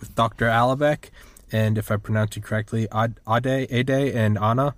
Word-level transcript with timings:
with 0.00 0.14
Dr. 0.14 0.46
Alibek, 0.46 1.10
and 1.52 1.78
if 1.78 1.90
I 1.90 1.96
pronounce 1.96 2.36
it 2.36 2.42
correctly, 2.42 2.88
Ade, 2.94 3.18
Ade, 3.70 3.90
and 3.90 4.38
Anna, 4.38 4.74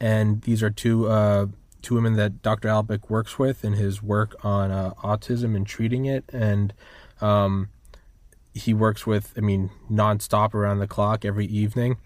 and 0.00 0.42
these 0.42 0.62
are 0.62 0.70
two 0.70 1.08
uh, 1.08 1.46
two 1.82 1.94
women 1.94 2.14
that 2.14 2.42
Dr. 2.42 2.68
Alibek 2.68 3.08
works 3.08 3.38
with 3.38 3.64
in 3.64 3.74
his 3.74 4.02
work 4.02 4.34
on 4.44 4.70
uh, 4.70 4.92
autism 5.02 5.54
and 5.54 5.66
treating 5.66 6.04
it, 6.04 6.24
and 6.32 6.72
um, 7.20 7.68
he 8.54 8.74
works 8.74 9.06
with, 9.06 9.32
I 9.36 9.40
mean, 9.40 9.70
nonstop 9.90 10.54
around 10.54 10.78
the 10.78 10.86
clock 10.86 11.24
every 11.24 11.46
evening. 11.46 11.98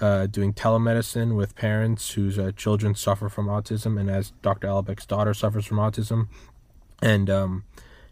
Uh, 0.00 0.26
doing 0.26 0.52
telemedicine 0.52 1.36
with 1.36 1.54
parents 1.54 2.12
whose 2.12 2.36
uh, 2.36 2.50
children 2.56 2.92
suffer 2.92 3.28
from 3.28 3.46
autism, 3.46 4.00
and 4.00 4.10
as 4.10 4.32
Dr. 4.42 4.66
Alibek's 4.66 5.06
daughter 5.06 5.32
suffers 5.32 5.64
from 5.64 5.76
autism, 5.76 6.26
and 7.00 7.30
um, 7.30 7.64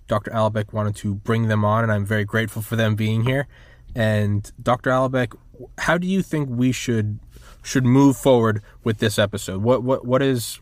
Dr. 0.07 0.31
Alibek 0.31 0.73
wanted 0.73 0.95
to 0.97 1.15
bring 1.15 1.49
them 1.49 1.65
on, 1.65 1.83
and 1.83 1.93
I'm 1.93 2.05
very 2.05 2.25
grateful 2.25 2.63
for 2.63 2.77
them 2.77 2.95
being 2.95 3.25
here. 3.25 3.49
And 3.95 4.51
Dr. 4.63 4.91
Alibek, 4.91 5.35
how 5.79 5.99
do 5.99 6.07
you 6.07 6.23
think 6.23 6.49
we 6.49 6.73
should 6.73 7.19
should 7.63 7.85
move 7.85 8.17
forward 8.17 8.63
with 8.85 8.99
this 8.99 9.19
episode? 9.19 9.63
What 9.63 9.83
what 9.83 10.05
what 10.05 10.23
is 10.23 10.61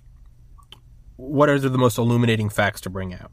what 1.16 1.48
are 1.48 1.58
the 1.58 1.76
most 1.78 1.98
illuminating 1.98 2.48
facts 2.48 2.80
to 2.82 2.90
bring 2.90 3.12
out? 3.12 3.32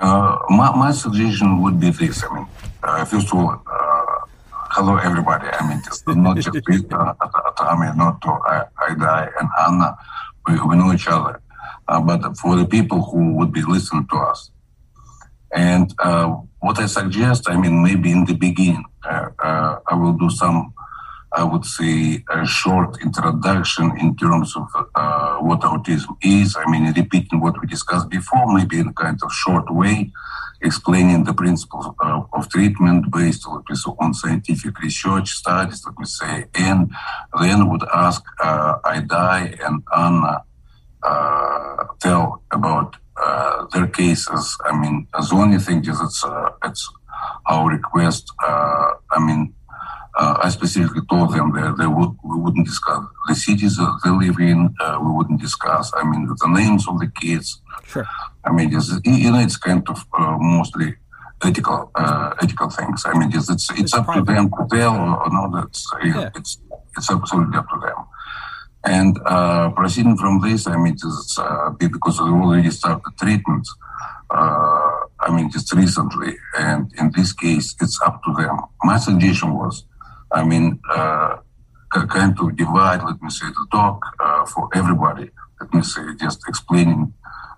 Uh, 0.00 0.38
my, 0.48 0.74
my 0.76 0.92
suggestion 0.92 1.60
would 1.62 1.80
be 1.80 1.90
this. 1.90 2.24
I 2.24 2.34
mean, 2.34 2.46
uh, 2.82 3.04
first 3.04 3.26
of 3.32 3.38
all, 3.38 3.62
uh, 3.66 4.26
hello 4.70 4.96
everybody. 4.96 5.48
I 5.48 5.68
mean, 5.68 5.82
not 6.22 6.36
just 6.36 6.48
uh, 6.48 7.14
Tommy, 7.56 7.88
not 7.96 8.20
to 8.22 8.28
Aiday 8.88 9.30
and 9.40 9.48
Anna. 9.66 9.96
We, 10.46 10.60
we 10.60 10.76
know 10.76 10.92
each 10.92 11.08
other. 11.08 11.40
Uh, 11.88 12.00
but 12.00 12.36
for 12.36 12.56
the 12.56 12.66
people 12.66 13.02
who 13.02 13.34
would 13.34 13.52
be 13.52 13.62
listening 13.62 14.06
to 14.08 14.16
us, 14.16 14.50
and 15.52 15.94
uh, 15.98 16.28
what 16.60 16.78
I 16.78 16.86
suggest, 16.86 17.48
I 17.48 17.56
mean, 17.56 17.82
maybe 17.82 18.10
in 18.10 18.24
the 18.24 18.34
beginning, 18.34 18.84
uh, 19.04 19.28
uh, 19.38 19.78
I 19.86 19.94
will 19.94 20.12
do 20.12 20.30
some, 20.30 20.74
I 21.32 21.44
would 21.44 21.64
say, 21.64 22.24
a 22.30 22.44
short 22.46 23.00
introduction 23.00 23.96
in 23.98 24.16
terms 24.16 24.54
of 24.56 24.68
uh, 24.94 25.36
what 25.38 25.60
autism 25.60 26.16
is. 26.22 26.56
I 26.56 26.70
mean, 26.70 26.92
repeating 26.92 27.40
what 27.40 27.60
we 27.60 27.66
discussed 27.66 28.08
before, 28.10 28.52
maybe 28.52 28.78
in 28.78 28.88
a 28.88 28.92
kind 28.92 29.18
of 29.22 29.32
short 29.32 29.72
way, 29.72 30.12
explaining 30.60 31.24
the 31.24 31.32
principles 31.32 31.86
of, 32.00 32.28
of 32.32 32.48
treatment 32.48 33.10
based 33.12 33.46
on 33.46 34.12
scientific 34.12 34.78
research 34.80 35.30
studies, 35.30 35.84
let 35.86 35.98
me 35.98 36.04
say, 36.04 36.46
and 36.54 36.90
then 37.40 37.70
would 37.70 37.84
ask 37.94 38.22
uh, 38.42 38.78
Aiday 38.84 39.56
and 39.64 39.82
Anna 39.96 40.42
uh, 41.02 41.84
tell 42.00 42.42
about 42.50 42.96
uh, 43.24 43.66
their 43.72 43.86
cases. 43.86 44.56
I 44.64 44.78
mean, 44.78 45.06
the 45.12 45.28
only 45.34 45.58
thing 45.58 45.80
is 45.80 46.00
it's 46.00 46.24
uh, 46.24 46.50
it's 46.64 46.88
our 47.46 47.68
request. 47.70 48.30
Uh, 48.46 48.90
I 49.10 49.18
mean, 49.18 49.54
uh, 50.16 50.38
I 50.42 50.48
specifically 50.50 51.02
told 51.08 51.32
them 51.32 51.52
that 51.52 51.76
they 51.78 51.86
would 51.86 52.12
we 52.22 52.36
wouldn't 52.38 52.66
discuss 52.66 53.04
the 53.28 53.34
cities 53.34 53.76
that 53.76 54.00
they 54.04 54.10
live 54.10 54.38
in. 54.38 54.74
Uh, 54.80 54.98
we 55.02 55.10
wouldn't 55.10 55.40
discuss. 55.40 55.92
I 55.96 56.04
mean, 56.04 56.26
the 56.26 56.48
names 56.48 56.86
of 56.88 56.98
the 56.98 57.10
kids. 57.20 57.60
Sure. 57.86 58.06
I 58.44 58.52
mean, 58.52 58.74
it's, 58.74 58.90
you 59.04 59.30
know, 59.30 59.40
it's 59.40 59.56
kind 59.56 59.86
of 59.88 60.04
mostly 60.12 60.96
ethical 61.44 61.90
ethical 62.42 62.70
things. 62.70 63.04
I 63.04 63.16
mean, 63.18 63.30
it's 63.32 63.50
it's, 63.50 63.70
it's 63.78 63.94
up 63.94 64.04
private. 64.04 64.26
to 64.26 64.32
them 64.32 64.50
to 64.50 64.76
tell 64.76 64.94
or, 64.94 65.30
no. 65.30 65.50
That's 65.54 65.86
yeah. 66.04 66.30
it's 66.34 66.58
it's 66.96 67.10
absolutely 67.10 67.56
up 67.58 67.68
to 67.68 67.78
them. 67.80 68.04
And 68.88 69.18
uh, 69.26 69.68
proceeding 69.72 70.16
from 70.16 70.40
this, 70.40 70.66
I 70.66 70.76
mean, 70.78 70.94
it's 70.94 71.38
uh, 71.38 71.70
because 71.76 72.18
we 72.22 72.30
already 72.30 72.70
started 72.70 73.12
treatments. 73.20 73.68
Uh, 74.30 74.90
I 75.20 75.28
mean, 75.30 75.50
just 75.50 75.74
recently, 75.74 76.36
and 76.58 76.90
in 76.96 77.12
this 77.14 77.34
case, 77.34 77.76
it's 77.82 78.00
up 78.00 78.22
to 78.24 78.32
them. 78.32 78.56
My 78.82 78.96
suggestion 78.96 79.52
was, 79.52 79.84
I 80.32 80.42
mean, 80.42 80.80
uh, 80.90 81.36
kind 81.90 82.34
of 82.40 82.56
divide, 82.56 83.02
let 83.04 83.20
me 83.20 83.28
say, 83.28 83.46
the 83.48 83.66
talk 83.70 84.00
uh, 84.20 84.46
for 84.46 84.70
everybody. 84.74 85.28
Let 85.60 85.74
me 85.74 85.82
say, 85.82 86.02
just 86.18 86.40
explaining 86.48 87.12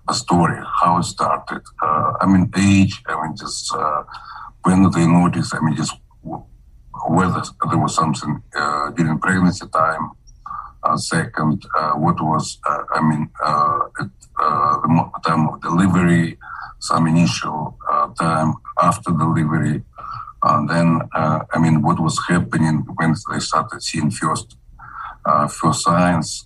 a 0.09 0.13
story, 0.13 0.59
how 0.81 0.97
it 0.97 1.03
started. 1.03 1.61
Uh, 1.81 2.13
I 2.19 2.25
mean, 2.25 2.51
age. 2.57 3.01
I 3.07 3.15
mean, 3.21 3.37
just 3.37 3.73
when 4.63 4.91
they 4.91 5.07
noticed. 5.07 5.55
I 5.55 5.61
mean, 5.61 5.77
just 5.77 5.93
whether 7.07 7.41
there 7.69 7.77
was 7.77 7.95
something 7.95 8.43
during 8.97 9.17
pregnancy 9.19 9.65
time 9.69 10.11
uh, 10.11 10.20
second, 10.97 11.65
uh, 11.77 11.91
what 11.91 12.21
was, 12.21 12.59
uh, 12.67 12.83
I 12.93 13.01
mean, 13.01 13.29
uh, 13.43 13.79
at 13.99 14.09
uh, 14.39 14.81
the 14.81 15.11
time 15.23 15.47
of 15.47 15.61
delivery, 15.61 16.37
some 16.79 17.07
initial 17.07 17.77
uh, 17.89 18.07
time 18.19 18.55
after 18.81 19.11
delivery, 19.11 19.83
and 20.43 20.67
then, 20.67 21.01
I 21.13 21.59
mean, 21.59 21.83
what 21.83 21.99
was 21.99 22.19
happening 22.27 22.83
when 22.95 23.13
they 23.31 23.39
started 23.39 23.83
seeing 23.83 24.09
first, 24.09 24.57
first 25.49 25.83
signs, 25.83 26.45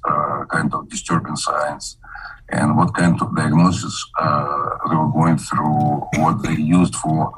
kind 0.50 0.74
of 0.74 0.90
disturbing 0.90 1.38
signs, 1.38 1.98
and 2.50 2.76
what 2.76 2.94
kind 2.94 3.22
of 3.22 3.34
diagnosis 3.34 4.06
they 4.20 4.96
were 4.96 5.12
going 5.14 5.38
through, 5.38 6.04
what 6.18 6.44
they 6.44 6.56
used 6.56 6.96
for 6.96 7.34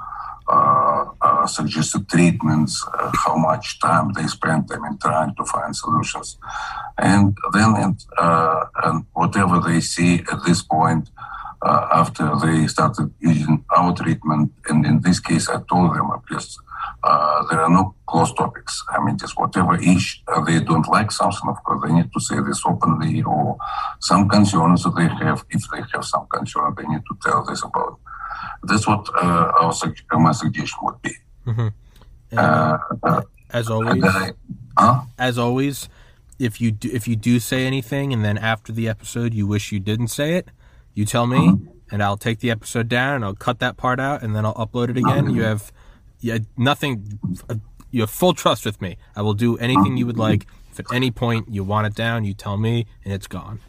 uh, 1.22 1.44
uh, 1.44 1.48
suggested 1.48 2.08
treatments, 2.10 2.86
uh, 3.00 3.12
how 3.26 3.36
much 3.36 3.80
time 3.80 4.12
they 4.14 4.28
spent 4.28 4.72
I 4.72 4.78
mean, 4.80 4.98
trying 4.98 5.36
to 5.36 5.46
find 5.46 5.76
solutions. 5.76 6.38
And 6.98 7.38
then, 7.54 7.98
and 8.18 9.06
whatever 9.14 9.60
they 9.60 9.82
see 9.82 10.24
at 10.32 10.44
this 10.46 10.62
point, 10.64 11.10
uh, 11.62 11.88
after 11.92 12.36
they 12.44 12.68
started 12.68 13.12
using 13.20 13.64
our 13.76 13.94
treatment. 13.94 14.52
And 14.70 14.86
in 14.86 15.02
this 15.02 15.20
case, 15.20 15.50
I 15.50 15.62
told 15.70 15.96
them, 15.96 16.10
just 16.30 16.60
uh, 17.04 17.46
there 17.50 17.62
are 17.62 17.70
no 17.70 17.96
closed 18.08 18.38
topics. 18.38 18.84
I 18.90 19.04
mean, 19.04 19.18
just 19.18 19.38
whatever 19.38 19.80
each 19.80 20.24
uh, 20.28 20.44
they 20.44 20.60
don't 20.60 20.88
like 20.88 21.12
something, 21.12 21.48
of 21.50 21.64
course, 21.64 21.82
they 21.86 21.94
need 21.94 22.12
to 22.14 22.20
say 22.20 22.36
this 22.42 22.62
openly, 22.66 23.22
or 23.24 23.58
some 24.00 24.30
concerns 24.30 24.84
that 24.84 24.96
they 24.96 25.08
have. 25.26 25.46
If 25.50 25.64
they 25.72 25.82
have 25.94 26.06
some 26.06 26.28
concern, 26.32 26.76
they 26.78 26.88
need 26.88 27.02
to 27.10 27.18
tell 27.24 27.44
this 27.44 27.64
about. 27.64 28.00
That's 28.64 28.88
what 28.88 29.08
uh, 29.16 29.52
our 29.60 29.74
uh, 29.74 30.20
my 30.20 30.32
suggestion 30.32 30.80
would 30.84 31.02
be. 31.02 31.12
Mm-hmm. 31.46 31.68
Uh, 32.38 33.22
as 33.52 33.70
always, 33.70 34.04
huh? 34.78 35.02
as 35.18 35.38
always, 35.38 35.90
if 36.40 36.60
you 36.60 36.72
do, 36.72 36.90
if 36.92 37.08
you 37.08 37.16
do 37.16 37.40
say 37.40 37.66
anything, 37.66 38.14
and 38.14 38.24
then 38.24 38.38
after 38.38 38.72
the 38.72 38.88
episode 38.88 39.34
you 39.34 39.48
wish 39.48 39.72
you 39.72 39.80
didn't 39.80 40.10
say 40.10 40.34
it, 40.34 40.50
you 40.94 41.06
tell 41.06 41.28
me, 41.28 41.38
mm-hmm. 41.38 41.68
and 41.92 42.04
I'll 42.04 42.18
take 42.18 42.40
the 42.40 42.52
episode 42.52 42.90
down 42.90 43.16
and 43.16 43.26
I'll 43.26 43.36
cut 43.36 43.60
that 43.60 43.78
part 43.78 44.00
out, 44.00 44.22
and 44.22 44.36
then 44.36 44.46
I'll 44.46 44.56
upload 44.56 44.90
it 44.90 44.98
again. 44.98 45.26
Mm-hmm. 45.26 45.36
You 45.36 45.44
have, 45.44 45.72
you 46.20 46.40
nothing. 46.58 47.20
You 47.90 48.02
have 48.02 48.10
full 48.10 48.34
trust 48.34 48.66
with 48.66 48.82
me. 48.82 48.98
I 49.16 49.22
will 49.22 49.34
do 49.34 49.58
anything 49.58 49.96
you 49.96 50.06
would 50.06 50.18
like. 50.18 50.46
If 50.72 50.80
at 50.82 50.94
any 50.94 51.10
point 51.10 51.48
you 51.50 51.64
want 51.64 51.88
it 51.88 51.96
down, 51.96 52.26
you 52.26 52.34
tell 52.34 52.58
me, 52.58 52.86
and 53.04 53.14
it's 53.14 53.28
gone. 53.28 53.62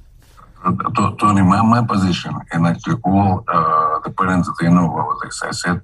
Tommy, 1.19 1.43
my, 1.43 1.63
my 1.63 1.83
position, 1.87 2.35
and 2.53 2.67
actually 2.67 2.97
all 3.05 3.45
uh, 3.49 4.01
the 4.01 4.11
parents, 4.11 4.51
they 4.61 4.69
know 4.69 4.93
about 4.93 5.17
this. 5.23 5.43
I 5.43 5.53
said 5.53 5.81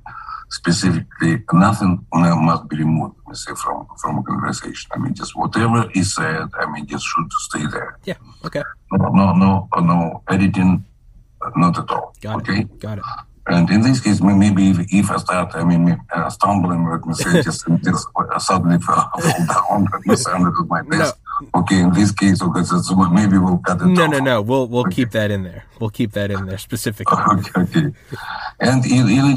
specifically, 0.50 1.42
nothing 1.52 2.06
must 2.12 2.68
be 2.68 2.76
removed, 2.76 3.16
let 3.18 3.28
me 3.28 3.34
say, 3.34 3.54
from, 3.54 3.86
from 4.00 4.18
a 4.18 4.22
conversation. 4.22 4.90
I 4.94 4.98
mean, 4.98 5.14
just 5.14 5.36
whatever 5.36 5.90
is 5.94 6.14
said, 6.14 6.48
I 6.58 6.70
mean, 6.70 6.86
just 6.86 7.06
should 7.06 7.32
stay 7.32 7.66
there. 7.66 7.98
Yeah, 8.04 8.14
okay. 8.44 8.62
No, 8.92 9.08
no, 9.08 9.32
no, 9.32 9.68
no 9.80 10.22
editing, 10.28 10.84
not 11.56 11.78
at 11.78 11.90
all. 11.90 12.14
Got 12.20 12.36
okay? 12.36 12.60
it. 12.60 12.78
Got 12.78 12.98
it. 12.98 13.04
And 13.46 13.68
in 13.70 13.82
this 13.82 14.00
case, 14.00 14.22
maybe 14.22 14.70
if, 14.70 14.78
if 14.90 15.10
I 15.10 15.18
start, 15.18 15.54
I 15.54 15.64
mean, 15.64 16.00
uh, 16.14 16.30
stumbling, 16.30 16.88
let 16.88 17.04
me 17.04 17.12
say, 17.14 17.42
just, 17.42 17.66
suddenly 18.38 18.78
fall 18.78 19.10
down, 19.48 19.88
me 20.06 20.16
my 20.66 20.82
desk. 20.82 21.16
No. 21.16 21.60
Okay, 21.60 21.80
in 21.80 21.92
this 21.92 22.12
case, 22.12 22.40
because 22.40 22.72
it's, 22.72 22.90
maybe 23.12 23.38
we'll 23.38 23.58
cut 23.58 23.80
it. 23.82 23.86
No, 23.86 24.04
off. 24.04 24.10
no, 24.10 24.18
no. 24.18 24.40
We'll 24.40 24.68
we'll 24.68 24.86
okay. 24.86 24.94
keep 24.94 25.10
that 25.10 25.32
in 25.32 25.42
there. 25.42 25.64
We'll 25.80 25.90
keep 25.90 26.12
that 26.12 26.30
in 26.30 26.46
there 26.46 26.58
specifically. 26.58 27.18
Okay, 27.32 27.60
okay. 27.60 27.86
And 28.60 28.84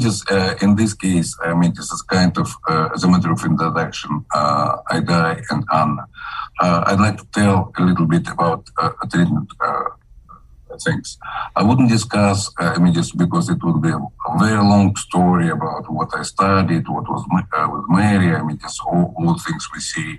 just 0.00 0.30
uh, 0.30 0.54
in 0.62 0.76
this 0.76 0.94
case, 0.94 1.36
I 1.44 1.54
mean, 1.54 1.74
this 1.74 1.90
is 1.90 2.02
kind 2.02 2.36
of 2.38 2.54
uh, 2.68 2.90
as 2.94 3.02
a 3.02 3.08
matter 3.08 3.32
of 3.32 3.44
introduction, 3.44 4.24
uh, 4.32 4.76
Aiday 4.92 5.42
and 5.50 5.64
Anna. 5.72 6.06
Uh, 6.60 6.84
I'd 6.86 7.00
like 7.00 7.18
to 7.18 7.26
tell 7.32 7.72
a 7.76 7.82
little 7.82 8.06
bit 8.06 8.28
about 8.28 8.68
uh, 8.78 8.90
a 9.02 9.06
treatment 9.08 9.50
uh, 9.60 9.84
things. 10.82 11.18
I 11.56 11.62
wouldn't 11.62 11.88
discuss, 11.88 12.50
uh, 12.58 12.74
I 12.76 12.78
mean, 12.78 12.94
just 12.94 13.16
because 13.16 13.48
it 13.48 13.62
would 13.62 13.80
be 13.82 13.90
a 13.90 14.00
very 14.38 14.62
long 14.62 14.94
story 14.96 15.48
about 15.48 15.90
what 15.90 16.10
I 16.14 16.22
studied, 16.22 16.88
what 16.88 17.08
was 17.08 17.24
uh, 17.32 17.68
with 17.70 17.84
MRI, 17.88 18.38
I 18.38 18.42
mean, 18.42 18.58
just 18.58 18.80
all, 18.80 19.14
all 19.18 19.38
things 19.38 19.68
we 19.74 19.80
see 19.80 20.18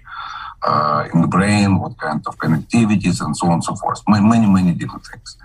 uh, 0.63 1.07
in 1.13 1.21
the 1.21 1.27
brain, 1.27 1.79
what 1.79 1.97
kind 1.97 2.21
of 2.27 2.37
connectivities, 2.37 3.21
and 3.25 3.35
so 3.35 3.47
on 3.47 3.53
and 3.53 3.63
so 3.63 3.75
forth. 3.75 4.01
Many, 4.07 4.47
many 4.47 4.73
different 4.73 5.05
things. 5.05 5.37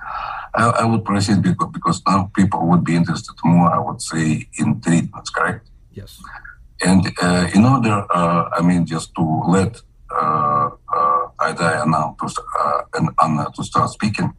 I, 0.54 0.68
I 0.82 0.84
would 0.84 1.04
proceed 1.04 1.42
because, 1.42 1.70
because 1.72 2.02
now 2.06 2.30
people 2.34 2.66
would 2.68 2.84
be 2.84 2.96
interested 2.96 3.34
more, 3.44 3.72
I 3.72 3.78
would 3.78 4.00
say, 4.00 4.48
in 4.58 4.80
treatments, 4.80 5.30
correct? 5.30 5.68
Yes. 5.92 6.20
And 6.84 7.06
uh, 7.22 7.48
in 7.54 7.64
order, 7.64 8.04
uh, 8.10 8.50
I 8.52 8.62
mean, 8.62 8.86
just 8.86 9.14
to 9.14 9.42
let 9.48 9.80
uh, 10.10 10.70
uh, 11.38 11.52
Aiday 11.52 11.86
now 11.86 12.16
to, 12.20 12.26
uh, 12.60 12.80
and 12.94 13.10
Anna 13.22 13.50
to 13.54 13.64
start 13.64 13.90
speaking, 13.90 14.32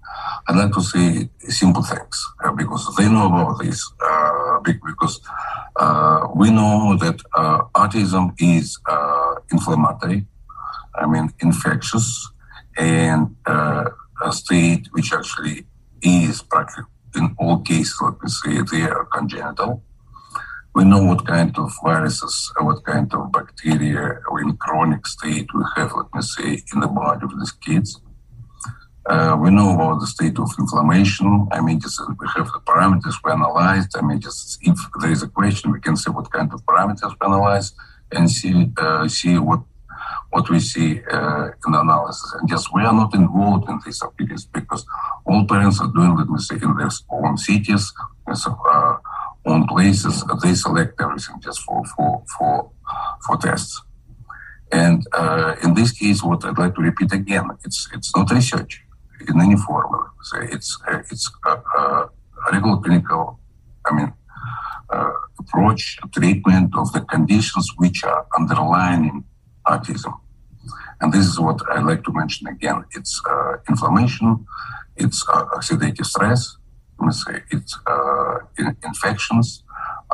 I'd 0.47 0.55
like 0.55 0.73
to 0.73 0.81
say 0.81 1.29
simple 1.39 1.83
things 1.83 2.27
uh, 2.43 2.51
because 2.51 2.95
they 2.97 3.09
know 3.09 3.27
about 3.27 3.59
this. 3.59 3.91
Uh, 4.01 4.59
because 4.61 5.19
uh, 5.75 6.27
we 6.35 6.49
know 6.49 6.97
that 6.97 7.21
uh, 7.35 7.61
autism 7.75 8.33
is 8.39 8.79
inflammatory, 9.51 10.25
I 10.95 11.05
mean, 11.05 11.31
infectious, 11.39 12.29
and 12.77 13.35
a 13.45 14.31
state 14.31 14.87
which 14.91 15.13
actually 15.13 15.65
is 16.01 16.41
practically 16.41 16.85
in 17.15 17.35
all 17.39 17.59
cases, 17.59 17.95
let 18.01 18.21
me 18.21 18.29
say, 18.29 18.61
they 18.71 18.83
are 18.83 19.05
congenital. 19.05 19.81
We 20.75 20.83
know 20.83 21.03
what 21.03 21.25
kind 21.25 21.57
of 21.57 21.71
viruses, 21.81 22.51
what 22.59 22.83
kind 22.83 23.11
of 23.13 23.31
bacteria 23.31 24.19
in 24.41 24.57
chronic 24.57 25.07
state 25.07 25.47
we 25.55 25.63
have, 25.77 25.93
let 25.95 26.13
me 26.13 26.21
say, 26.21 26.61
in 26.73 26.81
the 26.81 26.87
body 26.87 27.23
of 27.23 27.31
these 27.39 27.53
kids. 27.53 28.01
Uh, 29.09 29.37
we 29.39 29.51
know 29.51 29.73
about 29.73 29.99
the 30.01 30.07
state 30.07 30.37
of 30.37 30.49
inflammation. 30.59 31.47
I 31.51 31.61
mean, 31.61 31.79
just, 31.79 32.01
we 32.19 32.27
have 32.35 32.47
the 32.47 32.59
parameters 32.65 33.15
we 33.23 33.31
analyzed. 33.31 33.95
I 33.95 34.01
mean, 34.01 34.19
just 34.19 34.57
if 34.63 34.77
there 34.99 35.11
is 35.11 35.23
a 35.23 35.29
question, 35.29 35.71
we 35.71 35.79
can 35.79 35.95
see 35.95 36.11
what 36.11 36.29
kind 36.31 36.51
of 36.51 36.65
parameters 36.65 37.11
we 37.21 37.25
analyze 37.25 37.71
and 38.11 38.29
see 38.29 38.69
uh, 38.77 39.07
see 39.07 39.37
what 39.37 39.61
what 40.31 40.49
we 40.49 40.59
see 40.59 41.01
uh, 41.11 41.45
in 41.65 41.71
the 41.71 41.79
analysis. 41.79 42.33
And 42.33 42.49
just 42.49 42.73
we 42.73 42.81
are 42.81 42.93
not 42.93 43.13
involved 43.15 43.69
in 43.69 43.79
these 43.85 44.01
activities 44.03 44.45
because 44.45 44.85
all 45.25 45.45
parents 45.45 45.79
are 45.79 45.91
doing, 45.95 46.17
let 46.17 46.27
me 46.27 46.39
say, 46.39 46.55
in 46.55 46.75
their 46.75 46.89
own 47.11 47.37
cities, 47.37 47.93
uh, 48.27 48.97
own 49.45 49.67
places. 49.67 50.23
They 50.43 50.53
select 50.55 50.99
everything 51.01 51.39
just 51.41 51.61
for 51.61 51.83
for 51.95 52.23
for 52.37 52.71
for 53.25 53.37
tests. 53.37 53.81
And 54.71 55.05
uh, 55.13 55.55
in 55.63 55.73
this 55.73 55.91
case, 55.91 56.23
what 56.23 56.43
I'd 56.43 56.57
like 56.57 56.75
to 56.75 56.81
repeat 56.81 57.11
again, 57.13 57.49
it's 57.63 57.87
it's 57.93 58.15
not 58.15 58.31
research 58.31 58.81
in 59.27 59.39
any 59.41 59.55
form. 59.55 59.93
So 60.23 60.39
it's 60.41 60.77
uh, 60.87 61.01
it's 61.11 61.31
a, 61.45 61.51
a 61.51 62.09
regular 62.51 62.77
clinical, 62.77 63.39
I 63.85 63.95
mean, 63.95 64.13
uh, 64.89 65.11
approach 65.39 65.97
treatment 66.13 66.75
of 66.75 66.91
the 66.93 67.01
conditions 67.01 67.67
which 67.77 68.03
are 68.03 68.25
underlying 68.37 69.23
autism. 69.67 70.13
And 71.01 71.11
this 71.13 71.25
is 71.25 71.39
what 71.39 71.59
I 71.69 71.81
like 71.81 72.03
to 72.05 72.13
mention 72.13 72.47
again. 72.47 72.83
It's 72.95 73.21
uh, 73.29 73.57
inflammation, 73.69 74.45
it's 74.95 75.25
uh, 75.27 75.45
oxidative 75.57 76.05
stress, 76.05 76.57
let 76.99 77.05
me 77.07 77.11
say, 77.11 77.41
it's 77.51 77.77
uh, 77.87 78.37
in- 78.57 78.77
infections, 78.83 79.63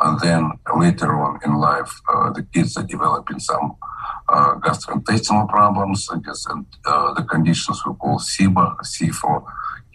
and 0.02 0.20
then 0.20 0.50
later 0.76 1.14
on 1.14 1.38
in 1.44 1.54
life, 1.56 2.00
uh, 2.12 2.32
the 2.32 2.42
kids 2.42 2.76
are 2.76 2.82
developing 2.82 3.38
some 3.38 3.76
uh, 4.28 4.54
gastrointestinal 4.56 5.48
problems, 5.48 6.08
I 6.12 6.18
guess, 6.18 6.46
and 6.46 6.66
uh, 6.86 7.12
the 7.14 7.22
conditions 7.22 7.82
we 7.86 7.94
call 7.94 8.18
SIBO, 8.18 8.84
C 8.84 9.10
for 9.10 9.44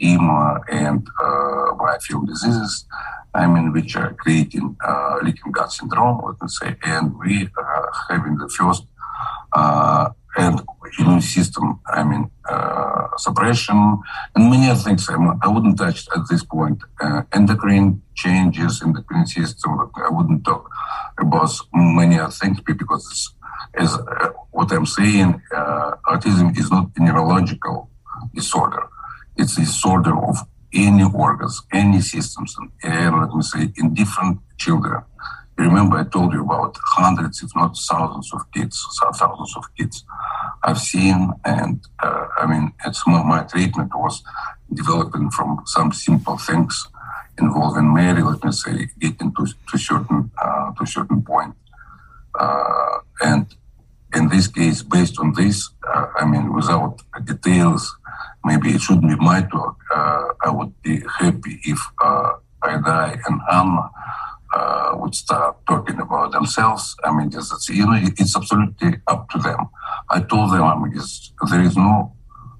EMA, 0.02 0.62
and 0.72 1.08
uh, 1.22 1.74
biofilm 1.80 2.28
diseases, 2.28 2.86
I 3.34 3.48
mean, 3.48 3.72
which 3.74 3.96
are 3.96 4.14
creating 4.14 4.76
uh, 4.86 5.18
leaking 5.24 5.52
gut 5.52 5.72
syndrome, 5.72 6.22
let 6.26 6.42
me 6.42 6.48
say, 6.48 6.76
and 6.84 7.18
we 7.18 7.50
are 7.58 7.92
having 8.10 8.38
the 8.38 8.50
first 8.50 8.86
uh, 9.54 10.10
and 10.38 10.62
immune 11.00 11.22
system, 11.22 11.80
I 11.88 12.04
mean, 12.04 12.30
uh, 12.48 13.08
suppression, 13.18 14.00
and 14.36 14.50
many 14.50 14.70
other 14.70 14.80
things. 14.80 15.10
I 15.10 15.48
wouldn't 15.48 15.78
touch 15.78 16.08
at 16.16 16.24
this 16.30 16.44
point. 16.44 16.82
Uh, 17.02 17.24
endocrine 17.34 18.02
changes 18.16 18.82
in 18.82 18.94
the 18.94 19.04
immune 19.10 19.28
system. 19.28 19.92
I 19.96 20.10
wouldn't 20.10 20.46
talk 20.46 20.70
about 21.20 21.52
many 21.74 22.20
other 22.20 22.32
things 22.32 22.60
because 22.62 23.34
as 23.74 23.94
uh, 23.96 24.30
what 24.52 24.72
I'm 24.72 24.86
saying, 24.86 25.42
uh, 25.56 25.92
autism 26.08 26.58
is 26.58 26.72
not 26.72 26.92
a 26.96 27.04
neurological 27.04 27.90
disorder. 28.34 28.88
It's 29.36 29.58
a 29.58 29.62
disorder 29.62 30.16
of 30.18 30.38
any 30.74 31.04
organs, 31.04 31.62
any 31.72 32.02
systems, 32.02 32.56
and 32.84 33.22
let 33.22 33.34
me 33.34 33.42
say, 33.42 33.72
in 33.78 33.94
different 33.94 34.40
children. 34.58 35.02
Remember, 35.58 35.98
I 35.98 36.04
told 36.04 36.34
you 36.34 36.44
about 36.44 36.78
hundreds, 36.86 37.42
if 37.42 37.50
not 37.56 37.76
thousands 37.78 38.32
of 38.32 38.52
kids, 38.52 38.86
thousands 39.02 39.56
of 39.58 39.64
kids 39.76 40.04
I've 40.64 40.80
seen, 40.80 41.34
and 41.46 41.84
uh, 42.04 42.28
I 42.38 42.46
mean, 42.46 42.74
it's 42.86 43.02
my, 43.08 43.44
treatment 43.44 43.92
was 43.96 44.24
developing 44.72 45.32
from 45.32 45.64
some 45.66 45.92
simple 45.92 46.38
things 46.38 46.88
involving 47.40 47.86
MRI, 47.86 48.24
let 48.24 48.44
me 48.44 48.52
say, 48.52 48.90
getting 49.00 49.34
to 49.36 49.48
to 49.70 49.78
certain 49.78 50.32
uh, 50.42 50.74
to 50.74 50.84
a 50.84 50.88
certain 50.88 51.24
point, 51.24 51.56
uh, 52.40 53.00
and 53.22 53.48
in 54.16 54.30
this 54.30 54.48
case, 54.48 54.84
based 54.84 55.20
on 55.20 55.34
this, 55.34 55.70
uh, 55.92 56.08
I 56.20 56.26
mean, 56.26 56.54
without 56.54 57.02
details, 57.26 57.98
maybe 58.46 58.70
it 58.70 58.82
shouldn't 58.82 59.08
be 59.08 59.16
my 59.16 59.42
talk. 59.42 59.76
Uh, 59.94 60.26
I 60.46 60.50
would 60.52 60.74
be 60.82 61.02
happy 61.20 61.60
if 61.64 61.80
uh, 62.04 62.34
Aiday 62.64 63.20
and 63.28 63.42
Anna 63.52 63.90
uh, 64.54 64.92
would 64.96 65.16
start 65.16 65.66
talking 65.68 66.00
about 66.00 66.32
themselves. 66.32 66.96
I 67.04 67.12
mean, 67.16 67.30
just, 67.30 67.70
you 67.70 67.86
know, 67.86 68.00
it's 68.02 68.36
absolutely 68.36 69.00
up 69.08 69.30
to 69.30 69.40
them. 69.40 69.70
I 70.10 70.22
told 70.22 70.52
them, 70.52 70.64
I 70.64 70.76
mean, 70.78 70.94
there 71.50 71.62
is 71.62 71.78
no 71.78 72.14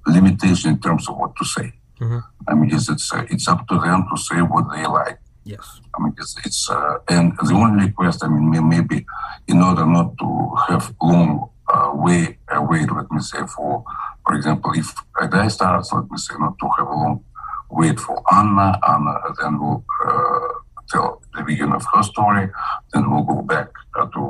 limitation 0.06 0.72
in 0.72 0.80
terms 0.80 1.08
of 1.08 1.16
what 1.16 1.36
to 1.36 1.44
say. 1.44 1.72
Mm-hmm. 2.00 2.18
I 2.46 2.54
mean, 2.54 2.74
it's 2.74 2.88
it's, 2.88 3.12
uh, 3.12 3.24
it's 3.30 3.48
up 3.48 3.66
to 3.68 3.78
them 3.78 4.06
to 4.10 4.16
say 4.20 4.40
what 4.40 4.66
they 4.72 4.86
like. 4.86 5.18
Yes. 5.44 5.80
I 5.94 6.02
mean, 6.02 6.14
it's, 6.18 6.36
it's 6.44 6.70
uh, 6.70 6.98
and 7.08 7.32
the 7.38 7.54
only 7.54 7.86
request, 7.86 8.22
I 8.22 8.28
mean, 8.28 8.68
maybe 8.68 9.06
in 9.46 9.62
order 9.62 9.86
not 9.86 10.16
to 10.18 10.54
have 10.68 10.94
long 11.02 11.50
uh, 11.72 11.90
way, 11.94 12.38
uh, 12.48 12.62
wait, 12.62 12.90
let 12.92 13.10
me 13.10 13.20
say, 13.20 13.38
for, 13.54 13.84
for 14.24 14.34
example, 14.34 14.72
if 14.74 14.94
a 15.20 15.26
guy 15.26 15.48
starts, 15.48 15.92
let 15.92 16.10
me 16.10 16.18
say, 16.18 16.34
not 16.38 16.58
to 16.58 16.68
have 16.76 16.86
a 16.86 16.90
long 16.90 17.24
wait 17.70 17.98
for 18.00 18.22
Anna, 18.32 18.78
Anna 18.86 19.14
then 19.40 19.58
will 19.58 19.84
uh, 20.06 20.48
tell 20.88 21.20
the 21.38 21.44
beginning 21.44 21.74
of 21.74 21.84
her 21.94 22.02
story, 22.02 22.50
then 22.92 23.10
we'll 23.10 23.22
go 23.22 23.42
back 23.42 23.68
uh, 23.98 24.06
to 24.14 24.22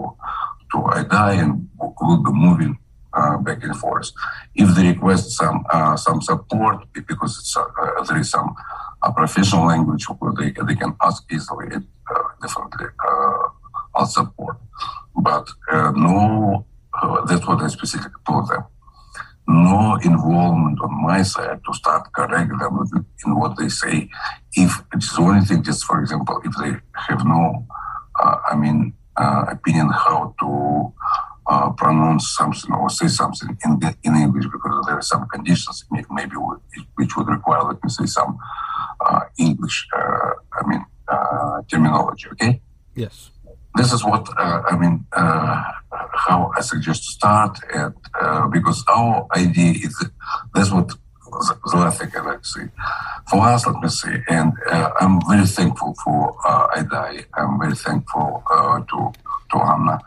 to 0.72 0.78
Aiday 0.96 1.42
and 1.42 1.68
we'll 2.00 2.22
be 2.22 2.32
moving 2.32 2.78
uh, 3.14 3.38
back 3.38 3.64
and 3.64 3.76
forth. 3.76 4.12
If 4.54 4.74
they 4.74 4.88
request 4.88 5.30
some 5.30 5.64
uh, 5.72 5.96
some 5.96 6.20
support 6.22 6.76
because 6.92 7.38
it's, 7.40 7.56
uh, 7.56 7.64
there 8.06 8.18
is 8.18 8.30
some 8.30 8.54
uh, 9.02 9.12
professional 9.12 9.66
language 9.66 10.06
they 10.38 10.50
they 10.68 10.76
can 10.82 10.94
ask 11.02 11.24
easily, 11.32 11.68
uh, 11.74 12.22
definitely 12.42 12.90
I'll 13.94 14.06
support. 14.06 14.56
But 15.16 15.48
no, 15.96 16.64
that's 17.26 17.46
what 17.46 17.62
I 17.62 17.68
specifically 17.68 18.22
told 18.26 18.48
them 18.48 18.64
no 19.48 19.96
involvement 20.04 20.78
on 20.80 21.02
my 21.02 21.22
side 21.22 21.60
to 21.64 21.72
start 21.72 22.12
correcting 22.12 22.58
them 22.58 22.78
in 23.24 23.38
what 23.38 23.56
they 23.56 23.68
say. 23.68 24.08
If 24.52 24.72
it's 24.92 25.16
the 25.16 25.22
only 25.22 25.44
thing, 25.44 25.62
just 25.62 25.84
for 25.84 26.00
example, 26.00 26.40
if 26.44 26.52
they 26.60 26.72
have 27.08 27.24
no, 27.24 27.66
uh, 28.20 28.36
I 28.50 28.56
mean, 28.56 28.92
uh, 29.16 29.46
opinion 29.48 29.88
how 29.88 30.34
to 30.40 30.92
uh, 31.46 31.70
pronounce 31.70 32.28
something 32.36 32.72
or 32.72 32.90
say 32.90 33.08
something 33.08 33.56
in 33.64 33.80
in 34.04 34.16
English 34.16 34.46
because 34.52 34.86
there 34.86 34.98
are 34.98 35.02
some 35.02 35.26
conditions 35.28 35.84
maybe 36.10 36.36
which 36.96 37.16
would 37.16 37.28
require, 37.28 37.62
let 37.64 37.82
me 37.82 37.88
say, 37.88 38.04
some 38.04 38.38
uh, 39.00 39.20
English, 39.38 39.88
uh, 39.96 40.32
I 40.52 40.66
mean, 40.68 40.84
uh, 41.08 41.62
terminology. 41.68 42.28
Okay. 42.32 42.60
Yes 42.94 43.30
this 43.78 43.92
is 43.92 44.04
what 44.04 44.28
uh, 44.36 44.62
I 44.68 44.76
mean. 44.76 45.06
Uh, 45.90 46.06
how 46.12 46.52
I 46.56 46.60
suggest 46.60 47.04
to 47.04 47.12
start, 47.12 47.58
and 47.74 47.94
uh, 48.20 48.46
because 48.48 48.84
our 48.88 49.26
idea 49.34 49.72
is 49.72 50.04
that's 50.54 50.70
what 50.70 50.88
the 50.88 51.76
last 51.76 51.98
thing 51.98 52.10
I 52.14 52.36
say. 52.42 52.68
For 53.30 53.40
us, 53.40 53.66
let 53.66 53.76
me 53.76 53.88
say, 53.88 54.22
and 54.28 54.52
uh, 54.70 54.90
I'm 55.00 55.20
very 55.28 55.46
thankful 55.46 55.94
for 56.04 56.36
uh. 56.46 56.66
I'm 57.34 57.58
very 57.58 57.74
thankful 57.74 58.42
uh, 58.50 58.80
to 58.80 59.12
to 59.52 59.56
Anna 59.58 59.98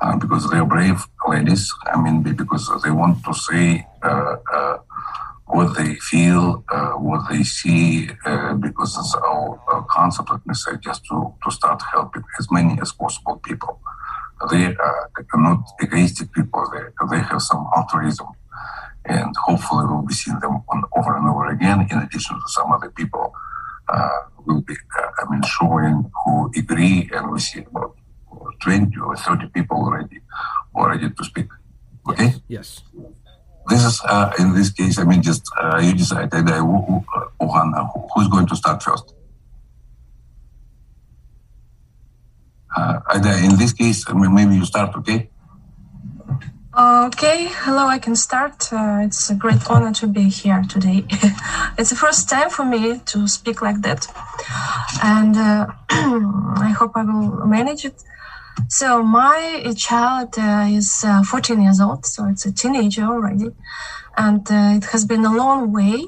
uh, 0.00 0.16
because 0.16 0.48
they're 0.50 0.64
brave 0.64 1.04
ladies. 1.28 1.70
I 1.86 2.00
mean, 2.00 2.22
because 2.22 2.70
they 2.82 2.90
want 2.90 3.22
to 3.24 3.34
say 3.34 3.86
what 5.46 5.76
they 5.76 5.94
feel, 5.96 6.64
uh, 6.70 6.92
what 6.92 7.28
they 7.30 7.42
see, 7.42 8.10
uh, 8.26 8.54
because 8.54 8.96
it's 8.98 9.14
our, 9.14 9.60
our, 9.68 9.86
concept, 9.88 10.30
let 10.30 10.44
me 10.46 10.54
say, 10.54 10.72
just 10.82 11.04
to, 11.06 11.32
to 11.44 11.50
start 11.50 11.80
helping 11.92 12.22
as 12.38 12.50
many 12.50 12.78
as 12.80 12.92
possible 12.92 13.40
people. 13.44 13.80
They, 14.50 14.66
uh, 14.66 15.32
are 15.32 15.40
not 15.40 15.64
egoistic 15.82 16.32
people, 16.32 16.70
they, 16.72 17.16
they 17.16 17.22
have 17.22 17.42
some 17.42 17.66
altruism. 17.76 18.28
and 19.08 19.34
hopefully 19.36 19.86
we'll 19.86 20.02
be 20.02 20.14
seeing 20.14 20.38
them 20.40 20.62
on, 20.68 20.84
over 20.96 21.16
and 21.16 21.28
over 21.28 21.46
again. 21.46 21.86
In 21.90 21.98
addition 21.98 22.36
to 22.36 22.48
some 22.48 22.72
other 22.72 22.90
people, 22.90 23.32
uh, 23.88 24.08
will 24.44 24.60
be 24.62 24.74
uh, 24.98 25.08
I 25.18 25.30
mean 25.30 25.42
showing 25.42 26.10
who 26.24 26.50
agree, 26.56 27.10
and 27.14 27.30
we 27.30 27.38
see 27.40 27.60
about 27.60 27.96
20 28.60 28.98
or 29.00 29.16
30 29.16 29.48
people 29.48 29.76
already 29.76 30.20
who 30.72 30.80
are 30.80 30.90
ready 30.90 31.10
to 31.10 31.24
speak. 31.24 31.48
Okay. 32.08 32.34
Yes. 32.48 32.82
This 33.68 33.84
is 33.84 34.00
uh, 34.04 34.32
in 34.38 34.54
this 34.54 34.70
case. 34.70 34.98
I 34.98 35.04
mean, 35.04 35.22
just 35.22 35.42
uh, 35.60 35.80
you 35.82 35.94
decide. 35.94 36.32
Who, 36.32 37.04
who's 38.14 38.28
going 38.28 38.46
to 38.46 38.56
start 38.56 38.82
first? 38.82 39.15
Uh, 42.76 43.00
in 43.42 43.56
this 43.56 43.72
case, 43.72 44.04
maybe 44.12 44.54
you 44.54 44.64
start, 44.64 44.94
okay? 44.96 45.30
Okay, 46.78 47.48
hello, 47.50 47.86
I 47.86 47.98
can 47.98 48.14
start. 48.14 48.70
Uh, 48.70 48.98
it's 49.00 49.30
a 49.30 49.34
great 49.34 49.70
honor 49.70 49.94
to 49.94 50.06
be 50.06 50.28
here 50.28 50.62
today. 50.68 51.06
it's 51.78 51.88
the 51.88 51.96
first 51.96 52.28
time 52.28 52.50
for 52.50 52.66
me 52.66 53.00
to 53.06 53.26
speak 53.28 53.62
like 53.62 53.80
that, 53.80 54.06
and 55.02 55.34
uh, 55.38 55.66
I 55.88 56.74
hope 56.78 56.92
I 56.94 57.02
will 57.04 57.46
manage 57.46 57.86
it. 57.86 58.02
So, 58.68 59.02
my 59.02 59.72
child 59.74 60.34
uh, 60.38 60.66
is 60.68 61.02
uh, 61.02 61.22
14 61.22 61.62
years 61.62 61.80
old, 61.80 62.04
so 62.04 62.26
it's 62.26 62.44
a 62.44 62.52
teenager 62.52 63.04
already, 63.04 63.52
and 64.18 64.46
uh, 64.50 64.76
it 64.76 64.84
has 64.92 65.06
been 65.06 65.24
a 65.24 65.32
long 65.34 65.72
way 65.72 66.04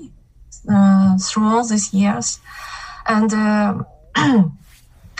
uh, 0.71 1.17
through 1.17 1.49
all 1.49 1.65
these 1.65 1.95
years. 1.95 2.41
And 3.07 3.33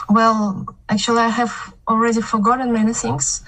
well, 0.09 0.67
actually, 0.89 1.23
I 1.23 1.29
have 1.29 1.75
already 1.87 2.21
forgotten 2.21 2.73
many 2.73 2.93
things. 2.93 3.43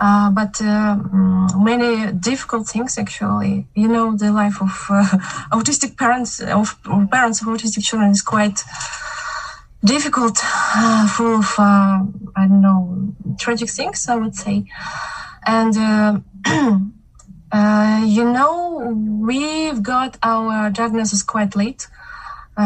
Uh, 0.00 0.30
but 0.30 0.58
uh, 0.62 0.96
mm, 0.96 1.62
many 1.62 2.10
difficult 2.12 2.66
things 2.66 2.96
actually. 2.96 3.66
You 3.74 3.88
know, 3.88 4.16
the 4.16 4.32
life 4.32 4.62
of 4.62 4.86
uh, 4.88 5.04
autistic 5.52 5.98
parents, 5.98 6.40
of 6.40 6.74
parents 7.10 7.42
of 7.42 7.48
autistic 7.48 7.84
children, 7.84 8.10
is 8.10 8.22
quite 8.22 8.64
difficult, 9.84 10.38
uh, 10.42 11.06
full 11.06 11.40
of 11.40 11.54
uh, 11.58 12.02
I 12.34 12.46
don't 12.48 12.62
know 12.62 13.14
tragic 13.38 13.68
things. 13.70 14.08
I 14.08 14.16
would 14.16 14.34
say, 14.34 14.64
and. 15.46 16.22
you 18.06 18.24
know, 18.24 18.94
we've 19.20 19.82
got 19.82 20.16
our 20.22 20.70
diagnosis 20.70 21.22
quite 21.22 21.54
late. 21.56 21.88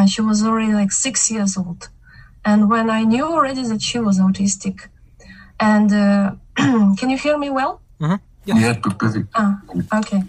she 0.06 0.20
was 0.20 0.44
already 0.44 0.72
like 0.72 0.92
six 0.92 1.30
years 1.30 1.56
old. 1.56 1.88
And 2.44 2.68
when 2.68 2.90
I 2.90 3.04
knew 3.04 3.24
already 3.24 3.62
that 3.62 3.82
she 3.82 3.98
was 3.98 4.18
autistic, 4.18 4.88
and 5.58 5.92
uh, 5.92 6.32
can 6.98 7.08
you 7.10 7.16
hear 7.16 7.38
me 7.38 7.50
well? 7.50 7.80
Mm-hmm. 8.00 8.16
Yeah, 8.44 8.58
yeah 8.58 8.74
perfect. 8.74 9.28
Ah, 9.34 9.60
okay. 9.94 10.22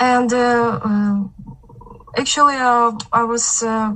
And 0.00 0.32
uh, 0.32 0.80
uh, 0.82 1.16
actually, 2.16 2.56
uh, 2.56 2.92
I 3.12 3.22
was 3.22 3.62
uh, 3.62 3.92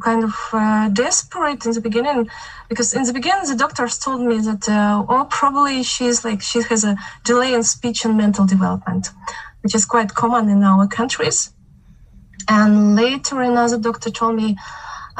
kind 0.00 0.22
of 0.24 0.34
uh, 0.52 0.88
desperate 0.90 1.66
in 1.66 1.72
the 1.72 1.80
beginning 1.80 2.28
because 2.68 2.94
in 2.94 3.02
the 3.02 3.12
beginning 3.12 3.46
the 3.48 3.56
doctors 3.56 3.98
told 3.98 4.20
me 4.20 4.38
that 4.38 4.68
oh 4.68 5.26
probably 5.30 5.82
she's 5.82 6.24
like 6.24 6.40
she 6.40 6.62
has 6.62 6.84
a 6.84 6.96
delay 7.24 7.54
in 7.54 7.62
speech 7.62 8.04
and 8.04 8.16
mental 8.16 8.46
development 8.46 9.10
which 9.62 9.74
is 9.74 9.84
quite 9.84 10.14
common 10.14 10.48
in 10.48 10.62
our 10.62 10.86
countries 10.86 11.50
and 12.48 12.94
later 12.94 13.40
another 13.40 13.78
doctor 13.78 14.10
told 14.10 14.36
me 14.36 14.56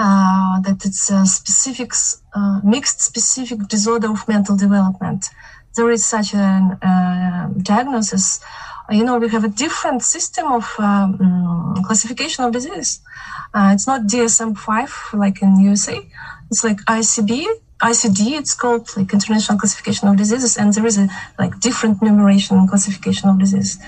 uh, 0.03 0.61
that 0.63 0.79
it's 0.87 1.11
a 1.11 1.27
specific, 1.27 1.93
uh, 2.35 2.61
mixed 2.65 3.01
specific 3.03 3.69
disorder 3.69 4.09
of 4.11 4.27
mental 4.27 4.57
development. 4.57 5.29
There 5.77 5.91
is 5.91 6.03
such 6.07 6.33
a 6.33 6.49
uh, 6.91 7.49
diagnosis. 7.73 8.41
You 8.89 9.05
know, 9.05 9.19
we 9.19 9.29
have 9.29 9.45
a 9.45 9.55
different 9.65 10.03
system 10.03 10.47
of 10.59 10.65
um, 10.79 11.75
classification 11.87 12.45
of 12.45 12.53
disease. 12.53 13.01
Uh, 13.53 13.73
it's 13.75 13.87
not 13.87 14.01
DSM-5 14.13 15.19
like 15.23 15.43
in 15.43 15.61
USA. 15.61 15.99
It's 16.51 16.65
like 16.65 16.79
ICD, 16.99 17.47
ICD, 17.83 18.39
it's 18.39 18.55
called 18.55 18.89
like 18.97 19.13
International 19.13 19.59
Classification 19.59 20.09
of 20.09 20.17
Diseases, 20.17 20.57
and 20.57 20.73
there 20.73 20.87
is 20.87 20.99
a 20.99 21.09
like 21.39 21.61
different 21.61 22.03
numeration 22.03 22.67
classification 22.69 23.29
of 23.29 23.39
disease. 23.39 23.79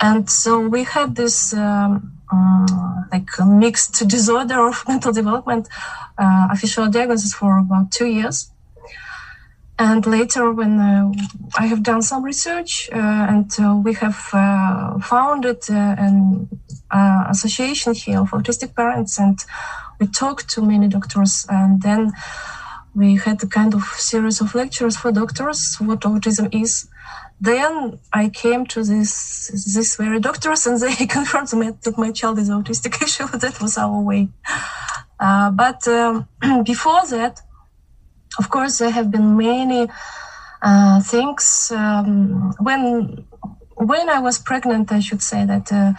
And 0.00 0.28
so 0.28 0.58
we 0.60 0.84
had 0.84 1.16
this 1.16 1.52
um, 1.52 2.19
uh, 2.32 3.02
like 3.12 3.28
a 3.38 3.44
mixed 3.44 4.06
disorder 4.08 4.66
of 4.68 4.84
mental 4.88 5.12
development, 5.12 5.68
uh, 6.18 6.48
official 6.50 6.88
diagnosis 6.88 7.34
for 7.34 7.58
about 7.58 7.90
two 7.90 8.06
years. 8.06 8.50
And 9.78 10.06
later, 10.06 10.52
when 10.52 10.78
uh, 10.78 11.10
I 11.58 11.66
have 11.66 11.82
done 11.82 12.02
some 12.02 12.22
research 12.22 12.90
and 12.92 13.50
we 13.82 13.94
have 13.94 14.14
founded 15.02 15.60
an 15.70 16.50
association 16.90 17.94
here 17.94 18.20
of 18.20 18.30
autistic 18.32 18.74
parents, 18.76 19.18
and 19.18 19.38
we 19.98 20.06
talked 20.06 20.50
to 20.50 20.60
many 20.60 20.86
doctors, 20.86 21.46
and 21.48 21.80
then 21.80 22.12
we 22.94 23.16
had 23.16 23.42
a 23.42 23.46
kind 23.46 23.72
of 23.74 23.82
series 23.82 24.42
of 24.42 24.54
lectures 24.54 24.96
for 24.96 25.12
doctors 25.12 25.76
what 25.76 26.00
autism 26.00 26.52
is 26.52 26.88
then 27.40 27.98
I 28.12 28.28
came 28.28 28.66
to 28.66 28.84
this 28.84 29.48
this 29.74 29.96
very 29.96 30.20
doctors 30.20 30.66
and 30.66 30.78
they 30.78 31.06
confirmed 31.16 31.48
that 31.48 31.94
my 31.96 32.12
child 32.12 32.38
is 32.38 32.50
autistic. 32.50 32.94
Actually, 33.02 33.38
that 33.38 33.60
was 33.60 33.78
our 33.78 34.00
way. 34.00 34.28
Uh, 35.18 35.50
but 35.50 35.86
um, 35.88 36.28
before 36.64 37.06
that, 37.06 37.40
of 38.38 38.50
course, 38.50 38.78
there 38.78 38.90
have 38.90 39.10
been 39.10 39.36
many 39.36 39.88
uh, 40.60 41.00
things. 41.00 41.72
Um, 41.74 42.54
when 42.58 43.24
when 43.74 44.10
I 44.10 44.20
was 44.20 44.38
pregnant, 44.38 44.92
I 44.92 45.00
should 45.00 45.22
say 45.22 45.46
that 45.46 45.72
uh, 45.72 45.94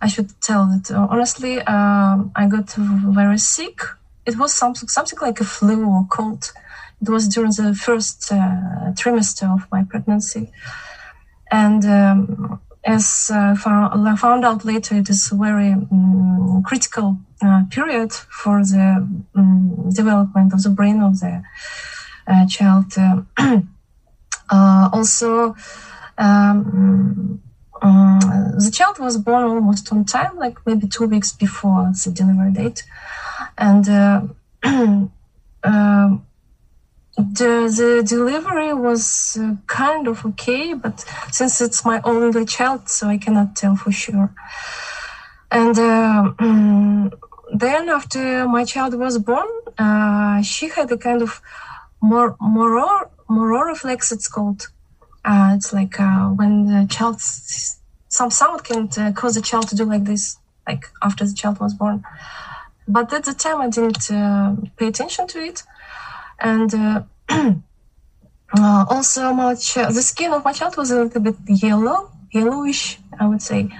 I 0.00 0.08
should 0.08 0.30
tell 0.40 0.64
that 0.66 0.90
uh, 0.90 1.06
honestly, 1.10 1.60
um, 1.60 2.32
I 2.34 2.46
got 2.46 2.72
very 2.72 3.38
sick. 3.38 3.82
It 4.24 4.38
was 4.38 4.54
something 4.54 4.88
something 4.88 5.18
like 5.20 5.40
a 5.40 5.44
flu 5.44 5.86
or 5.86 6.06
cold. 6.08 6.52
It 7.02 7.10
was 7.10 7.28
during 7.28 7.50
the 7.50 7.74
first 7.74 8.32
uh, 8.32 8.92
trimester 8.94 9.46
of 9.54 9.70
my 9.70 9.84
pregnancy 9.84 10.50
and 11.50 11.84
um, 11.84 12.60
as 12.84 13.30
uh, 13.34 13.54
found, 13.56 14.18
found 14.18 14.44
out 14.44 14.64
later, 14.64 14.96
it 14.96 15.08
is 15.10 15.32
a 15.32 15.36
very 15.36 15.72
um, 15.72 16.62
critical 16.64 17.18
uh, 17.42 17.64
period 17.70 18.12
for 18.12 18.60
the 18.62 19.06
um, 19.34 19.90
development 19.92 20.52
of 20.52 20.62
the 20.62 20.70
brain 20.70 21.00
of 21.02 21.20
the 21.20 21.42
uh, 22.26 22.46
child. 22.46 22.92
Uh, 22.96 23.60
also, 24.92 25.56
um, 26.18 27.42
um, 27.82 28.20
the 28.58 28.70
child 28.72 28.98
was 28.98 29.18
born 29.18 29.44
almost 29.44 29.92
on 29.92 30.04
time, 30.04 30.36
like 30.36 30.64
maybe 30.66 30.86
two 30.86 31.06
weeks 31.06 31.32
before 31.32 31.92
the 32.04 32.10
delivery 32.10 32.52
date, 32.52 32.84
and 33.58 33.88
uh, 33.88 34.22
uh, 35.64 36.16
the, 37.16 37.72
the 37.74 38.02
delivery 38.06 38.74
was 38.74 39.38
uh, 39.40 39.54
kind 39.66 40.06
of 40.06 40.24
okay, 40.26 40.74
but 40.74 41.04
since 41.30 41.60
it's 41.60 41.84
my 41.84 42.00
only 42.04 42.44
child, 42.44 42.88
so 42.88 43.08
I 43.08 43.16
cannot 43.16 43.56
tell 43.56 43.74
for 43.74 43.90
sure. 43.90 44.30
And 45.50 45.78
uh, 45.78 46.32
then, 47.54 47.88
after 47.88 48.46
my 48.46 48.64
child 48.64 48.94
was 48.94 49.18
born, 49.18 49.48
uh, 49.78 50.42
she 50.42 50.68
had 50.68 50.92
a 50.92 50.98
kind 50.98 51.22
of 51.22 51.40
more 52.00 52.36
more 52.38 53.10
Moro 53.28 53.62
reflex. 53.62 54.12
It's 54.12 54.28
called. 54.28 54.68
Uh, 55.24 55.52
it's 55.56 55.72
like 55.72 55.98
uh, 55.98 56.28
when 56.28 56.66
the 56.66 56.86
child 56.88 57.20
some 57.20 58.30
sound 58.30 58.62
can 58.62 58.88
uh, 58.98 59.12
cause 59.12 59.34
the 59.34 59.42
child 59.42 59.68
to 59.68 59.74
do 59.74 59.84
like 59.84 60.04
this, 60.04 60.36
like 60.66 60.84
after 61.02 61.24
the 61.24 61.34
child 61.34 61.60
was 61.60 61.72
born. 61.72 62.04
But 62.86 63.12
at 63.12 63.24
the 63.24 63.34
time, 63.34 63.60
I 63.62 63.68
didn't 63.68 64.06
pay 64.76 64.86
attention 64.86 65.26
to 65.28 65.40
it 65.40 65.62
and 66.38 66.74
uh, 66.74 67.02
uh, 67.28 68.84
also 68.88 69.32
much 69.32 69.74
the 69.74 70.02
skin 70.02 70.32
of 70.32 70.44
my 70.44 70.52
child 70.52 70.76
was 70.76 70.90
a 70.90 71.02
little 71.02 71.20
bit 71.20 71.36
yellow, 71.46 72.10
yellowish, 72.32 72.98
I 73.18 73.26
would 73.26 73.42
say. 73.42 73.70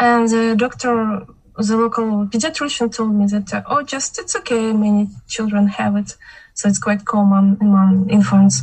And 0.00 0.28
the 0.28 0.54
doctor, 0.56 1.26
the 1.56 1.76
local 1.76 2.26
pediatrician, 2.26 2.94
told 2.94 3.14
me 3.14 3.26
that 3.26 3.52
uh, 3.52 3.62
oh, 3.66 3.82
just 3.82 4.18
it's 4.18 4.36
okay. 4.36 4.72
Many 4.72 5.08
children 5.26 5.66
have 5.66 5.96
it, 5.96 6.16
so 6.54 6.68
it's 6.68 6.78
quite 6.78 7.04
common 7.04 7.58
among 7.60 8.08
infants. 8.10 8.62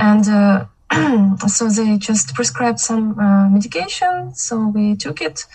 And 0.00 0.28
uh, 0.28 0.66
so 1.48 1.68
they 1.68 1.96
just 1.98 2.34
prescribed 2.34 2.78
some 2.78 3.18
uh, 3.18 3.48
medication. 3.48 4.34
So 4.34 4.68
we 4.68 4.94
took 4.94 5.20
it 5.20 5.46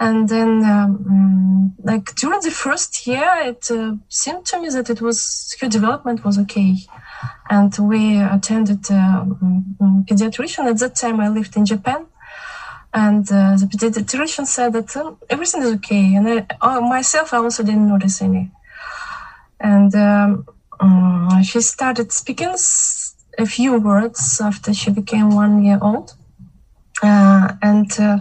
and 0.00 0.28
then 0.30 0.64
um, 0.64 1.74
like 1.84 2.14
during 2.14 2.40
the 2.40 2.50
first 2.50 3.06
year 3.06 3.30
it 3.42 3.70
uh, 3.70 3.92
seemed 4.08 4.46
to 4.46 4.60
me 4.60 4.70
that 4.70 4.88
it 4.88 5.02
was 5.02 5.54
her 5.60 5.68
development 5.68 6.24
was 6.24 6.38
okay. 6.38 6.76
And 7.50 7.76
we 7.78 8.18
attended 8.18 8.90
uh, 8.90 9.26
pediatrician. 10.08 10.64
At 10.70 10.78
that 10.78 10.96
time 10.96 11.20
i 11.20 11.28
lived 11.28 11.54
in 11.54 11.66
japan. 11.66 12.06
And 12.94 13.30
uh, 13.30 13.56
the 13.58 13.66
pediatrician 13.66 14.46
said 14.46 14.72
that 14.72 14.96
um, 14.96 15.18
everything 15.28 15.62
is 15.62 15.72
okay. 15.74 16.14
And 16.14 16.26
I, 16.28 16.46
uh, 16.62 16.80
myself 16.80 17.34
i 17.34 17.36
also 17.36 17.62
didn't 17.62 17.88
notice 17.88 18.22
any. 18.22 18.50
And 19.60 19.94
um, 19.94 20.46
um, 20.80 21.42
she 21.42 21.60
started 21.60 22.10
speaking 22.10 22.54
a 23.38 23.44
few 23.44 23.78
words 23.78 24.40
after 24.42 24.72
she 24.72 24.90
became 24.90 25.34
one 25.34 25.62
year 25.62 25.78
old. 25.82 26.14
Uh, 27.02 27.52
and 27.60 27.90
uh, 28.00 28.18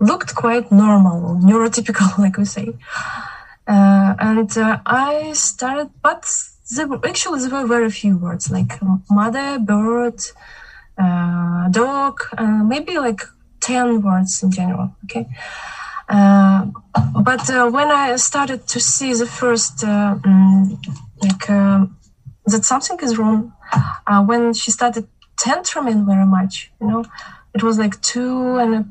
looked 0.00 0.34
quite 0.34 0.70
normal, 0.70 1.40
neurotypical, 1.42 2.18
like 2.24 2.36
we 2.36 2.44
say. 2.44 2.68
Uh, 3.66 4.14
and 4.18 4.58
uh, 4.58 4.78
I 4.84 5.32
started, 5.32 5.90
but 6.02 6.26
there, 6.74 6.86
actually 7.04 7.40
there 7.40 7.50
were 7.62 7.66
very 7.66 7.90
few 7.90 8.18
words 8.18 8.50
like 8.50 8.72
mother, 9.10 9.58
bird, 9.58 10.20
uh, 10.98 11.68
dog, 11.70 12.20
uh, 12.36 12.62
maybe 12.64 12.98
like 12.98 13.22
10 13.60 14.02
words 14.02 14.42
in 14.42 14.50
general. 14.50 14.94
Okay. 15.04 15.26
Uh, 16.08 16.66
but 17.22 17.48
uh, 17.48 17.70
when 17.70 17.90
I 17.90 18.16
started 18.16 18.66
to 18.68 18.80
see 18.80 19.14
the 19.14 19.26
first, 19.26 19.82
um, 19.84 20.78
like, 21.22 21.46
that 22.46 22.64
something 22.64 22.98
is 23.00 23.16
wrong, 23.16 23.54
when 24.26 24.52
she 24.52 24.70
started 24.70 25.08
tantruming 25.36 26.04
very 26.04 26.26
much, 26.26 26.70
you 26.80 26.88
know, 26.88 27.04
it 27.54 27.62
was 27.62 27.78
like 27.78 28.00
two 28.02 28.58
and 28.58 28.74
a 28.74 28.86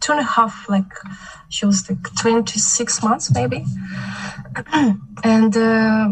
two 0.00 0.12
and 0.12 0.20
a 0.20 0.24
half, 0.24 0.68
like 0.68 0.92
she 1.48 1.66
was 1.66 1.88
like 1.88 2.02
26 2.20 3.02
months 3.02 3.30
maybe. 3.32 3.64
and 5.24 5.56
uh, 5.56 6.08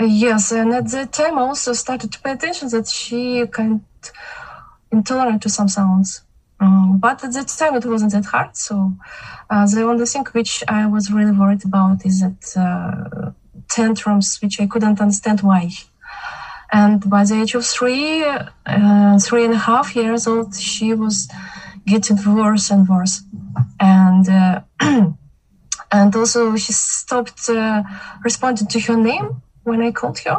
yes, 0.00 0.52
and 0.52 0.72
at 0.72 0.90
that 0.90 1.12
time 1.12 1.38
I 1.38 1.42
also 1.42 1.72
started 1.72 2.12
to 2.12 2.20
pay 2.20 2.32
attention 2.32 2.68
that 2.70 2.88
she 2.88 3.46
kind 3.46 3.80
of 3.80 4.12
intolerant 4.90 5.42
to 5.42 5.48
some 5.48 5.68
sounds. 5.68 6.22
Um, 6.58 6.98
but 6.98 7.24
at 7.24 7.32
that 7.32 7.48
time 7.48 7.76
it 7.76 7.86
wasn't 7.86 8.12
that 8.12 8.26
hard. 8.26 8.56
So 8.56 8.92
uh, 9.48 9.66
the 9.66 9.82
only 9.82 10.06
thing 10.06 10.26
which 10.32 10.62
I 10.68 10.86
was 10.86 11.10
really 11.10 11.32
worried 11.32 11.64
about 11.64 12.04
is 12.04 12.20
that 12.20 12.56
uh, 12.56 13.30
tantrums, 13.68 14.38
which 14.42 14.60
I 14.60 14.66
couldn't 14.66 15.00
understand 15.00 15.40
why. 15.40 15.70
And 16.72 17.08
by 17.08 17.24
the 17.24 17.40
age 17.40 17.54
of 17.54 17.64
three, 17.66 18.22
uh, 18.22 19.18
three 19.18 19.44
and 19.44 19.54
a 19.54 19.58
half 19.58 19.96
years 19.96 20.26
old, 20.26 20.54
she 20.54 20.94
was 20.94 21.28
getting 21.90 22.18
worse 22.24 22.70
and 22.70 22.88
worse. 22.88 23.22
And 23.78 24.28
uh, 24.28 24.60
and 25.92 26.16
also 26.16 26.56
she 26.56 26.72
stopped 26.72 27.48
uh, 27.48 27.82
responding 28.24 28.68
to 28.68 28.80
her 28.80 28.96
name 28.96 29.42
when 29.64 29.82
I 29.82 29.90
called 29.90 30.18
her, 30.20 30.36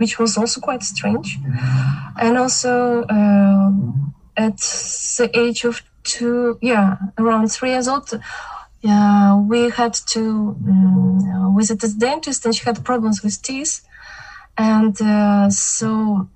which 0.00 0.18
was 0.18 0.36
also 0.36 0.60
quite 0.60 0.82
strange. 0.82 1.38
And 2.20 2.38
also 2.38 3.02
uh, 3.02 3.70
at 4.36 4.58
the 5.18 5.30
age 5.34 5.64
of 5.64 5.82
two, 6.02 6.58
yeah, 6.62 6.96
around 7.18 7.48
three 7.48 7.70
years 7.70 7.88
old, 7.88 8.08
yeah, 8.80 9.36
we 9.36 9.70
had 9.70 9.94
to 10.14 10.56
um, 10.68 11.54
visit 11.56 11.80
the 11.80 11.88
dentist, 11.88 12.44
and 12.44 12.54
she 12.54 12.64
had 12.64 12.84
problems 12.84 13.22
with 13.24 13.42
teeth, 13.42 13.82
and 14.56 15.00
uh, 15.02 15.50
so 15.50 16.28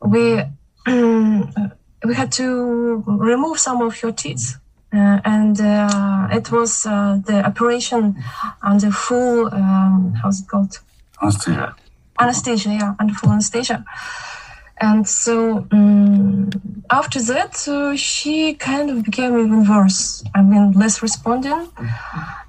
we. 0.00 0.42
we 2.04 2.14
had 2.14 2.32
to 2.32 3.02
remove 3.06 3.58
some 3.58 3.82
of 3.82 4.00
your 4.02 4.12
teeth. 4.12 4.56
Uh, 4.92 5.20
and 5.24 5.58
uh, 5.60 6.28
it 6.30 6.52
was 6.52 6.84
uh, 6.84 7.18
the 7.24 7.42
operation 7.44 8.22
under 8.62 8.90
full, 8.90 9.46
um, 9.46 10.14
how's 10.22 10.40
it 10.40 10.48
called? 10.48 10.78
Anesthesia. 11.22 11.74
Anesthesia, 12.20 12.68
yeah, 12.70 12.94
under 12.98 13.14
full 13.14 13.30
anesthesia. 13.30 13.84
And 14.80 15.08
so 15.08 15.66
um, 15.70 16.50
after 16.90 17.22
that, 17.22 17.66
uh, 17.68 17.96
she 17.96 18.54
kind 18.54 18.90
of 18.90 19.04
became 19.04 19.38
even 19.38 19.66
worse. 19.66 20.22
I 20.34 20.42
mean, 20.42 20.72
less 20.72 21.00
responding. 21.00 21.68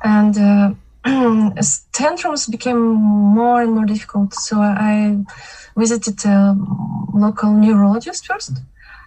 And 0.04 0.38
uh, 1.06 1.54
tantrums 1.94 2.48
became 2.48 2.80
more 2.80 3.62
and 3.62 3.72
more 3.72 3.86
difficult. 3.86 4.34
So 4.34 4.60
I 4.60 5.24
visited 5.78 6.26
a 6.26 6.58
local 7.14 7.52
neurologist 7.54 8.26
first 8.26 8.60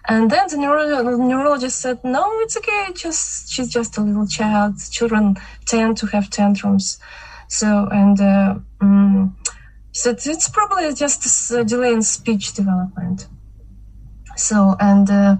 and 0.07 0.31
then 0.31 0.47
the 0.49 0.57
neuro- 0.57 1.17
neurologist 1.17 1.81
said, 1.81 2.03
"No, 2.03 2.39
it's 2.39 2.55
okay. 2.57 2.87
Just 2.95 3.49
she's 3.51 3.69
just 3.69 3.97
a 3.97 4.01
little 4.01 4.27
child. 4.27 4.75
Children 4.89 5.37
tend 5.65 5.97
to 5.97 6.07
have 6.07 6.29
tantrums." 6.29 6.99
So 7.49 7.87
and 7.91 8.19
uh, 8.19 8.55
um, 8.81 9.35
said 9.91 10.19
it's 10.25 10.49
probably 10.49 10.93
just 10.93 11.51
a 11.51 11.63
delay 11.63 11.91
in 11.93 12.01
speech 12.01 12.53
development. 12.53 13.27
So 14.37 14.75
and 14.79 15.09
uh, 15.09 15.35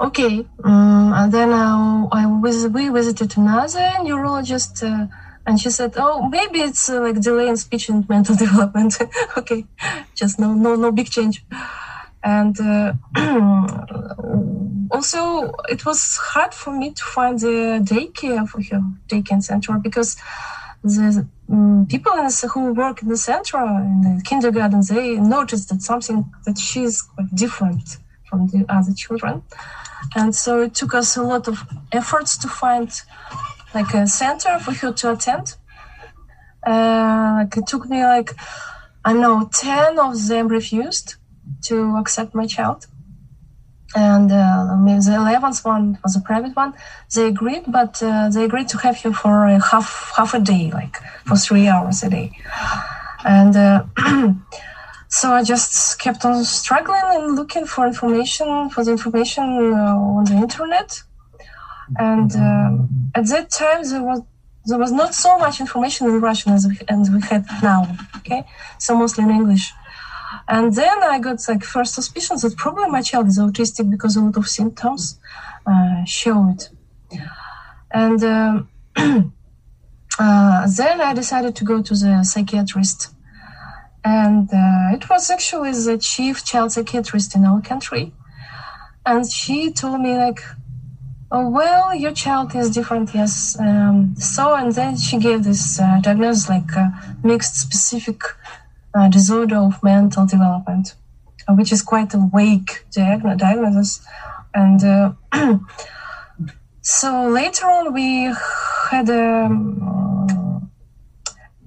okay, 0.00 0.46
um, 0.62 1.12
and 1.12 1.32
then 1.32 1.50
uh, 1.50 2.06
I 2.12 2.26
was 2.26 2.68
we 2.68 2.88
visited 2.88 3.36
another 3.36 3.90
neurologist. 4.02 4.82
Uh, 4.82 5.06
and 5.46 5.58
she 5.58 5.70
said, 5.70 5.94
"Oh, 5.96 6.28
maybe 6.28 6.60
it's 6.60 6.88
uh, 6.88 7.00
like 7.00 7.20
delay 7.20 7.48
in 7.48 7.56
speech 7.56 7.88
and 7.88 8.08
mental 8.08 8.36
development. 8.44 8.98
okay, 9.36 9.66
just 10.14 10.38
no, 10.38 10.54
no, 10.54 10.76
no 10.76 10.92
big 10.92 11.10
change." 11.10 11.44
And 12.22 12.60
uh, 12.60 12.92
also 14.90 15.52
it 15.68 15.84
was 15.86 16.16
hard 16.16 16.52
for 16.52 16.76
me 16.76 16.92
to 16.92 17.04
find 17.04 17.38
the 17.40 17.80
daycare 17.82 18.48
for 18.48 18.62
her 18.62 18.82
daycare 19.08 19.42
center 19.42 19.78
because 19.78 20.16
the 20.82 21.26
um, 21.50 21.86
people 21.88 22.12
who 22.52 22.72
work 22.72 23.02
in 23.02 23.08
the 23.08 23.16
center 23.16 23.58
in 23.58 24.00
the 24.02 24.22
kindergarten 24.24 24.82
they 24.88 25.16
noticed 25.16 25.68
that 25.68 25.82
something 25.82 26.30
that 26.46 26.58
she's 26.58 27.02
quite 27.02 27.34
different 27.34 27.98
from 28.28 28.46
the 28.48 28.64
other 28.68 28.94
children. 28.94 29.42
And 30.14 30.34
so 30.34 30.62
it 30.62 30.74
took 30.74 30.94
us 30.94 31.16
a 31.16 31.22
lot 31.22 31.48
of 31.48 31.64
efforts 31.92 32.38
to 32.38 32.48
find 32.48 32.90
like 33.74 33.92
a 33.92 34.06
center 34.06 34.58
for 34.58 34.72
her 34.72 34.92
to 34.92 35.12
attend. 35.12 35.56
Uh, 36.66 37.32
like 37.38 37.56
it 37.56 37.66
took 37.66 37.88
me 37.88 38.04
like 38.04 38.34
i 39.02 39.14
know 39.14 39.48
10 39.50 39.98
of 39.98 40.28
them 40.28 40.46
refused 40.48 41.14
to 41.62 41.96
accept 41.96 42.34
my 42.34 42.46
child. 42.46 42.86
And 43.94 44.30
uh, 44.30 44.76
the 44.84 45.16
11th 45.18 45.64
one 45.64 45.98
was 46.04 46.14
a 46.14 46.20
private 46.20 46.54
one. 46.54 46.74
They 47.14 47.26
agreed, 47.26 47.64
but 47.66 48.00
uh, 48.02 48.28
they 48.28 48.44
agreed 48.44 48.68
to 48.68 48.78
have 48.78 49.02
you 49.04 49.12
for 49.12 49.46
a 49.46 49.58
half 49.60 50.12
half 50.16 50.32
a 50.32 50.38
day, 50.38 50.70
like 50.72 50.96
for 51.26 51.36
three 51.36 51.66
hours 51.66 52.02
a 52.04 52.10
day. 52.10 52.30
And 53.24 53.56
uh, 53.56 53.84
so 55.08 55.32
I 55.32 55.42
just 55.42 55.98
kept 55.98 56.24
on 56.24 56.44
struggling 56.44 57.02
and 57.04 57.34
looking 57.34 57.66
for 57.66 57.84
information 57.86 58.70
for 58.70 58.84
the 58.84 58.92
information 58.92 59.44
uh, 59.74 59.96
on 59.96 60.24
the 60.24 60.34
internet. 60.34 61.02
And 61.98 62.30
uh, 62.36 63.18
at 63.18 63.26
that 63.26 63.50
time, 63.50 63.82
there 63.82 64.04
was 64.04 64.22
there 64.66 64.78
was 64.78 64.92
not 64.92 65.14
so 65.14 65.36
much 65.38 65.60
information 65.60 66.06
in 66.06 66.20
Russian 66.20 66.52
as 66.52 66.66
we, 66.66 66.78
as 66.88 67.10
we 67.10 67.20
had 67.22 67.44
now. 67.60 67.96
Okay, 68.18 68.44
so 68.78 68.96
mostly 68.96 69.24
in 69.24 69.30
English. 69.30 69.72
And 70.48 70.74
then 70.74 71.02
I 71.02 71.18
got 71.18 71.38
like 71.48 71.64
first 71.64 71.94
suspicions 71.94 72.42
that 72.42 72.56
probably 72.56 72.88
my 72.88 73.02
child 73.02 73.28
is 73.28 73.38
autistic 73.38 73.90
because 73.90 74.16
a 74.16 74.20
lot 74.20 74.36
of 74.36 74.48
symptoms 74.48 75.18
uh, 75.66 76.04
show 76.04 76.48
it. 76.50 76.68
And 77.90 78.22
uh, 78.22 78.62
uh, 80.18 80.68
then 80.76 81.00
I 81.00 81.14
decided 81.14 81.56
to 81.56 81.64
go 81.64 81.82
to 81.82 81.94
the 81.94 82.22
psychiatrist. 82.22 83.08
And 84.04 84.48
uh, 84.52 84.94
it 84.96 85.08
was 85.10 85.30
actually 85.30 85.72
the 85.72 85.98
chief 85.98 86.44
child 86.44 86.72
psychiatrist 86.72 87.34
in 87.34 87.44
our 87.44 87.60
country. 87.60 88.12
And 89.04 89.30
she 89.30 89.72
told 89.72 90.00
me 90.00 90.16
like, 90.16 90.40
oh, 91.32 91.48
well, 91.48 91.94
your 91.94 92.12
child 92.12 92.54
is 92.54 92.70
different, 92.70 93.14
yes. 93.14 93.56
Um, 93.58 94.14
so, 94.16 94.54
and 94.54 94.72
then 94.72 94.96
she 94.96 95.18
gave 95.18 95.44
this 95.44 95.80
uh, 95.80 96.00
diagnosis 96.00 96.48
like 96.48 96.76
uh, 96.76 96.88
mixed 97.22 97.56
specific 97.56 98.22
uh, 98.94 99.08
disorder 99.08 99.56
of 99.56 99.82
mental 99.82 100.26
development, 100.26 100.94
uh, 101.48 101.54
which 101.54 101.72
is 101.72 101.82
quite 101.82 102.12
a 102.14 102.28
vague 102.34 102.70
diagnosis. 102.92 104.04
And 104.54 104.82
uh, 104.84 105.12
so 106.80 107.28
later 107.28 107.66
on, 107.66 107.92
we 107.92 108.32
had 108.90 109.08
a, 109.08 109.48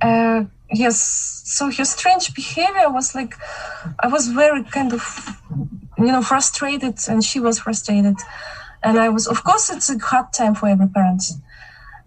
uh, 0.02 0.44
yes. 0.72 1.42
So 1.46 1.70
her 1.70 1.86
strange 1.86 2.34
behavior 2.34 2.90
was 2.90 3.14
like, 3.14 3.36
I 4.00 4.08
was 4.08 4.28
very 4.28 4.64
kind 4.64 4.92
of, 4.92 5.38
you 5.98 6.08
know, 6.08 6.22
frustrated, 6.22 6.98
and 7.08 7.24
she 7.24 7.40
was 7.40 7.60
frustrated, 7.60 8.16
and 8.82 9.00
I 9.00 9.10
was. 9.10 9.28
Of 9.28 9.44
course, 9.44 9.70
it's 9.70 9.90
a 9.90 9.98
hard 10.00 10.34
time 10.34 10.56
for 10.56 10.68
every 10.68 10.88
parent 10.88 11.24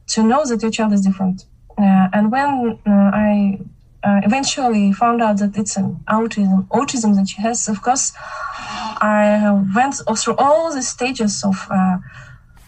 to 0.08 0.22
know 0.22 0.44
that 0.46 0.62
your 0.62 0.70
child 0.70 0.92
is 0.92 1.02
different. 1.02 1.44
Uh, 1.78 2.08
and 2.12 2.32
when 2.32 2.80
uh, 2.86 2.90
I 2.90 3.60
uh, 4.06 4.20
eventually 4.22 4.92
found 4.92 5.20
out 5.20 5.38
that 5.38 5.56
it's 5.56 5.76
an 5.76 5.88
autism, 6.08 6.66
autism 6.68 7.16
that 7.16 7.28
she 7.28 7.42
has. 7.42 7.68
Of 7.68 7.82
course, 7.82 8.12
I 9.00 9.18
went 9.74 9.94
through 10.20 10.36
all 10.36 10.72
the 10.72 10.82
stages 10.82 11.42
of 11.44 11.56
uh, 11.70 11.98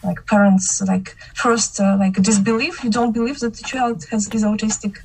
like 0.03 0.25
parents, 0.25 0.81
like 0.81 1.15
first 1.35 1.79
uh, 1.79 1.95
like 1.97 2.15
disbelief. 2.29 2.83
You 2.83 2.89
don't 2.89 3.13
believe 3.13 3.39
that 3.39 3.53
the 3.53 3.63
child 3.63 4.05
has 4.11 4.27
is 4.27 4.43
autistic. 4.43 4.97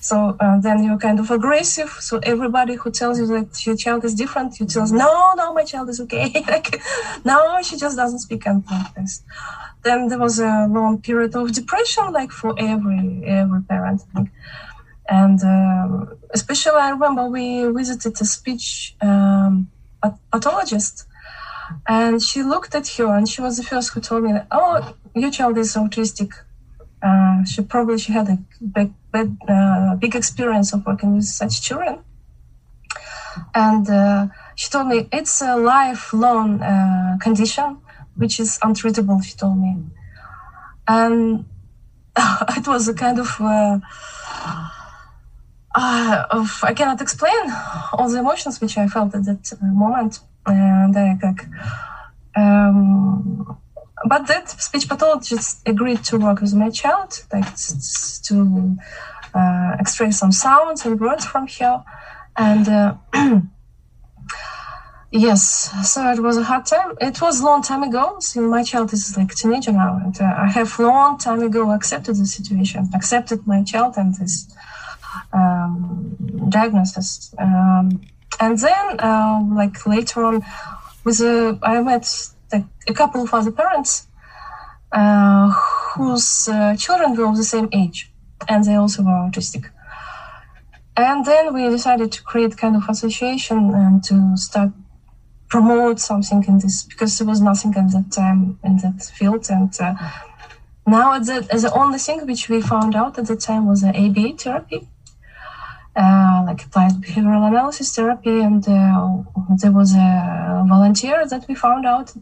So 0.00 0.36
uh, 0.40 0.60
then 0.60 0.82
you're 0.82 0.98
kind 0.98 1.20
of 1.20 1.30
aggressive. 1.30 1.90
So 2.00 2.18
everybody 2.24 2.74
who 2.74 2.90
tells 2.90 3.20
you 3.20 3.26
that 3.28 3.64
your 3.64 3.76
child 3.76 4.04
is 4.04 4.14
different, 4.16 4.58
you 4.58 4.66
tell, 4.66 4.84
no, 4.88 5.32
no, 5.36 5.54
my 5.54 5.62
child 5.62 5.88
is 5.90 6.00
okay. 6.00 6.44
like, 6.48 6.80
no, 7.24 7.62
she 7.62 7.76
just 7.76 7.96
doesn't 7.96 8.18
speak 8.18 8.46
and 8.46 8.64
like. 8.68 9.08
Then 9.84 10.08
there 10.08 10.18
was 10.18 10.38
a 10.40 10.66
long 10.68 11.00
period 11.00 11.34
of 11.36 11.52
depression, 11.52 12.12
like 12.12 12.30
for 12.30 12.54
every 12.58 13.22
every 13.26 13.62
parent. 13.62 14.02
Like, 14.14 14.30
and 15.08 15.42
um, 15.42 16.18
especially, 16.30 16.80
I 16.80 16.90
remember 16.90 17.26
we 17.26 17.64
visited 17.66 18.20
a 18.20 18.24
speech 18.24 18.94
um, 19.00 19.68
pathologist, 20.32 21.06
And 21.86 22.22
she 22.22 22.42
looked 22.42 22.74
at 22.74 22.88
her, 22.96 23.16
and 23.16 23.28
she 23.28 23.40
was 23.40 23.56
the 23.56 23.62
first 23.62 23.92
who 23.92 24.00
told 24.00 24.24
me, 24.24 24.32
"Oh, 24.50 24.94
your 25.14 25.30
child 25.30 25.58
is 25.58 25.74
autistic." 25.74 26.30
Uh, 27.02 27.44
she 27.44 27.62
probably 27.62 27.98
she 27.98 28.12
had 28.12 28.28
a 28.28 28.38
big, 28.76 28.92
big, 29.12 29.30
uh, 29.48 29.96
big 29.96 30.14
experience 30.14 30.72
of 30.74 30.86
working 30.86 31.14
with 31.16 31.24
such 31.24 31.62
children, 31.62 31.98
and 33.54 33.88
uh, 33.88 34.26
she 34.54 34.70
told 34.70 34.88
me 34.88 35.08
it's 35.12 35.40
a 35.42 35.56
lifelong 35.56 36.60
uh, 36.62 37.16
condition 37.20 37.78
which 38.16 38.38
is 38.38 38.58
untreatable. 38.62 39.22
She 39.24 39.34
told 39.36 39.58
me, 39.58 39.76
and 40.86 41.44
it 42.56 42.66
was 42.66 42.88
a 42.88 42.94
kind 42.94 43.18
of. 43.18 43.40
Uh, 45.74 46.26
uh, 46.30 46.46
I 46.62 46.74
cannot 46.74 47.00
explain 47.00 47.50
all 47.92 48.08
the 48.08 48.18
emotions 48.18 48.60
which 48.60 48.76
I 48.76 48.88
felt 48.88 49.14
at 49.14 49.24
that 49.24 49.58
moment, 49.62 50.20
and 50.46 50.96
I 50.96 51.18
like, 51.22 51.46
um, 52.36 53.58
but 54.06 54.26
that 54.26 54.50
speech 54.50 54.86
pathologist 54.88 55.62
agreed 55.66 56.04
to 56.04 56.18
work 56.18 56.42
with 56.42 56.54
my 56.54 56.68
child, 56.68 57.24
like 57.32 57.46
to 58.24 58.76
uh, 59.34 59.76
extract 59.80 60.14
some 60.14 60.32
sounds 60.32 60.84
and 60.84 61.00
words 61.00 61.24
from 61.24 61.46
her, 61.46 61.84
and. 62.36 62.68
Uh, 62.68 63.40
Yes, 65.14 65.70
so 65.92 66.10
it 66.10 66.20
was 66.20 66.38
a 66.38 66.42
hard 66.42 66.64
time. 66.64 66.94
It 66.98 67.20
was 67.20 67.42
a 67.42 67.44
long 67.44 67.60
time 67.60 67.82
ago. 67.82 68.16
So 68.20 68.40
my 68.40 68.62
child 68.62 68.94
is 68.94 69.14
like 69.14 69.34
teenager 69.34 69.70
now, 69.70 70.00
and 70.02 70.18
uh, 70.18 70.24
I 70.38 70.46
have 70.46 70.78
long 70.78 71.18
time 71.18 71.42
ago 71.42 71.70
accepted 71.70 72.16
the 72.16 72.24
situation, 72.24 72.88
accepted 72.94 73.46
my 73.46 73.62
child 73.62 73.98
and 73.98 74.14
this 74.14 74.46
um, 75.32 76.16
diagnosis. 76.48 77.34
Um, 77.38 78.00
and 78.40 78.58
then, 78.58 79.00
uh, 79.00 79.40
like 79.54 79.86
later 79.86 80.24
on, 80.24 80.44
with 81.04 81.20
I 81.62 81.80
met 81.82 82.06
a 82.52 82.94
couple 82.94 83.22
of 83.22 83.32
other 83.34 83.52
parents 83.52 84.06
uh, 84.92 85.50
whose 85.94 86.48
uh, 86.48 86.76
children 86.76 87.16
were 87.16 87.26
of 87.26 87.36
the 87.36 87.44
same 87.44 87.68
age, 87.72 88.10
and 88.48 88.64
they 88.64 88.74
also 88.74 89.02
were 89.02 89.28
autistic. 89.28 89.70
And 90.96 91.24
then 91.24 91.54
we 91.54 91.68
decided 91.70 92.12
to 92.12 92.22
create 92.22 92.56
kind 92.56 92.76
of 92.76 92.88
association 92.88 93.74
and 93.74 94.04
to 94.04 94.36
start 94.36 94.72
promote 95.48 96.00
something 96.00 96.42
in 96.48 96.58
this 96.58 96.82
because 96.82 97.18
there 97.18 97.26
was 97.26 97.40
nothing 97.40 97.74
at 97.76 97.90
that 97.92 98.10
time 98.10 98.58
in 98.64 98.78
that 98.78 98.98
field 99.18 99.44
and 99.50 99.72
uh, 99.80 99.94
now 100.86 101.18
the, 101.18 101.36
the 101.64 101.70
only 101.74 101.98
thing 101.98 102.26
which 102.26 102.48
we 102.48 102.58
found 102.62 102.96
out 102.96 103.18
at 103.18 103.26
the 103.26 103.36
time 103.36 103.66
was 103.66 103.82
the 103.82 103.92
ABA 104.04 104.28
therapy 104.38 104.88
uh, 105.94 106.42
like 106.46 106.64
applied 106.64 106.92
behavioral 106.92 107.46
analysis 107.46 107.94
therapy 107.94 108.40
and 108.40 108.66
uh, 108.68 109.22
there 109.60 109.72
was 109.72 109.94
a 109.94 110.64
volunteer 110.68 111.26
that 111.26 111.46
we 111.48 111.54
found 111.54 111.84
out 111.84 112.12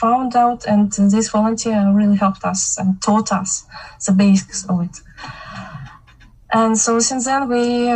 found 0.00 0.36
out 0.36 0.66
and 0.66 0.92
this 0.92 1.30
volunteer 1.30 1.90
really 1.92 2.16
helped 2.16 2.44
us 2.44 2.76
and 2.78 3.00
taught 3.00 3.32
us 3.32 3.64
the 4.06 4.12
basics 4.12 4.66
of 4.68 4.82
it 4.82 5.00
and 6.52 6.76
so 6.76 6.98
since 6.98 7.24
then 7.24 7.48
we 7.48 7.88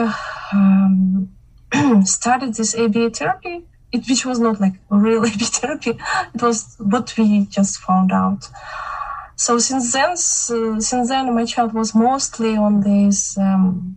um, 0.52 1.28
started 2.04 2.54
this 2.54 2.74
ABA 2.74 3.10
therapy 3.10 3.64
it, 3.92 4.08
which 4.08 4.24
was 4.24 4.38
not 4.38 4.60
like 4.60 4.74
real 4.88 5.24
AB 5.26 5.38
therapy. 5.38 5.98
It 6.34 6.42
was 6.42 6.76
what 6.78 7.14
we 7.16 7.46
just 7.46 7.78
found 7.80 8.12
out. 8.12 8.48
So 9.36 9.58
since 9.58 9.92
then, 9.92 10.16
since 10.16 11.08
then, 11.08 11.34
my 11.34 11.46
child 11.46 11.72
was 11.72 11.94
mostly 11.94 12.56
on 12.56 12.80
this 12.80 13.38
um, 13.38 13.96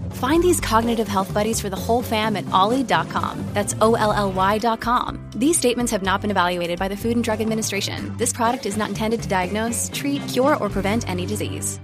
Find 0.21 0.43
these 0.43 0.59
cognitive 0.59 1.07
health 1.07 1.33
buddies 1.33 1.59
for 1.59 1.69
the 1.71 1.75
whole 1.75 2.03
fam 2.03 2.35
at 2.35 2.45
olly.com. 2.53 3.43
That's 3.53 3.73
O 3.81 3.95
L 3.95 4.13
L 4.13 4.31
Y.com. 4.31 5.19
These 5.35 5.57
statements 5.57 5.91
have 5.91 6.03
not 6.03 6.21
been 6.21 6.29
evaluated 6.29 6.77
by 6.77 6.89
the 6.89 6.95
Food 6.95 7.15
and 7.15 7.23
Drug 7.23 7.41
Administration. 7.41 8.15
This 8.17 8.31
product 8.31 8.67
is 8.67 8.77
not 8.77 8.89
intended 8.89 9.23
to 9.23 9.27
diagnose, 9.27 9.89
treat, 9.91 10.21
cure, 10.27 10.57
or 10.57 10.69
prevent 10.69 11.09
any 11.09 11.25
disease. 11.25 11.79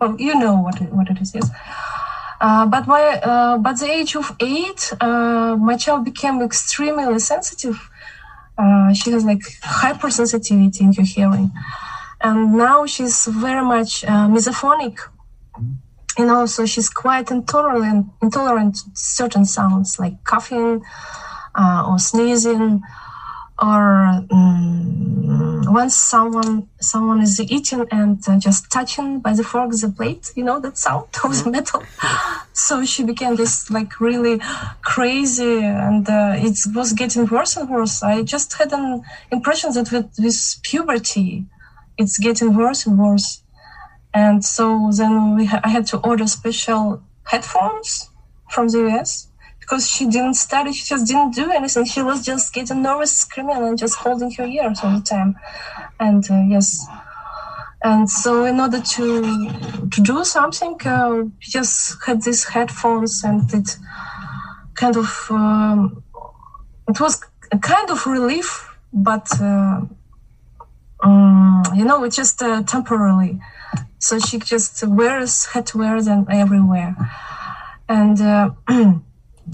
Well, 0.00 0.16
you 0.18 0.34
know 0.34 0.54
what 0.56 0.80
it, 0.80 0.90
what 0.90 1.10
it 1.10 1.20
is. 1.20 1.50
Uh, 2.40 2.64
but 2.64 2.86
by 2.86 3.02
uh, 3.32 3.58
by 3.58 3.74
the 3.74 3.90
age 3.90 4.16
of 4.16 4.34
eight, 4.40 4.90
uh, 5.02 5.54
my 5.60 5.76
child 5.76 6.06
became 6.06 6.40
extremely 6.40 7.18
sensitive. 7.18 7.76
Uh, 8.56 8.94
she 8.94 9.10
has 9.10 9.22
like 9.22 9.44
hypersensitivity 9.82 10.80
in 10.80 10.94
her 10.94 11.02
hearing, 11.02 11.52
and 12.22 12.54
now 12.54 12.86
she's 12.86 13.26
very 13.26 13.62
much 13.62 14.02
uh, 14.04 14.28
misophonic. 14.28 14.96
You 16.18 16.26
know, 16.26 16.46
so 16.46 16.64
she's 16.64 16.88
quite 16.88 17.30
intolerant 17.30 18.06
intolerant 18.22 18.76
to 18.76 18.82
certain 18.94 19.44
sounds 19.44 19.98
like 19.98 20.22
coughing 20.24 20.82
uh, 21.54 21.86
or 21.88 21.98
sneezing 21.98 22.82
or 23.60 24.24
um, 24.30 25.62
once 25.72 25.94
someone 25.94 26.68
someone 26.80 27.20
is 27.20 27.38
eating 27.40 27.86
and 27.90 28.18
uh, 28.28 28.38
just 28.38 28.70
touching 28.70 29.20
by 29.20 29.32
the 29.32 29.44
fork 29.44 29.70
the 29.70 29.88
plate 29.88 30.32
you 30.34 30.42
know 30.42 30.58
that 30.58 30.76
sound 30.76 31.06
of 31.24 31.44
the 31.44 31.50
metal. 31.50 31.82
So 32.52 32.84
she 32.84 33.04
became 33.04 33.36
this 33.36 33.70
like 33.70 34.00
really 34.00 34.40
crazy 34.82 35.60
and 35.62 36.08
uh, 36.08 36.34
it 36.36 36.58
was 36.74 36.92
getting 36.92 37.26
worse 37.26 37.56
and 37.56 37.68
worse. 37.68 38.02
I 38.02 38.22
just 38.22 38.54
had 38.54 38.72
an 38.72 39.02
impression 39.30 39.72
that 39.74 39.90
with, 39.92 40.10
with 40.18 40.56
puberty 40.62 41.46
it's 41.96 42.18
getting 42.18 42.56
worse 42.56 42.86
and 42.86 42.98
worse 42.98 43.43
and 44.14 44.44
so 44.44 44.90
then 44.96 45.36
we 45.36 45.46
ha- 45.46 45.60
i 45.64 45.68
had 45.68 45.86
to 45.86 45.98
order 45.98 46.26
special 46.26 47.02
headphones 47.24 48.10
from 48.50 48.68
the 48.68 48.78
us 49.00 49.28
because 49.64 49.88
she 49.90 50.04
didn't 50.06 50.34
study, 50.34 50.72
she 50.74 50.84
just 50.84 51.06
didn't 51.06 51.34
do 51.34 51.50
anything. 51.50 51.86
She 51.86 52.02
was 52.02 52.22
just 52.24 52.52
getting 52.52 52.82
nervous, 52.82 53.16
screaming, 53.16 53.56
and 53.56 53.78
just 53.78 53.96
holding 53.96 54.30
her 54.32 54.44
ears 54.44 54.80
all 54.82 54.98
the 54.98 55.02
time. 55.02 55.36
And 55.98 56.22
uh, 56.30 56.42
yes, 56.46 56.86
and 57.82 58.08
so 58.08 58.44
in 58.44 58.60
order 58.60 58.80
to 58.80 59.48
to 59.90 60.00
do 60.02 60.22
something, 60.24 60.76
uh, 60.84 61.22
we 61.24 61.30
just 61.40 61.96
had 62.04 62.22
these 62.22 62.44
headphones, 62.44 63.24
and 63.24 63.52
it 63.54 63.78
kind 64.74 64.96
of 64.96 65.26
um, 65.30 66.02
it 66.86 67.00
was 67.00 67.22
a 67.50 67.58
kind 67.58 67.88
of 67.90 68.06
relief, 68.06 68.68
but 68.92 69.26
uh, 69.40 69.80
um, 71.02 71.62
you 71.74 71.84
know, 71.86 72.04
it's 72.04 72.16
just 72.16 72.42
uh, 72.42 72.62
temporarily. 72.64 73.40
So 74.06 74.18
she 74.18 74.38
just 74.38 74.86
wears 74.86 75.46
had 75.52 75.64
to 75.68 75.78
wear 75.78 75.96
them 76.02 76.26
everywhere, 76.30 76.94
and. 77.88 78.20
Uh, 78.20 78.50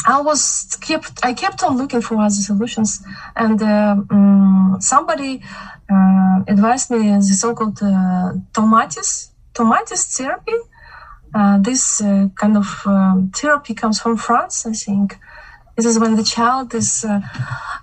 I 0.06 0.20
was 0.20 0.76
kept 0.80 1.24
I 1.24 1.34
kept 1.34 1.62
on 1.64 1.76
looking 1.76 2.00
for 2.00 2.16
other 2.16 2.30
solutions, 2.30 3.02
and 3.34 3.60
uh, 3.60 3.96
um, 4.10 4.76
somebody 4.80 5.42
uh, 5.90 6.40
advised 6.46 6.90
me 6.90 7.10
the 7.16 7.22
so-called 7.22 7.82
uh, 7.82 8.32
tomatis 8.52 9.30
tomatis 9.52 10.16
therapy. 10.16 10.58
Uh, 11.34 11.58
this 11.58 12.00
uh, 12.00 12.28
kind 12.36 12.56
of 12.56 12.66
therapy 13.34 13.74
comes 13.74 14.00
from 14.00 14.16
France, 14.16 14.66
I 14.66 14.72
think. 14.72 15.18
This 15.76 15.86
is 15.86 15.98
when 15.98 16.14
the 16.16 16.24
child 16.24 16.74
is 16.74 17.04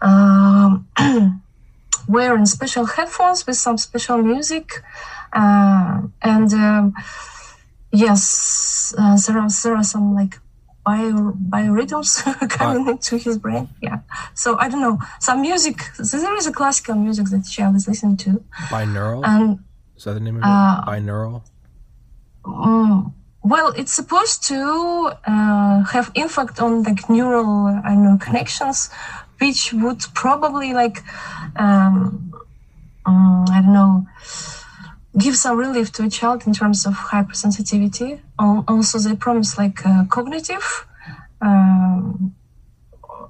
um, 0.02 0.88
wearing 2.08 2.46
special 2.46 2.86
headphones 2.86 3.46
with 3.46 3.58
some 3.58 3.78
special 3.78 4.20
music, 4.22 4.84
and 5.38 6.54
um, 6.54 6.94
yes, 7.92 8.94
there 8.98 9.38
are 9.38 9.50
there 9.64 9.76
are 9.76 9.84
some 9.84 10.16
like 10.16 10.40
bio 10.86 11.34
biorhythms 11.54 12.10
coming 12.58 12.88
into 12.88 13.18
his 13.18 13.38
brain. 13.38 13.70
Yeah. 13.82 14.00
So 14.34 14.58
I 14.58 14.70
don't 14.70 14.82
know. 14.82 15.00
Some 15.20 15.42
music. 15.42 15.82
So 16.04 16.20
there 16.20 16.36
is 16.36 16.48
a 16.48 16.52
classical 16.52 16.96
music 16.96 17.28
that 17.28 17.46
child 17.46 17.76
is 17.76 17.88
listening 17.88 18.18
to. 18.18 18.44
Binaural. 18.70 19.22
And 19.26 19.60
is 19.96 20.04
that 20.06 20.14
the 20.14 20.20
name 20.20 20.38
of 20.38 20.42
it? 20.42 20.46
Uh, 20.46 20.86
Binaural. 20.86 21.44
Um, 22.46 23.14
well, 23.44 23.70
it's 23.80 23.94
supposed 23.94 24.44
to 24.48 25.12
uh, 25.26 25.84
have 25.84 26.12
impact 26.16 26.60
on 26.60 26.84
like 26.84 27.10
neural, 27.10 27.68
I 27.68 27.90
don't 27.90 28.04
know, 28.04 28.18
connections, 28.18 28.90
which 29.40 29.74
would 29.74 30.02
probably 30.14 30.74
like, 30.74 31.04
um, 31.58 32.34
um, 33.06 33.46
I 33.50 33.62
don't 33.62 33.74
know, 33.74 34.06
give 35.18 35.36
some 35.36 35.58
relief 35.58 35.92
to 35.94 36.04
a 36.04 36.10
child 36.10 36.46
in 36.48 36.54
terms 36.54 36.86
of 36.86 36.94
hypersensitivity. 36.94 38.22
Also, 38.40 39.00
they 39.00 39.16
promise 39.16 39.58
like 39.58 39.86
uh, 39.86 40.06
cognitive 40.10 40.86
um, 41.42 42.36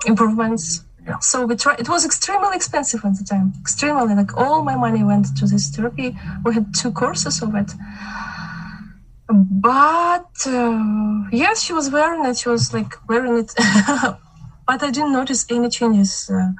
improvements. 0.05 0.83
Yeah. 1.05 1.19
So 1.19 1.45
we 1.45 1.55
try. 1.55 1.75
It 1.79 1.87
was 1.87 2.05
extremely 2.05 2.55
expensive 2.55 3.05
at 3.05 3.17
the 3.17 3.23
time. 3.23 3.53
Extremely, 3.61 4.13
like 4.13 4.35
all 4.37 4.63
my 4.63 4.75
money 4.75 5.03
went 5.03 5.37
to 5.37 5.45
this 5.45 5.69
therapy. 5.69 6.17
We 6.43 6.53
had 6.53 6.73
two 6.75 6.91
courses 6.91 7.41
of 7.41 7.55
it, 7.55 7.71
but 9.29 10.31
uh, 10.45 11.23
yes, 11.31 11.61
she 11.63 11.73
was 11.73 11.89
wearing 11.89 12.25
it. 12.25 12.37
She 12.37 12.49
was 12.49 12.73
like 12.73 12.93
wearing 13.07 13.37
it, 13.37 13.53
but 14.67 14.83
I 14.83 14.91
didn't 14.91 15.13
notice 15.13 15.45
any 15.49 15.69
changes. 15.69 16.29
Uh, 16.29 16.51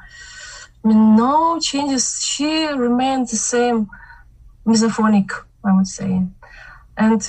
no 0.84 1.58
changes. 1.60 2.22
She 2.24 2.66
remained 2.68 3.28
the 3.28 3.36
same, 3.36 3.88
misophonic, 4.68 5.30
I 5.64 5.74
would 5.76 5.90
say, 5.98 6.12
and 6.96 7.20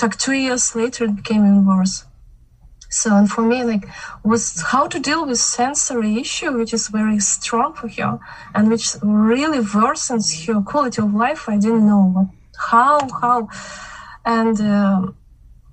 like 0.00 0.16
two 0.18 0.32
years 0.32 0.74
later, 0.74 1.04
it 1.04 1.16
became 1.16 1.42
even 1.44 1.66
worse. 1.66 2.04
So, 2.88 3.16
and 3.16 3.28
for 3.34 3.40
me, 3.40 3.64
like, 3.64 3.84
was 4.22 4.62
how 4.72 4.86
to 4.86 4.98
deal 5.00 5.26
with 5.26 5.38
sensory 5.38 6.20
issue, 6.20 6.52
which 6.58 6.74
is 6.74 6.88
very 6.88 7.18
strong 7.20 7.72
for 7.72 7.88
her, 7.88 8.20
and 8.54 8.68
which 8.68 8.86
really 9.02 9.60
worsens 9.60 10.26
her 10.46 10.60
quality 10.60 11.00
of 11.00 11.14
life. 11.14 11.48
I 11.48 11.56
didn't 11.56 11.86
know 11.86 12.04
what, 12.14 12.26
how, 12.70 13.08
how, 13.20 13.48
and 14.26 14.60
uh, 14.60 15.06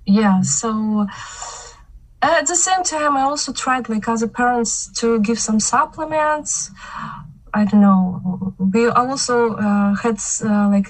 yeah. 0.06 0.42
So 0.42 1.08
at 2.22 2.48
the 2.48 2.56
same 2.56 2.84
time, 2.84 3.18
I 3.18 3.24
also 3.24 3.52
tried, 3.52 3.90
like 3.90 4.08
other 4.08 4.30
parents, 4.30 4.90
to 5.00 5.20
give 5.20 5.40
some 5.40 5.60
supplements. 5.60 6.72
I 7.60 7.65
don't 7.65 7.82
know. 7.82 8.54
We 8.58 8.88
also 8.88 9.56
uh, 9.56 9.93
had 9.95 10.17
uh, 10.43 10.69
like 10.69 10.89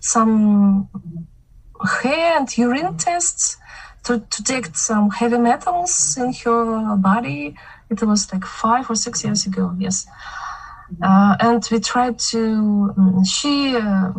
some 0.00 0.88
hair 2.02 2.38
and 2.38 2.48
urine 2.56 2.96
tests 2.96 3.58
to, 4.04 4.20
to 4.20 4.42
detect 4.42 4.76
some 4.76 5.10
heavy 5.10 5.38
metals 5.38 6.16
in 6.16 6.32
her 6.32 6.96
body. 6.96 7.56
It 7.90 8.02
was 8.02 8.32
like 8.32 8.44
five 8.44 8.90
or 8.90 8.94
six 8.94 9.22
years 9.24 9.46
ago, 9.46 9.74
yes. 9.78 10.06
Uh, 11.02 11.36
and 11.40 11.62
we 11.70 11.78
tried 11.80 12.18
to, 12.18 12.92
um, 12.96 13.24
she 13.24 13.76
uh, 13.76 14.10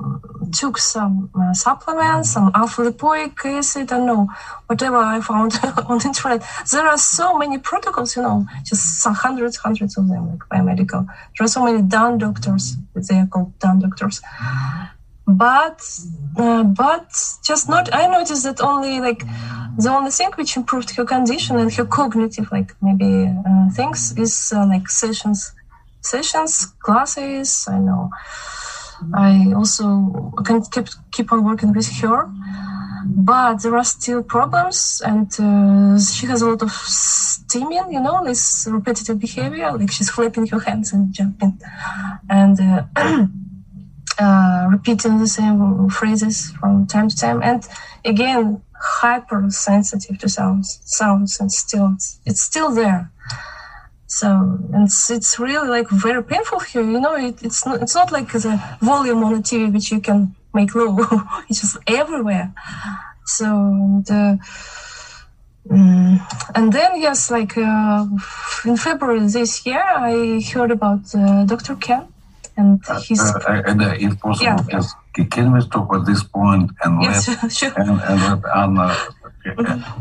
took 0.54 0.78
some 0.78 1.30
uh, 1.40 1.54
supplements, 1.54 2.32
some 2.32 2.52
alpha 2.54 2.84
lipoic 2.84 3.44
acid, 3.46 3.92
I 3.92 3.98
don't 3.98 4.06
know, 4.06 4.28
whatever 4.68 4.98
I 4.98 5.20
found 5.22 5.54
on 5.88 5.98
the 5.98 6.08
internet. 6.08 6.44
There 6.72 6.88
are 6.88 6.98
so 6.98 7.38
many 7.38 7.58
protocols, 7.58 8.16
you 8.16 8.22
know, 8.22 8.46
just 8.64 9.02
some 9.02 9.16
hundreds, 9.16 9.58
hundreds 9.58 9.98
of 9.98 10.08
them, 10.08 10.30
like 10.30 10.40
biomedical. 10.52 11.06
There 11.06 11.46
are 11.46 11.48
so 11.48 11.64
many 11.64 11.82
DAN 11.82 12.20
doctors, 12.20 12.76
they 12.96 13.20
are 13.20 13.28
called 13.28 13.58
DAN 13.60 13.80
doctors 13.80 14.22
but 15.30 15.80
uh, 16.38 16.64
but 16.64 17.08
just 17.44 17.70
not 17.70 17.94
i 17.94 18.08
noticed 18.08 18.44
that 18.44 18.60
only 18.62 19.00
like 19.00 19.24
the 19.78 19.90
only 19.90 20.10
thing 20.10 20.32
which 20.36 20.58
improved 20.58 20.90
her 20.96 21.06
condition 21.06 21.56
and 21.58 21.72
her 21.72 21.86
cognitive 21.86 22.52
like 22.52 22.74
maybe 22.82 23.32
uh, 23.48 23.70
things 23.70 24.18
is 24.18 24.52
uh, 24.56 24.66
like 24.66 24.90
sessions 24.90 25.54
sessions 26.02 26.66
classes 26.80 27.68
i 27.70 27.78
know. 27.78 28.10
I 29.14 29.54
also 29.56 30.34
can 30.44 30.62
keep 30.74 30.88
keep 31.10 31.32
on 31.32 31.46
working 31.46 31.72
with 31.74 31.90
her. 32.02 32.30
But 33.06 33.64
there 33.64 33.78
are 33.78 33.86
still 33.86 34.22
problems 34.24 35.02
and 35.06 35.28
uh, 35.40 35.98
she 36.00 36.26
has 36.28 36.42
a 36.42 36.48
lot 36.48 36.62
of 36.62 36.70
stimming 36.70 37.94
you 37.94 38.02
know 38.02 38.26
this 38.26 38.68
repetitive 38.70 39.18
behavior 39.20 39.72
like 39.72 39.90
she's 39.90 40.10
flapping 40.10 40.48
her 40.48 40.60
hands 40.60 40.92
and 40.92 41.14
jumping 41.14 41.60
and 42.30 42.60
uh, 42.60 42.84
uh, 44.20 44.68
repeating 44.70 45.20
the 45.20 45.28
same 45.28 45.90
phrases 45.90 46.52
from 46.52 46.86
time 46.86 47.08
to 47.10 47.16
time, 47.16 47.42
and 47.42 47.68
again, 48.04 48.62
hypersensitive 48.76 50.20
to 50.20 50.30
sounds, 50.30 50.82
sounds, 50.84 51.40
and 51.40 51.52
still 51.52 51.96
it's 52.26 52.42
still 52.42 52.72
there. 52.72 53.12
So 54.10 54.58
it's, 54.74 55.12
it's 55.12 55.38
really 55.38 55.70
like 55.70 55.88
very 55.90 56.24
painful 56.24 56.60
here. 56.60 56.82
You 56.82 57.00
know, 57.00 57.16
it, 57.16 57.44
it's 57.44 57.64
not 57.66 57.82
it's 57.84 57.94
not 57.94 58.12
like 58.12 58.32
the 58.32 58.60
volume 58.82 59.24
on 59.24 59.34
the 59.36 59.44
TV 59.50 59.72
which 59.72 59.92
you 59.92 60.02
can 60.02 60.36
make 60.52 60.74
low. 60.74 60.98
it's 61.50 61.62
just 61.62 61.78
everywhere. 61.88 62.52
So 63.26 63.46
the. 64.06 64.40
Mm, 65.68 66.20
and 66.56 66.74
then 66.74 67.00
yes, 67.00 67.30
like 67.30 67.56
uh, 67.56 68.06
in 68.66 68.76
February 68.76 69.20
this 69.28 69.64
year, 69.68 69.84
I 69.86 70.42
heard 70.54 70.72
about 70.72 71.14
uh, 71.14 71.46
Dr. 71.46 71.76
Ken, 71.76 72.08
and 72.58 72.82
he's 73.04 73.22
uh, 73.22 73.38
uh, 73.48 73.62
and 73.68 73.80
uh, 73.84 73.94
if 74.00 74.20
possible, 74.20 74.46
yeah. 74.46 74.58
just 74.72 74.96
can 75.30 75.52
we 75.52 75.62
stop 75.62 75.94
at 75.94 76.08
this 76.08 76.24
point 76.24 76.72
and 76.84 77.04
yes, 77.04 77.28
let 77.28 77.52
sure. 77.60 77.74
and, 77.78 78.02
and 78.02 78.20
let 78.22 78.56
Anna. 78.56 78.98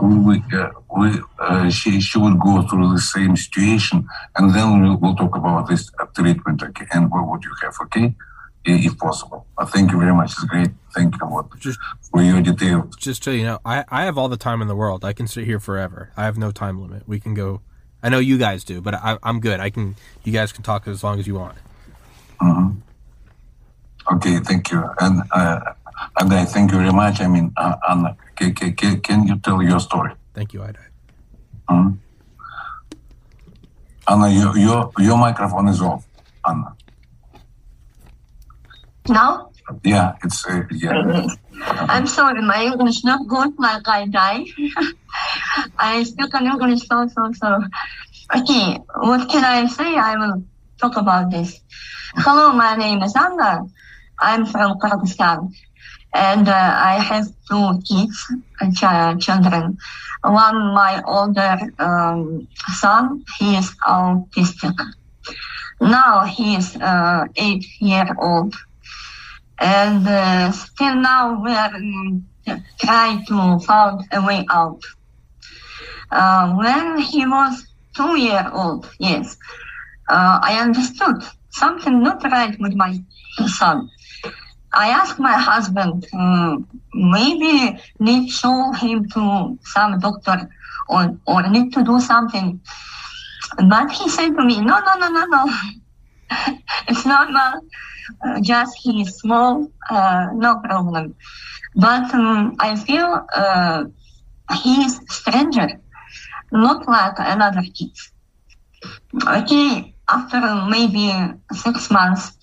We, 0.00 0.42
uh, 0.52 0.70
we, 0.96 1.20
uh, 1.38 1.70
she, 1.70 2.00
she 2.00 2.18
will 2.18 2.34
go 2.34 2.62
through 2.62 2.92
the 2.92 3.00
same 3.00 3.36
situation, 3.36 4.06
and 4.36 4.54
then 4.54 4.82
we'll, 4.82 4.96
we'll 4.96 5.14
talk 5.16 5.36
about 5.36 5.68
this 5.68 5.90
treatment 6.14 6.62
okay, 6.62 6.86
and 6.92 7.10
what, 7.10 7.26
what 7.26 7.44
you 7.44 7.52
have, 7.62 7.74
okay? 7.82 8.14
If 8.64 8.98
possible. 8.98 9.46
Uh, 9.56 9.64
thank 9.64 9.92
you 9.92 9.98
very 9.98 10.12
much. 10.12 10.32
It's 10.32 10.44
great. 10.44 10.70
Thank 10.94 11.14
you 11.14 11.20
for, 11.20 11.48
just, 11.58 11.78
for 12.10 12.22
your 12.22 12.42
details. 12.42 12.96
Just 12.96 13.24
so 13.24 13.30
you 13.30 13.44
know, 13.44 13.60
I, 13.64 13.84
I 13.88 14.04
have 14.04 14.18
all 14.18 14.28
the 14.28 14.36
time 14.36 14.60
in 14.60 14.68
the 14.68 14.76
world. 14.76 15.04
I 15.04 15.14
can 15.14 15.26
sit 15.26 15.44
here 15.44 15.58
forever. 15.58 16.10
I 16.16 16.24
have 16.24 16.36
no 16.36 16.50
time 16.50 16.80
limit. 16.80 17.08
We 17.08 17.18
can 17.18 17.32
go. 17.32 17.62
I 18.02 18.10
know 18.10 18.18
you 18.18 18.36
guys 18.36 18.64
do, 18.64 18.80
but 18.82 18.94
I, 18.94 19.18
I'm 19.22 19.40
good. 19.40 19.58
I 19.60 19.70
can. 19.70 19.96
You 20.22 20.32
guys 20.32 20.52
can 20.52 20.62
talk 20.62 20.86
as 20.86 21.02
long 21.02 21.18
as 21.18 21.26
you 21.26 21.36
want. 21.36 21.56
Mm-hmm. 22.42 24.14
Okay, 24.16 24.38
thank 24.40 24.70
you. 24.70 24.84
And 25.00 25.22
uh, 25.32 25.60
and 26.18 26.32
I 26.32 26.44
thank 26.44 26.70
you 26.72 26.78
very 26.78 26.92
much. 26.92 27.20
I 27.20 27.26
mean, 27.28 27.52
uh, 27.56 27.76
Anna, 27.88 28.16
can, 28.38 28.74
can, 28.74 29.00
can 29.00 29.26
you 29.26 29.38
tell 29.38 29.62
your 29.62 29.80
story? 29.80 30.12
Thank 30.34 30.52
you, 30.52 30.60
Aiday. 30.60 30.86
Mm-hmm. 31.68 31.94
Anna, 34.08 34.28
your, 34.28 34.56
your, 34.56 34.92
your 34.98 35.18
microphone 35.18 35.68
is 35.68 35.82
off. 35.82 36.06
Anna. 36.46 36.74
Now? 39.08 39.50
Yeah, 39.84 40.14
it's, 40.24 40.46
uh, 40.46 40.62
yeah. 40.70 41.26
I'm 41.62 42.06
sorry, 42.06 42.40
my 42.40 42.64
English 42.64 43.04
not 43.04 43.26
good 43.26 43.58
like 43.58 43.86
I 43.86 44.06
die. 44.06 44.44
I 45.78 46.02
speak 46.04 46.32
English 46.34 46.86
so, 46.86 47.08
so, 47.08 47.32
so. 47.32 47.60
Okay, 48.36 48.78
what 48.96 49.28
can 49.28 49.44
I 49.44 49.66
say? 49.66 49.96
I 49.96 50.16
will 50.16 50.44
talk 50.80 50.96
about 50.96 51.30
this. 51.30 51.60
Hello, 52.16 52.52
my 52.52 52.76
name 52.76 53.02
is 53.02 53.14
Anna. 53.16 53.66
I'm 54.18 54.46
from 54.46 54.78
Kyrgyzstan, 54.78 55.52
and 56.14 56.48
uh, 56.48 56.52
I 56.52 56.98
have 56.98 57.26
two 57.50 57.80
kids, 57.88 58.24
uh, 58.60 59.14
children. 59.16 59.76
One, 60.22 60.74
my 60.74 61.02
older 61.06 61.58
um, 61.78 62.48
son, 62.80 63.24
he 63.38 63.56
is 63.56 63.74
autistic. 63.86 64.74
Now 65.80 66.24
he 66.24 66.56
is 66.56 66.76
uh, 66.76 67.26
eight 67.36 67.64
year 67.80 68.06
old, 68.20 68.54
and 69.60 70.06
uh, 70.06 70.52
still 70.52 70.94
now 70.96 71.42
we 71.42 71.52
are 71.52 71.74
um, 71.74 72.26
trying 72.80 73.24
to 73.26 73.58
find 73.60 74.00
a 74.12 74.22
way 74.22 74.46
out. 74.50 74.80
Uh, 76.10 76.54
when 76.54 76.98
he 76.98 77.26
was 77.26 77.66
two 77.96 78.18
year 78.18 78.48
old, 78.52 78.90
yes, 78.98 79.36
I 80.08 80.58
understood 80.60 81.22
something 81.50 82.02
not 82.02 82.22
right 82.24 82.56
with 82.60 82.74
my 82.74 82.98
son. 83.46 83.90
I 84.72 84.88
asked 84.90 85.18
my 85.18 85.32
husband, 85.32 86.06
um, 86.12 86.68
maybe 86.92 87.78
need 87.98 88.30
show 88.30 88.72
him 88.72 89.08
to 89.10 89.58
some 89.62 89.98
doctor 89.98 90.48
or, 90.88 91.18
or 91.26 91.48
need 91.48 91.72
to 91.74 91.82
do 91.82 92.00
something. 92.00 92.60
But 93.68 93.90
he 93.92 94.08
said 94.08 94.30
to 94.36 94.44
me, 94.44 94.60
no, 94.60 94.78
no, 94.80 94.94
no, 94.98 95.08
no, 95.08 95.24
no. 95.26 95.52
it's 96.88 97.06
normal. 97.06 97.60
Uh, 98.24 98.40
just 98.40 98.78
he 98.82 99.02
is 99.02 99.18
small, 99.18 99.70
uh, 99.90 100.28
no 100.34 100.58
problem. 100.60 101.14
But 101.74 102.12
um, 102.14 102.56
I 102.58 102.76
feel 102.76 103.26
uh, 103.34 103.84
he 104.62 104.84
is 104.84 105.00
stranger, 105.10 105.80
not 106.52 106.88
like 106.88 107.14
another 107.18 107.62
kids. 107.74 108.12
Okay, 109.26 109.94
after 110.08 110.40
maybe 110.68 111.12
six 111.52 111.90
months, 111.90 112.36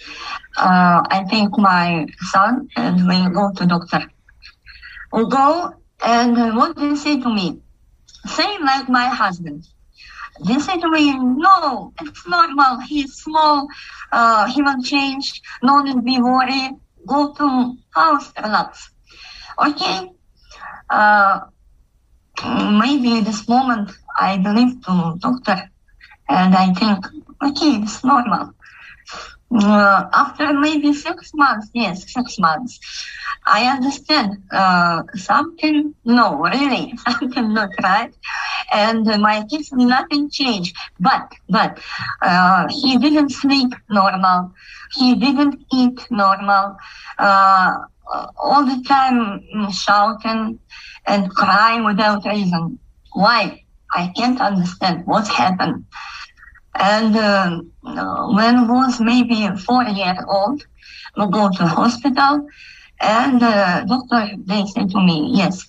uh, 0.58 1.04
I 1.10 1.25
take 1.30 1.58
my 1.58 2.08
son 2.32 2.69
and 2.75 3.08
we 3.08 3.34
go 3.34 3.51
to 3.54 3.65
doctor. 3.65 4.04
We 5.12 5.28
go 5.30 5.73
and 6.04 6.56
what 6.56 6.75
they 6.75 6.95
say 6.95 7.19
to 7.21 7.34
me? 7.34 7.62
Same 8.28 8.62
like 8.63 8.89
my 8.89 9.08
husband. 9.08 9.65
They 10.45 10.60
say 10.60 10.80
to 10.80 10.89
me, 10.89 11.17
no, 11.17 11.93
it's 12.01 12.28
normal. 12.28 12.80
He's 12.82 13.13
small. 13.13 13.67
Uh, 14.12 14.45
he 14.47 14.62
will 14.62 14.82
change. 14.84 15.41
No 15.63 15.82
need 15.82 16.04
be 16.04 16.19
worried. 16.21 16.73
Go 17.08 17.34
to 17.34 17.78
house, 17.91 18.32
relax. 18.41 18.91
Okay. 19.58 20.12
Uh, 20.89 21.41
maybe 22.43 23.21
this 23.21 23.47
moment 23.47 23.91
I 24.19 24.38
believe 24.38 24.84
to 24.86 25.15
doctor 25.19 25.69
and 26.28 26.56
I 26.56 26.73
think 26.73 27.06
okay, 27.43 27.80
it's 27.82 28.04
normal. 28.04 28.54
Uh, 29.54 30.04
after 30.13 30.54
maybe 30.54 30.91
six 30.93 31.32
months, 31.34 31.69
yes, 31.74 32.12
six 32.12 32.38
months, 32.39 32.80
I 33.45 33.67
understand 33.67 34.43
uh, 34.52 35.04
something, 35.13 35.93
no, 36.04 36.39
really, 36.39 36.93
something 37.08 37.54
not 37.54 37.69
right. 37.84 38.13
And 38.74 39.08
uh, 39.08 39.17
my 39.19 39.45
kids, 39.50 39.71
nothing 39.71 40.30
changed. 40.30 40.76
But, 41.00 41.32
but, 41.48 41.80
uh, 42.21 42.67
he 42.69 42.98
didn't 42.98 43.30
sleep 43.30 43.71
normal. 43.89 44.52
He 44.95 45.15
didn't 45.15 45.63
eat 45.71 46.00
normal. 46.10 46.76
Uh, 47.17 47.76
all 48.38 48.65
the 48.65 48.84
time 48.88 49.41
mm, 49.56 49.71
shouting 49.74 50.60
and 51.06 51.30
crying 51.32 51.84
without 51.86 52.26
reason. 52.26 52.80
Why? 53.13 53.63
I 53.93 54.12
can't 54.15 54.41
understand 54.41 55.06
what 55.06 55.28
happened. 55.28 55.86
And 56.75 57.15
uh, 57.15 57.59
when 58.38 58.67
was 58.67 58.99
maybe 58.99 59.47
four 59.65 59.83
years 59.85 60.19
old, 60.27 60.61
we 61.17 61.27
go 61.31 61.49
to 61.49 61.67
hospital, 61.67 62.47
and 63.01 63.41
uh, 63.43 63.85
doctor 63.85 64.29
they 64.45 64.65
said 64.65 64.89
to 64.91 64.99
me, 64.99 65.31
yes, 65.33 65.65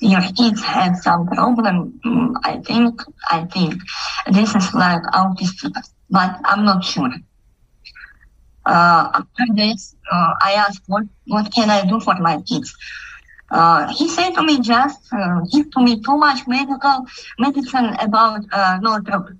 your 0.00 0.22
kids 0.36 0.62
have 0.62 0.96
some 0.96 1.26
problem. 1.26 2.00
Mm, 2.04 2.34
I 2.44 2.58
think, 2.58 3.00
I 3.30 3.44
think 3.46 3.74
this 4.32 4.54
is 4.54 4.74
like 4.74 5.02
autistic, 5.12 5.72
but 6.10 6.36
I'm 6.44 6.64
not 6.64 6.84
sure. 6.84 7.10
Uh, 8.66 9.10
after 9.14 9.44
this, 9.54 9.94
uh, 10.10 10.34
I 10.40 10.52
asked, 10.54 10.82
what, 10.86 11.04
what 11.26 11.52
can 11.54 11.70
I 11.70 11.84
do 11.86 12.00
for 12.00 12.14
my 12.20 12.40
kids? 12.42 12.74
Uh, 13.50 13.92
he 13.92 14.08
said 14.08 14.30
to 14.34 14.42
me, 14.42 14.60
just 14.60 15.00
uh, 15.12 15.40
give 15.52 15.70
to 15.72 15.82
me 15.82 16.00
too 16.00 16.16
much 16.16 16.46
medical 16.46 17.06
medicine 17.38 17.94
about 18.00 18.40
uh, 18.52 18.78
neurotropic. 18.80 19.38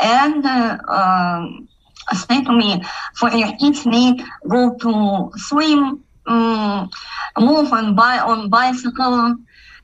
And 0.00 0.44
uh, 0.44 0.78
um, 0.88 1.68
say 2.12 2.42
to 2.42 2.52
me, 2.52 2.82
for 3.16 3.30
your 3.30 3.52
kids 3.56 3.86
need, 3.86 4.22
go 4.48 4.74
to 4.74 5.30
swim, 5.36 6.02
um, 6.26 6.90
move 7.38 7.72
on, 7.72 7.94
by 7.94 8.18
on 8.18 8.48
bicycle, 8.48 9.36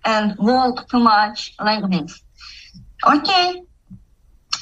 and 0.04 0.36
walk 0.38 0.88
too 0.88 0.98
much 0.98 1.54
like 1.60 1.88
this. 1.90 2.22
Okay. 3.06 3.62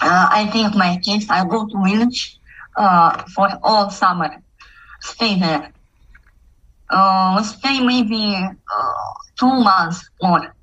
Uh, 0.01 0.29
I 0.31 0.47
think 0.53 0.75
my 0.75 0.99
kids, 1.03 1.27
I 1.31 1.47
go 1.47 1.67
to 1.67 1.83
village 1.85 2.39
uh, 2.77 3.23
for 3.35 3.49
all 3.63 3.91
summer, 3.91 4.43
stay 5.01 5.39
there. 5.39 5.73
Uh, 6.91 7.43
stay 7.43 7.81
maybe 7.81 8.35
uh, 8.37 8.93
two 9.39 9.53
months 9.53 10.09
more. 10.23 10.55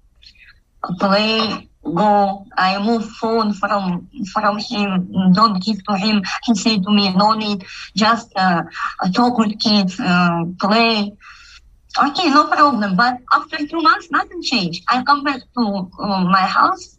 Play, 1.00 1.70
go. 1.84 2.46
I 2.58 2.84
move 2.84 3.06
phone 3.22 3.54
from 3.54 4.10
from 4.32 4.58
him. 4.60 5.34
Don't 5.34 5.64
give 5.64 5.84
to 5.86 5.96
him. 5.98 6.24
He 6.46 6.56
said 6.56 6.84
to 6.84 6.92
me, 6.92 7.14
no 7.14 7.34
need. 7.34 7.66
Just 7.96 8.32
uh, 8.36 8.64
talk 9.14 9.38
with 9.38 9.60
kids, 9.60 10.00
uh, 10.00 10.44
play. 10.60 11.14
Okay, 11.98 12.30
no 12.30 12.48
problem. 12.48 12.96
But 12.96 13.18
after 13.32 13.58
two 13.68 13.82
months, 13.82 14.10
nothing 14.12 14.42
changed. 14.42 14.84
I 14.90 15.04
come 15.04 15.24
back 15.24 15.42
to 15.58 15.90
uh, 16.00 16.24
my 16.26 16.42
house. 16.42 16.98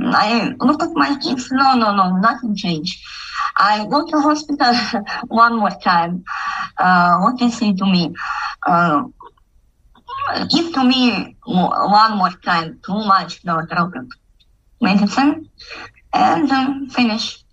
I 0.00 0.52
look 0.60 0.82
at 0.82 0.90
my 0.94 1.18
kids. 1.18 1.50
No, 1.50 1.74
no, 1.74 1.94
no, 1.94 2.16
nothing 2.16 2.56
changed. 2.56 2.98
I 3.56 3.86
go 3.86 4.06
to 4.06 4.20
hospital 4.20 4.74
one 5.28 5.58
more 5.58 5.70
time. 5.82 6.24
Uh, 6.78 7.18
what 7.18 7.38
they 7.38 7.50
say 7.50 7.72
to 7.72 7.84
me? 7.84 8.14
Give 10.50 10.72
to 10.74 10.84
me 10.84 11.36
one 11.44 12.18
more 12.18 12.32
time 12.44 12.80
too 12.84 13.00
much 13.12 13.42
nootropic 13.42 14.08
medicine 14.80 15.48
and 16.12 16.92
finish. 16.92 17.44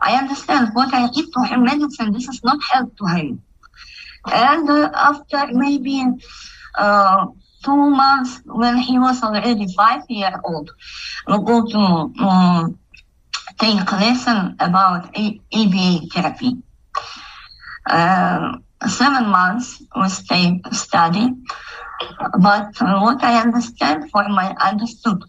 I 0.00 0.16
understand 0.16 0.70
what 0.74 0.94
I 0.94 1.08
give 1.10 1.32
to 1.32 1.42
him 1.44 1.64
medicine. 1.64 2.12
This 2.12 2.28
is 2.28 2.40
not 2.44 2.58
help 2.70 2.96
to 2.98 3.06
him. 3.06 3.42
And 4.26 4.68
uh, 4.70 4.90
after 4.94 5.52
maybe 5.52 6.04
uh, 6.78 7.26
two 7.64 7.90
months, 7.90 8.40
when 8.46 8.76
he 8.78 8.98
was 8.98 9.22
already 9.22 9.66
five 9.74 10.02
year 10.08 10.40
old, 10.44 10.70
we 11.26 11.36
go 11.38 11.66
to 11.66 11.78
um, 12.24 12.78
take 13.58 13.92
lesson 13.92 14.56
about 14.60 15.08
ABA 15.16 16.06
therapy. 16.12 16.56
Uh, 17.86 18.58
seven 18.88 19.28
months 19.28 19.82
we 19.96 20.08
stay 20.08 20.60
study, 20.72 21.28
but 22.38 22.68
what 22.80 23.22
I 23.22 23.40
understand 23.40 24.10
for 24.10 24.28
my 24.28 24.54
understood 24.60 25.22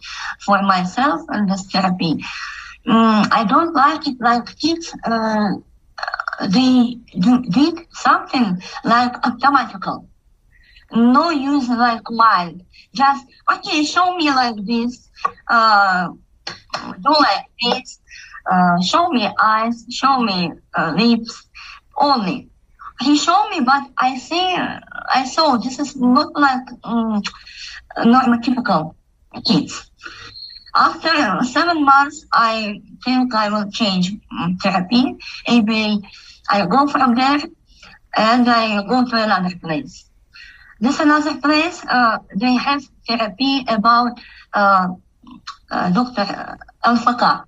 for 0.46 0.62
myself 0.62 1.22
and 1.30 1.50
this 1.50 1.66
therapy, 1.72 2.24
um, 2.88 3.28
I 3.32 3.46
don't 3.48 3.74
like 3.74 4.08
it 4.08 4.18
like 4.20 4.46
kids. 4.58 4.94
Uh, 5.06 5.56
they 6.50 6.98
do, 7.20 7.42
did 7.44 7.80
something 7.92 8.62
like 8.84 9.16
automatical. 9.26 10.10
No 10.92 11.30
use 11.30 11.70
like 11.70 12.02
mind. 12.10 12.64
Just, 12.94 13.26
okay, 13.52 13.84
show 13.84 14.16
me 14.16 14.30
like 14.30 14.56
this, 14.66 15.10
uh, 15.50 16.10
do 17.02 17.10
like 17.10 17.46
this, 17.62 18.00
uh, 18.52 18.82
show 18.82 19.10
me 19.10 19.28
eyes, 19.40 19.86
show 19.90 20.20
me 20.20 20.52
uh, 20.76 20.94
lips, 20.98 21.48
only. 21.98 22.50
He 23.02 23.18
showed 23.18 23.50
me, 23.50 23.62
but 23.62 23.84
I 23.98 24.18
see, 24.18 24.56
I 25.14 25.26
saw 25.26 25.58
this 25.58 25.80
is 25.80 25.96
not 25.96 26.34
like 26.36 26.68
um, 26.84 27.22
normotypical 27.98 28.96
kids. 29.46 29.90
After 30.76 31.44
seven 31.44 31.86
months, 31.86 32.26
I 32.32 32.82
think 33.04 33.34
I 33.34 33.50
will 33.50 33.70
change 33.72 34.12
um, 34.32 34.58
therapy. 34.58 35.18
Maybe 35.48 36.02
I 36.50 36.66
go 36.66 36.88
from 36.88 37.16
there 37.16 37.42
and 38.16 38.50
I 38.50 38.86
go 38.88 39.06
to 39.06 39.24
another 39.24 39.56
place. 39.58 40.10
This 40.80 41.00
another 41.00 41.40
place, 41.40 41.84
uh, 41.88 42.18
they 42.36 42.54
have 42.54 42.84
therapy 43.08 43.66
about 43.68 44.20
uh, 44.54 44.90
uh, 45.72 45.90
Dr. 45.92 46.58
Al-Faka. 46.84 47.46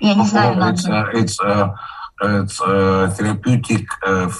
Yeah, 0.00 0.14
he's 0.14 0.34
oh, 0.34 0.68
it's, 0.68 0.88
uh, 0.88 1.04
it's, 1.14 1.40
uh, 1.40 1.70
uh, 2.22 3.10
therapeutic 3.10 3.86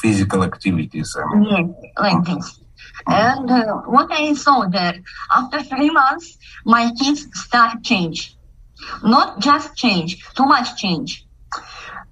physical 0.01 0.43
activities. 0.45 1.17
I 1.17 1.37
mean. 1.37 1.45
Yes, 1.51 1.93
like 1.99 2.25
this. 2.25 2.61
And 3.07 3.51
uh, 3.51 3.77
what 3.87 4.13
I 4.13 4.35
saw 4.35 4.69
there, 4.69 4.99
after 5.35 5.63
three 5.63 5.91
months, 5.91 6.39
my 6.65 6.93
kids 7.01 7.27
start 7.33 7.83
change. 7.83 8.37
Not 9.03 9.41
just 9.41 9.77
change, 9.77 10.25
too 10.35 10.47
much 10.47 10.77
change. 10.77 11.27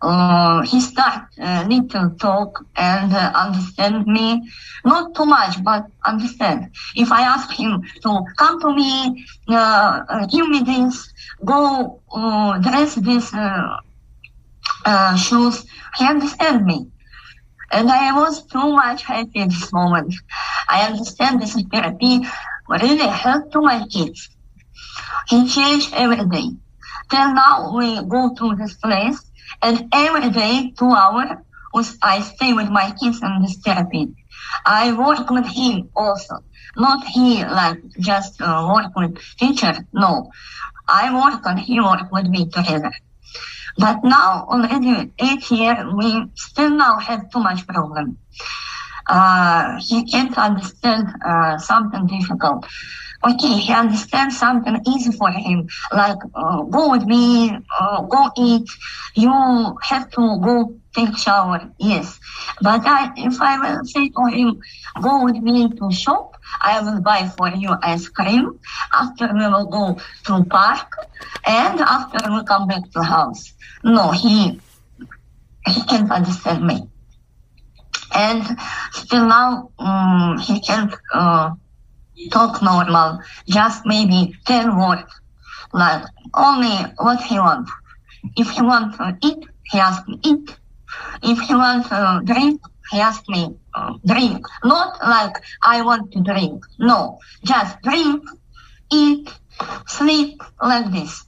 Uh, 0.03 0.63
he 0.63 0.81
start 0.81 1.25
uh, 1.39 1.67
little 1.69 2.11
talk 2.19 2.65
and 2.77 3.13
uh, 3.13 3.33
understand 3.35 4.07
me. 4.07 4.51
Not 4.85 5.15
too 5.15 5.27
much, 5.27 5.63
but 5.63 5.87
understand. 6.07 6.71
If 6.97 7.13
I 7.13 7.23
ask 7.23 7.51
him 7.53 7.83
to 8.03 8.25
come 8.39 8.61
to 8.63 8.75
me, 8.75 9.27
uh, 9.49 10.01
uh, 10.09 10.27
give 10.27 10.49
me 10.49 10.63
this, 10.63 11.13
go 11.45 12.01
uh, 12.13 12.59
dress 12.59 12.95
this 12.95 13.31
shoes, 15.17 15.65
he 15.97 16.07
understand 16.07 16.65
me. 16.65 16.87
And 17.73 17.91
I 17.91 18.13
was 18.13 18.47
too 18.47 18.73
much 18.73 19.05
happy 19.05 19.41
at 19.41 19.51
this 19.51 19.73
moment. 19.73 20.15
I 20.69 20.87
understand 20.87 21.41
this 21.41 21.57
therapy 21.73 22.21
really 22.69 23.07
helped 23.07 23.53
to 23.53 23.61
my 23.61 23.87
kids. 23.87 24.29
He 25.29 25.49
changed 25.49 25.93
every 25.95 26.25
day. 26.25 26.51
Till 27.11 27.35
now 27.35 27.77
we 27.77 28.03
go 28.03 28.35
to 28.35 28.57
this 28.57 28.75
place 28.77 29.31
and 29.63 29.89
every 29.93 30.31
day, 30.31 30.73
two 30.79 30.91
hours, 30.91 31.37
I 32.03 32.21
stay 32.21 32.53
with 32.53 32.69
my 32.69 32.95
kids 33.01 33.21
in 33.23 33.43
this 33.43 33.57
therapy. 33.65 34.09
I 34.67 34.93
work 34.93 35.31
with 35.31 35.47
him 35.47 35.91
also. 35.95 36.39
Not 36.77 37.07
he 37.07 37.45
like 37.45 37.79
just 37.99 38.41
uh, 38.41 38.73
work 38.75 38.95
with 38.97 39.19
teacher. 39.39 39.75
No, 39.93 40.31
I 40.89 41.13
work 41.15 41.43
and 41.45 41.59
he 41.59 41.81
work 41.81 42.11
with 42.11 42.29
me 42.29 42.49
together. 42.49 42.93
But 43.79 44.05
now 44.05 44.47
already 44.49 45.13
eight 45.19 45.51
years, 45.51 45.79
we 45.97 46.27
still 46.35 46.71
now 46.71 46.99
have 46.99 47.31
too 47.31 47.41
much 47.41 47.67
problem. 47.67 48.19
Uh, 49.07 49.79
he 49.81 50.05
can't 50.05 50.37
understand 50.39 51.09
uh, 51.27 51.59
something 51.59 52.07
difficult. 52.07 52.67
Okay, 53.23 53.59
he 53.59 53.73
understands 53.73 54.39
something 54.39 54.81
easy 54.87 55.13
for 55.13 55.31
him, 55.31 55.69
like 55.93 56.17
uh, 56.35 56.63
go 56.63 56.91
with 56.91 57.05
me, 57.05 57.51
uh, 57.79 58.03
go 58.03 58.31
eat. 58.37 58.67
You 59.15 59.77
have 59.83 60.11
to 60.13 60.41
go 60.41 60.75
take 60.95 61.17
shower. 61.19 61.71
Yes, 61.79 62.19
but 62.63 62.81
I, 62.87 63.13
if 63.17 63.41
I 63.43 63.59
will 63.59 63.85
say 63.85 64.09
to 64.09 64.25
him, 64.27 64.61
go 65.03 65.25
with 65.25 65.37
me 65.37 65.69
to 65.69 65.91
shop, 65.93 66.37
I 66.61 66.81
will 66.81 67.01
buy 67.01 67.31
for 67.37 67.49
you 67.49 67.71
ice 67.83 68.09
cream. 68.09 68.59
After 68.93 69.33
we 69.33 69.47
will 69.47 69.67
go 69.67 69.99
to 70.27 70.45
park, 70.45 70.89
and 71.47 71.81
after 71.81 72.31
we 72.31 72.45
come 72.45 72.67
back 72.69 72.91
to 72.93 73.03
house. 73.03 73.53
No, 73.85 74.11
he 74.11 74.61
he 75.67 75.83
can't 75.85 76.11
understand 76.11 76.67
me, 76.67 76.83
and 78.15 78.43
still 78.93 79.27
now 79.27 79.71
um, 79.79 80.39
he 80.39 80.61
can't 80.61 80.95
uh, 81.15 81.51
talk 82.31 82.63
normal. 82.63 83.21
Just 83.49 83.87
maybe 83.87 84.35
ten 84.45 84.77
words, 84.77 85.13
like 85.73 86.05
only 86.35 86.77
what 86.99 87.23
he 87.23 87.39
wants. 87.39 87.71
If 88.37 88.51
he 88.51 88.63
wants 88.63 88.99
to 88.99 89.17
eat, 89.23 89.47
he 89.65 89.79
asks 89.79 90.07
me 90.09 90.19
eat. 90.25 90.57
If 91.23 91.39
he 91.41 91.55
wants 91.55 91.89
to 91.89 92.21
drink, 92.25 92.61
he 92.91 93.01
asked 93.01 93.29
me, 93.29 93.57
uh, 93.75 93.95
drink. 94.07 94.47
Not 94.65 94.99
like 95.07 95.37
I 95.63 95.83
want 95.83 96.13
to 96.13 96.21
drink. 96.21 96.65
No, 96.79 97.19
just 97.45 97.81
drink, 97.83 98.23
eat, 98.93 99.29
sleep, 99.87 100.43
like 100.63 100.91
this. 100.93 101.25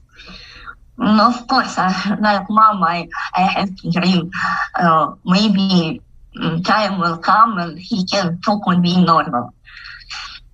And 0.97 1.19
of 1.21 1.47
course, 1.47 1.77
uh, 1.77 2.17
like 2.21 2.45
mom, 2.49 2.83
I, 2.83 3.07
I 3.35 3.41
have 3.43 3.75
to 3.75 3.91
drink 3.91 4.33
uh, 4.75 5.13
maybe 5.25 6.01
mm, 6.37 6.63
time 6.65 6.99
will 6.99 7.17
come 7.17 7.57
and 7.57 7.77
he 7.79 8.05
can 8.05 8.39
talk 8.41 8.65
with 8.65 8.79
me 8.79 9.03
normal. 9.03 9.53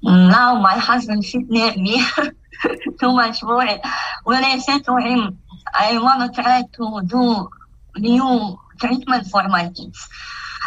Now 0.03 0.60
my 0.62 0.78
husband 0.78 1.24
sit 1.26 1.49
near 1.49 1.74
me, 1.74 2.01
too 2.99 3.14
much 3.14 3.41
worried. 3.43 3.82
When 4.24 4.43
I 4.43 4.57
said 4.60 4.84
to 4.86 4.97
him, 4.97 5.39
I 5.74 5.97
want 5.99 6.34
to 6.34 6.41
try 6.41 6.64
to 6.78 7.01
do 7.07 7.49
new 7.97 8.57
treatment 8.80 9.28
for 9.28 9.43
my 9.47 9.70
kids. 9.70 10.07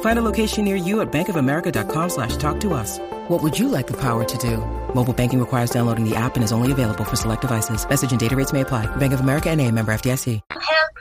Find 0.00 0.18
a 0.18 0.22
location 0.22 0.64
near 0.64 0.76
you 0.76 1.00
at 1.02 1.12
bankofamerica.com 1.12 2.08
slash 2.10 2.36
talk 2.36 2.58
to 2.60 2.72
us. 2.72 2.98
What 3.28 3.42
would 3.42 3.58
you 3.58 3.68
like 3.68 3.86
the 3.86 3.96
power 4.00 4.24
to 4.24 4.38
do? 4.38 4.56
Mobile 4.94 5.12
banking 5.12 5.40
requires 5.40 5.70
downloading 5.70 6.08
the 6.08 6.16
app 6.16 6.36
and 6.36 6.44
is 6.44 6.52
only 6.52 6.72
available 6.72 7.04
for 7.04 7.16
select 7.16 7.42
devices. 7.42 7.86
Message 7.88 8.10
and 8.10 8.20
data 8.20 8.34
rates 8.34 8.52
may 8.52 8.62
apply. 8.62 8.86
Bank 8.96 9.12
of 9.12 9.20
America 9.20 9.50
and 9.50 9.60
a 9.60 9.70
member 9.70 9.92
FDIC. 9.92 10.40
Help 10.50 10.96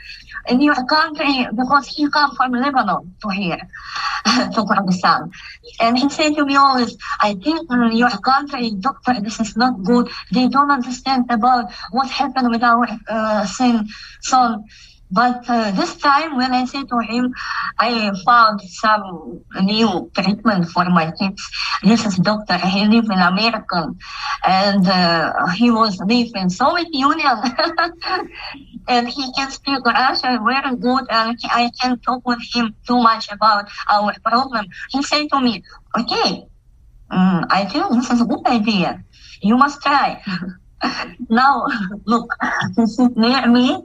in 0.48 0.62
your 0.62 0.76
country 0.86 1.48
because 1.56 1.88
he 1.88 2.10
come 2.10 2.36
from 2.36 2.52
Lebanon 2.52 3.16
to 3.22 3.30
here, 3.30 3.58
to 4.26 4.62
Kyrgyzstan. 4.64 5.32
And 5.80 5.98
he 5.98 6.10
said 6.10 6.36
to 6.36 6.46
me 6.46 6.56
always, 6.56 6.98
I 7.22 7.34
think 7.36 7.72
in 7.72 7.92
your 7.98 8.10
country, 8.10 8.72
doctor, 8.72 9.20
this 9.22 9.40
is 9.40 9.56
not 9.58 9.84
good. 9.84 10.10
They 10.32 10.48
don't 10.48 10.72
understand 10.72 11.26
about 11.30 11.72
what 11.92 12.10
happened 12.10 12.50
with 12.52 12.64
our 12.64 12.88
uh, 13.08 13.46
son. 13.46 14.66
But 15.16 15.48
uh, 15.48 15.72
this 15.72 15.96
time 15.96 16.36
when 16.36 16.52
I 16.52 16.66
said 16.66 16.90
to 16.90 17.00
him, 17.00 17.34
I 17.80 18.12
found 18.26 18.60
some 18.84 19.46
new 19.62 20.12
treatment 20.14 20.68
for 20.68 20.84
my 20.90 21.14
kids. 21.18 21.42
This 21.84 22.06
is 22.06 22.18
doctor. 22.18 22.58
He 22.58 22.84
live 22.86 23.06
in 23.06 23.22
America 23.34 23.82
and 24.46 24.86
uh, 24.86 25.48
he 25.56 25.72
was 25.72 25.98
live 26.02 26.32
in 26.36 26.50
Soviet 26.50 26.90
Union. 26.92 27.38
and 28.90 29.08
he 29.08 29.32
can 29.38 29.52
speak 29.52 29.86
Russian 29.86 30.44
very 30.44 30.76
good 30.76 31.06
and 31.10 31.40
I 31.50 31.72
can 31.80 31.98
talk 32.00 32.28
with 32.28 32.44
him 32.54 32.76
too 32.86 33.02
much 33.02 33.32
about 33.32 33.70
our 33.88 34.14
problem. 34.22 34.66
He 34.92 35.02
said 35.02 35.28
to 35.32 35.40
me, 35.40 35.64
okay, 35.98 36.44
um, 37.10 37.46
I 37.50 37.64
think 37.72 37.90
this 37.94 38.12
is 38.12 38.20
a 38.20 38.26
good 38.26 38.46
idea. 38.46 39.02
You 39.42 39.56
must 39.56 39.82
try. 39.82 40.22
Now, 41.30 41.66
look, 42.06 42.34
he's 42.76 43.00
near 43.16 43.48
me 43.48 43.82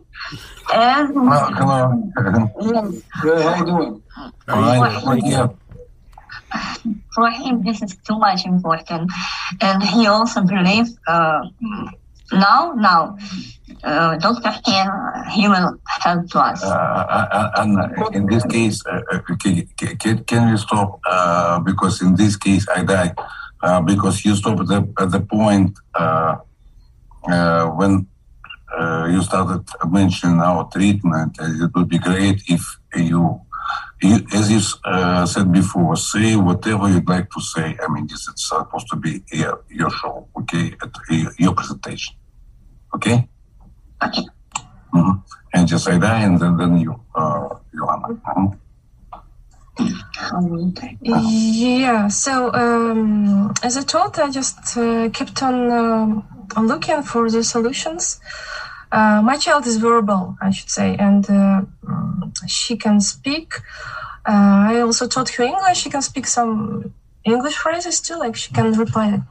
and... 0.75 1.09
Hello, 1.15 2.11
hello. 2.17 2.51
Yes. 2.61 3.03
Good, 3.23 3.43
how 3.43 3.57
you 3.57 3.65
doing? 3.65 4.03
All 4.49 4.61
right, 4.61 5.03
thank 5.03 5.25
you. 5.27 5.57
for 7.15 7.31
him 7.31 7.63
this 7.63 7.83
is 7.83 7.97
too 8.07 8.19
much 8.19 8.45
important 8.45 9.11
and 9.61 9.83
he 9.83 10.07
also 10.07 10.43
believes 10.43 10.99
uh, 11.07 11.41
now 12.33 12.73
now 12.75 13.17
uh, 13.85 14.17
dr 14.17 14.55
Ken 14.65 14.89
he 15.31 15.49
will 15.49 15.79
help 15.87 16.29
to 16.31 16.39
us 16.39 16.63
Uh, 16.63 16.67
uh, 16.69 17.51
and 17.59 17.79
uh, 17.79 18.09
in 18.13 18.27
this 18.27 18.45
case, 18.45 18.85
uh, 18.87 19.01
uh, 19.13 19.21
can, 19.37 19.67
can, 19.99 20.25
can 20.25 20.49
you 20.49 20.57
stop? 20.57 21.01
Uh, 21.07 21.59
because 21.61 22.03
in 22.03 22.15
this 22.17 22.37
case, 22.37 22.67
Aiday. 22.67 23.15
Uh, 23.63 23.81
because 23.81 24.25
you 24.25 24.35
stop 24.35 24.59
at 24.59 24.67
the, 24.69 24.81
at 24.99 25.11
the 25.11 25.21
point 25.21 25.79
when 27.23 28.07
uh, 28.79 29.09
you 29.11 29.23
started 29.23 29.65
mentioning 29.91 30.41
our 30.41 30.69
treatment. 30.71 31.37
It 31.41 31.71
would 31.75 31.89
be 31.89 31.99
great 31.99 32.43
if 32.49 32.63
you, 32.95 33.41
you 34.03 34.27
as 34.35 34.51
you 34.51 34.61
uh, 34.85 35.27
said 35.27 35.53
before, 35.53 35.97
say 35.97 36.37
whatever 36.37 36.89
you'd 36.89 37.09
like 37.09 37.31
to 37.31 37.41
say. 37.41 37.77
I 37.83 37.93
mean, 37.93 38.07
this 38.07 38.21
is 38.29 38.35
supposed 38.37 38.89
to 38.91 38.97
be 38.97 39.23
your, 39.33 39.63
your 39.71 39.91
show, 39.91 40.29
okay? 40.39 40.75
At, 40.83 40.91
your- 41.11 41.33
your 41.39 41.55
presentation, 41.55 42.15
okay? 42.95 43.29
okay 44.03 44.27
hmm 44.93 45.13
And 45.55 45.69
just 45.69 45.85
say 45.85 45.99
that, 45.99 46.23
and 46.25 46.39
then, 46.41 46.57
then 46.57 46.79
you, 46.79 47.01
uh, 47.15 47.49
Joanna. 47.75 48.09
Mhm. 48.29 48.59
um, 50.33 50.75
Yeah, 51.03 52.09
so 52.09 52.53
um, 52.55 53.53
as 53.63 53.77
I 53.77 53.83
told, 53.83 54.19
I 54.19 54.31
just 54.31 54.77
uh, 54.77 55.09
kept 55.11 55.43
on 55.43 55.71
um, 55.71 56.25
on 56.57 56.67
looking 56.67 57.03
for 57.03 57.31
the 57.31 57.43
solutions. 57.45 58.21
Uh, 58.93 59.21
my 59.23 59.37
child 59.37 59.67
is 59.67 59.77
verbal, 59.77 60.37
I 60.43 60.51
should 60.51 60.71
say, 60.71 60.97
and 60.97 61.25
uh, 61.31 61.63
mm, 61.85 62.33
she 62.49 62.77
can 62.77 63.01
speak. 63.01 63.55
Uh, 64.27 64.73
I 64.73 64.81
also 64.81 65.07
taught 65.07 65.29
her 65.31 65.45
English. 65.45 65.79
She 65.79 65.91
can 65.91 66.03
speak 66.03 66.27
some 66.27 66.93
English 67.25 67.57
phrases 67.57 68.01
too, 68.01 68.17
like 68.17 68.35
she 68.37 68.53
can 68.53 68.73
reply, 68.73 69.23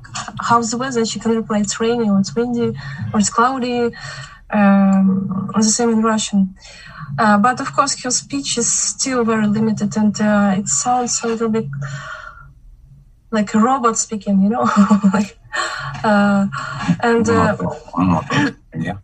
"How's 0.42 0.72
the 0.72 0.78
weather?" 0.78 1.06
She 1.06 1.20
can 1.20 1.32
reply, 1.36 1.60
"It's 1.60 1.80
rainy," 1.80 2.10
or 2.10 2.20
"It's 2.20 2.36
windy," 2.36 2.70
or 3.14 3.20
"It's 3.20 3.30
cloudy." 3.30 3.92
Um, 4.52 5.52
the 5.56 5.64
same 5.64 5.90
in 5.90 6.02
Russian. 6.02 6.56
Uh, 7.18 7.38
but 7.38 7.60
of 7.60 7.76
course, 7.76 8.02
her 8.04 8.12
speech 8.12 8.58
is 8.58 8.72
still 8.72 9.24
very 9.26 9.48
limited, 9.48 9.96
and 9.98 10.16
uh, 10.22 10.56
it 10.58 10.68
sounds 10.68 11.22
a 11.24 11.28
little 11.28 11.50
bit 11.50 11.68
like 13.32 13.54
a 13.54 13.60
robot 13.60 13.98
speaking, 13.98 14.42
you 14.42 14.50
know. 14.50 14.64
like, 15.14 15.38
uh, 16.04 16.48
and 17.02 17.30
uh, 17.30 17.58
yeah. 18.76 18.98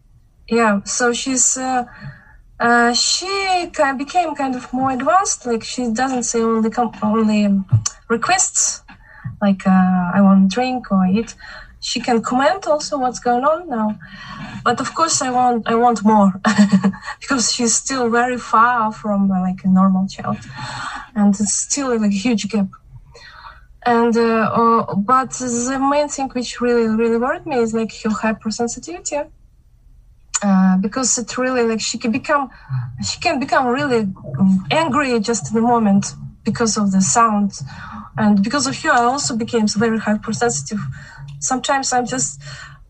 yeah, 0.49 0.83
so 0.83 1.13
she's 1.13 1.57
uh, 1.57 1.85
uh, 2.59 2.93
she 2.93 3.69
became 3.97 4.35
kind 4.35 4.55
of 4.55 4.71
more 4.73 4.91
advanced. 4.91 5.45
Like 5.45 5.63
she 5.63 5.91
doesn't 5.91 6.23
say 6.23 6.41
only 6.41 6.69
com- 6.69 6.93
only 7.01 7.63
requests, 8.07 8.83
like 9.41 9.67
uh, 9.67 10.11
I 10.13 10.21
want 10.21 10.51
drink 10.51 10.91
or 10.91 11.05
eat. 11.05 11.35
She 11.81 11.99
can 11.99 12.23
comment 12.23 12.65
also 12.65 12.97
what's 12.97 13.19
going 13.19 13.43
on 13.43 13.69
now, 13.69 13.99
but 14.63 14.79
of 14.81 14.95
course 14.95 15.21
I 15.21 15.29
want 15.29 15.67
I 15.67 15.75
want 15.75 16.03
more 16.03 16.33
because 17.19 17.53
she's 17.53 17.75
still 17.75 18.09
very 18.09 18.37
far 18.37 18.91
from 18.91 19.29
like 19.29 19.63
a 19.63 19.67
normal 19.67 20.07
child, 20.07 20.37
and 21.13 21.35
it's 21.39 21.53
still 21.53 21.89
like 21.89 22.09
a 22.09 22.15
huge 22.23 22.49
gap. 22.49 22.69
And 23.85 24.17
uh, 24.17 24.49
uh, 24.59 24.95
but 24.95 25.29
the 25.31 25.77
main 25.79 26.07
thing 26.09 26.29
which 26.29 26.59
really 26.59 26.87
really 26.87 27.17
worried 27.17 27.45
me 27.45 27.57
is 27.57 27.73
like 27.73 27.93
her 28.03 28.09
hypersensitivity. 28.09 29.29
Uh, 30.41 30.77
because 30.77 31.17
it 31.17 31.37
really 31.37 31.63
like 31.63 31.79
she 31.79 31.97
can 31.97 32.11
become 32.11 32.49
she 33.09 33.19
can 33.19 33.39
become 33.39 33.67
really 33.67 34.07
angry 34.69 35.19
just 35.19 35.51
in 35.51 35.57
a 35.57 35.61
moment 35.61 36.13
because 36.43 36.77
of 36.77 36.91
the 36.91 37.01
sound. 37.01 37.51
And 38.17 38.43
because 38.43 38.67
of 38.67 38.75
her 38.81 38.91
i 38.91 39.03
also 39.03 39.35
became 39.35 39.67
very 39.67 39.99
hypersensitive. 39.99 40.81
Sometimes 41.39 41.93
i'm 41.93 42.05
just 42.05 42.41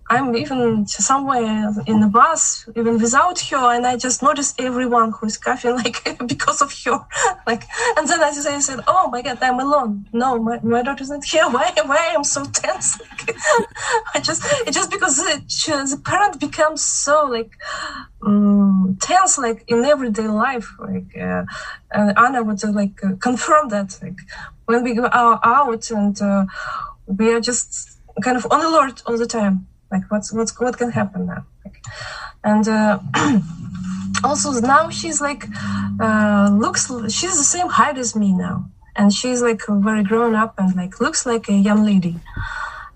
i'm 0.09 0.35
even 0.35 0.85
somewhere 0.85 1.73
in 1.87 1.99
the 1.99 2.07
bus 2.07 2.69
even 2.75 2.99
without 2.99 3.39
her 3.39 3.73
and 3.75 3.87
i 3.87 3.97
just 3.97 4.21
notice 4.21 4.53
everyone 4.59 5.11
who's 5.11 5.37
coughing 5.37 5.75
like 5.83 5.97
because 6.27 6.61
of 6.61 6.71
her. 6.83 6.99
Like 7.47 7.63
and 7.97 8.07
then 8.07 8.21
i 8.23 8.31
just 8.31 8.47
I 8.47 8.59
said 8.59 8.79
oh 8.87 9.09
my 9.09 9.21
god 9.21 9.37
i'm 9.41 9.59
alone. 9.59 10.07
No 10.13 10.39
my, 10.39 10.59
my 10.63 10.81
daughter's 10.81 11.09
not 11.09 11.23
here. 11.23 11.47
Why 11.55 11.71
why 11.85 12.13
i'm 12.15 12.23
so 12.23 12.43
tense? 12.45 12.99
I 14.13 14.19
just 14.19 14.41
it's 14.65 14.75
just 14.75 14.91
because 14.91 15.15
the, 15.17 15.43
the 15.91 16.01
parent 16.03 16.39
becomes 16.39 16.81
so 16.83 17.25
like 17.25 17.51
um, 18.25 18.97
tense 18.99 19.37
like 19.37 19.63
in 19.67 19.85
everyday 19.85 20.27
life 20.27 20.69
like 20.79 21.11
uh, 21.17 21.43
uh, 21.93 22.13
anna 22.17 22.43
would 22.43 22.63
uh, 22.63 22.71
like 22.71 23.03
uh, 23.03 23.15
confirm 23.19 23.69
that 23.69 23.99
like 24.01 24.19
when 24.65 24.83
we 24.83 24.95
go 24.95 25.07
out, 25.11 25.39
out 25.43 25.91
and 25.91 26.19
uh, 26.21 26.45
we 27.05 27.31
are 27.33 27.39
just 27.39 27.99
kind 28.21 28.37
of 28.37 28.47
on 28.51 28.61
alert 28.65 29.03
all 29.05 29.17
the 29.17 29.27
time 29.27 29.67
like 29.91 30.03
what's 30.09 30.33
what's 30.33 30.57
what 30.59 30.77
can 30.77 30.91
happen 30.91 31.27
now? 31.27 31.45
Like, 31.63 31.77
and 32.43 32.67
uh, 32.67 32.99
also 34.23 34.51
now 34.59 34.89
she's 34.89 35.21
like 35.21 35.45
uh, 35.99 36.49
looks 36.51 36.87
she's 37.09 37.37
the 37.37 37.49
same 37.55 37.69
height 37.69 37.97
as 37.97 38.15
me 38.15 38.33
now. 38.33 38.69
And 38.97 39.13
she's 39.13 39.41
like 39.41 39.61
very 39.67 40.03
grown 40.03 40.35
up 40.35 40.53
and 40.57 40.73
like 40.75 41.01
looks 41.01 41.25
like 41.25 41.49
a 41.49 41.53
young 41.53 41.83
lady. 41.83 42.15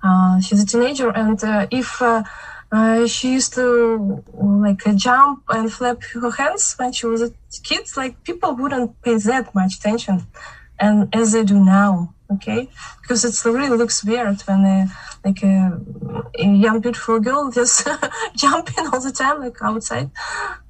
Uh, 0.02 0.40
she's 0.40 0.64
a 0.64 0.66
teenager 0.66 1.10
and 1.10 1.44
uh, 1.44 1.68
if 1.72 2.02
uh, 2.02 2.24
uh, 2.72 3.06
she 3.06 3.34
used 3.34 3.54
to 3.56 4.24
like 4.34 4.82
jump 4.96 5.44
and 5.50 5.72
flap 5.72 6.02
her 6.14 6.32
hands 6.32 6.74
when 6.78 6.94
she 6.94 7.06
was 7.06 7.22
a 7.22 7.32
kid 7.64 7.86
like 7.98 8.24
people 8.24 8.56
wouldn't 8.56 9.02
pay 9.02 9.18
that 9.18 9.54
much 9.54 9.76
attention. 9.76 10.26
And 10.80 11.14
as 11.14 11.34
they 11.34 11.44
do 11.44 11.60
now 11.60 12.14
okay? 12.32 12.70
Because 13.02 13.26
it 13.26 13.50
really 13.50 13.78
looks 13.78 14.04
weird 14.04 14.42
when 14.42 14.66
uh, 14.66 14.88
like 15.24 15.44
a, 15.44 15.80
a 16.40 16.46
young 16.46 16.80
beautiful 16.82 17.20
girl 17.20 17.52
just 17.60 17.88
jumping 18.36 18.88
all 18.88 19.00
the 19.02 19.12
time 19.12 19.40
like 19.42 19.58
outside 19.62 20.10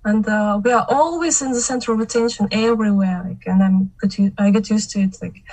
and 0.06 0.28
uh, 0.28 0.60
we 0.64 0.72
are 0.72 0.86
always 0.90 1.42
in 1.42 1.52
the 1.52 1.62
center 1.62 1.92
of 1.94 2.00
attention 2.00 2.48
everywhere 2.52 3.24
like 3.28 3.44
and 3.46 3.64
i'm 3.64 3.92
get 4.02 4.34
i 4.38 4.50
get 4.52 4.70
used 4.70 4.90
to 4.92 5.00
it 5.02 5.16
like 5.22 5.44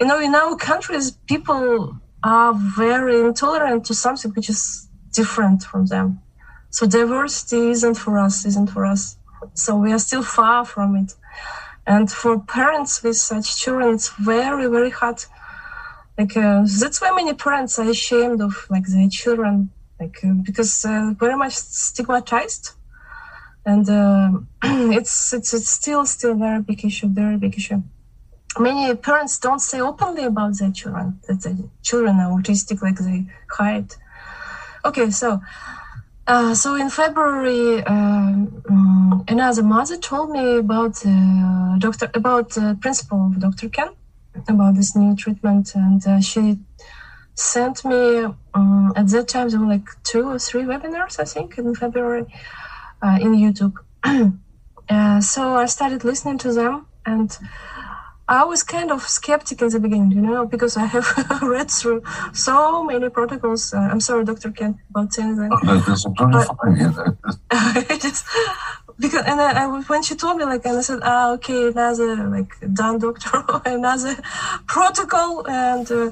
you 0.00 0.06
know 0.06 0.18
in 0.20 0.34
our 0.34 0.56
countries 0.56 1.12
people 1.28 1.96
are 2.22 2.54
very 2.54 3.20
intolerant 3.20 3.84
to 3.84 3.94
something 3.94 4.30
which 4.32 4.48
is 4.48 4.88
different 5.12 5.62
from 5.70 5.86
them 5.86 6.08
So 6.78 6.86
diversity 6.86 7.62
isn't 7.76 7.98
for 8.04 8.14
us, 8.26 8.36
isn't 8.50 8.70
for 8.76 8.84
us. 8.94 9.02
So 9.54 9.70
we 9.84 9.90
are 9.96 10.02
still 10.08 10.24
far 10.38 10.64
from 10.74 10.96
it. 11.02 11.10
And 11.86 12.06
for 12.20 12.32
parents 12.58 13.02
with 13.02 13.16
such 13.16 13.46
children, 13.62 13.94
it's 13.96 14.10
very, 14.32 14.66
very 14.76 14.90
hard. 15.00 15.18
Like 16.18 16.36
uh, 16.36 16.64
that's 16.80 17.00
why 17.00 17.10
many 17.12 17.32
parents 17.34 17.78
are 17.78 17.88
ashamed 17.88 18.42
of 18.42 18.66
like 18.68 18.86
their 18.86 19.08
children, 19.08 19.70
like 19.98 20.18
uh, 20.22 20.34
because 20.42 20.84
uh, 20.84 21.14
very 21.18 21.36
much 21.36 21.54
stigmatized, 21.54 22.72
and 23.64 23.88
uh, 23.88 24.30
it's 24.92 25.32
it's 25.32 25.54
it's 25.54 25.70
still 25.70 26.04
still 26.04 26.34
very 26.34 26.60
big 26.60 26.84
issue, 26.84 27.08
very 27.08 27.38
big 27.38 27.56
issue. 27.56 27.82
Many 28.58 28.94
parents 28.94 29.38
don't 29.38 29.60
say 29.60 29.80
openly 29.80 30.24
about 30.24 30.58
their 30.58 30.70
children 30.70 31.18
that 31.26 31.40
their 31.40 31.56
children 31.82 32.20
are 32.20 32.30
autistic, 32.30 32.82
like 32.82 32.98
they 32.98 33.26
hide. 33.50 33.94
Okay, 34.84 35.08
so 35.10 35.40
uh, 36.26 36.54
so 36.54 36.74
in 36.74 36.90
February, 36.90 37.82
uh, 37.84 38.34
um, 38.68 39.24
another 39.28 39.62
mother 39.62 39.96
told 39.96 40.30
me 40.30 40.58
about 40.58 41.04
uh, 41.06 41.78
doctor 41.78 42.10
about 42.12 42.50
the 42.50 42.76
principle 42.82 43.26
of 43.28 43.40
Dr. 43.40 43.70
Ken 43.70 43.88
about 44.48 44.76
this 44.76 44.96
new 44.96 45.14
treatment, 45.16 45.74
and 45.74 46.06
uh, 46.06 46.20
she 46.20 46.58
sent 47.34 47.84
me 47.84 48.24
um, 48.54 48.92
at 48.94 49.08
that 49.08 49.28
time 49.28 49.48
there 49.48 49.60
were 49.60 49.66
like 49.66 49.88
two 50.02 50.28
or 50.28 50.38
three 50.38 50.64
webinars 50.64 51.18
I 51.18 51.24
think 51.24 51.56
in 51.56 51.74
February 51.74 52.26
uh, 53.02 53.18
in 53.20 53.34
YouTube. 53.34 53.76
so 55.22 55.56
I 55.56 55.66
started 55.66 56.04
listening 56.04 56.38
to 56.38 56.52
them 56.52 56.86
and 57.06 57.36
I 58.28 58.44
was 58.44 58.62
kind 58.62 58.90
of 58.90 59.02
skeptic 59.02 59.60
in 59.60 59.68
the 59.68 59.80
beginning, 59.80 60.12
you 60.12 60.20
know, 60.20 60.46
because 60.46 60.76
I 60.76 60.86
have 60.86 61.06
read 61.42 61.70
through 61.70 62.02
so 62.32 62.84
many 62.84 63.08
protocols. 63.10 63.74
Uh, 63.74 63.78
I'm 63.78 64.00
sorry, 64.00 64.24
Dr. 64.24 64.52
Ken, 64.52 64.78
about 64.90 65.12
saying 65.12 65.36
that. 65.36 65.50
Oh, 65.52 65.58
just, 68.00 68.24
because 68.98 69.24
and 69.26 69.40
I, 69.40 69.64
I, 69.64 69.80
when 69.80 70.02
she 70.02 70.14
told 70.14 70.36
me 70.36 70.44
like 70.44 70.64
and 70.64 70.78
I 70.78 70.80
said 70.80 71.00
ah 71.02 71.32
okay 71.32 71.68
another 71.68 72.28
like 72.28 72.52
done 72.72 72.98
doctor 72.98 73.44
another 73.64 74.16
protocol 74.66 75.46
and 75.48 75.90
uh, 75.90 76.10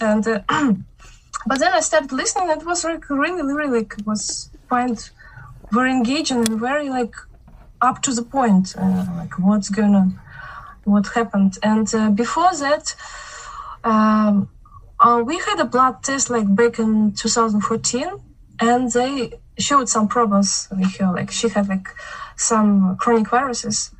and 0.00 0.26
uh, 0.26 0.40
but 1.46 1.58
then 1.58 1.72
I 1.72 1.80
started 1.80 2.12
listening 2.12 2.50
it 2.50 2.64
was 2.64 2.84
like 2.84 3.08
really 3.10 3.42
really 3.42 3.80
like 3.80 3.94
was 4.04 4.50
quite 4.68 5.10
very 5.70 5.92
engaging 5.92 6.38
and 6.38 6.60
very 6.60 6.88
like 6.88 7.14
up 7.80 8.02
to 8.02 8.12
the 8.12 8.22
point 8.22 8.74
uh, 8.76 9.06
like 9.16 9.38
what's 9.38 9.68
going 9.68 9.94
on 9.94 10.18
what 10.88 11.06
happened. 11.08 11.58
And 11.62 11.92
uh, 11.94 12.10
before 12.10 12.52
that, 12.54 12.94
um, 13.84 14.48
uh, 15.00 15.22
we 15.24 15.36
had 15.38 15.60
a 15.60 15.64
blood 15.64 16.02
test 16.02 16.30
like 16.30 16.52
back 16.54 16.78
in 16.78 17.12
2014, 17.12 18.08
and 18.60 18.92
they 18.92 19.32
showed 19.58 19.88
some 19.88 20.08
problems 20.08 20.68
with 20.70 20.96
her. 20.96 21.12
Like 21.12 21.30
she 21.30 21.48
had 21.48 21.68
like 21.68 21.88
some 22.36 22.96
chronic 22.96 23.28
viruses, 23.28 23.90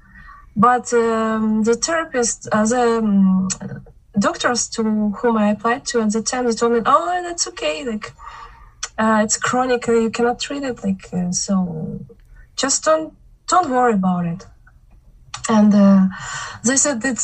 but 0.56 0.92
um, 0.92 1.62
the 1.62 1.74
therapist, 1.74 2.48
uh, 2.52 2.66
the 2.66 2.98
um, 2.98 3.48
doctors 4.18 4.68
to 4.70 4.82
whom 5.18 5.36
I 5.36 5.50
applied 5.50 5.84
to 5.86 6.00
at 6.00 6.12
the 6.12 6.22
time, 6.22 6.46
they 6.46 6.52
told 6.52 6.72
me, 6.72 6.80
"Oh, 6.86 7.22
that's 7.22 7.46
okay. 7.48 7.84
Like 7.84 8.12
uh, 8.98 9.20
it's 9.24 9.36
chronic. 9.36 9.86
You 9.86 10.10
cannot 10.10 10.40
treat 10.40 10.62
it. 10.62 10.82
Like 10.84 11.08
uh, 11.12 11.32
so, 11.32 12.00
just 12.56 12.84
don't 12.84 13.14
don't 13.46 13.70
worry 13.70 13.94
about 13.94 14.26
it." 14.26 14.46
and 15.48 15.74
uh, 15.74 16.06
they 16.64 16.76
said 16.76 17.00
that 17.02 17.18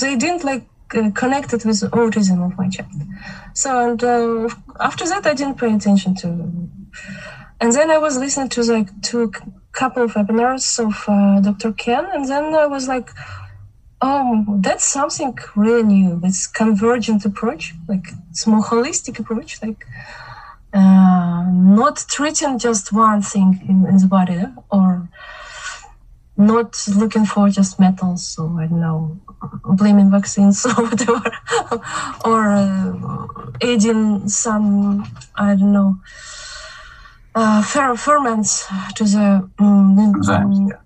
they 0.00 0.16
didn't 0.16 0.44
like 0.44 0.66
uh, 0.94 1.10
connect 1.14 1.52
it 1.52 1.64
with 1.64 1.80
autism 1.92 2.44
of 2.44 2.56
my 2.58 2.68
child. 2.68 2.90
So 3.54 3.90
and 3.90 4.02
uh, 4.02 4.48
after 4.80 5.06
that, 5.06 5.26
I 5.26 5.34
didn't 5.34 5.58
pay 5.58 5.72
attention 5.72 6.14
to. 6.16 6.68
And 7.60 7.72
then 7.72 7.90
I 7.90 7.98
was 7.98 8.16
listening 8.16 8.48
to 8.50 8.62
like 8.62 9.02
to 9.02 9.22
a 9.24 9.30
couple 9.72 10.02
of 10.02 10.14
webinars 10.14 10.78
of 10.78 11.04
uh, 11.06 11.40
Dr. 11.40 11.72
Ken, 11.72 12.06
and 12.12 12.26
then 12.28 12.54
I 12.54 12.66
was 12.66 12.88
like, 12.88 13.10
"Oh, 14.00 14.44
that's 14.60 14.84
something 14.84 15.36
really 15.54 15.82
new. 15.82 16.18
That's 16.20 16.46
convergent 16.46 17.24
approach. 17.24 17.74
Like 17.86 18.06
it's 18.30 18.46
more 18.46 18.62
holistic 18.62 19.18
approach. 19.18 19.62
Like." 19.62 19.86
Uh, 20.72 21.50
not 21.50 21.96
treating 22.08 22.56
just 22.56 22.92
one 22.92 23.20
thing 23.20 23.60
in, 23.68 23.84
in 23.88 23.96
the 23.96 24.06
body 24.06 24.40
or 24.70 25.08
not 26.36 26.86
looking 26.96 27.26
for 27.26 27.48
just 27.50 27.80
metals 27.80 28.24
so 28.24 28.56
i 28.56 28.66
don't 28.66 28.80
know 28.80 29.18
blaming 29.64 30.12
vaccines 30.12 30.64
or 30.78 30.84
whatever 30.84 31.32
or 32.24 32.50
uh, 32.52 33.26
adding 33.60 34.28
some 34.28 35.04
i 35.34 35.56
don't 35.56 35.72
know 35.72 35.96
uh, 37.34 37.62
fer- 37.62 37.96
ferments 37.96 38.66
to 38.96 39.04
the 39.04 39.48
um, 39.58 39.96
enzymes, 39.96 40.70
yeah. 40.70 40.76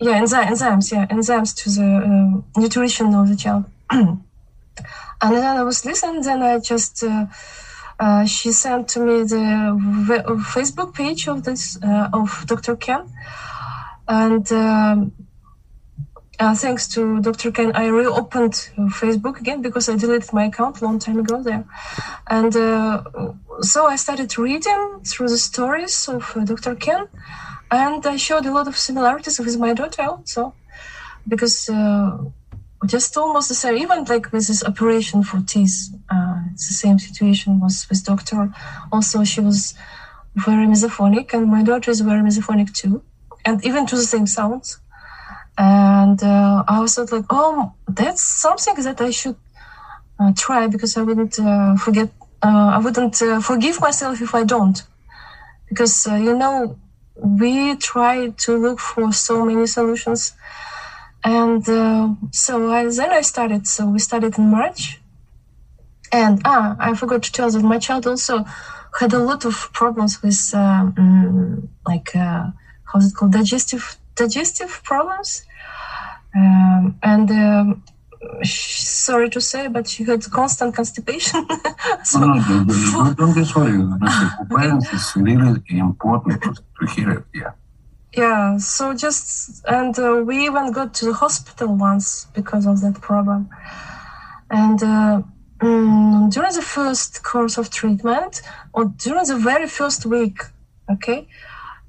yeah 0.00 0.20
enzy- 0.20 0.46
enzymes 0.46 0.92
yeah 0.92 1.06
enzymes 1.06 1.54
to 1.56 1.70
the 1.70 1.88
uh, 2.10 2.60
nutrition 2.60 3.14
of 3.14 3.28
the 3.28 3.36
child. 3.36 3.64
And 5.22 5.32
then 5.36 5.56
i 5.56 5.62
was 5.62 5.84
listening 5.86 6.22
then 6.22 6.42
i 6.42 6.58
just 6.58 7.02
uh, 7.02 7.26
uh, 7.98 8.24
she 8.26 8.52
sent 8.52 8.88
to 8.88 9.00
me 9.00 9.22
the 9.22 9.46
v- 10.08 10.26
facebook 10.54 10.94
page 10.94 11.28
of 11.28 11.44
this 11.44 11.78
uh, 11.82 12.08
of 12.12 12.44
dr 12.46 12.76
ken. 12.76 13.08
And 14.06 14.46
um, 14.52 15.12
uh, 16.38 16.54
thanks 16.54 16.88
to 16.88 17.20
Dr. 17.20 17.50
Ken, 17.52 17.72
I 17.74 17.86
reopened 17.86 18.54
Facebook 19.00 19.40
again 19.40 19.62
because 19.62 19.88
I 19.88 19.96
deleted 19.96 20.32
my 20.32 20.44
account 20.44 20.80
a 20.80 20.84
long 20.84 20.98
time 20.98 21.18
ago 21.18 21.42
there. 21.42 21.64
And 22.26 22.54
uh, 22.56 23.02
so 23.60 23.86
I 23.86 23.96
started 23.96 24.36
reading 24.38 25.00
through 25.04 25.28
the 25.28 25.38
stories 25.38 26.08
of 26.08 26.32
uh, 26.36 26.44
Dr. 26.44 26.74
Ken, 26.74 27.06
and 27.70 28.06
I 28.06 28.16
showed 28.16 28.46
a 28.46 28.52
lot 28.52 28.68
of 28.68 28.76
similarities 28.76 29.38
with 29.38 29.58
my 29.58 29.74
daughter 29.74 30.02
also, 30.02 30.54
because 31.26 31.68
uh, 31.68 32.18
just 32.86 33.16
almost 33.16 33.48
the 33.48 33.54
same, 33.54 33.76
even 33.76 34.04
like 34.04 34.32
with 34.32 34.46
this 34.46 34.64
operation 34.64 35.22
for 35.22 35.40
teeth, 35.40 35.90
uh, 36.10 36.36
it's 36.52 36.68
the 36.68 36.74
same 36.74 36.98
situation 36.98 37.60
was 37.60 37.86
with 37.88 38.04
doctor. 38.04 38.52
Also, 38.92 39.24
she 39.24 39.40
was 39.40 39.74
very 40.34 40.66
misophonic, 40.66 41.32
and 41.32 41.50
my 41.50 41.62
daughter 41.62 41.90
is 41.90 42.00
very 42.00 42.22
misophonic 42.22 42.74
too 42.74 43.02
and 43.44 43.64
even 43.64 43.86
to 43.86 43.96
the 43.96 44.02
same 44.02 44.26
sounds. 44.26 44.78
And 45.56 46.22
uh, 46.22 46.64
I 46.66 46.80
was 46.80 46.98
like, 46.98 47.26
oh, 47.30 47.72
that's 47.86 48.22
something 48.22 48.74
that 48.82 49.00
I 49.00 49.10
should 49.10 49.36
uh, 50.18 50.32
try 50.36 50.66
because 50.66 50.96
I 50.96 51.02
wouldn't 51.02 51.38
uh, 51.38 51.76
forget, 51.76 52.10
uh, 52.42 52.72
I 52.74 52.78
wouldn't 52.78 53.20
uh, 53.22 53.40
forgive 53.40 53.80
myself 53.80 54.20
if 54.20 54.34
I 54.34 54.44
don't. 54.44 54.82
Because, 55.68 56.06
uh, 56.06 56.16
you 56.16 56.36
know, 56.36 56.78
we 57.16 57.76
try 57.76 58.30
to 58.30 58.56
look 58.56 58.80
for 58.80 59.12
so 59.12 59.44
many 59.44 59.66
solutions. 59.66 60.32
And 61.22 61.64
so 62.32 62.70
I, 62.70 62.84
then 62.84 63.10
I 63.10 63.22
started, 63.22 63.66
so 63.66 63.88
we 63.88 63.98
started 63.98 64.36
in 64.36 64.50
March. 64.50 65.00
And 66.12 66.42
ah, 66.44 66.76
I 66.78 66.94
forgot 66.94 67.22
to 67.22 67.32
tell 67.32 67.50
that 67.50 67.62
my 67.62 67.78
child 67.78 68.06
also 68.06 68.44
had 69.00 69.12
a 69.14 69.18
lot 69.18 69.44
of 69.44 69.72
problems 69.72 70.22
with 70.22 70.52
um, 70.54 71.68
like 71.86 72.12
how's 72.12 73.10
it 73.10 73.16
called 73.16 73.32
digestive 73.32 73.96
digestive 74.16 74.82
problems. 74.82 75.44
Um, 76.36 76.98
and 77.02 77.30
um, 77.30 77.82
sorry 78.42 79.30
to 79.30 79.40
say 79.40 79.68
but 79.68 79.88
she 79.88 80.04
had 80.04 80.22
constant 80.30 80.74
constipation. 80.74 81.46
So, 82.04 82.18
no, 82.18 82.34
no, 82.34 82.64
no, 82.64 83.14
don't 83.14 83.34
be 83.34 83.44
sorry 83.44 83.72
parents 84.50 84.92
is 84.92 85.12
really 85.16 85.62
important 85.68 86.42
to 86.42 86.86
hear 86.94 87.10
it 87.10 87.24
yeah. 87.34 87.52
Yeah 88.12 88.58
so 88.58 88.94
just 88.94 89.64
and 89.66 89.98
uh, 89.98 90.22
we 90.26 90.44
even 90.46 90.72
got 90.72 90.94
to 90.94 91.06
the 91.06 91.14
hospital 91.14 91.74
once 91.74 92.26
because 92.34 92.66
of 92.66 92.80
that 92.82 93.00
problem. 93.00 93.48
And 94.50 94.82
uh, 94.82 95.22
um, 95.60 96.28
during 96.30 96.52
the 96.52 96.62
first 96.62 97.22
course 97.22 97.58
of 97.58 97.70
treatment 97.70 98.42
or 98.72 98.86
during 98.86 99.26
the 99.26 99.36
very 99.36 99.68
first 99.68 100.06
week 100.06 100.38
okay 100.90 101.28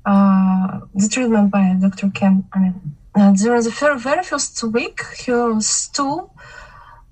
the 0.06 1.10
treatment 1.12 1.52
by 1.52 1.76
Dr. 1.80 2.10
Ken. 2.10 2.46
I 2.54 2.60
mean, 2.60 2.96
uh, 3.16 3.32
during 3.34 3.64
the 3.64 3.70
very, 3.70 3.98
very 4.00 4.24
first 4.24 4.62
week, 4.64 5.02
her 5.26 5.60
stool 5.62 6.34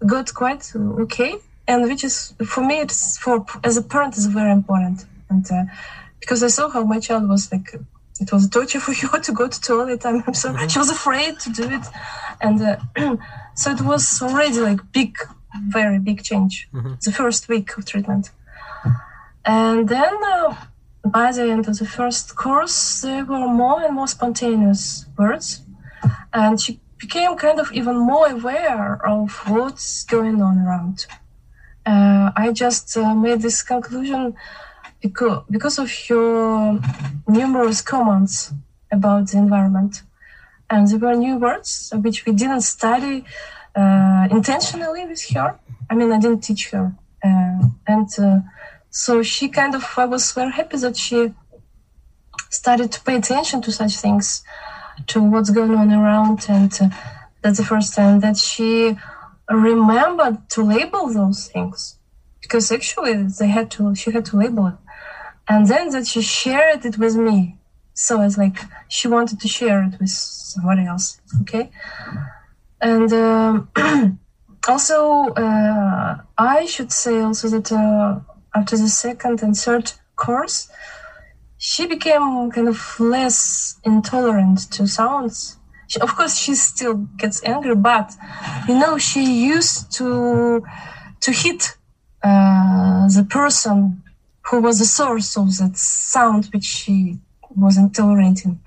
got 0.05 0.33
quite 0.33 0.71
okay, 0.75 1.35
and 1.67 1.83
which 1.83 2.03
is 2.03 2.33
for 2.45 2.63
me, 2.65 2.79
it's 2.81 3.17
for 3.17 3.45
as 3.63 3.77
a 3.77 3.81
parent, 3.81 4.17
is 4.17 4.25
very 4.27 4.51
important, 4.51 5.05
and 5.29 5.49
uh, 5.51 5.63
because 6.19 6.43
I 6.43 6.47
saw 6.47 6.69
how 6.69 6.83
my 6.83 6.99
child 6.99 7.27
was 7.29 7.51
like. 7.51 7.75
It 8.19 8.31
was 8.31 8.45
a 8.45 8.49
torture 8.49 8.79
for 8.79 8.93
her 9.07 9.19
to 9.19 9.31
go 9.31 9.47
to 9.47 9.59
toilet. 9.59 10.05
I'm 10.05 10.21
so 10.35 10.49
mm-hmm. 10.49 10.67
she 10.67 10.77
was 10.77 10.91
afraid 10.91 11.39
to 11.39 11.49
do 11.49 11.63
it, 11.63 11.85
and 12.41 12.61
uh, 12.61 12.77
so 13.55 13.71
it 13.71 13.81
was 13.81 14.21
already 14.21 14.59
like 14.59 14.79
big, 14.91 15.17
very 15.69 15.97
big 15.99 16.21
change. 16.21 16.69
Mm-hmm. 16.73 16.93
The 17.03 17.11
first 17.11 17.49
week 17.49 17.75
of 17.75 17.85
treatment, 17.85 18.29
and 19.43 19.89
then 19.89 20.13
uh, 20.23 20.55
by 21.03 21.31
the 21.31 21.43
end 21.43 21.67
of 21.67 21.77
the 21.77 21.85
first 21.85 22.35
course, 22.35 23.01
there 23.01 23.25
were 23.25 23.47
more 23.47 23.83
and 23.83 23.95
more 23.95 24.07
spontaneous 24.07 25.05
words, 25.17 25.61
and 26.33 26.59
she 26.59 26.79
became 26.97 27.35
kind 27.35 27.59
of 27.59 27.71
even 27.73 27.97
more 27.97 28.27
aware 28.29 29.05
of 29.05 29.31
what's 29.47 30.05
going 30.05 30.41
on 30.41 30.59
around. 30.59 31.05
Uh, 31.85 32.31
I 32.35 32.53
just 32.53 32.95
uh, 32.97 33.13
made 33.13 33.41
this 33.41 33.61
conclusion. 33.61 34.35
because 35.49 35.77
of 35.79 35.91
your 36.09 36.79
numerous 37.27 37.81
comments 37.81 38.53
about 38.89 39.27
the 39.29 39.37
environment, 39.37 40.01
and 40.69 40.87
there 40.87 40.99
were 40.99 41.15
new 41.15 41.37
words 41.37 41.91
which 42.01 42.25
we 42.25 42.31
didn't 42.31 42.61
study 42.61 43.25
uh, 43.75 44.27
intentionally 44.31 45.05
with 45.05 45.21
her. 45.33 45.59
I 45.89 45.95
mean, 45.95 46.09
I 46.11 46.19
didn't 46.19 46.41
teach 46.41 46.71
her, 46.71 46.93
uh, 47.21 47.59
and 47.85 48.09
uh, 48.17 48.39
so 48.93 49.23
she 49.23 49.49
kind 49.49 49.73
of 49.73 49.83
I 49.97 50.05
was 50.05 50.31
very 50.31 50.51
happy 50.51 50.77
that 50.77 50.95
she 50.95 51.33
started 52.49 52.91
to 52.91 53.01
pay 53.01 53.15
attention 53.15 53.59
to 53.63 53.71
such 53.71 53.95
things, 53.97 54.43
to 55.07 55.19
what's 55.21 55.49
going 55.49 55.73
on 55.73 55.91
around, 55.91 56.45
and 56.47 56.71
uh, 56.79 56.89
that's 57.41 57.57
the 57.57 57.65
first 57.65 57.95
time 57.95 58.19
that 58.19 58.37
she 58.37 58.95
remembered 59.49 60.47
to 60.51 60.61
label 60.61 61.11
those 61.11 61.47
things. 61.47 61.97
Because 62.39 62.71
actually 62.71 63.15
they 63.39 63.47
had 63.47 63.71
to 63.71 63.95
she 63.95 64.11
had 64.11 64.25
to 64.25 64.37
label 64.37 64.67
it. 64.67 64.75
And 65.49 65.65
then 65.67 65.89
that 65.89 66.05
she 66.05 66.21
shared 66.21 66.85
it 66.85 66.99
with 66.99 67.15
me. 67.15 67.57
So 67.95 68.21
it's 68.21 68.37
like 68.37 68.59
she 68.87 69.07
wanted 69.07 69.39
to 69.41 69.47
share 69.47 69.83
it 69.83 69.99
with 69.99 70.09
somebody 70.09 70.85
else 70.85 71.19
okay? 71.41 71.71
And 72.79 73.11
um, 73.11 73.69
also 74.67 75.27
uh, 75.45 76.17
i 76.37 76.65
should 76.65 76.91
say 76.91 77.19
also 77.19 77.49
that 77.49 77.71
uh, 77.71 78.19
after 78.55 78.77
the 78.77 78.87
second 78.87 79.41
and 79.41 79.55
third 79.55 79.91
course 80.15 80.69
she 81.57 81.85
became 81.87 82.51
kind 82.51 82.67
of 82.67 82.99
less 82.99 83.79
intolerant 83.83 84.71
to 84.71 84.87
sounds 84.87 85.57
she, 85.87 85.99
of 85.99 86.15
course 86.15 86.35
she 86.37 86.53
still 86.55 86.95
gets 87.17 87.43
angry 87.43 87.75
but 87.75 88.13
you 88.67 88.77
know 88.77 88.97
she 88.97 89.45
used 89.45 89.91
to 89.91 90.63
to 91.19 91.31
hit 91.31 91.77
uh, 92.23 93.07
the 93.07 93.25
person 93.29 94.03
who 94.47 94.61
was 94.61 94.79
the 94.79 94.85
source 94.85 95.37
of 95.37 95.57
that 95.57 95.77
sound 95.77 96.45
which 96.53 96.65
she 96.65 97.19
wasn't 97.55 97.95
tolerating. 97.95 98.59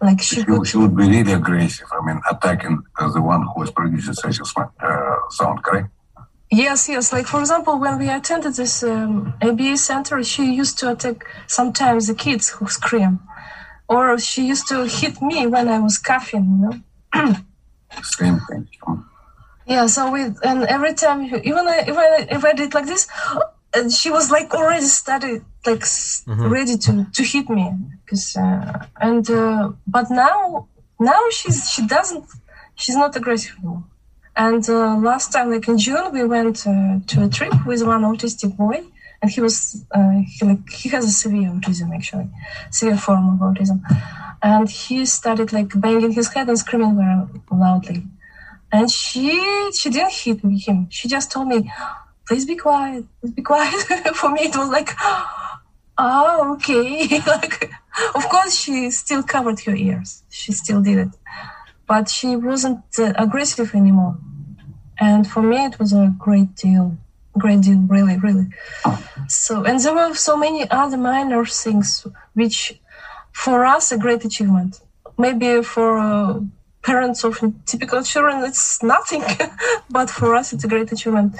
Like 0.00 0.20
she, 0.20 0.36
she, 0.36 0.50
would, 0.50 0.66
she 0.66 0.76
would 0.76 0.96
be 0.96 1.04
really 1.08 1.32
aggressive. 1.32 1.86
I 1.92 2.04
mean, 2.04 2.20
attacking 2.30 2.82
the 2.98 3.20
one 3.20 3.42
who 3.42 3.60
was 3.60 3.70
producing 3.70 4.14
such 4.14 4.38
a 4.38 4.86
uh, 4.86 5.16
sound, 5.30 5.62
correct? 5.62 5.88
Yes, 6.50 6.88
yes. 6.88 7.12
Like 7.12 7.26
for 7.26 7.40
example, 7.40 7.78
when 7.78 7.98
we 7.98 8.08
attended 8.08 8.54
this 8.54 8.82
um, 8.82 9.34
ABA 9.40 9.76
center, 9.76 10.22
she 10.24 10.52
used 10.52 10.78
to 10.80 10.90
attack 10.90 11.24
sometimes 11.46 12.08
the 12.08 12.14
kids 12.14 12.48
who 12.48 12.66
scream, 12.66 13.20
or 13.88 14.18
she 14.18 14.46
used 14.46 14.66
to 14.68 14.84
hit 14.86 15.22
me 15.22 15.46
when 15.46 15.68
I 15.68 15.78
was 15.78 15.96
coughing. 15.98 16.44
You 16.44 16.82
know. 17.14 17.36
Same 18.02 18.40
thing. 18.48 18.68
Yeah. 19.66 19.86
So 19.86 20.10
we 20.10 20.22
and 20.42 20.64
every 20.64 20.94
time, 20.94 21.24
even 21.24 21.68
if 21.68 21.96
I 21.96 22.26
if 22.28 22.44
I 22.44 22.52
did 22.52 22.74
like 22.74 22.86
this, 22.86 23.06
and 23.72 23.92
she 23.92 24.10
was 24.10 24.32
like 24.32 24.52
already 24.52 24.86
started 24.86 25.44
like 25.64 25.80
mm-hmm. 25.80 26.48
ready 26.48 26.76
to 26.78 27.06
to 27.12 27.22
hit 27.22 27.48
me 27.48 27.72
because 28.04 28.36
uh, 28.36 28.86
and 29.00 29.30
uh, 29.30 29.70
but 29.86 30.10
now 30.10 30.66
now 30.98 31.20
she's 31.30 31.70
she 31.70 31.86
doesn't 31.86 32.24
she's 32.74 32.96
not 32.96 33.14
aggressive 33.14 33.54
anymore 33.58 33.84
and 34.46 34.64
uh, 34.68 34.96
last 35.10 35.26
time 35.34 35.48
like 35.54 35.66
in 35.72 35.78
june 35.86 36.06
we 36.16 36.22
went 36.34 36.58
uh, 36.66 36.98
to 37.10 37.16
a 37.26 37.28
trip 37.36 37.54
with 37.66 37.82
one 37.92 38.02
autistic 38.10 38.56
boy 38.62 38.78
and 39.20 39.30
he 39.34 39.40
was 39.46 39.56
uh, 39.96 40.18
he 40.32 40.40
like 40.50 40.64
he 40.80 40.88
has 40.94 41.04
a 41.12 41.14
severe 41.24 41.50
autism 41.56 41.88
actually 41.98 42.28
severe 42.78 43.00
form 43.06 43.24
of 43.32 43.38
autism 43.48 43.78
and 44.50 44.66
he 44.80 44.96
started 45.18 45.48
like 45.58 45.70
banging 45.84 46.12
his 46.20 46.28
head 46.34 46.48
and 46.48 46.58
screaming 46.64 46.94
very 47.02 47.16
loudly 47.64 48.02
and 48.72 48.90
she 48.90 49.26
she 49.78 49.88
didn't 49.94 50.16
hit 50.22 50.38
him 50.68 50.78
she 50.96 51.04
just 51.16 51.28
told 51.32 51.48
me 51.54 51.58
please 52.30 52.46
be 52.46 52.54
quiet, 52.54 53.04
please 53.20 53.32
be 53.32 53.42
quiet. 53.42 53.74
For 54.14 54.30
me, 54.30 54.42
it 54.42 54.56
was 54.56 54.68
like, 54.68 54.90
oh, 55.98 56.54
okay. 56.54 57.20
like, 57.26 57.72
of 58.14 58.28
course, 58.28 58.54
she 58.54 58.88
still 58.92 59.24
covered 59.24 59.58
her 59.66 59.74
ears. 59.74 60.22
She 60.30 60.52
still 60.52 60.80
did 60.80 60.98
it, 60.98 61.08
but 61.88 62.08
she 62.08 62.36
wasn't 62.36 62.84
uh, 63.00 63.12
aggressive 63.16 63.74
anymore. 63.74 64.16
And 65.00 65.26
for 65.26 65.42
me, 65.42 65.64
it 65.64 65.78
was 65.78 65.92
a 65.92 66.14
great 66.18 66.54
deal, 66.54 66.96
great 67.38 67.62
deal, 67.62 67.80
really, 67.88 68.18
really. 68.18 68.46
So, 69.28 69.64
and 69.64 69.80
there 69.80 69.94
were 69.94 70.14
so 70.14 70.36
many 70.36 70.70
other 70.70 70.98
minor 70.98 71.44
things 71.46 72.06
which, 72.34 72.78
for 73.32 73.64
us, 73.64 73.92
a 73.92 73.98
great 73.98 74.24
achievement. 74.24 74.80
Maybe 75.16 75.62
for 75.62 75.98
uh, 75.98 76.40
parents 76.82 77.24
of 77.24 77.42
typical 77.64 78.02
children, 78.02 78.44
it's 78.44 78.82
nothing, 78.82 79.22
but 79.90 80.10
for 80.10 80.34
us, 80.34 80.52
it's 80.52 80.64
a 80.64 80.68
great 80.68 80.92
achievement. 80.92 81.34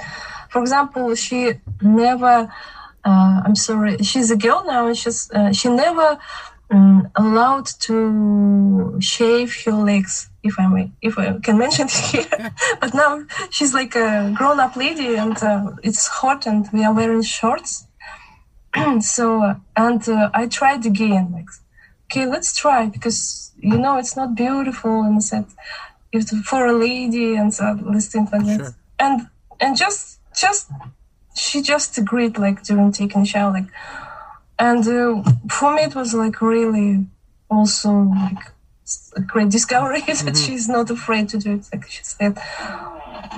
For 0.49 0.61
example, 0.61 1.13
she 1.15 1.53
never. 1.81 2.51
Uh, 3.03 3.41
I'm 3.45 3.55
sorry. 3.55 3.97
She's 3.99 4.29
a 4.29 4.37
girl 4.37 4.63
now, 4.65 4.87
and 4.87 4.97
she's 4.97 5.29
uh, 5.31 5.51
she 5.53 5.69
never 5.69 6.19
um, 6.71 7.11
allowed 7.15 7.67
to 7.81 8.97
shave 8.99 9.55
her 9.65 9.73
legs, 9.73 10.29
if 10.41 10.59
I 10.59 10.67
may, 10.67 10.91
if 11.01 11.17
I 11.17 11.37
can 11.39 11.57
mention 11.57 11.87
it 11.87 11.91
here. 11.91 12.55
but 12.79 12.93
now 12.93 13.23
she's 13.49 13.73
like 13.73 13.95
a 13.95 14.33
grown-up 14.35 14.75
lady, 14.75 15.15
and 15.15 15.37
uh, 15.43 15.71
it's 15.83 16.07
hot, 16.07 16.47
and 16.47 16.67
we 16.71 16.83
are 16.83 16.93
wearing 16.93 17.21
shorts. 17.21 17.87
so, 19.01 19.55
and 19.75 20.07
uh, 20.07 20.29
I 20.33 20.47
tried 20.47 20.85
again, 20.85 21.31
like, 21.33 21.49
okay, 22.05 22.25
let's 22.25 22.55
try 22.55 22.87
because 22.87 23.51
you 23.57 23.77
know 23.77 23.97
it's 23.97 24.15
not 24.15 24.35
beautiful, 24.35 25.03
and 25.03 25.23
said 25.23 25.45
if 26.11 26.29
for 26.45 26.65
a 26.65 26.73
lady, 26.73 27.35
and 27.35 27.53
so 27.53 27.77
listing 27.83 28.27
like 28.31 28.45
sure. 28.45 28.57
that, 28.57 28.73
and 28.99 29.27
and 29.59 29.77
just 29.77 30.19
just 30.35 30.69
she 31.35 31.61
just 31.61 31.97
agreed 31.97 32.37
like 32.37 32.63
during 32.63 32.91
taking 32.91 33.23
shower 33.23 33.51
like 33.51 33.67
and 34.61 34.87
uh, 34.87 35.23
for 35.49 35.73
me 35.75 35.81
it 35.89 35.95
was 35.95 36.13
like 36.13 36.39
really 36.41 37.05
also 37.49 37.91
like 38.23 38.43
a 39.15 39.21
great 39.21 39.49
discovery 39.49 40.01
that 40.07 40.07
mm-hmm. 40.07 40.35
she's 40.35 40.69
not 40.69 40.89
afraid 40.89 41.27
to 41.29 41.37
do 41.39 41.55
it 41.55 41.65
like 41.73 41.89
she 41.89 42.03
said 42.03 42.33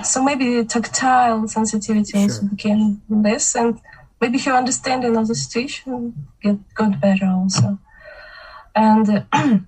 so 0.04 0.22
maybe 0.22 0.48
tactile 0.64 1.48
sensitivity 1.48 2.12
sure. 2.12 2.22
also 2.22 2.42
became 2.54 3.02
less 3.08 3.56
and 3.56 3.80
maybe 4.20 4.38
her 4.38 4.52
understanding 4.52 5.16
of 5.16 5.26
the 5.28 5.34
situation 5.34 6.14
get 6.42 6.58
got 6.74 7.00
better 7.00 7.26
also 7.26 7.78
and 8.74 9.08
uh, 9.08 9.22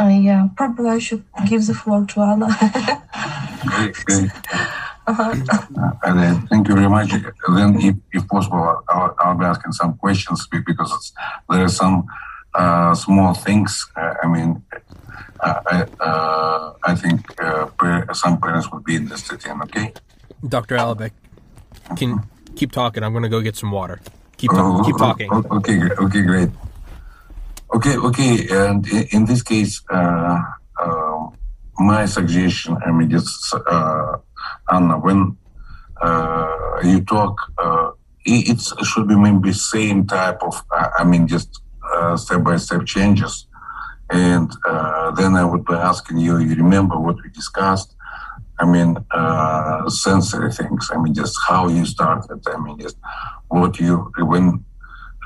uh, 0.00 0.12
yeah 0.28 0.48
probably 0.56 0.88
i 0.88 0.98
should 0.98 1.24
give 1.50 1.66
the 1.66 1.74
floor 1.74 2.06
to 2.06 2.20
anna 2.20 2.48
uh-huh. 5.06 5.34
And 6.04 6.20
uh, 6.20 6.40
thank 6.48 6.68
you 6.68 6.74
very 6.74 6.88
much. 6.88 7.10
Then, 7.10 7.80
if, 7.80 7.96
if 8.12 8.28
possible, 8.28 8.82
I'll, 8.88 9.14
I'll, 9.18 9.36
be 9.36 9.44
asking 9.44 9.72
some 9.72 9.96
questions 9.96 10.46
because 10.46 11.12
there 11.50 11.64
are 11.64 11.68
some 11.68 12.06
uh, 12.54 12.94
small 12.94 13.34
things. 13.34 13.86
Uh, 13.96 14.14
I 14.22 14.26
mean, 14.28 14.62
uh, 15.40 15.60
I, 15.66 15.86
uh, 16.00 16.72
I 16.84 16.94
think 16.94 17.40
uh, 17.42 18.12
some 18.12 18.40
parents 18.40 18.70
would 18.70 18.84
be 18.84 18.94
interested 18.96 19.44
in. 19.44 19.60
Okay, 19.62 19.92
Dr. 20.46 20.76
Alibek, 20.76 21.10
can 21.96 22.22
keep 22.54 22.70
talking. 22.70 23.02
I'm 23.02 23.12
going 23.12 23.24
to 23.24 23.28
go 23.28 23.40
get 23.40 23.56
some 23.56 23.72
water. 23.72 24.00
Keep 24.36 24.50
oh, 24.54 24.82
keep 24.84 24.96
talking. 24.96 25.32
Okay, 25.32 25.80
okay, 25.98 26.22
great. 26.22 26.50
Okay, 27.74 27.96
okay, 27.96 28.46
and 28.50 28.86
in, 28.86 29.06
in 29.10 29.24
this 29.24 29.42
case, 29.42 29.82
my 31.78 32.06
suggestion, 32.06 32.76
I 32.86 32.92
mean, 32.92 33.12
it's 33.12 33.52
Anna, 34.72 34.98
when 34.98 35.36
uh, 36.00 36.78
you 36.82 37.00
talk, 37.02 37.36
uh, 37.58 37.90
it, 38.24 38.60
should 38.84 39.06
be 39.06 39.16
maybe 39.16 39.52
same 39.52 40.06
type 40.06 40.42
of, 40.42 40.62
uh, 40.70 40.88
I 40.98 41.04
mean, 41.04 41.28
just 41.28 41.60
step 42.16 42.42
by 42.42 42.56
step 42.56 42.86
changes. 42.86 43.46
And 44.10 44.50
then 45.16 45.36
I 45.36 45.44
would 45.44 45.64
be 45.64 45.74
asking 45.74 46.18
you, 46.18 46.38
you 46.38 46.54
remember 46.54 46.98
what 46.98 47.16
we 47.22 47.30
discussed? 47.30 47.94
I 48.58 48.64
mean, 48.64 48.96
uh, 49.10 49.88
sensory 49.88 50.52
things. 50.52 50.90
I 50.92 50.96
mean, 50.98 51.14
just 51.14 51.36
how 51.48 51.68
you 51.68 51.84
started. 51.84 52.40
I 52.46 52.56
mean, 52.58 52.78
just 52.78 52.96
what 53.48 53.78
you 53.80 54.12
when. 54.18 54.64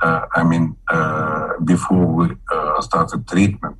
Uh, 0.01 0.25
I 0.35 0.43
mean, 0.43 0.75
uh, 0.89 1.53
before 1.63 2.05
we 2.05 2.27
started 2.81 3.27
treatment, 3.27 3.77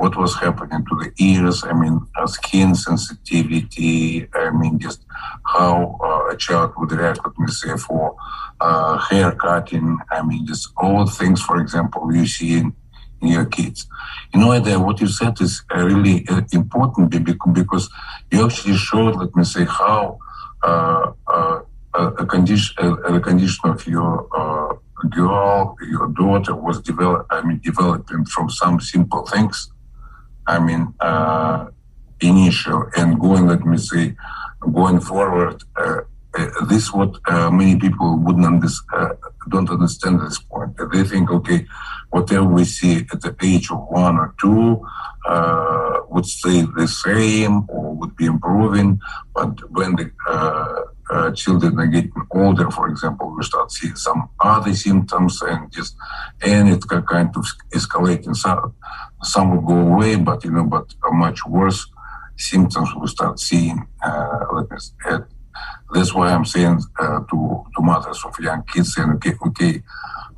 what 0.00 0.16
was 0.16 0.34
happening 0.34 0.82
to 0.86 0.94
the 1.02 1.12
ears, 1.18 1.62
I 1.62 1.74
mean, 1.74 2.00
uh, 2.16 2.26
skin 2.26 2.74
sensitivity, 2.74 4.26
I 4.32 4.48
mean, 4.48 4.78
just 4.78 5.04
how 5.44 5.98
uh, 6.02 6.32
a 6.32 6.36
child 6.38 6.72
would 6.78 6.92
react, 6.92 7.20
let 7.22 7.38
me 7.38 7.48
say, 7.48 7.76
for 7.76 8.16
uh, 8.62 8.96
hair 8.96 9.32
cutting, 9.32 9.98
I 10.10 10.22
mean, 10.22 10.46
just 10.46 10.72
all 10.78 11.06
things, 11.06 11.42
for 11.42 11.60
example, 11.60 12.14
you 12.14 12.26
see 12.26 12.56
in, 12.60 12.72
in 13.20 13.28
your 13.28 13.44
kids. 13.44 13.88
You 14.32 14.40
know, 14.40 14.54
Ada, 14.54 14.80
what 14.80 15.02
you 15.02 15.06
said 15.06 15.38
is 15.38 15.62
uh, 15.70 15.84
really 15.84 16.26
uh, 16.28 16.40
important 16.54 17.10
because 17.22 17.90
you 18.30 18.42
actually 18.46 18.78
showed, 18.78 19.16
let 19.16 19.36
me 19.36 19.44
say, 19.44 19.66
how 19.66 20.18
uh, 20.62 21.12
a 21.92 22.24
condition, 22.24 22.74
a, 23.04 23.20
condition 23.20 23.68
of 23.68 23.86
your 23.86 24.26
girl, 25.10 25.76
your 25.90 26.08
daughter 26.08 26.54
was 26.54 26.80
develop, 26.80 27.26
I 27.28 27.42
mean, 27.42 27.60
developing 27.62 28.24
from 28.24 28.48
some 28.48 28.80
simple 28.80 29.26
things 29.26 29.70
I 30.54 30.58
mean, 30.58 30.82
uh, 31.00 31.66
initial 32.20 32.80
and 32.96 33.20
going, 33.20 33.46
let 33.46 33.64
me 33.64 33.78
say, 33.78 34.04
going 34.78 35.00
forward, 35.00 35.62
uh, 35.76 36.00
uh, 36.38 36.64
this 36.66 36.92
what 36.92 37.12
uh, 37.26 37.50
many 37.50 37.76
people 37.84 38.16
wouldn't 38.24 38.46
under- 38.46 38.84
uh, 38.96 39.14
don't 39.48 39.70
understand 39.70 40.20
this 40.20 40.38
point. 40.38 40.72
They 40.92 41.04
think, 41.04 41.30
okay, 41.30 41.66
whatever 42.10 42.46
we 42.58 42.64
see 42.64 42.94
at 43.12 43.20
the 43.24 43.34
age 43.50 43.70
of 43.70 43.80
one 43.88 44.16
or 44.16 44.34
two 44.40 44.84
uh, 45.26 46.00
would 46.08 46.26
stay 46.26 46.62
the 46.62 46.88
same 46.88 47.54
or 47.68 47.94
would 47.98 48.14
be 48.16 48.26
improving, 48.26 49.00
but 49.34 49.52
when 49.76 49.90
the 49.96 50.06
uh, 51.10 51.30
children 51.32 51.78
are 51.78 51.86
getting 51.86 52.12
older, 52.30 52.70
for 52.70 52.88
example, 52.88 53.34
we 53.36 53.42
start 53.42 53.70
seeing 53.72 53.96
some 53.96 54.28
other 54.40 54.74
symptoms 54.74 55.42
and 55.42 55.70
just 55.72 55.96
and 56.42 56.68
it 56.68 56.82
kind 56.88 57.30
of 57.36 57.44
escalating. 57.74 58.34
Some 58.36 58.74
some 59.22 59.50
will 59.50 59.62
go 59.62 59.78
away, 59.92 60.16
but 60.16 60.44
you 60.44 60.50
know, 60.52 60.64
but 60.64 60.94
much 61.12 61.44
worse 61.46 61.86
symptoms 62.36 62.90
we 63.00 63.06
start 63.08 63.38
seeing. 63.38 63.86
Uh, 64.02 64.46
let 64.52 64.70
me 64.70 64.76
that's 65.92 66.14
why 66.14 66.30
I'm 66.30 66.44
saying 66.44 66.80
uh, 66.98 67.20
to 67.20 67.64
to 67.76 67.82
mothers 67.82 68.22
of 68.24 68.38
young 68.38 68.62
kids, 68.64 68.94
saying, 68.94 69.10
okay, 69.16 69.34
okay, 69.46 69.82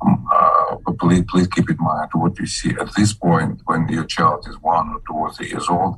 um, 0.01 0.27
uh, 0.31 0.75
please, 0.99 1.23
please 1.29 1.47
keep 1.47 1.69
in 1.69 1.77
mind 1.77 2.09
what 2.13 2.37
you 2.39 2.47
see 2.47 2.71
at 2.71 2.93
this 2.95 3.13
point 3.13 3.61
when 3.65 3.87
your 3.87 4.05
child 4.05 4.45
is 4.49 4.55
one 4.61 4.89
or 4.89 5.01
two 5.07 5.13
or 5.13 5.31
three 5.31 5.49
years 5.49 5.67
old. 5.69 5.97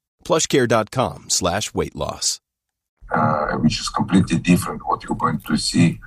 Plushcare.com 0.31 1.29
slash 1.29 1.73
weight 1.73 1.93
loss. 1.93 2.39
Uh, 3.11 3.57
which 3.57 3.81
is 3.81 3.89
completely 3.89 4.39
different 4.39 4.81
what 4.87 5.03
you're 5.03 5.17
going 5.17 5.41
to 5.41 5.57
see 5.57 5.99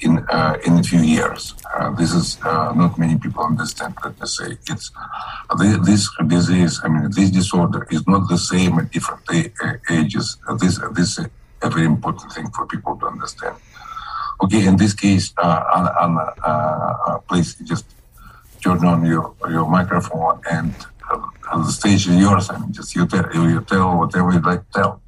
in 0.00 0.18
uh, 0.28 0.58
in 0.66 0.74
a 0.76 0.82
few 0.82 1.00
years. 1.00 1.54
Uh, 1.74 1.88
this 1.92 2.12
is 2.12 2.36
uh, 2.44 2.74
not 2.76 2.98
many 2.98 3.16
people 3.16 3.42
understand. 3.42 3.94
Let 4.04 4.20
me 4.20 4.26
say 4.26 4.58
it's 4.68 4.90
this 5.86 6.10
disease. 6.26 6.78
I 6.84 6.88
mean, 6.88 7.10
this 7.10 7.30
disorder 7.30 7.88
is 7.90 8.06
not 8.06 8.28
the 8.28 8.36
same 8.36 8.78
at 8.78 8.90
different 8.92 9.22
ages. 9.88 10.36
This 10.58 10.78
this 10.92 11.18
a 11.18 11.70
very 11.70 11.86
important 11.86 12.34
thing 12.34 12.50
for 12.50 12.66
people 12.66 12.96
to 12.98 13.06
understand. 13.06 13.56
Okay, 14.42 14.66
in 14.66 14.76
this 14.76 14.92
case, 14.92 15.32
uh, 15.38 15.94
Anna, 16.02 16.34
uh, 16.44 16.50
uh, 16.50 17.18
please 17.20 17.54
just 17.64 17.86
turn 18.62 18.84
on 18.84 19.06
your 19.06 19.34
your 19.48 19.66
microphone 19.66 20.38
and 20.50 20.74
uh, 21.10 21.58
the 21.58 21.72
stage 21.72 22.08
is 22.08 22.16
yours. 22.16 22.50
I 22.50 22.58
mean, 22.58 22.72
just 22.72 22.94
you 22.94 23.06
tell 23.06 23.26
you 23.34 23.60
tell 23.62 23.98
whatever 23.98 24.32
you'd 24.32 24.44
like 24.44 24.62
to 24.70 24.72
tell. 24.72 25.02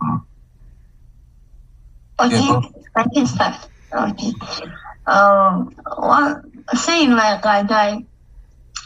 Hmm. 0.00 0.16
Okay, 2.20 2.40
yeah, 2.40 2.60
I 2.96 3.04
can 3.12 3.26
start. 3.26 3.68
Okay. 3.92 4.32
Um, 5.06 5.74
one 5.98 6.64
saying 6.74 7.10
like 7.10 7.42
Aiday 7.42 8.06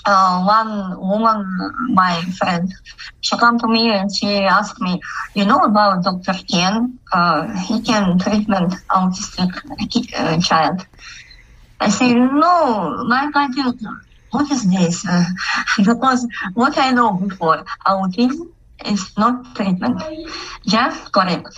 uh, 0.08 0.42
one 0.42 0.98
woman, 0.98 1.44
my 1.92 2.22
friend, 2.38 2.72
she 3.20 3.36
come 3.36 3.58
to 3.58 3.68
me 3.68 3.90
and 3.90 4.14
she 4.14 4.28
asked 4.58 4.80
me, 4.80 5.00
you 5.34 5.44
know 5.44 5.58
about 5.58 6.02
Dr. 6.02 6.34
Ken? 6.50 6.98
Uh, 7.12 7.46
he 7.66 7.82
can 7.82 8.18
treatment 8.18 8.74
autistic 8.90 9.52
uh, 10.16 10.40
child. 10.40 10.86
I 11.80 11.90
say, 11.90 12.12
no, 12.14 13.04
my 13.06 13.30
God, 13.32 13.50
what 14.30 14.50
is 14.50 14.68
this? 14.70 15.06
Because 15.78 16.26
what 16.54 16.76
I 16.78 16.90
know 16.92 17.12
before, 17.14 17.64
autism 17.86 18.46
is 18.84 19.12
not 19.16 19.54
treatment, 19.56 20.02
just 20.66 21.12
correct. 21.12 21.48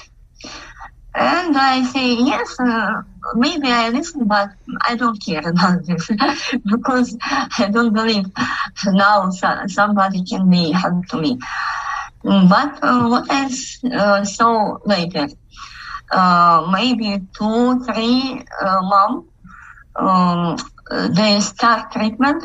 And 1.14 1.56
I 1.56 1.82
say, 1.84 2.14
yes, 2.14 2.56
uh, 2.60 3.02
maybe 3.34 3.68
I 3.68 3.88
listen, 3.88 4.26
but 4.28 4.50
I 4.86 4.94
don't 4.94 5.18
care 5.24 5.46
about 5.48 5.84
this 5.86 6.08
because 6.64 7.16
I 7.22 7.68
don't 7.72 7.92
believe 7.92 8.26
now 8.86 9.30
somebody 9.30 10.24
can 10.24 10.48
be 10.48 10.70
help 10.70 11.06
to 11.08 11.20
me. 11.20 11.38
But 12.22 12.78
uh, 12.82 13.08
what 13.08 13.26
I 13.30 13.50
uh, 13.92 14.24
saw 14.24 14.76
later, 14.84 15.28
uh, 16.12 16.68
maybe 16.72 17.18
two, 17.36 17.80
three 17.84 18.44
uh, 18.62 18.78
um, 19.96 20.56
they 20.90 21.40
start 21.40 21.92
treatment, 21.92 22.44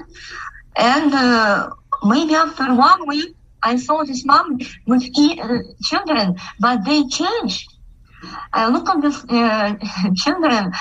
and 0.78 1.14
uh, 1.14 1.70
maybe 2.04 2.36
after 2.36 2.74
one 2.76 3.08
week, 3.08 3.36
I 3.64 3.78
saw 3.78 4.04
this 4.04 4.26
mom 4.26 4.60
with 4.88 5.04
children, 5.84 6.36
but 6.60 6.86
they 6.86 7.08
changed 7.08 7.68
I 8.54 8.70
look 8.70 8.90
at 8.90 9.02
these 9.02 9.24
uh, 9.30 9.76
children. 10.16 10.72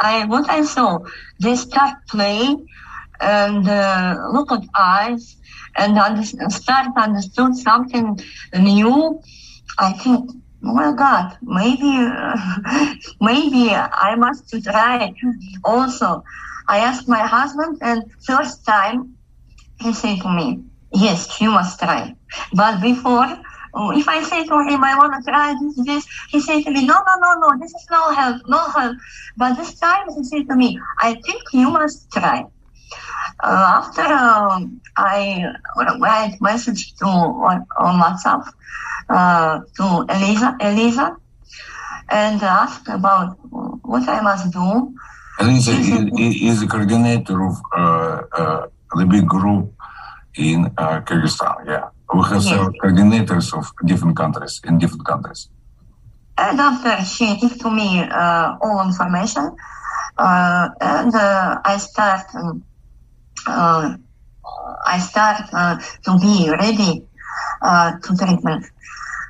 I 0.00 0.24
what 0.26 0.48
I 0.50 0.62
saw, 0.62 1.00
they 1.40 1.56
start 1.56 1.96
playing 2.10 2.66
and 3.20 3.68
uh, 3.68 4.16
look 4.32 4.50
at 4.52 4.62
eyes 4.78 5.36
and 5.76 5.98
under- 5.98 6.50
start 6.50 6.88
understood 6.96 7.56
something 7.56 8.18
new. 8.54 9.20
I 9.78 9.92
think, 9.92 10.30
Oh 10.64 10.74
my 10.74 10.92
God, 10.92 11.38
maybe 11.42 11.92
maybe 13.20 13.70
I 13.70 14.14
must 14.16 14.50
try 14.62 15.14
also. 15.64 16.24
I 16.68 16.78
asked 16.78 17.08
my 17.08 17.20
husband, 17.20 17.78
and 17.80 18.04
first 18.26 18.66
time 18.66 19.16
he 19.80 19.92
said 19.92 20.20
to 20.20 20.30
me, 20.30 20.64
"Yes, 20.92 21.40
you 21.40 21.50
must 21.50 21.78
try." 21.78 22.14
But 22.52 22.80
before 22.82 23.38
Oh, 23.74 23.92
if 23.96 24.08
I 24.08 24.22
say 24.22 24.44
to 24.44 24.58
him, 24.66 24.82
I 24.82 24.96
want 24.96 25.12
to 25.14 25.30
try 25.30 25.54
this, 25.60 25.86
this, 25.86 26.06
he 26.30 26.40
said 26.40 26.64
to 26.64 26.70
me, 26.70 26.86
no, 26.86 26.94
no, 26.94 27.14
no, 27.20 27.34
no, 27.34 27.58
this 27.60 27.70
is 27.70 27.86
no 27.90 28.12
help, 28.12 28.42
no 28.48 28.70
help. 28.70 28.96
But 29.36 29.54
this 29.54 29.78
time 29.78 30.06
he 30.16 30.24
said 30.24 30.48
to 30.48 30.56
me, 30.56 30.80
I 30.98 31.14
think 31.14 31.42
you 31.52 31.70
must 31.70 32.10
try. 32.10 32.46
Uh, 33.42 33.80
after 33.80 34.02
um, 34.02 34.80
I 34.96 35.44
write 36.00 36.40
message 36.40 36.94
to 36.96 37.06
on, 37.06 37.66
on 37.78 38.00
WhatsApp 38.00 38.44
uh, 39.08 39.60
to 39.76 40.06
Elisa, 40.08 40.56
Elisa, 40.60 41.16
and 42.08 42.42
ask 42.42 42.88
about 42.88 43.38
what 43.82 44.08
I 44.08 44.20
must 44.20 44.52
do. 44.52 44.94
Elisa 45.40 45.72
is, 45.72 46.60
the 46.60 46.66
coordinator 46.66 47.44
of 47.44 47.56
uh, 47.76 48.22
uh, 48.32 48.66
the 48.96 49.06
big 49.06 49.26
group 49.26 49.72
in 50.36 50.66
uh, 50.76 51.00
Kyrgyzstan. 51.02 51.66
Yeah. 51.66 51.88
We 52.12 52.22
have 52.22 52.42
yes. 52.42 52.70
coordinators 52.82 53.56
of 53.56 53.70
different 53.84 54.16
countries 54.16 54.60
in 54.64 54.78
different 54.78 55.06
countries. 55.06 55.48
And 56.38 56.58
after 56.60 57.04
she 57.04 57.36
gave 57.36 57.58
to 57.58 57.70
me 57.70 58.00
uh, 58.00 58.56
all 58.62 58.86
information, 58.86 59.54
uh, 60.16 60.68
and 60.80 61.14
uh, 61.14 61.60
I 61.64 61.76
start, 61.78 62.26
um, 62.34 62.40
uh, 62.40 62.77
I 64.86 64.98
start 64.98 65.48
uh, 65.52 65.78
to 66.04 66.18
be 66.18 66.50
ready 66.50 67.04
uh, 67.62 67.98
to 67.98 68.16
treatment. 68.16 68.66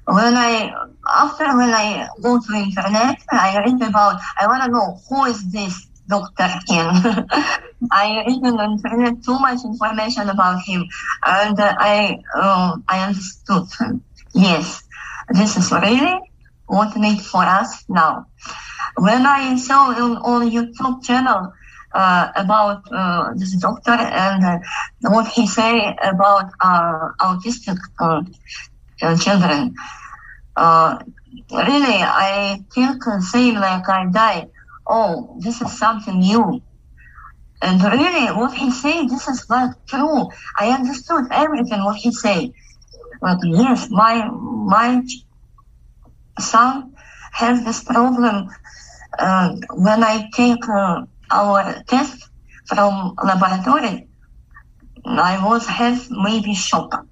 When 0.06 0.34
I 0.36 0.72
after 1.06 1.44
when 1.56 1.70
I 1.70 2.08
go 2.22 2.40
to 2.40 2.52
internet, 2.54 3.18
I 3.30 3.62
read 3.64 3.82
about. 3.82 4.20
I 4.38 4.46
want 4.46 4.64
to 4.64 4.70
know 4.70 5.00
who 5.08 5.24
is 5.26 5.50
this 5.52 5.86
Dr. 6.08 6.48
Ken. 6.66 6.88
I 7.92 8.24
read 8.26 8.44
on 8.44 8.72
internet 8.72 9.22
too 9.24 9.38
much 9.38 9.64
information 9.64 10.28
about 10.28 10.62
him, 10.64 10.86
and 11.26 11.58
uh, 11.60 11.74
I 11.78 12.18
um, 12.34 12.84
I 12.88 13.06
understood. 13.06 13.66
Yes, 14.34 14.82
this 15.30 15.56
is 15.56 15.70
really 15.72 16.20
what 16.66 16.96
need 16.96 17.20
for 17.20 17.42
us 17.42 17.84
now. 17.88 18.26
When 18.96 19.26
I 19.26 19.56
saw 19.56 19.90
on, 19.92 20.16
on 20.18 20.50
YouTube 20.50 21.02
channel 21.04 21.52
uh, 21.92 22.28
about 22.36 22.82
uh, 22.92 23.32
this 23.34 23.56
doctor 23.56 23.92
and 23.92 24.44
uh, 24.44 24.58
what 25.10 25.26
he 25.28 25.46
say 25.46 25.96
about 26.02 26.50
uh, 26.60 27.08
autistic 27.20 27.78
uh, 28.00 28.22
children, 29.16 29.74
really 31.52 31.98
I 32.02 32.60
think 32.74 33.02
same 33.22 33.54
like 33.54 33.84
Aiday 33.84 34.50
oh, 34.88 35.36
this 35.40 35.60
is 35.60 35.78
something 35.78 36.18
new. 36.18 36.62
And 37.60 37.82
really, 37.82 38.26
what 38.28 38.54
he 38.54 38.70
said, 38.70 39.08
this 39.08 39.28
is 39.28 39.44
like 39.50 39.72
true. 39.86 40.28
I 40.56 40.70
understood 40.70 41.26
everything 41.30 41.84
what 41.84 41.96
he 41.96 42.12
said. 42.12 42.52
But 43.20 43.38
yes, 43.42 43.88
my 43.90 44.28
my 44.28 45.02
son 46.38 46.94
has 47.32 47.64
this 47.64 47.82
problem. 47.82 48.48
Uh, 49.18 49.56
when 49.72 50.04
I 50.04 50.28
take 50.34 50.68
uh, 50.68 51.02
our 51.30 51.82
test 51.86 52.28
from 52.66 53.14
laboratory, 53.22 54.08
I 55.04 55.44
was 55.44 55.66
have 55.66 56.06
maybe 56.10 56.54
shock 56.54 57.04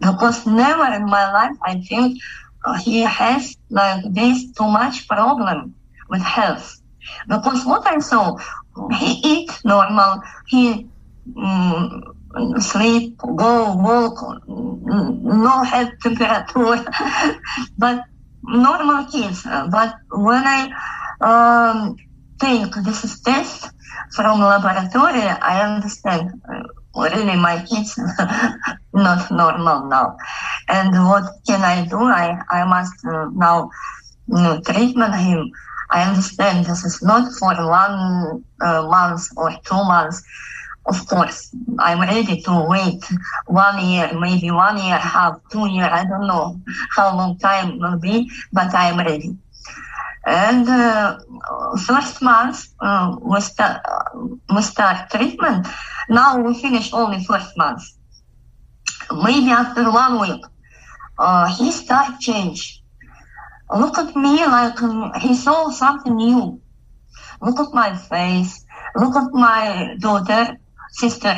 because 0.00 0.46
never 0.46 0.86
in 0.94 1.06
my 1.06 1.32
life 1.32 1.56
I 1.62 1.80
think 1.80 2.18
uh, 2.64 2.74
he 2.78 3.00
has 3.02 3.54
like 3.70 4.04
this 4.12 4.52
too 4.52 4.68
much 4.68 5.06
problem 5.08 5.74
with 6.08 6.22
health. 6.22 6.80
Because 7.28 7.64
what 7.64 7.86
I 7.86 7.98
saw, 8.00 8.36
he 8.98 9.20
eat 9.24 9.50
normal, 9.64 10.20
he 10.48 10.88
um, 11.36 12.02
sleep, 12.58 13.16
go 13.18 13.76
walk, 13.76 14.40
no 14.46 15.62
head 15.62 15.92
temperature, 16.02 16.84
but 17.78 18.04
normal 18.42 19.06
kids. 19.06 19.42
But 19.44 19.94
when 20.10 20.42
I 20.44 20.70
um, 21.20 21.96
take 22.38 22.74
this 22.84 23.04
is 23.04 23.20
test 23.20 23.70
from 24.14 24.40
laboratory, 24.40 25.22
I 25.22 25.74
understand 25.74 26.40
uh, 26.48 26.62
really 26.96 27.36
my 27.36 27.64
kids 27.68 27.98
not 28.92 29.30
normal 29.30 29.88
now. 29.88 30.16
And 30.68 30.92
what 31.08 31.24
can 31.46 31.62
I 31.62 31.86
do? 31.86 32.02
I, 32.02 32.38
I 32.50 32.64
must 32.64 32.94
uh, 33.04 33.28
now 33.34 33.70
treatment 34.64 35.14
him. 35.14 35.50
I 35.90 36.02
understand 36.08 36.66
this 36.66 36.84
is 36.84 37.02
not 37.02 37.32
for 37.38 37.54
one 37.54 38.44
uh, 38.60 38.82
month 38.88 39.28
or 39.36 39.52
two 39.64 39.84
months. 39.84 40.22
Of 40.86 41.06
course, 41.08 41.50
I'm 41.80 42.00
ready 42.00 42.42
to 42.42 42.66
wait 42.68 43.02
one 43.46 43.84
year, 43.84 44.12
maybe 44.18 44.50
one 44.52 44.76
year, 44.78 44.98
half, 44.98 45.40
two 45.50 45.68
year. 45.68 45.84
I 45.84 46.04
don't 46.04 46.28
know 46.28 46.60
how 46.96 47.16
long 47.16 47.38
time 47.38 47.78
will 47.78 47.98
be, 47.98 48.30
but 48.52 48.72
I'm 48.74 48.98
ready. 48.98 49.36
And 50.26 50.68
uh, 50.68 51.18
first 51.86 52.20
month 52.20 52.66
uh, 52.80 53.14
we 53.22 53.40
start 53.40 53.80
we 54.54 54.60
start 54.62 55.08
treatment. 55.08 55.68
Now 56.08 56.42
we 56.42 56.60
finish 56.60 56.92
only 56.92 57.22
first 57.24 57.56
month. 57.56 57.82
Maybe 59.12 59.50
after 59.50 59.84
one 59.84 60.20
week, 60.20 60.42
uh, 61.16 61.46
he 61.56 61.70
start 61.70 62.18
change. 62.18 62.82
Look 63.72 63.98
at 63.98 64.16
me 64.16 64.44
like 64.44 64.82
um, 64.82 65.12
he 65.20 65.34
saw 65.36 65.70
something 65.70 66.16
new. 66.16 66.60
Look 67.40 67.60
at 67.60 67.72
my 67.72 67.94
face. 67.96 68.64
Look 68.96 69.14
at 69.14 69.32
my 69.32 69.94
daughter, 70.00 70.56
sister. 70.90 71.36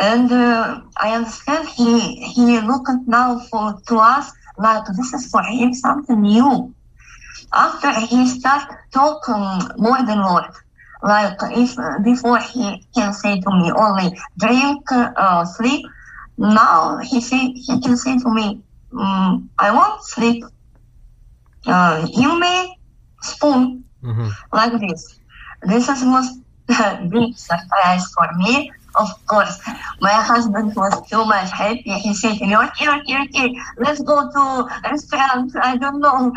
And 0.00 0.32
uh, 0.32 0.80
I 0.96 1.14
understand 1.14 1.68
he 1.68 2.16
he 2.34 2.60
look 2.60 2.88
at 2.88 3.06
now 3.06 3.38
for 3.38 3.80
to 3.86 3.96
us 3.98 4.32
like 4.58 4.84
this 4.96 5.12
is 5.14 5.30
for 5.30 5.42
him 5.44 5.72
something 5.74 6.20
new 6.20 6.74
after 7.52 7.92
he 8.00 8.28
start 8.28 8.70
talking 8.92 9.68
more 9.78 9.98
than 10.04 10.18
word, 10.18 10.50
like 11.02 11.38
if 11.56 11.76
before 12.04 12.38
he 12.38 12.86
can 12.94 13.12
say 13.12 13.40
to 13.40 13.50
me 13.50 13.72
only 13.72 14.18
drink, 14.36 14.82
uh, 14.92 15.44
sleep. 15.44 15.86
Now 16.36 16.98
he 16.98 17.20
say 17.20 17.52
he 17.52 17.80
can 17.80 17.96
say 17.96 18.18
to 18.18 18.30
me, 18.30 18.60
mm, 18.92 19.48
I 19.58 19.74
want 19.74 20.02
sleep. 20.04 20.44
Uh, 21.66 22.06
you 22.12 22.38
may 22.38 22.76
spoon 23.22 23.84
mm-hmm. 24.02 24.28
like 24.52 24.80
this. 24.80 25.18
This 25.62 25.88
is 25.88 26.04
most 26.04 26.38
big 27.10 27.36
surprise 27.36 28.06
for 28.12 28.28
me 28.36 28.70
of 28.94 29.08
course, 29.26 29.60
my 30.00 30.12
husband 30.12 30.74
was 30.74 30.94
too 31.10 31.24
much 31.24 31.50
happy. 31.50 31.92
He 31.98 32.14
said 32.14 32.38
to 32.38 32.46
me, 32.46 32.56
okay, 32.56 32.88
okay, 32.88 33.22
okay, 33.24 33.54
let's 33.78 34.00
go 34.02 34.30
to 34.30 34.68
restaurant. 34.84 35.52
I 35.56 35.76
don't 35.76 36.00
know. 36.00 36.32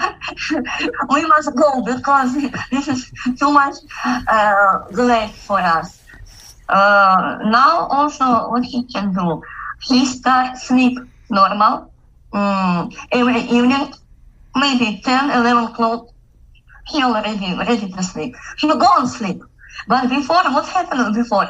we 1.13 1.25
must 1.25 1.55
go 1.55 1.83
because 1.83 2.33
this 2.71 2.87
is 2.87 3.09
too 3.39 3.51
much 3.51 3.75
uh, 4.05 4.79
great 4.91 5.31
for 5.47 5.59
us. 5.59 6.01
Uh, 6.69 7.39
now 7.45 7.87
also 7.87 8.49
what 8.49 8.63
he 8.63 8.85
can 8.87 9.13
do, 9.13 9.41
he 9.83 10.05
start 10.05 10.57
sleep 10.57 10.97
normal 11.29 11.91
um, 12.33 12.89
every 13.11 13.41
evening, 13.41 13.93
maybe 14.55 15.01
10, 15.03 15.31
11 15.31 15.63
o'clock. 15.65 16.07
He 16.87 17.03
already 17.03 17.55
ready 17.57 17.91
to 17.91 18.03
sleep. 18.03 18.35
He 18.59 18.67
go 18.67 18.87
and 18.97 19.09
sleep. 19.09 19.41
But 19.87 20.09
before, 20.09 20.43
what 20.51 20.67
happened 20.67 21.15
before? 21.15 21.47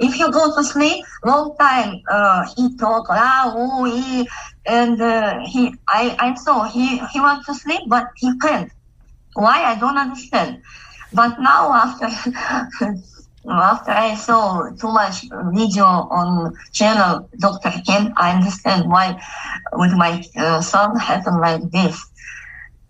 If 0.00 0.18
you 0.18 0.32
go 0.32 0.54
to 0.56 0.64
sleep, 0.64 1.04
long 1.24 1.54
time 1.60 2.00
uh, 2.10 2.48
he 2.56 2.76
talk 2.76 3.06
ah 3.10 3.52
oh 3.54 3.84
he 3.84 4.26
and 4.66 5.00
uh, 5.00 5.40
he 5.46 5.74
I 5.86 6.16
I 6.18 6.34
saw 6.34 6.64
he 6.64 6.98
he 7.12 7.20
wants 7.20 7.46
to 7.46 7.54
sleep 7.54 7.82
but 7.86 8.08
he 8.16 8.32
can't. 8.38 8.72
Why 9.34 9.62
I 9.64 9.78
don't 9.78 9.98
understand. 9.98 10.62
But 11.12 11.38
now 11.40 11.72
after 11.72 12.06
after 13.48 13.90
I 13.90 14.14
saw 14.14 14.70
too 14.70 14.88
much 14.92 15.24
video 15.52 15.84
on 15.84 16.54
channel 16.72 17.28
Dr. 17.38 17.72
Ken, 17.86 18.12
I 18.16 18.32
understand 18.36 18.88
why 18.88 19.20
with 19.72 19.92
my 19.92 20.24
uh, 20.36 20.60
son 20.60 20.96
happened 20.96 21.40
like 21.40 21.70
this. 21.70 22.00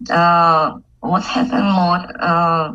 Uh, 0.08 0.78
what 1.00 1.22
happened 1.22 1.70
more? 1.72 2.02
Uh, 2.20 2.74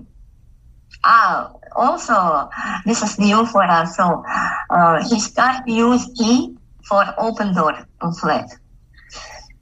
ah, 1.03 1.51
also 1.75 2.49
this 2.85 3.01
is 3.01 3.19
new 3.19 3.45
for 3.45 3.63
us. 3.63 3.95
So 3.97 4.23
uh, 4.69 5.03
he 5.07 5.19
start 5.19 5.67
use 5.67 6.07
E 6.21 6.55
for 6.87 7.03
open 7.17 7.53
door 7.53 7.75
in 8.03 8.11
flat. 8.13 8.49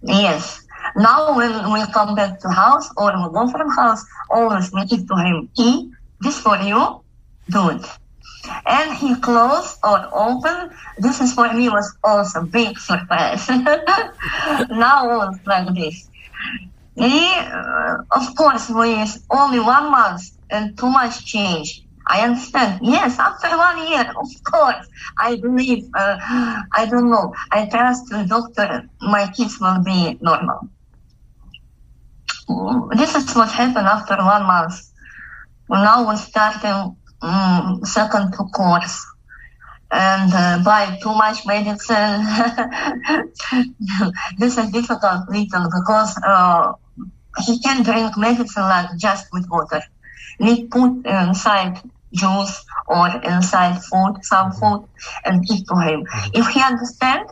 Yes. 0.02 0.66
Now 0.96 1.36
when 1.36 1.72
we 1.72 1.86
come 1.94 2.16
back 2.16 2.40
to 2.42 2.50
house 2.50 2.90
or 2.98 3.12
we 3.16 3.34
go 3.34 3.48
from 3.48 3.70
house, 3.72 4.06
always 4.30 4.72
we 4.72 4.86
give 4.86 5.08
to 5.08 5.16
him 5.16 5.50
E. 5.58 5.90
This 6.22 6.40
for 6.40 6.58
you, 6.58 7.04
it. 7.70 7.86
And 8.66 8.94
he 8.94 9.16
closed 9.16 9.78
or 9.84 10.08
open. 10.14 10.70
This 10.98 11.22
is 11.22 11.34
for 11.34 11.52
me 11.54 11.70
was 11.70 11.96
also 12.04 12.44
big 12.44 12.78
surprise. 12.78 13.48
now 14.70 15.30
it's 15.30 15.46
like 15.46 15.74
this. 15.74 16.10
He, 16.96 17.34
uh, 17.36 17.98
of 18.12 18.36
course, 18.36 18.70
with 18.70 19.26
only 19.32 19.60
one 19.60 19.90
month 19.90 20.24
and 20.50 20.78
too 20.78 20.90
much 20.90 21.26
change. 21.26 21.83
I 22.08 22.22
understand. 22.22 22.80
Yes, 22.84 23.20
after 23.20 23.50
one 23.58 23.88
year, 23.88 24.12
of 24.16 24.30
course, 24.44 24.88
I 25.18 25.38
believe, 25.38 25.86
uh, 25.96 26.18
I 26.74 26.86
don't 26.90 27.10
know, 27.10 27.34
I 27.52 27.66
trust 27.68 28.10
the 28.10 28.26
doctor, 28.26 28.90
my 29.02 29.32
kids 29.32 29.60
will 29.60 29.82
be 29.84 30.18
normal. 30.22 30.70
This 32.96 33.16
is 33.16 33.34
what 33.36 33.52
happened 33.52 33.88
after 33.88 34.18
one 34.18 34.44
month. 34.44 34.80
Now 35.70 36.06
we're 36.06 36.18
starting 36.18 36.98
um, 37.22 37.80
second 37.84 38.34
course 38.34 39.06
and 39.92 40.34
uh, 40.34 40.62
buy 40.64 40.98
too 41.02 41.14
much 41.14 41.46
medicine. 41.46 42.26
this 44.38 44.58
is 44.58 44.72
difficult 44.72 45.30
little 45.30 45.70
because 45.70 46.20
uh, 46.26 46.74
he 47.46 47.60
can 47.60 47.84
drink 47.84 48.18
medicine 48.18 48.64
like 48.64 48.90
just 48.98 49.28
with 49.32 49.48
water 49.50 49.82
we 50.44 50.66
put 50.66 51.06
inside 51.06 51.82
juice 52.14 52.66
or 52.88 53.08
inside 53.24 53.82
food, 53.84 54.16
some 54.22 54.52
food, 54.52 54.86
and 55.26 55.46
give 55.48 55.66
to 55.68 55.76
him. 55.76 56.06
If 56.34 56.48
he 56.50 56.62
understand, 56.62 57.30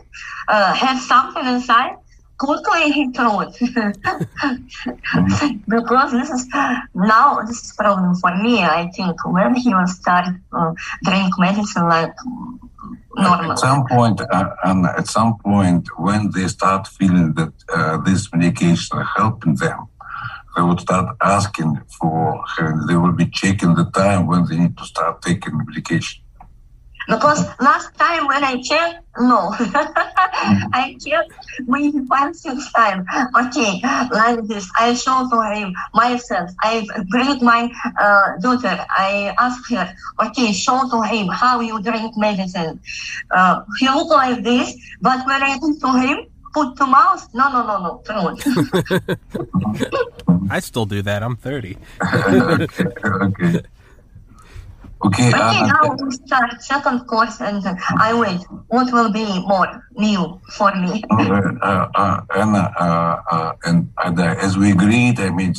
uh, 0.48 0.74
have 0.74 1.00
something 1.00 1.46
inside, 1.46 1.96
quickly 2.38 2.90
he 2.90 3.12
throw 3.12 3.40
it. 3.40 3.56
because 5.68 6.12
this 6.12 6.30
is 6.30 6.46
now 6.94 7.40
this 7.46 7.64
is 7.64 7.72
problem 7.78 8.14
for 8.16 8.34
me. 8.36 8.62
I 8.62 8.90
think 8.96 9.16
when 9.24 9.54
he 9.54 9.74
will 9.74 9.86
start 9.86 10.28
uh, 10.52 10.72
drink 11.04 11.32
medicine 11.38 11.88
like 11.88 12.14
normal. 13.16 13.52
At 13.52 13.58
some 13.58 13.86
point, 13.86 14.20
uh, 14.20 14.50
and 14.64 14.86
at 14.86 15.06
some 15.06 15.38
point, 15.38 15.88
when 15.98 16.30
they 16.34 16.48
start 16.48 16.88
feeling 16.88 17.34
that 17.34 17.52
uh, 17.72 17.98
this 17.98 18.32
medication 18.32 18.98
helping 19.16 19.54
them, 19.56 19.86
they 20.56 20.62
would 20.62 20.80
start 20.80 21.16
asking 21.22 21.80
for, 21.98 22.44
they 22.88 22.96
will 22.96 23.12
be 23.12 23.26
checking 23.26 23.74
the 23.74 23.84
time 23.92 24.26
when 24.26 24.44
they 24.46 24.58
need 24.58 24.76
to 24.78 24.84
start 24.84 25.22
taking 25.22 25.56
medication. 25.56 26.22
Because 27.08 27.44
last 27.60 27.94
time 27.98 28.26
when 28.26 28.44
I 28.44 28.60
checked, 28.62 29.04
no. 29.18 29.54
I 29.58 30.96
checked 31.04 31.32
maybe 31.66 31.98
five, 32.08 32.34
six 32.36 32.72
times. 32.72 33.06
Okay, 33.36 33.80
like 34.12 34.44
this. 34.46 34.70
I 34.78 34.94
show 34.94 35.28
to 35.28 35.54
him 35.54 35.74
myself. 35.94 36.50
I 36.60 36.86
bring 37.10 37.44
my 37.44 37.70
uh, 38.00 38.38
daughter. 38.40 38.86
I 38.90 39.34
ask 39.38 39.68
her, 39.70 39.92
okay, 40.26 40.52
show 40.52 40.88
to 40.90 41.02
him 41.02 41.28
how 41.28 41.60
you 41.60 41.82
drink 41.82 42.16
medicine. 42.16 42.80
Uh, 43.30 43.62
he 43.78 43.88
look 43.88 44.08
like 44.08 44.44
this, 44.44 44.76
but 45.00 45.26
when 45.26 45.42
I 45.42 45.58
talk 45.58 45.80
to 45.80 46.00
him, 46.00 46.26
put 46.52 46.76
to 46.76 46.86
mouth? 46.86 47.28
No, 47.34 47.50
no, 47.50 47.66
no, 47.66 48.02
no. 48.08 48.36
I 50.50 50.60
still 50.60 50.86
do 50.86 51.02
that. 51.02 51.22
I'm 51.22 51.36
30. 51.36 51.76
okay. 52.02 52.66
okay. 53.04 53.62
Okay, 55.04 55.32
uh, 55.32 55.66
now 55.66 55.96
we 55.96 56.12
start 56.12 56.62
second 56.62 57.00
course 57.06 57.40
and 57.40 57.60
I 57.98 58.14
wait. 58.14 58.40
What 58.68 58.92
will 58.92 59.10
be 59.12 59.26
more 59.40 59.84
new 59.96 60.40
for 60.52 60.72
me? 60.76 61.02
uh, 61.10 61.88
uh, 61.92 62.20
Anna, 62.36 62.72
uh, 62.78 63.22
uh, 63.30 63.52
and 63.64 63.90
as 64.20 64.56
we 64.56 64.70
agreed, 64.70 65.18
I 65.18 65.30
mean, 65.30 65.54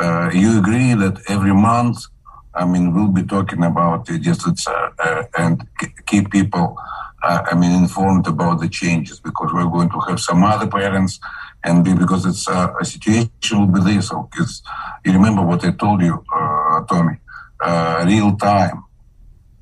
uh, 0.00 0.30
you 0.34 0.58
agree 0.58 0.94
that 0.94 1.22
every 1.28 1.54
month, 1.54 1.98
I 2.54 2.64
mean, 2.64 2.92
we'll 2.92 3.08
be 3.08 3.22
talking 3.22 3.62
about 3.62 4.10
it 4.10 4.18
just 4.18 4.46
and 5.38 5.64
keep 6.06 6.30
people 6.32 6.76
uh, 6.76 7.11
I 7.22 7.54
mean, 7.54 7.72
informed 7.72 8.26
about 8.26 8.60
the 8.60 8.68
changes 8.68 9.20
because 9.20 9.52
we're 9.52 9.70
going 9.70 9.90
to 9.90 10.00
have 10.00 10.20
some 10.20 10.42
other 10.42 10.66
parents, 10.66 11.20
and 11.62 11.84
because 11.84 12.26
it's 12.26 12.48
uh, 12.48 12.72
a 12.80 12.84
situation 12.84 13.60
will 13.60 13.66
be 13.66 13.80
there. 13.80 14.02
So, 14.02 14.28
because 14.30 14.62
you 15.04 15.12
remember 15.12 15.42
what 15.42 15.64
I 15.64 15.70
told 15.72 16.02
you, 16.02 16.24
uh, 16.34 16.80
Tommy, 16.84 17.18
uh, 17.60 18.04
real 18.06 18.36
time. 18.36 18.84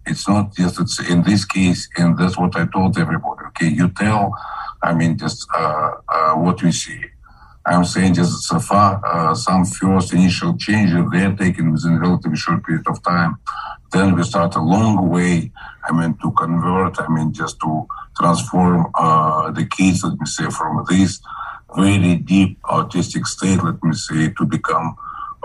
It's 0.06 0.26
not 0.26 0.54
just 0.56 0.80
it's 0.80 0.98
in 1.10 1.22
this 1.22 1.44
case, 1.44 1.88
and 1.96 2.16
that's 2.18 2.36
what 2.38 2.56
I 2.56 2.66
told 2.66 2.98
everybody. 2.98 3.44
Okay, 3.48 3.68
you 3.68 3.90
tell, 3.90 4.34
I 4.82 4.94
mean, 4.94 5.18
just 5.18 5.46
uh, 5.54 5.90
uh, 6.08 6.32
what 6.34 6.62
we 6.62 6.72
see. 6.72 7.00
I'm 7.66 7.84
saying 7.84 8.14
just 8.14 8.44
so 8.44 8.58
far, 8.58 9.00
uh, 9.04 9.34
some 9.34 9.64
first 9.64 10.12
initial 10.12 10.56
changes 10.56 11.04
they're 11.12 11.36
taken 11.36 11.72
within 11.72 11.94
a 11.96 12.00
relatively 12.00 12.36
short 12.36 12.64
period 12.64 12.86
of 12.88 13.02
time. 13.02 13.38
Then 13.92 14.14
we 14.14 14.22
start 14.22 14.54
a 14.54 14.60
long 14.60 15.08
way, 15.08 15.50
I 15.84 15.92
mean, 15.92 16.16
to 16.22 16.30
convert, 16.32 17.00
I 17.00 17.08
mean, 17.08 17.32
just 17.32 17.60
to 17.60 17.86
transform 18.18 18.90
uh, 18.94 19.50
the 19.50 19.66
kids, 19.66 20.04
let 20.04 20.18
me 20.18 20.26
say, 20.26 20.48
from 20.50 20.84
this 20.88 21.20
very 21.76 22.16
deep 22.16 22.60
autistic 22.62 23.26
state, 23.26 23.62
let 23.62 23.82
me 23.82 23.94
say, 23.94 24.30
to 24.30 24.46
become 24.46 24.96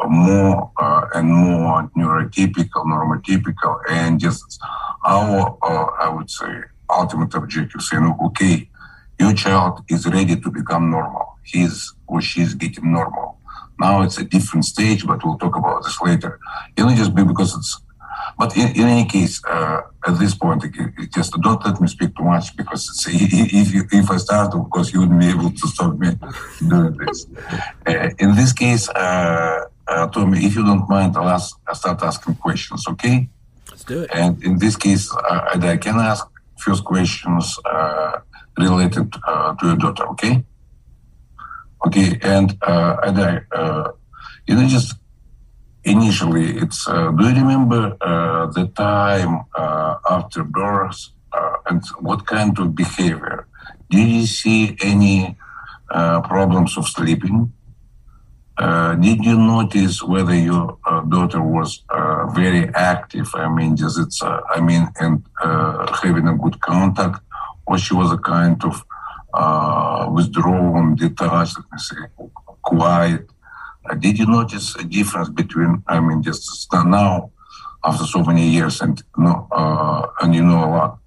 more 0.07 0.72
uh, 0.78 1.07
and 1.16 1.30
more 1.30 1.89
neurotypical, 1.97 2.86
normotypical, 2.86 3.80
and 3.89 4.20
just 4.20 4.59
our, 5.05 5.57
uh, 5.61 5.86
I 5.99 6.09
would 6.09 6.30
say, 6.30 6.63
ultimate 6.89 7.34
objective 7.34 7.82
saying, 7.82 8.16
okay, 8.26 8.70
your 9.20 9.34
child 9.34 9.84
is 9.89 10.05
ready 10.07 10.36
to 10.36 10.51
become 10.51 10.91
normal. 10.91 11.38
He's 11.43 11.93
or 12.07 12.22
she's 12.22 12.53
getting 12.53 12.91
normal. 12.91 13.39
Now 13.80 14.01
it's 14.01 14.18
a 14.18 14.24
different 14.24 14.66
stage, 14.66 15.05
but 15.05 15.24
we'll 15.24 15.38
talk 15.38 15.55
about 15.55 15.84
this 15.84 15.99
later. 16.01 16.39
You 16.78 16.86
know, 16.86 16.95
just 16.95 17.16
be 17.16 17.24
because 17.24 17.55
it's. 17.55 17.82
But 18.38 18.55
in, 18.57 18.70
in 18.76 18.88
any 18.88 19.05
case, 19.05 19.41
uh, 19.45 19.82
at 20.07 20.20
this 20.20 20.36
point, 20.36 20.63
just 21.13 21.34
don't 21.41 21.63
let 21.66 21.80
me 21.80 21.88
speak 21.88 22.16
too 22.16 22.24
much 22.24 22.55
because 22.57 23.05
if 23.09 23.74
you, 23.74 23.84
if 23.91 24.11
I 24.11 24.18
start, 24.18 24.53
of 24.53 24.70
course, 24.70 24.93
you 24.93 25.01
wouldn't 25.01 25.20
be 25.20 25.28
able 25.30 25.51
to 25.51 25.68
stop 25.68 25.97
me 25.97 26.09
doing 26.68 26.97
this. 26.97 27.28
Uh, 27.88 28.09
in 28.20 28.36
this 28.36 28.51
case, 28.51 28.89
uh, 28.89 29.66
uh, 29.88 30.07
Tommy, 30.07 30.45
if 30.45 30.55
you 30.55 30.66
don't 30.66 30.89
mind, 30.89 31.16
I'll, 31.16 31.30
ask, 31.30 31.57
I'll 31.68 31.76
start 31.76 32.01
asking 32.03 32.36
questions, 32.36 32.86
okay? 32.89 33.30
Let's 33.70 33.84
do 33.84 34.01
it. 34.03 34.09
And 34.13 34.43
in 34.43 34.57
this 34.59 34.76
case, 34.76 35.13
uh, 35.13 35.57
I 35.61 35.78
can 35.78 35.95
ask 35.99 36.28
first 36.57 36.84
questions 36.84 37.57
uh, 37.66 38.20
related 38.58 39.14
uh, 39.28 39.53
to 39.56 39.68
your 39.68 39.76
daughter, 39.78 40.08
okay? 40.08 40.43
Okay, 41.86 42.18
and 42.22 42.58
uh, 42.62 42.95
I, 43.03 43.41
uh, 43.56 43.91
you 44.47 44.56
know, 44.56 44.68
just 44.68 44.95
initially, 45.84 46.58
it's 46.58 46.88
uh, 46.88 47.12
do 47.12 47.30
you 47.30 47.36
remember 47.36 47.95
uh, 48.01 48.47
the 48.47 48.68
time 48.76 49.45
uh, 49.56 49.95
after 50.10 50.43
birth 50.43 51.10
uh, 51.32 51.53
and 51.70 51.84
what 51.99 52.26
kind 52.26 52.58
of 52.58 52.76
behavior? 52.76 53.47
Did 53.89 54.10
you 54.10 54.26
see 54.26 54.76
any 54.82 55.38
problems 55.89 56.78
of 56.78 56.88
sleeping? 56.88 57.53
did 58.99 59.24
you 59.24 59.38
notice 59.38 60.01
whether 60.01 60.34
your 60.34 60.78
daughter 61.10 61.41
was 61.41 61.84
very 62.34 62.74
active? 62.74 63.30
I 63.36 63.47
mean, 63.49 63.76
just 63.76 63.99
it's, 63.99 64.24
I 64.24 64.60
mean, 64.60 64.89
and 64.99 65.24
having 66.01 66.28
a 66.28 66.36
good 66.36 66.60
contact, 66.62 67.20
or 67.68 67.78
she 67.78 67.93
was 67.93 68.11
a 68.11 68.18
kind 68.18 68.63
of 68.63 68.84
uh, 69.34 70.09
withdrawn, 70.11 70.95
detached, 70.95 71.57
let 71.57 71.72
me 71.72 71.78
say, 71.78 71.95
quiet. 72.61 73.30
Uh, 73.88 73.95
did 73.95 74.18
you 74.18 74.26
notice 74.26 74.76
a 74.76 74.84
difference 74.84 75.30
between, 75.30 75.84
I 75.88 75.99
mean, 75.99 76.24
just 76.24 76.68
now, 76.74 77.32
after 77.84 78.05
so 78.05 78.24
many 78.24 78.47
years, 78.49 78.82
and 78.82 79.01
no, 79.18 79.47
uh, 79.51 80.07
and 80.22 80.34
you 80.34 80.43
know 80.43 80.66
a 80.66 80.70
lot? 80.70 80.99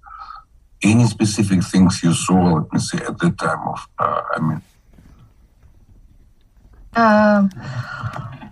Any 0.81 1.05
specific 1.05 1.63
things 1.63 2.01
you 2.03 2.13
saw, 2.13 2.53
let 2.53 2.71
me 2.71 2.79
say, 2.79 2.99
at 2.99 3.17
the 3.17 3.31
time 3.31 3.67
of, 3.67 3.87
uh, 3.97 4.21
I 4.33 4.39
mean? 4.39 4.61
Um, 6.95 7.49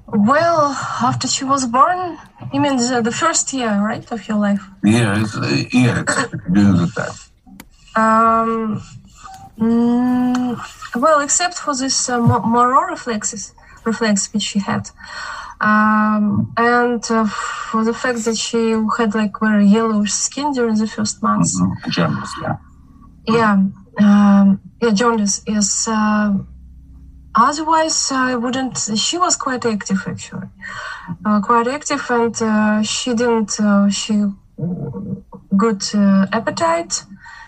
well, 0.08 0.72
after 1.02 1.28
she 1.28 1.46
was 1.46 1.66
born, 1.66 2.18
you 2.54 2.60
mean 2.60 2.78
the, 2.78 3.02
the 3.02 3.12
first 3.12 3.54
year, 3.54 3.70
right, 3.82 4.10
of 4.12 4.28
your 4.28 4.38
life? 4.38 4.64
Yeah, 4.84 5.22
it's, 5.22 5.38
uh, 5.38 5.64
yeah, 5.72 6.02
it's 6.02 6.16
during 6.52 6.78
the 6.78 6.92
time. 6.96 7.16
Um, 7.98 8.82
Mm, 9.60 10.56
well, 10.96 11.20
except 11.22 11.56
for 11.56 11.76
this 11.76 12.10
uh, 12.10 12.20
Moro 12.20 12.82
reflexes, 12.82 13.56
reflex 13.86 14.32
which 14.32 14.44
she 14.44 14.60
had, 14.60 14.92
um, 15.60 16.54
and 16.58 17.04
uh, 17.10 17.26
for 17.26 17.84
the 17.84 17.94
fact 17.94 18.24
that 18.26 18.38
she 18.38 18.76
had 18.98 19.16
like 19.16 19.40
very 19.40 19.66
yellowish 19.66 20.14
skin 20.14 20.52
during 20.52 20.76
the 20.76 20.88
first 20.88 21.24
months. 21.24 21.60
Mm-hmm. 21.60 21.90
Jaundice, 21.90 22.34
yeah. 22.40 22.58
Yeah, 23.28 23.64
um, 24.00 24.62
yeah, 24.80 24.92
jaundice. 24.92 25.42
Yes. 25.48 25.88
Uh, 25.88 26.36
otherwise, 27.34 28.12
I 28.12 28.36
wouldn't. 28.36 28.78
She 28.96 29.18
was 29.18 29.36
quite 29.36 29.66
active 29.66 30.04
actually, 30.06 30.50
uh, 31.26 31.42
quite 31.42 31.68
active, 31.68 32.06
and 32.12 32.40
uh, 32.44 32.84
she 32.84 33.16
didn't. 33.16 33.60
Uh, 33.60 33.90
she 33.90 34.24
good 35.58 35.82
appetite 36.32 37.04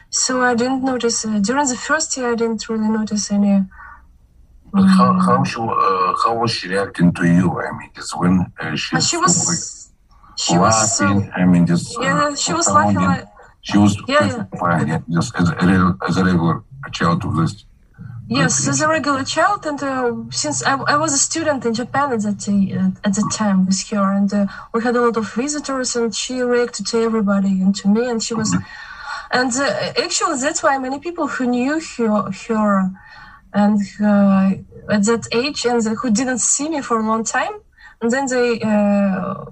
so 0.10 0.42
I 0.42 0.56
didn't 0.56 0.84
notice 0.84 1.26
uh, 1.26 1.40
during 1.40 1.68
the 1.68 1.76
first 1.76 2.18
year. 2.18 2.32
I 2.32 2.36
didn't 2.36 2.68
really 2.68 2.90
notice 2.90 3.32
any. 3.32 3.64
But 4.72 4.84
how 4.84 5.10
um, 5.10 5.20
how 5.20 5.44
she 5.44 5.60
uh, 5.60 6.14
how 6.24 6.38
was 6.40 6.52
she 6.52 6.68
reacting 6.68 7.14
to 7.14 7.26
you? 7.26 7.60
I 7.62 7.72
mean, 7.78 7.90
just 7.96 8.18
when 8.18 8.52
uh, 8.60 8.76
she, 8.76 9.00
she 9.02 9.18
was 9.18 9.92
she 10.36 10.58
laughing. 10.58 11.16
Was, 11.22 11.30
I 11.36 11.46
mean, 11.46 11.66
just 11.66 11.98
uh, 11.98 12.02
yeah, 12.02 12.36
she 12.36 12.54
was 12.54 12.68
laughing. 12.70 12.96
Like, 12.96 13.26
she 13.62 13.78
was 13.78 13.98
yeah, 14.08 14.46
yeah. 14.54 14.86
yeah 14.86 15.00
just 15.10 15.36
as 15.36 15.50
a, 15.50 15.98
as 16.08 16.18
a 16.18 16.24
regular 16.24 16.64
child 16.92 17.26
of 17.26 17.36
this. 17.36 17.66
Yes, 18.28 18.68
as 18.68 18.80
a 18.82 18.88
regular 18.88 19.24
child, 19.24 19.66
and 19.66 19.82
uh, 19.82 20.14
since 20.30 20.64
I, 20.64 20.76
I, 20.76 20.98
was 20.98 21.14
a 21.14 21.18
student 21.18 21.66
in 21.66 21.74
Japan 21.74 22.14
at 22.14 22.22
that 22.22 22.48
uh, 22.48 23.08
at 23.08 23.16
the 23.16 23.32
time 23.36 23.66
with 23.66 23.82
her, 23.90 24.14
and 24.14 24.32
uh, 24.32 24.46
we 24.72 24.84
had 24.84 24.96
a 24.96 25.02
lot 25.02 25.18
of 25.18 25.34
visitors, 25.34 25.96
and 25.96 26.14
she 26.14 26.40
reacted 26.42 26.86
to 26.88 27.02
everybody 27.02 27.60
and 27.62 27.76
to 27.78 27.88
me, 27.88 28.08
and 28.10 28.22
she 28.22 28.36
was. 28.36 28.56
And 29.32 29.52
uh, 29.56 29.94
actually, 30.04 30.40
that's 30.40 30.64
why 30.64 30.78
many 30.78 31.00
people 31.00 31.28
who 31.28 31.46
knew 31.48 31.80
her, 31.80 32.32
her 32.48 32.92
and 33.54 33.82
uh, 34.02 34.52
at 34.90 35.06
that 35.06 35.28
age 35.32 35.66
and 35.66 35.84
who 36.00 36.12
didn't 36.12 36.40
see 36.40 36.70
me 36.70 36.82
for 36.82 37.00
a 37.00 37.04
long 37.04 37.24
time, 37.24 37.54
and 38.02 38.12
then 38.12 38.28
they 38.28 38.60
uh, 38.62 39.46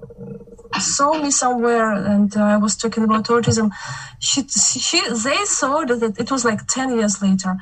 saw 0.78 1.20
me 1.20 1.30
somewhere 1.30 1.92
and 1.92 2.36
I 2.36 2.56
was 2.56 2.76
talking 2.76 3.04
about 3.04 3.24
autism. 3.26 3.70
She, 4.18 4.46
she, 4.48 5.00
they 5.00 5.44
saw 5.44 5.84
that 5.84 6.18
it 6.18 6.30
was 6.30 6.44
like 6.44 6.66
10 6.66 6.96
years 6.98 7.22
later. 7.22 7.56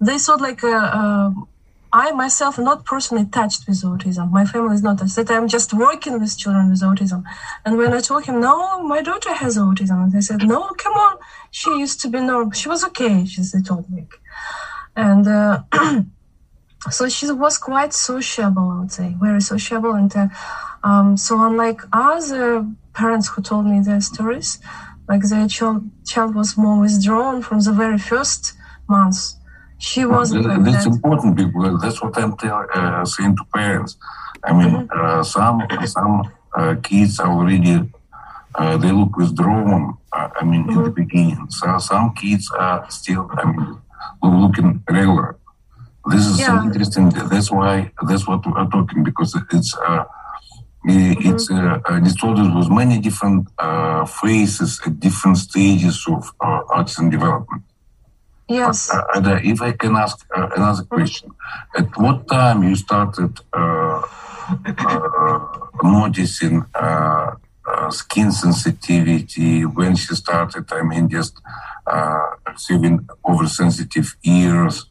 They 0.00 0.18
saw 0.18 0.34
like 0.34 0.62
a, 0.62 0.76
a 0.76 1.34
I 1.94 2.10
myself 2.12 2.58
am 2.58 2.64
not 2.64 2.86
personally 2.86 3.26
touched 3.26 3.68
with 3.68 3.82
autism. 3.82 4.30
My 4.30 4.46
family 4.46 4.74
is 4.74 4.82
not 4.82 4.96
that 4.96 5.30
I'm 5.30 5.46
just 5.46 5.74
working 5.74 6.18
with 6.18 6.38
children 6.38 6.70
with 6.70 6.80
autism. 6.80 7.22
And 7.66 7.76
when 7.76 7.92
I 7.92 8.00
told 8.00 8.24
him, 8.24 8.40
no, 8.40 8.82
my 8.82 9.02
daughter 9.02 9.34
has 9.34 9.58
autism, 9.58 10.10
they 10.10 10.22
said, 10.22 10.42
no, 10.42 10.70
come 10.78 10.94
on, 10.94 11.18
she 11.52 11.70
used 11.78 12.00
to 12.00 12.08
be 12.08 12.18
normal. 12.18 12.50
She 12.52 12.68
was 12.68 12.82
okay, 12.88 13.24
she 13.26 13.42
they 13.42 13.62
told 13.62 13.88
me. 13.90 14.08
And 14.96 15.24
uh, 15.28 15.62
so 16.90 17.08
she 17.08 17.30
was 17.30 17.58
quite 17.58 17.92
sociable, 17.92 18.68
I 18.70 18.80
would 18.80 18.92
say, 18.92 19.14
very 19.20 19.42
sociable. 19.42 19.92
And 19.92 20.12
uh, 20.16 20.28
um, 20.82 21.16
so 21.16 21.40
unlike 21.48 21.80
other 21.92 22.66
parents 22.94 23.28
who 23.28 23.42
told 23.42 23.66
me 23.66 23.80
their 23.80 24.00
stories, 24.00 24.58
like 25.08 25.22
their 25.22 25.46
child, 25.46 25.88
child 26.06 26.34
was 26.34 26.56
more 26.56 26.80
withdrawn 26.80 27.42
from 27.42 27.60
the 27.60 27.72
very 27.72 27.98
first 27.98 28.54
months 28.88 29.36
she 29.78 30.04
wasn't. 30.04 30.46
Like 30.46 30.64
that's 30.64 30.84
that. 30.84 30.94
important 30.94 31.36
because 31.36 31.82
that's 31.82 32.00
what 32.02 32.16
I'm 32.16 32.36
tell, 32.36 32.66
uh, 32.72 33.04
saying 33.04 33.36
to 33.36 33.44
parents. 33.52 33.96
I 34.44 34.52
mean, 34.52 34.86
mm-hmm. 34.86 35.00
uh, 35.00 35.22
some 35.22 35.56
some 35.86 36.32
uh, 36.54 36.76
kids 36.82 37.20
already 37.20 37.74
uh, 38.54 38.76
they 38.76 38.92
look 38.92 39.16
withdrawn. 39.16 39.98
Uh, 40.12 40.28
I 40.40 40.44
mean, 40.44 40.62
mm-hmm. 40.62 40.70
in 40.70 40.76
the 40.76 40.90
mm-hmm. 40.90 41.02
beginning, 41.02 41.50
so 41.50 41.78
some 41.78 42.14
kids 42.14 42.50
are 42.50 42.88
still. 42.90 43.30
I 43.32 43.44
mean, 43.50 43.80
looking 44.22 44.82
regular. 44.88 45.36
This 46.06 46.26
is 46.26 46.40
yeah. 46.40 46.62
interesting. 46.64 47.10
That's 47.10 47.50
why 47.50 47.92
that's 48.08 48.26
what 48.26 48.44
we're 48.46 48.66
talking 48.66 49.04
because 49.04 49.36
it's. 49.52 49.76
Uh, 49.76 50.04
it's 50.84 51.48
mm-hmm. 51.48 51.94
uh, 51.94 52.00
disorders 52.00 52.52
with 52.52 52.68
many 52.68 52.98
different 52.98 53.46
uh, 53.56 54.04
phases 54.04 54.80
at 54.84 54.98
different 54.98 55.38
stages 55.38 56.04
of 56.08 56.28
uh, 56.40 56.62
autism 56.70 57.08
development. 57.08 57.62
Yes. 58.48 58.90
Uh, 58.90 59.02
and 59.14 59.26
uh, 59.26 59.40
if 59.42 59.62
I 59.62 59.72
can 59.72 59.96
ask 59.96 60.26
uh, 60.36 60.48
another 60.56 60.82
question, 60.84 61.30
at 61.76 61.96
what 61.96 62.26
time 62.28 62.62
you 62.62 62.74
started 62.74 63.38
uh, 63.52 64.02
uh, 64.66 65.38
noticing 65.82 66.64
uh, 66.74 67.30
skin 67.90 68.32
sensitivity? 68.32 69.64
When 69.64 69.96
she 69.96 70.14
started, 70.14 70.72
I 70.72 70.82
mean, 70.82 71.08
just 71.08 71.40
receiving 72.46 73.08
oversensitive 73.28 74.16
ears. 74.24 74.86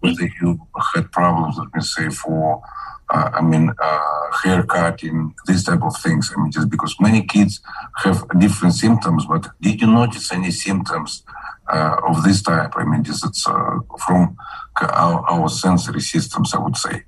whether 0.00 0.28
you 0.40 0.66
had 0.94 1.12
problems, 1.12 1.58
let 1.58 1.74
me 1.74 1.82
say, 1.82 2.08
for 2.10 2.62
I 3.10 3.40
mean, 3.42 3.72
hair 4.42 4.62
cutting, 4.62 5.34
these 5.46 5.64
type 5.64 5.82
of 5.82 5.96
things. 5.96 6.32
I 6.34 6.40
mean, 6.40 6.52
just 6.52 6.70
because 6.70 6.94
many 7.00 7.22
kids 7.22 7.60
have 8.04 8.24
different 8.38 8.74
symptoms, 8.74 9.26
but 9.26 9.48
did 9.60 9.80
you 9.80 9.88
notice 9.88 10.32
any 10.32 10.52
symptoms 10.52 11.24
uh, 11.72 12.00
of 12.08 12.24
this 12.24 12.42
type. 12.42 12.72
I 12.74 12.84
mean, 12.84 13.04
this 13.04 13.22
it's 13.24 13.46
uh, 13.46 13.78
from 14.04 14.36
our, 14.80 15.24
our, 15.30 15.48
sensory 15.48 16.00
systems. 16.00 16.52
I 16.52 16.58
would 16.58 16.76
say 16.76 17.04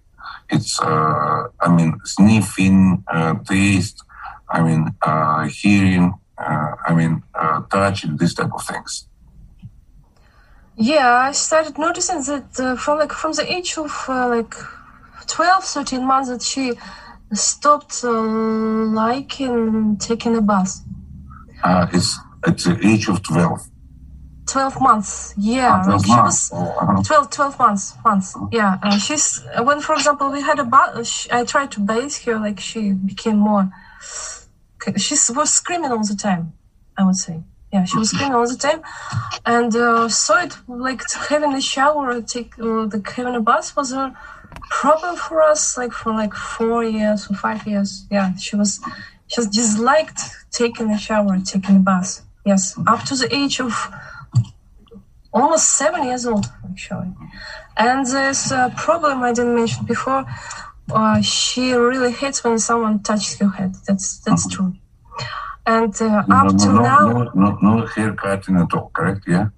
it's. 0.51 0.81
Uh, 0.81 1.49
I 1.61 1.69
mean, 1.69 1.99
sniffing, 2.05 3.03
taste, 3.45 4.05
I 4.53 4.63
mean, 4.63 4.83
uh, 5.03 5.49
hearing, 5.49 6.15
uh, 6.39 6.71
I 6.89 6.95
mean, 6.95 7.23
uh, 7.35 7.63
touching, 7.71 8.17
these 8.17 8.35
type 8.35 8.53
of 8.53 8.63
things. 8.65 9.07
Yeah, 10.77 11.13
I 11.29 11.33
started 11.33 11.79
noticing 11.79 12.23
that 12.25 12.49
uh, 12.61 12.77
from 12.77 12.99
like 12.99 13.13
from 13.13 13.33
the 13.33 13.51
age 13.53 13.77
of 13.79 13.93
uh, 14.09 14.29
like 14.29 14.55
12, 15.27 15.65
13 15.65 16.07
months 16.07 16.29
that 16.31 16.43
she 16.43 16.73
stopped 17.33 18.01
uh, 18.05 18.11
liking 18.11 19.97
taking 19.99 20.37
a 20.37 20.41
bus. 20.43 20.83
Uh, 21.63 21.87
it's 21.93 22.19
at 22.47 22.59
the 22.59 22.79
age 22.87 23.09
of 23.09 23.23
12. 23.23 23.61
12 24.47 24.81
months 24.81 25.33
yeah 25.39 25.81
Ah, 25.81 25.85
12 25.85 26.05
she 26.05 26.11
months. 26.11 26.51
was 26.53 26.61
Oh, 26.61 26.77
uh-huh. 26.81 27.03
12 27.05 27.31
12 27.31 27.59
months 27.61 27.95
months 28.05 28.37
yeah 28.51 28.77
uh, 28.83 28.99
she's 28.99 29.41
when 29.63 29.81
for 29.81 29.95
example 29.95 30.31
we 30.31 30.43
had 30.43 30.59
a 30.59 30.65
bus 30.65 31.29
i 31.31 31.45
tried 31.45 31.71
to 31.71 31.81
bathe 31.81 32.13
her 32.27 32.39
like 32.41 32.59
she 32.59 32.91
became 32.93 33.37
more 33.39 33.71
she 34.97 35.15
was 35.39 35.51
screaming 35.61 35.91
all 35.91 36.05
the 36.05 36.17
time 36.17 36.53
i 36.97 37.05
would 37.05 37.17
say. 37.17 37.43
Yeah 37.73 37.85
she 37.85 37.97
was 37.99 38.11
screaming 38.11 38.35
all 38.35 38.47
the 38.47 38.63
time. 38.69 38.83
And 39.47 39.75
uh, 39.75 40.09
so 40.09 40.37
it 40.39 40.53
like 40.69 41.01
having 41.31 41.55
a 41.55 41.61
shower 41.61 42.21
take 42.21 42.53
uh, 42.59 42.85
the 42.93 43.03
having 43.17 43.35
a 43.35 43.41
bus 43.41 43.75
was 43.75 43.93
a 43.93 44.15
problem 44.81 45.17
for 45.17 45.37
us 45.43 45.63
like 45.79 45.93
for 45.93 46.13
like 46.13 46.35
four 46.35 46.85
years 46.85 47.21
or 47.31 47.35
five 47.35 47.67
years. 47.67 48.07
Yeah 48.11 48.37
she 48.37 48.57
was 48.57 48.81
she 49.29 49.37
just 49.37 49.53
disliked 49.53 50.21
taking 50.51 50.91
a 50.91 50.99
shower 50.99 51.35
taking 51.53 51.77
a 51.77 51.85
bus 51.91 52.23
yes 52.45 52.63
up 52.87 53.01
to 53.09 53.15
the 53.17 53.29
age 53.35 53.59
of 53.61 53.73
almost 55.33 55.67
seven 55.83 56.05
years 56.05 56.27
old 56.27 56.47
actually. 56.71 57.11
And 57.79 58.05
this 58.07 58.51
a 58.51 58.71
problem 58.77 59.23
i 59.23 59.33
didn't 59.33 59.57
mention 59.61 59.87
before 59.87 60.27
uh, 60.91 61.21
she 61.23 61.73
really 61.73 62.13
hates 62.13 62.43
when 62.45 62.59
someone 62.59 63.03
touches 63.03 63.39
her 63.39 63.49
head 63.49 63.75
that's 63.87 64.19
that's 64.21 64.47
true 64.49 64.75
and 65.67 65.95
uh, 66.03 66.23
No, 66.27 66.37
up 66.37 66.53
no, 66.53 66.59
to 66.59 66.67
no, 66.73 66.83
now 66.83 67.31
no, 67.35 67.59
no, 67.63 67.87
hair 67.87 68.13
cutting 68.15 68.57
at 68.57 68.73
all, 68.75 68.91
correct? 68.93 69.23
Yeah? 69.29 69.49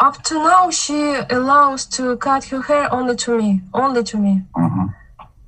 up 0.00 0.22
to 0.24 0.34
now 0.34 0.70
she 0.70 1.00
allows 1.30 1.84
to 1.86 2.16
cut 2.16 2.44
her 2.46 2.62
hair 2.62 2.92
only 2.92 3.14
to 3.16 3.36
me 3.36 3.60
only 3.74 4.02
to 4.04 4.16
me 4.16 4.42
Mm-hmm. 4.56 4.86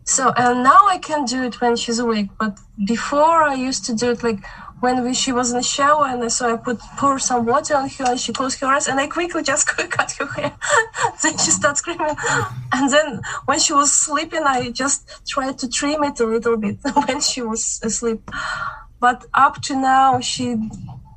so 0.05 0.33
and 0.37 0.63
now 0.63 0.83
i 0.95 0.99
can 0.99 1.25
do 1.25 1.43
it 1.49 1.61
when 1.61 1.75
she's 1.77 1.99
awake 1.99 2.29
but 2.39 2.59
before 2.87 3.43
i 3.43 3.55
used 3.55 3.85
to 3.87 3.95
do 3.95 4.11
it 4.11 4.23
like 4.23 4.41
when 4.85 5.03
we, 5.03 5.15
she 5.15 5.33
was 5.33 5.51
in 5.51 5.57
the 5.57 5.63
shower 5.63 6.07
and 6.13 6.31
so 6.31 6.53
i 6.53 6.57
put 6.57 6.79
pour 6.99 7.19
some 7.19 7.47
water 7.47 7.75
on 7.75 7.89
her 7.89 8.05
and 8.11 8.21
she 8.21 8.33
closed 8.39 8.61
her 8.61 8.67
eyes 8.67 8.87
and 8.87 9.01
i 9.01 9.07
quickly 9.07 9.43
just 9.53 9.67
cut 9.67 10.13
her 10.19 10.27
hair. 10.37 10.53
Then 11.23 11.39
she 11.45 11.51
starts 11.59 11.81
screaming. 11.81 12.17
And 12.73 12.93
then 12.95 13.09
when 13.47 13.59
she 13.65 13.73
was 13.73 13.91
sleeping 14.07 14.45
i 14.57 14.71
just 14.83 15.01
tried 15.27 15.57
to 15.61 15.67
trim 15.69 16.05
it 16.05 16.21
a 16.21 16.27
little 16.27 16.59
bit 16.65 16.79
when 17.07 17.21
she 17.21 17.41
was 17.41 17.81
asleep. 17.83 18.31
But 19.01 19.25
up 19.33 19.55
to 19.67 19.73
now 19.75 20.21
she 20.21 20.47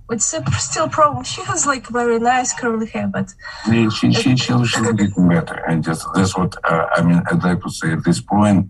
it's 0.10 0.34
a 0.34 0.44
still 0.52 0.88
problem 0.88 1.24
she 1.24 1.42
has 1.44 1.66
like 1.66 1.88
very 1.88 2.20
nice 2.20 2.54
curly 2.54 2.88
hair 2.88 3.08
but 3.08 3.34
Yeah, 3.68 3.90
She, 3.90 4.14
she, 4.14 4.36
she, 4.36 4.58
she's 4.66 4.92
getting 5.02 5.28
better, 5.28 5.58
and 5.68 5.84
just 5.84 6.08
that's 6.16 6.38
what 6.38 6.56
uh, 6.64 6.88
I 6.96 7.02
mean. 7.02 7.22
I'd 7.30 7.44
like 7.44 7.62
to 7.64 7.70
say 7.70 7.92
at 7.92 8.04
this 8.04 8.22
point, 8.22 8.70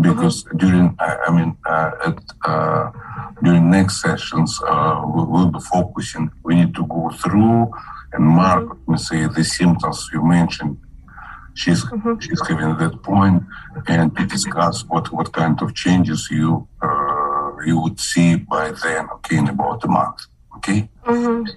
because 0.00 0.44
during 0.56 0.96
I, 0.98 1.16
I 1.26 1.30
mean 1.36 1.56
uh, 1.66 1.90
at 2.06 2.18
uh, 2.44 2.90
during 3.42 3.70
next 3.70 4.00
sessions, 4.00 4.58
uh, 4.66 5.02
we, 5.14 5.24
we'll 5.24 5.50
be 5.50 5.60
focusing. 5.60 6.30
We 6.42 6.54
need 6.54 6.74
to 6.76 6.86
go 6.86 7.10
through 7.10 7.70
and 8.12 8.24
mark, 8.24 8.68
let 8.68 8.88
me 8.88 8.98
say, 8.98 9.26
the 9.26 9.44
symptoms 9.44 10.08
you 10.12 10.22
mentioned. 10.24 10.78
She's 11.54 11.84
she's 12.20 12.40
having 12.48 12.76
that 12.78 13.02
point, 13.02 13.42
and 13.86 14.16
to 14.16 14.26
discuss 14.26 14.84
what 14.86 15.12
what 15.12 15.32
kind 15.32 15.60
of 15.60 15.74
changes 15.74 16.28
you 16.30 16.66
uh, 16.80 17.50
you 17.66 17.78
would 17.82 17.98
see 18.00 18.36
by 18.36 18.70
then. 18.82 19.08
Okay, 19.16 19.36
in 19.36 19.48
about 19.48 19.84
a 19.84 19.88
month. 19.88 20.20
Okay. 20.58 20.88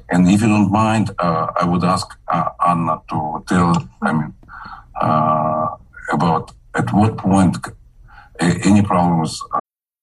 And 0.09 0.29
if 0.29 0.41
you 0.41 0.47
don't 0.47 0.71
mind, 0.71 1.11
uh, 1.19 1.47
I 1.59 1.65
would 1.65 1.83
ask 1.83 2.07
uh, 2.27 2.49
Anna 2.65 3.01
to 3.09 3.43
tell, 3.47 3.89
I 4.01 4.13
mean, 4.13 4.33
uh, 5.01 5.67
about 6.11 6.51
at 6.75 6.91
what 6.93 7.17
point 7.17 7.57
uh, 7.65 8.53
any 8.63 8.81
problems. 8.81 9.41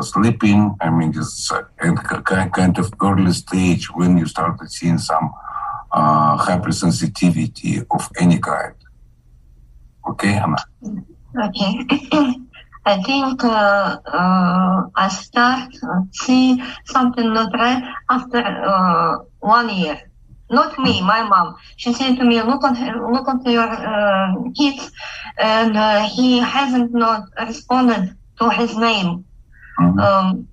Sleeping, 0.00 0.76
I 0.80 0.90
mean, 0.90 1.12
it's 1.16 1.50
uh, 1.50 1.62
in 1.82 1.96
k- 1.96 2.22
ki- 2.26 2.50
kind 2.52 2.78
of 2.78 2.92
early 3.02 3.32
stage 3.32 3.90
when 3.90 4.16
you 4.16 4.26
started 4.26 4.70
seeing 4.70 4.98
some 4.98 5.32
uh, 5.92 6.38
hypersensitivity 6.38 7.84
of 7.90 8.08
any 8.18 8.38
kind. 8.38 8.74
Okay, 10.08 10.34
Anna? 10.34 10.56
Okay. 11.46 11.86
I 12.86 13.02
think 13.02 13.44
uh, 13.44 13.98
uh, 14.06 14.82
I 14.96 15.08
start 15.08 15.70
see 16.12 16.62
something 16.86 17.32
not 17.34 17.52
right 17.52 17.82
after 18.08 18.38
uh, 18.38 19.18
one 19.40 19.68
year. 19.68 20.00
Not 20.50 20.78
me, 20.78 21.00
my 21.02 21.22
mom. 21.22 21.56
She 21.76 21.92
said 21.92 22.16
to 22.16 22.24
me, 22.24 22.42
"Look 22.42 22.64
at 22.64 22.76
her, 22.78 23.12
look 23.12 23.28
at 23.28 23.46
your 23.46 23.68
uh, 23.68 24.34
kids," 24.56 24.90
and 25.38 25.76
uh, 25.76 26.08
he 26.08 26.38
hasn't 26.40 26.92
not 26.92 27.24
responded 27.38 28.16
to 28.40 28.50
his 28.50 28.74
name. 28.76 29.24
Um, 29.80 30.48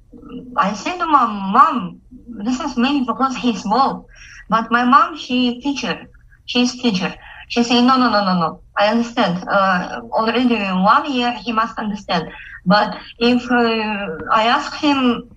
I 0.58 0.74
said 0.74 0.98
to 0.98 1.06
my 1.06 1.26
"Mom, 1.28 2.02
this 2.46 2.60
is 2.60 2.78
maybe 2.78 3.06
because 3.06 3.36
he's 3.38 3.62
small." 3.62 4.08
But 4.50 4.72
my 4.72 4.84
mom, 4.86 5.18
she 5.18 5.60
teacher, 5.62 6.08
she's 6.46 6.74
teacher. 6.82 7.16
She 7.50 7.64
said, 7.64 7.82
"No, 7.84 7.98
no, 7.98 8.10
no, 8.10 8.24
no, 8.26 8.40
no. 8.40 8.64
I 8.78 8.88
understand. 8.90 9.48
Uh, 9.50 10.02
already 10.12 10.56
one 10.56 11.12
year, 11.12 11.34
he 11.44 11.52
must 11.54 11.78
understand. 11.80 12.30
But 12.66 12.98
if 13.20 13.50
uh, 13.52 14.08
I 14.32 14.44
ask 14.48 14.74
him, 14.76 15.30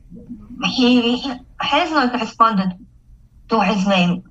he, 0.64 1.16
he 1.18 1.32
has 1.60 1.90
not 1.90 2.12
responded 2.20 2.72
to 3.50 3.60
his 3.62 3.86
name. 3.86 4.24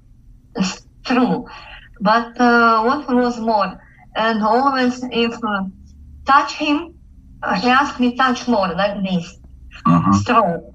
It's 0.56 0.88
true. 1.06 1.46
But 2.02 2.40
uh, 2.40 2.84
what 2.84 3.10
was 3.16 3.40
more, 3.40 3.80
and 4.16 4.44
always 4.44 5.04
if 5.12 5.34
uh, 5.44 5.64
touch 6.26 6.56
him, 6.56 6.96
uh, 7.44 7.56
he 7.56 7.70
asked 7.70 8.00
me 8.00 8.16
touch 8.18 8.48
more 8.48 8.70
like 8.70 9.04
this, 9.04 9.39
strong. 10.12 10.74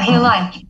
He 0.00 0.16
liked 0.16 0.56
it. 0.56 0.66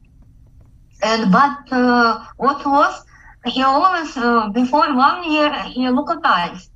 And 1.02 1.30
but 1.32 1.58
uh, 1.72 2.24
what 2.36 2.64
was 2.66 3.04
he 3.44 3.62
always 3.62 4.16
uh, 4.16 4.48
before 4.50 4.94
one 4.94 5.30
year 5.30 5.52
he 5.74 5.88
look 5.88 6.10
at 6.10 6.18
eyes, 6.24 6.70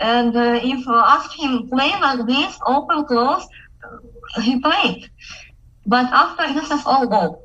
and 0.00 0.34
uh, 0.36 0.58
if 0.62 0.86
uh, 0.88 1.04
ask 1.16 1.30
him 1.38 1.68
play 1.68 1.90
like 2.00 2.26
this, 2.26 2.58
open 2.66 3.04
close, 3.06 3.44
uh, 3.84 4.40
he 4.40 4.60
played. 4.60 5.10
But 5.86 6.06
after 6.12 6.52
this 6.54 6.70
is 6.70 6.84
all 6.86 7.06
go. 7.06 7.42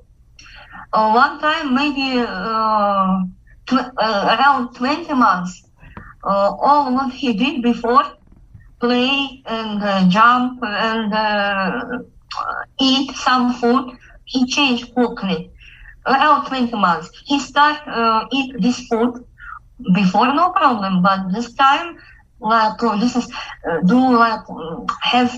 Uh, 0.93 1.11
one 1.13 1.39
time 1.39 1.73
maybe 1.73 2.19
uh, 2.19 3.19
tw- 3.67 3.91
uh, 3.97 4.35
around 4.37 4.73
20 4.75 5.13
months, 5.13 5.53
uh, 6.23 6.51
all 6.67 6.93
what 6.93 7.13
he 7.13 7.33
did 7.33 7.61
before, 7.61 8.03
play 8.79 9.41
and 9.45 9.81
uh, 9.83 10.07
jump 10.09 10.59
and 10.63 11.13
uh, 11.13 11.99
eat 12.79 13.11
some 13.15 13.53
food, 13.53 13.97
he 14.25 14.45
changed 14.47 14.93
quickly. 14.93 15.51
Around 16.05 16.47
20 16.47 16.75
months, 16.77 17.09
he 17.25 17.39
start 17.39 17.77
uh, 17.87 18.25
eat 18.31 18.55
this 18.59 18.87
food 18.87 19.23
before 19.93 20.33
no 20.33 20.49
problem, 20.51 21.01
but 21.01 21.31
this 21.33 21.53
time 21.53 21.97
like 22.39 22.81
uh, 22.81 22.97
this 22.97 23.15
is 23.15 23.27
uh, 23.69 23.81
do 23.85 23.99
like 24.17 24.41
uh, 24.49 24.81
have 25.01 25.31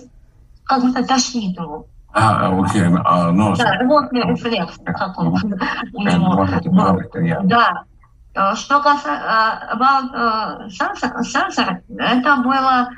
как 0.65 0.81
будто 0.81 1.03
тошнит 1.05 1.57
его. 1.57 1.85
Ah, 2.15 2.49
okay. 2.51 2.85
Uh, 2.85 3.31
no, 3.31 3.55
Да, 3.55 3.75
рвотный 3.79 4.21
рефлекс. 4.23 4.77
как 4.85 5.17
он 5.17 5.27
у 5.29 5.35
and 5.35 6.19
него 6.19 6.35
what- 6.45 6.63
был. 6.63 6.71
what- 6.71 7.15
yeah. 7.15 7.41
Да. 7.43 7.83
Э, 8.35 8.55
Что 8.55 8.81
касается 8.81 9.69
about 9.71 10.11
э, 10.13 10.69
sensor, 10.69 11.11
sensor, 11.23 11.81
это 11.99 12.35
было, 12.37 12.89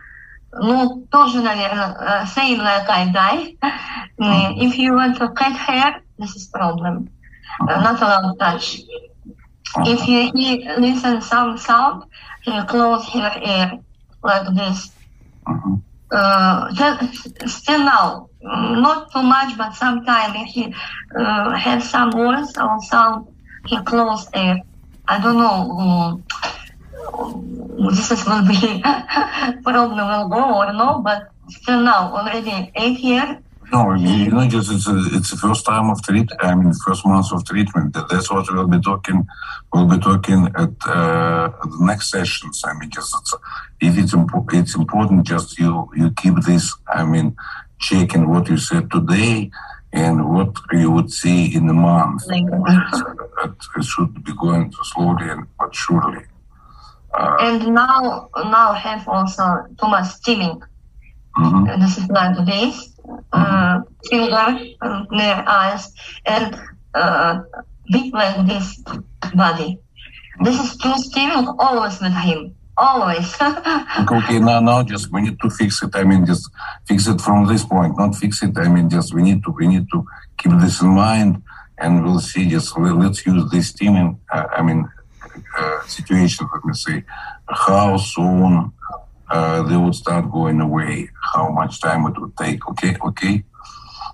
ну, 0.58 1.06
тоже, 1.12 1.42
наверное, 1.42 2.26
same 2.28 2.60
like 2.60 2.88
Aiday. 2.90 3.58
If 4.58 4.78
you 4.78 4.94
want 4.94 5.18
to 5.18 5.30
cut 5.30 5.54
hair, 5.54 6.02
this 6.18 6.36
is 6.36 6.48
problem. 6.48 7.10
Э, 7.62 7.82
not 7.82 8.02
allowed 8.02 8.38
touch. 8.40 8.82
If 9.86 10.08
you 10.08 10.32
listen 10.78 11.22
some 11.22 11.58
sound, 11.58 12.04
he 12.44 12.52
close 12.66 13.08
her 13.10 13.32
ear 13.46 13.80
like 14.24 14.48
this. 14.56 14.92
Uh, 16.12 16.72
just, 16.74 17.50
still 17.50 17.80
now, 17.80 18.30
not 18.42 19.12
too 19.12 19.24
much, 19.24 19.58
but 19.58 19.74
sometimes 19.74 20.36
if 20.56 20.68
э, 20.68 21.58
has 21.58 21.84
uh, 21.84 21.88
some 21.88 22.10
words 22.12 22.58
or 22.58 22.80
sound, 22.82 23.28
he 23.66 23.78
close 23.84 24.28
ear. 24.36 24.62
I 25.08 25.20
don't 25.20 25.38
know 25.38 26.24
this 27.88 28.12
is 28.12 28.26
will 28.26 28.46
be 28.48 28.82
probably 29.64 30.04
will 30.04 30.28
go 30.30 30.44
or 30.60 30.74
no, 30.74 31.02
but 31.04 31.32
still 31.50 31.82
now 31.82 32.14
already 32.16 32.72
eight 32.76 33.00
years 33.00 33.38
no, 33.72 33.94
you 33.94 34.30
know, 34.30 34.48
just 34.48 34.72
it's 34.72 34.88
it's 34.88 35.32
the 35.32 35.38
first 35.38 35.66
time 35.66 35.90
of 35.90 36.02
treat. 36.04 36.30
I 36.40 36.54
mean, 36.54 36.72
first 36.86 37.06
month 37.06 37.32
of 37.32 37.46
treatment. 37.46 37.98
That's 38.10 38.30
what 38.30 38.46
we'll 38.52 38.68
be 38.68 38.80
talking. 38.80 39.26
We'll 39.74 39.88
be 39.88 39.98
talking 39.98 40.48
at, 40.56 40.74
uh, 40.88 41.50
the 41.64 41.78
next 41.82 42.12
sessions. 42.12 42.62
I 42.64 42.74
mean, 42.78 42.92
just 42.92 43.14
it's, 43.20 43.34
if 43.82 43.98
it's 43.98 44.14
impo- 44.14 44.54
it's 44.54 44.76
important, 44.76 45.26
just 45.26 45.58
you 45.58 45.90
you 45.96 46.12
keep 46.12 46.36
this. 46.46 46.76
I 46.88 47.06
mean, 47.06 47.36
checking 47.80 48.30
what 48.30 48.50
you 48.50 48.58
said 48.58 48.92
today 48.92 49.50
and 49.92 50.30
what 50.34 50.56
you 50.72 50.92
would 50.92 51.12
see 51.12 51.56
in 51.56 51.68
a 51.70 51.74
month. 51.74 52.24
it 52.30 53.84
should 53.84 54.24
be 54.24 54.34
going 54.36 54.72
slowly 54.84 55.30
and 55.30 55.48
but 55.58 55.74
surely. 55.74 56.24
Uh, 57.16 57.38
and 57.40 57.74
now 57.74 58.30
now 58.36 58.74
have 58.74 59.08
also 59.08 59.66
too 59.80 59.88
much 59.88 60.06
stimming. 60.20 60.62
Mm-hmm. 61.38 61.82
This 61.82 61.98
is 61.98 62.08
like 62.10 62.36
this 62.46 62.94
uh, 63.32 63.82
finger 64.10 64.60
near 65.12 65.44
eyes 65.48 65.94
and 66.26 66.60
uh, 66.94 67.42
big 67.92 68.14
like 68.14 68.46
this 68.48 68.84
body. 69.34 69.80
This 70.44 70.60
is 70.60 70.78
too 70.78 70.94
stimming 71.08 71.56
always 71.58 72.02
with 72.02 72.14
him. 72.14 72.56
Always. 72.78 73.34
okay, 73.42 74.40
now, 74.40 74.60
now 74.60 74.84
just 74.84 75.10
we 75.10 75.22
need 75.22 75.40
to 75.40 75.50
fix 75.50 75.82
it. 75.82 75.96
I 75.96 76.04
mean, 76.04 76.26
just 76.26 76.50
fix 76.86 77.08
it 77.08 77.22
from 77.22 77.48
this 77.48 77.64
point, 77.64 77.98
not 77.98 78.16
fix 78.16 78.44
it. 78.44 78.58
I 78.58 78.68
mean, 78.68 78.90
just 78.90 79.14
we 79.14 79.22
need 79.22 79.42
to 79.46 79.52
we 79.52 79.68
need 79.68 79.88
to 79.94 80.06
keep 80.38 80.52
this 80.60 80.82
in 80.82 80.90
mind, 80.90 81.42
and 81.78 82.04
we'll 82.04 82.20
see. 82.20 82.50
Just 82.50 82.78
let's 82.78 83.26
use 83.26 83.50
this 83.52 83.72
stimming. 83.72 84.18
Uh, 84.30 84.48
I 84.52 84.62
mean, 84.62 84.84
uh, 84.84 84.95
situation. 85.88 86.48
Let 86.54 86.66
me 86.66 86.74
say, 86.74 87.04
how 87.48 87.98
soon 87.98 88.72
uh, 89.30 89.64
they 89.64 89.78
would 89.78 89.96
start 89.96 90.32
going 90.32 90.62
away. 90.62 91.10
How 91.34 91.50
much 91.50 91.82
time 91.82 92.06
it 92.08 92.20
would 92.20 92.36
take? 92.38 92.68
Okay, 92.70 92.96
okay. 93.02 93.44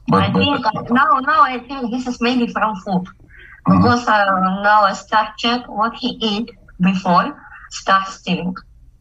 But, 0.08 0.24
I 0.24 0.34
think 0.34 0.64
but, 0.64 0.92
now, 0.92 1.20
now 1.20 1.42
I 1.42 1.60
think 1.60 1.92
this 1.92 2.08
is 2.08 2.20
maybe 2.22 2.48
from 2.48 2.76
food 2.78 3.06
mm-hmm. 3.06 3.78
because 3.78 4.08
uh, 4.08 4.62
now 4.64 4.84
I 4.84 4.94
start 4.94 5.38
check 5.38 5.68
what 5.68 5.96
he 5.96 6.20
ate 6.22 6.52
before 6.80 7.38
start 7.70 8.08
stealing. 8.08 8.56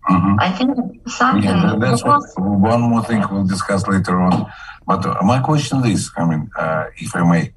Mm-hmm. 0.09 0.37
I 0.41 0.53
think 0.53 1.09
something. 1.09 1.45
Yeah, 1.45 1.77
that's 1.79 2.05
what, 2.05 2.23
one 2.39 2.83
more 2.83 3.05
thing 3.05 3.23
we'll 3.31 3.47
discuss 3.47 3.87
later 3.87 4.21
on. 4.21 4.51
But 4.87 5.05
uh, 5.05 5.17
my 5.23 5.41
question 5.41 5.85
is, 5.87 6.11
I 6.17 6.25
mean, 6.25 6.51
uh, 6.57 6.87
if 6.97 7.15
I 7.15 7.23
may, 7.23 7.53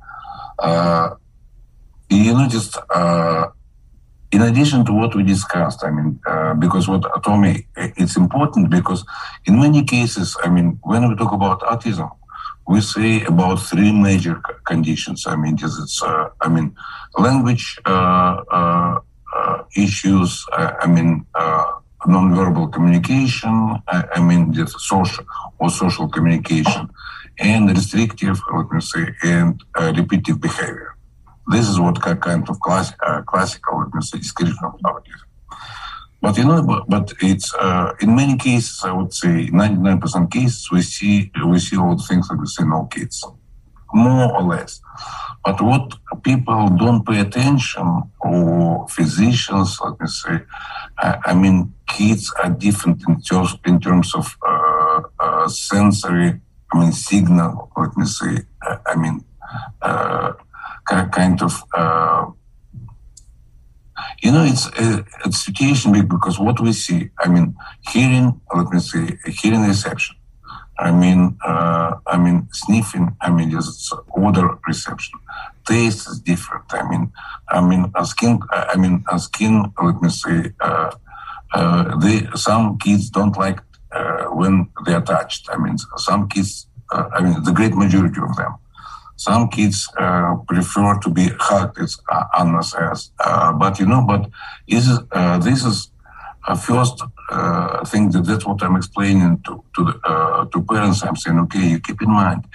uh, 0.60 1.16
you 2.10 2.34
know, 2.34 2.48
just 2.48 2.78
uh, 2.90 3.48
in 4.34 4.42
addition 4.42 4.84
to 4.84 4.92
what 4.92 5.14
we 5.16 5.22
discussed, 5.22 5.84
I 5.86 5.92
mean, 5.92 6.20
uh, 6.26 6.56
because 6.56 6.88
what 6.88 7.04
Tommy, 7.24 7.68
it's 7.76 8.18
important 8.18 8.72
because 8.72 9.06
in 9.46 9.60
many 9.60 9.84
cases, 9.84 10.36
I 10.44 10.50
mean, 10.50 10.80
when 10.82 11.08
we 11.08 11.16
talk 11.16 11.32
about 11.32 11.62
autism, 11.62 12.10
we 12.68 12.82
say 12.82 13.24
about 13.26 13.58
three 13.58 13.92
major 13.92 14.42
conditions. 14.66 15.28
I 15.28 15.36
mean, 15.36 15.56
it's, 15.62 16.02
uh, 16.02 16.30
I 16.42 16.50
mean, 16.50 16.76
language 17.18 17.80
uh, 17.86 18.36
uh, 18.60 19.00
uh 19.36 19.64
issues. 19.76 20.46
I 20.54 20.88
mean, 20.88 21.26
uh, 21.36 21.66
nonverbal 22.08 22.74
communication. 22.74 23.54
I, 23.88 24.04
I 24.16 24.20
mean, 24.20 24.52
just 24.52 24.80
social 24.80 25.26
or 25.60 25.70
social 25.70 26.08
communication, 26.08 26.90
and 27.38 27.70
restrictive, 27.70 28.42
let 28.52 28.72
me 28.72 28.82
say, 28.82 29.06
and 29.22 29.64
repetitive 29.78 30.42
behavior. 30.42 30.93
This 31.48 31.68
is 31.68 31.80
what 31.80 32.02
kind 32.02 32.50
of 32.50 32.60
class, 32.60 32.94
uh, 33.06 33.22
classical, 33.24 33.80
let 33.80 33.94
me 33.94 34.02
say, 34.02 34.18
description 34.18 34.58
of 34.64 34.80
autism. 34.80 35.22
But 36.22 36.38
you 36.38 36.46
know, 36.46 36.64
but, 36.64 36.88
but 36.88 37.12
it's 37.22 37.54
uh, 37.56 37.94
in 38.00 38.16
many 38.16 38.38
cases, 38.38 38.82
I 38.84 38.94
would 38.94 39.14
say, 39.14 39.48
99% 39.48 40.32
cases, 40.32 40.72
we 40.72 40.82
see 40.82 41.32
we 41.46 41.60
see 41.60 41.76
all 41.78 41.98
the 41.98 42.04
things 42.04 42.30
that 42.30 42.40
we 42.40 42.46
see 42.46 42.64
in 42.64 42.72
all 42.72 42.86
kids, 42.86 43.26
more 43.94 44.34
or 44.34 44.44
less. 44.44 44.80
But 45.44 45.62
what 45.62 45.94
people 46.24 46.70
don't 46.70 47.06
pay 47.06 47.20
attention, 47.20 48.04
or 48.22 48.88
physicians, 48.88 49.78
let 49.84 50.00
me 50.00 50.08
say, 50.08 50.40
I, 50.98 51.18
I 51.26 51.34
mean, 51.34 51.74
kids 51.90 52.34
are 52.42 52.52
different 52.52 53.04
in 53.06 53.22
terms 53.22 53.58
in 53.66 53.82
terms 53.82 54.16
of 54.16 54.38
uh, 54.48 55.02
uh 55.20 55.48
sensory. 55.50 56.40
I 56.72 56.80
mean, 56.80 56.94
signal. 56.94 57.70
Let 57.76 57.98
me 57.98 58.06
say. 58.06 58.38
I 58.86 58.96
mean 58.96 59.26
uh, 59.82 60.34
kind 60.86 61.42
of 61.42 61.64
uh, 61.74 62.26
you 64.22 64.32
know 64.32 64.44
it's 64.44 64.68
a, 64.80 65.06
a, 65.26 65.32
situation 65.32 65.92
because 66.08 66.40
what 66.40 66.60
we 66.60 66.74
see 66.74 67.10
i 67.20 67.28
mean 67.28 67.56
hearing 67.90 68.40
let 68.56 68.68
me 68.70 68.80
say 68.80 69.18
hearing 69.28 69.64
reception. 69.64 70.16
I 70.80 70.92
mean 70.92 71.38
uh, 71.46 71.96
i 72.08 72.18
mean 72.18 72.48
sniffing 72.52 73.16
i 73.22 73.30
mean 73.30 73.52
just 73.52 73.94
odor 74.16 74.58
reception. 74.68 75.20
Taste 75.66 76.10
is 76.10 76.20
different. 76.20 76.66
I 76.72 76.84
mean 76.90 77.12
i 77.50 77.62
mean 77.62 77.92
a 77.96 78.06
skin 78.06 78.40
i 78.52 78.76
mean 78.76 79.04
a 79.12 79.20
skin 79.20 79.72
let 79.82 80.02
me 80.02 80.10
say 80.10 80.52
uh, 80.60 80.92
uh, 81.54 81.98
they 81.98 82.28
some 82.36 82.78
kids 82.80 83.10
don't 83.10 83.38
like 83.38 83.60
uh, 83.92 84.24
when 84.40 84.68
they 84.86 84.94
are 84.94 85.02
touched. 85.02 85.48
I 85.54 85.58
mean 85.58 85.78
some 85.98 86.28
kids 86.28 86.68
uh, 86.92 87.10
i 87.14 87.22
mean 87.22 87.44
the 87.44 87.52
great 87.52 87.74
majority 87.74 88.20
of 88.22 88.36
them 88.36 88.54
some 89.16 89.50
kids 89.50 89.88
uh, 89.98 90.36
prefer 90.48 91.00
to 91.00 91.10
be 91.10 91.30
hugged, 91.40 91.80
as 91.80 91.98
uh, 92.10 92.24
Anna 92.38 92.64
says. 92.64 93.12
Uh, 93.20 93.54
but 93.54 93.80
you 93.80 93.86
know, 93.86 94.02
but 94.02 94.30
is 94.68 94.90
uh, 95.12 95.38
this 95.38 95.64
is 95.64 95.92
a 96.48 96.56
first 96.56 97.02
uh, 97.32 97.86
thing 97.86 98.10
that 98.12 98.26
that's 98.26 98.46
what 98.46 98.62
I'm 98.64 98.76
explaining 98.76 99.42
to 99.46 99.64
to, 99.76 99.84
the, 99.86 100.00
uh, 100.04 100.46
to 100.46 100.64
parents. 100.64 101.04
I'm 101.04 101.16
saying, 101.16 101.40
okay, 101.40 101.68
you 101.68 101.80
keep 101.80 102.02
in 102.02 102.10
mind, 102.12 102.46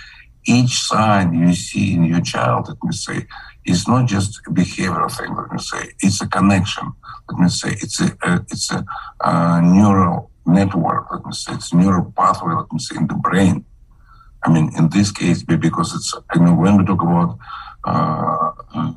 each 0.47 0.74
sign 0.80 1.35
you 1.35 1.55
see 1.55 1.94
in 1.94 2.05
your 2.05 2.20
child, 2.20 2.68
let 2.68 2.82
me 2.82 2.93
say, 2.93 3.26
is 3.64 3.86
not 3.86 4.06
just 4.06 4.40
a 4.47 4.51
behavioral 4.51 5.10
thing. 5.10 5.35
Let 5.35 5.52
me 5.52 5.59
say, 5.59 5.93
it's 6.01 6.20
a 6.20 6.28
connection. 6.28 6.93
Let 7.30 7.39
me 7.39 7.48
say, 7.48 7.70
it's 7.80 8.01
a, 8.01 8.16
a 8.22 8.35
it's 8.51 8.70
a, 8.72 9.62
neural 9.62 10.30
network. 10.47 11.06
Let 11.12 11.24
me 11.24 11.32
say, 11.32 11.52
it's 11.52 11.72
neural 11.72 12.12
pathway. 12.16 12.55
Let 12.55 12.72
me 12.72 12.78
say, 12.78 12.97
in 12.97 13.06
the 13.06 13.14
brain 13.14 13.64
I 14.48 14.50
mean, 14.50 14.72
in 14.78 14.88
this 14.88 15.12
case, 15.12 15.42
because 15.42 15.94
it's, 15.94 16.14
I 16.30 16.38
mean, 16.38 16.56
when 16.56 16.78
we 16.78 16.84
talk 16.86 17.02
about 17.02 17.38
uh, 17.84 18.50
uh, 18.74 18.92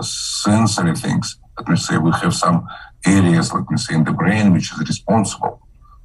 sensory 0.00 0.94
things, 0.94 1.38
let 1.58 1.68
me 1.68 1.74
say 1.74 1.98
we 1.98 2.12
have 2.12 2.34
some 2.34 2.68
areas, 3.04 3.52
let 3.52 3.68
me 3.68 3.76
say, 3.76 3.96
in 3.96 4.04
the 4.04 4.12
brain 4.12 4.52
which 4.52 4.70
is 4.72 4.78
responsible 4.78 5.60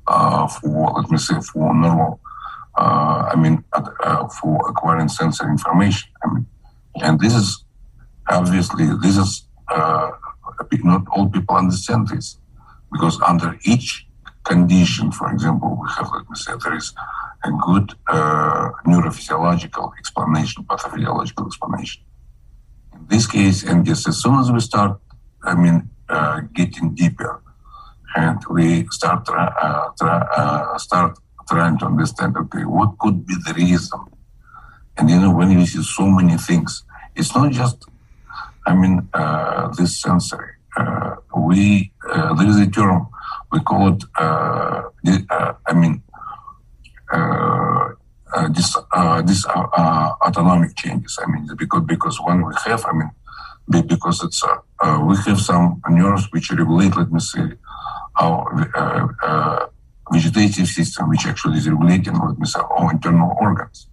uh, 0.08 0.48
for, 0.48 0.94
let 0.98 1.12
me 1.12 1.20
say, 1.20 1.36
for 1.42 1.76
normal, 1.76 2.20
uh, 2.76 3.30
I 3.32 3.36
mean, 3.36 3.64
uh, 3.72 4.28
for 4.30 4.68
acquiring 4.68 5.10
sensory 5.10 5.52
information. 5.52 6.10
I 6.24 6.34
mean, 6.34 6.48
and 7.04 7.20
this 7.20 7.36
is 7.36 7.64
obviously, 8.28 8.88
this 9.00 9.16
is, 9.16 9.48
uh, 9.68 10.10
not 10.84 11.04
all 11.12 11.30
people 11.30 11.56
understand 11.56 12.08
this 12.08 12.38
because 12.92 13.22
under 13.22 13.60
each 13.64 14.08
condition, 14.44 15.12
for 15.12 15.32
example, 15.32 15.78
we 15.80 15.88
have, 15.96 16.10
let 16.12 16.28
me 16.28 16.36
say, 16.36 16.54
there 16.64 16.76
is 16.76 16.92
a 17.46 17.52
good 17.66 17.94
uh, 18.08 18.70
neurophysiological 18.86 19.92
explanation, 20.00 20.64
pathophysiological 20.64 21.46
explanation. 21.46 22.02
In 22.94 23.06
this 23.08 23.28
case, 23.28 23.64
and 23.64 23.86
just 23.86 24.08
as 24.08 24.22
soon 24.22 24.40
as 24.40 24.52
we 24.52 24.60
start, 24.60 25.00
I 25.44 25.54
mean, 25.56 25.90
uh, 26.10 26.42
getting 26.54 26.96
deeper, 26.96 27.42
and 28.16 28.40
we 28.50 28.88
start 28.90 29.28
uh, 29.30 29.90
uh, 30.02 30.78
start 30.78 31.20
trying 31.48 31.78
to 31.80 31.86
understand, 31.86 32.36
okay, 32.38 32.64
what 32.64 32.98
could 32.98 33.28
be 33.28 33.36
the 33.46 33.54
reason? 33.54 34.00
And 34.98 35.10
you 35.10 35.20
know, 35.20 35.34
when 35.36 35.52
you 35.52 35.66
see 35.66 35.84
so 35.84 36.08
many 36.08 36.38
things, 36.38 36.84
it's 37.16 37.36
not 37.36 37.52
just, 37.52 37.86
I 38.66 38.74
mean, 38.74 39.08
uh, 39.14 39.68
this 39.78 40.02
sensory. 40.02 40.54
Uh, 40.78 41.16
we 41.38 41.92
there 42.38 42.48
is 42.48 42.60
a 42.60 42.68
term 42.68 43.08
we 43.52 43.60
call 43.62 43.94
it. 43.94 44.04
I 44.18 45.74
mean, 45.74 46.02
this 48.54 48.76
uh, 48.94 49.22
this 49.22 49.46
autonomic 49.46 50.76
changes. 50.76 51.18
I 51.22 51.26
mean, 51.32 51.48
because 51.58 51.84
because 51.86 52.18
when 52.22 52.46
we 52.46 52.54
have, 52.66 52.86
I 52.86 52.94
mean, 52.94 53.12
because 53.88 54.24
it's 54.24 54.44
we 55.08 55.16
have 55.28 55.40
some 55.40 55.82
nerves 55.90 56.28
which 56.32 56.52
regulate. 56.52 56.96
Let 56.96 57.12
me 57.12 57.20
say 57.20 57.54
our 58.20 59.70
vegetative 60.12 60.68
system, 60.68 61.10
which 61.10 61.26
actually 61.26 61.58
is 61.58 61.70
regulating, 61.70 62.14
let 62.20 62.38
me 62.38 62.46
say, 62.46 62.60
our 62.60 62.92
internal 62.92 63.36
organs. 63.40 63.88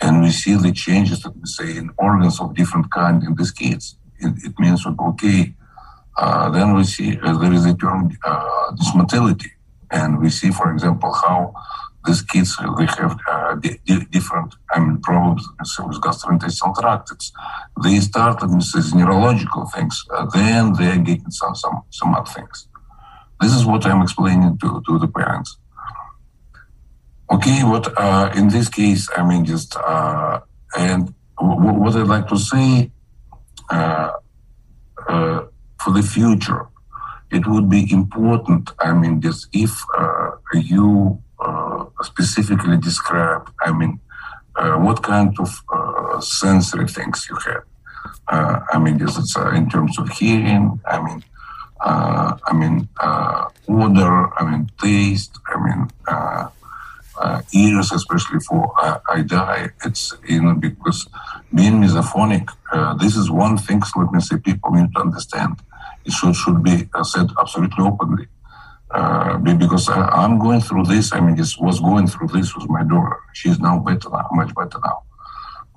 And 0.00 0.22
we 0.22 0.30
see 0.30 0.54
the 0.54 0.72
changes, 0.72 1.24
let 1.24 1.36
me 1.36 1.42
say, 1.44 1.76
in 1.76 1.90
organs 1.96 2.40
of 2.40 2.54
different 2.54 2.90
kind 2.92 3.22
in 3.22 3.34
these 3.34 3.50
kids. 3.50 3.96
It, 4.18 4.32
it 4.44 4.58
means, 4.58 4.86
okay, 4.86 5.54
uh, 6.16 6.50
then 6.50 6.74
we 6.74 6.84
see 6.84 7.18
uh, 7.22 7.36
there 7.38 7.52
is 7.52 7.66
a 7.66 7.74
term 7.74 8.10
uh, 8.24 8.72
dysmotility. 8.72 9.50
And 9.90 10.20
we 10.20 10.30
see, 10.30 10.50
for 10.50 10.72
example, 10.72 11.12
how 11.12 11.54
these 12.06 12.22
kids 12.22 12.56
they 12.78 12.86
have 12.86 13.18
uh, 13.30 13.54
di- 13.56 13.80
di- 13.84 14.06
different 14.10 14.54
I 14.72 14.80
mean 14.80 15.00
problems 15.00 15.46
with 15.58 16.00
gastrointestinal 16.00 16.74
tract. 16.80 17.10
It's, 17.12 17.32
they 17.82 17.98
start 18.00 18.40
with 18.40 18.52
these 18.52 18.94
neurological 18.94 19.66
things, 19.74 20.04
uh, 20.14 20.26
then 20.32 20.72
they 20.74 20.88
are 20.92 20.98
getting 20.98 21.30
some 21.30 21.54
some 21.54 21.82
some 21.90 22.14
other 22.14 22.30
things. 22.30 22.68
This 23.40 23.54
is 23.54 23.64
what 23.64 23.86
I'm 23.86 24.02
explaining 24.02 24.58
to, 24.58 24.82
to 24.86 24.98
the 24.98 25.08
parents. 25.08 25.56
Okay, 27.30 27.62
what 27.62 27.86
uh, 27.98 28.32
in 28.34 28.48
this 28.48 28.68
case, 28.68 29.08
I 29.16 29.22
mean, 29.28 29.44
just 29.44 29.76
uh, 29.76 30.40
and 30.76 31.14
w- 31.38 31.78
what 31.82 31.94
I'd 31.94 32.06
like 32.06 32.26
to 32.28 32.38
say 32.38 32.90
uh, 33.70 34.12
uh, 35.08 35.40
for 35.80 35.92
the 35.92 36.02
future, 36.02 36.66
it 37.30 37.46
would 37.46 37.68
be 37.68 37.90
important. 37.92 38.70
I 38.80 38.92
mean, 38.92 39.20
just 39.20 39.48
if 39.52 39.72
you 40.54 41.22
uh, 41.38 41.77
specifically 42.02 42.76
describe, 42.76 43.50
I 43.60 43.72
mean, 43.72 44.00
what 44.56 45.02
kind 45.02 45.36
of 45.38 46.24
sensory 46.24 46.88
things 46.88 47.26
you 47.30 47.36
have. 47.46 47.64
I 48.28 48.78
mean, 48.78 48.98
just 48.98 49.18
it's 49.18 49.36
in 49.36 49.70
terms 49.70 49.98
of 49.98 50.08
hearing. 50.10 50.80
I 50.86 51.00
mean, 51.00 51.22
uh, 51.80 52.36
I 52.46 52.52
mean, 52.52 52.88
uh, 53.00 53.48
odor, 53.68 54.34
I 54.38 54.50
mean, 54.50 54.70
taste, 54.80 55.38
I 55.46 55.64
mean, 55.64 55.90
uh, 56.08 56.48
uh 57.20 57.42
ears, 57.52 57.92
especially 57.92 58.40
for 58.40 58.72
uh, 58.80 58.98
Aiday. 59.10 59.70
It's, 59.84 60.14
you 60.28 60.42
know, 60.42 60.54
because 60.54 61.08
being 61.54 61.74
misophonic, 61.74 62.48
uh, 62.72 62.94
this 62.94 63.16
is 63.16 63.30
one 63.30 63.56
thing, 63.56 63.80
let 63.96 64.12
me 64.12 64.20
say, 64.20 64.36
people 64.38 64.70
need 64.72 64.92
to 64.94 65.00
understand. 65.00 65.60
It 66.04 66.12
should, 66.12 66.34
should 66.34 66.62
be 66.62 66.88
said 67.02 67.28
absolutely 67.38 67.84
openly. 67.84 68.26
Uh, 68.90 69.36
because 69.36 69.88
I, 69.90 70.24
am 70.24 70.38
going 70.38 70.60
through 70.60 70.84
this, 70.84 71.12
I 71.12 71.20
mean, 71.20 71.36
just 71.36 71.60
was 71.60 71.78
going 71.78 72.06
through 72.06 72.28
this 72.28 72.56
with 72.56 72.70
my 72.70 72.82
daughter. 72.82 73.18
She's 73.34 73.58
now 73.58 73.78
better 73.78 74.08
now, 74.08 74.28
much 74.32 74.54
better 74.54 74.78
now. 74.82 75.02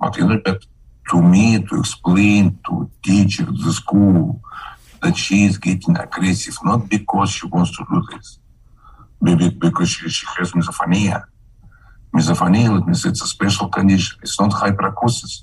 But 0.00 0.18
know, 0.18 0.40
that 0.46 0.64
to 1.10 1.20
me, 1.20 1.62
to 1.62 1.78
explain 1.78 2.58
to 2.66 2.90
teachers, 3.02 3.48
the 3.64 3.72
school, 3.72 4.40
that 5.02 5.16
she 5.16 5.44
is 5.44 5.58
getting 5.58 5.98
aggressive, 5.98 6.56
not 6.64 6.88
because 6.88 7.30
she 7.30 7.46
wants 7.48 7.76
to 7.76 7.84
do 7.92 8.02
this, 8.12 8.38
maybe 9.20 9.50
because 9.50 9.90
she, 9.90 10.08
she 10.08 10.26
has 10.38 10.52
misophonia. 10.52 11.24
Misophonia, 12.14 12.72
let 12.72 12.86
me 12.86 12.94
say, 12.94 13.10
it's 13.10 13.22
a 13.22 13.26
special 13.26 13.68
condition. 13.68 14.18
It's 14.22 14.40
not 14.40 14.52
hyperacusis. 14.52 15.42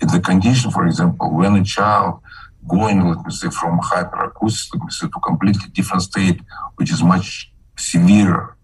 It's 0.00 0.12
a 0.12 0.20
condition, 0.20 0.70
for 0.70 0.86
example, 0.86 1.32
when 1.32 1.56
a 1.56 1.64
child 1.64 2.20
going, 2.66 3.04
let 3.06 3.24
me 3.24 3.32
say, 3.32 3.50
from 3.50 3.78
hyperacusis, 3.80 4.72
let 4.72 4.82
me 4.82 4.90
say, 4.90 5.06
to 5.06 5.20
completely 5.20 5.68
different 5.72 6.02
state, 6.02 6.40
which 6.76 6.90
is 6.90 7.02
much 7.02 7.52
severe. 7.76 8.56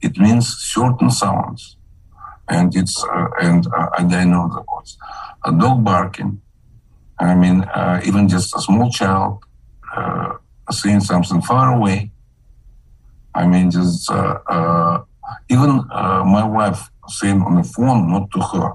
It 0.00 0.18
means 0.18 0.48
certain 0.48 1.10
sounds, 1.10 1.76
and 2.48 2.74
it's 2.76 3.02
uh, 3.04 3.28
and 3.40 3.66
uh, 3.66 3.88
I 3.96 4.24
know 4.24 4.48
the 4.48 4.62
words. 4.72 4.98
A 5.44 5.52
dog 5.52 5.84
barking, 5.84 6.40
I 7.18 7.34
mean, 7.34 7.62
uh, 7.62 8.00
even 8.04 8.28
just 8.28 8.54
a 8.56 8.60
small 8.60 8.90
child 8.90 9.44
uh, 9.94 10.34
seeing 10.70 11.00
something 11.00 11.40
far 11.42 11.74
away. 11.74 12.10
I 13.34 13.46
mean, 13.46 13.70
just 13.70 14.10
uh, 14.10 14.38
uh 14.48 15.04
even 15.48 15.84
uh, 15.90 16.22
my 16.24 16.44
wife 16.44 16.90
saying 17.08 17.40
on 17.42 17.56
the 17.56 17.64
phone, 17.64 18.10
not 18.10 18.30
to 18.32 18.40
her. 18.40 18.74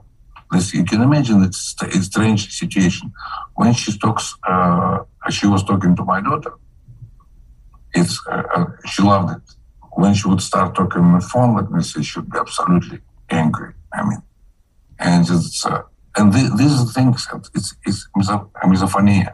You 0.74 0.84
can 0.84 1.02
imagine 1.02 1.44
it's 1.44 1.76
a 1.82 2.02
strange 2.02 2.52
situation. 2.52 3.14
When 3.56 3.74
she 3.74 3.98
talks, 3.98 4.36
uh, 4.48 5.00
she 5.30 5.46
was 5.48 5.64
talking 5.64 5.96
to 5.96 6.04
my 6.04 6.22
daughter. 6.22 6.54
It's 7.94 8.20
she 8.86 9.02
loved 9.04 9.38
it. 9.38 9.56
When 9.94 10.14
she 10.14 10.28
would 10.28 10.42
start 10.42 10.76
talking 10.76 11.02
on 11.02 11.20
the 11.20 11.26
phone, 11.26 11.56
let 11.56 11.70
me 11.72 11.84
say, 11.84 12.02
she 12.02 12.20
would 12.20 12.32
be 12.32 12.40
absolutely 12.40 13.00
angry. 13.30 13.74
I 13.94 14.04
mean, 14.04 14.22
and 15.00 15.28
it's 15.30 15.66
and 16.20 16.34
th- 16.34 16.52
these 16.58 16.94
things, 16.94 17.28
it's, 17.56 17.76
it's 17.86 18.08
misophonia. 18.16 19.34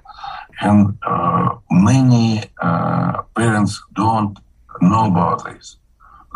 And 0.61 0.97
uh, 1.05 1.55
many 1.71 2.43
uh, 2.61 3.21
parents 3.35 3.81
don't 3.93 4.37
know 4.81 5.07
about 5.07 5.45
this. 5.45 5.77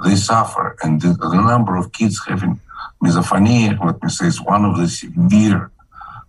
They 0.04 0.16
suffer, 0.16 0.78
and 0.82 1.02
the, 1.02 1.14
the, 1.14 1.42
number 1.42 1.76
of 1.76 1.92
kids 1.92 2.22
having 2.26 2.60
misophonia, 3.04 3.84
let 3.84 4.02
me 4.04 4.10
say, 4.10 4.28
is 4.28 4.42
one 4.42 4.66
of 4.66 4.78
the 4.78 4.88
severe, 4.88 5.72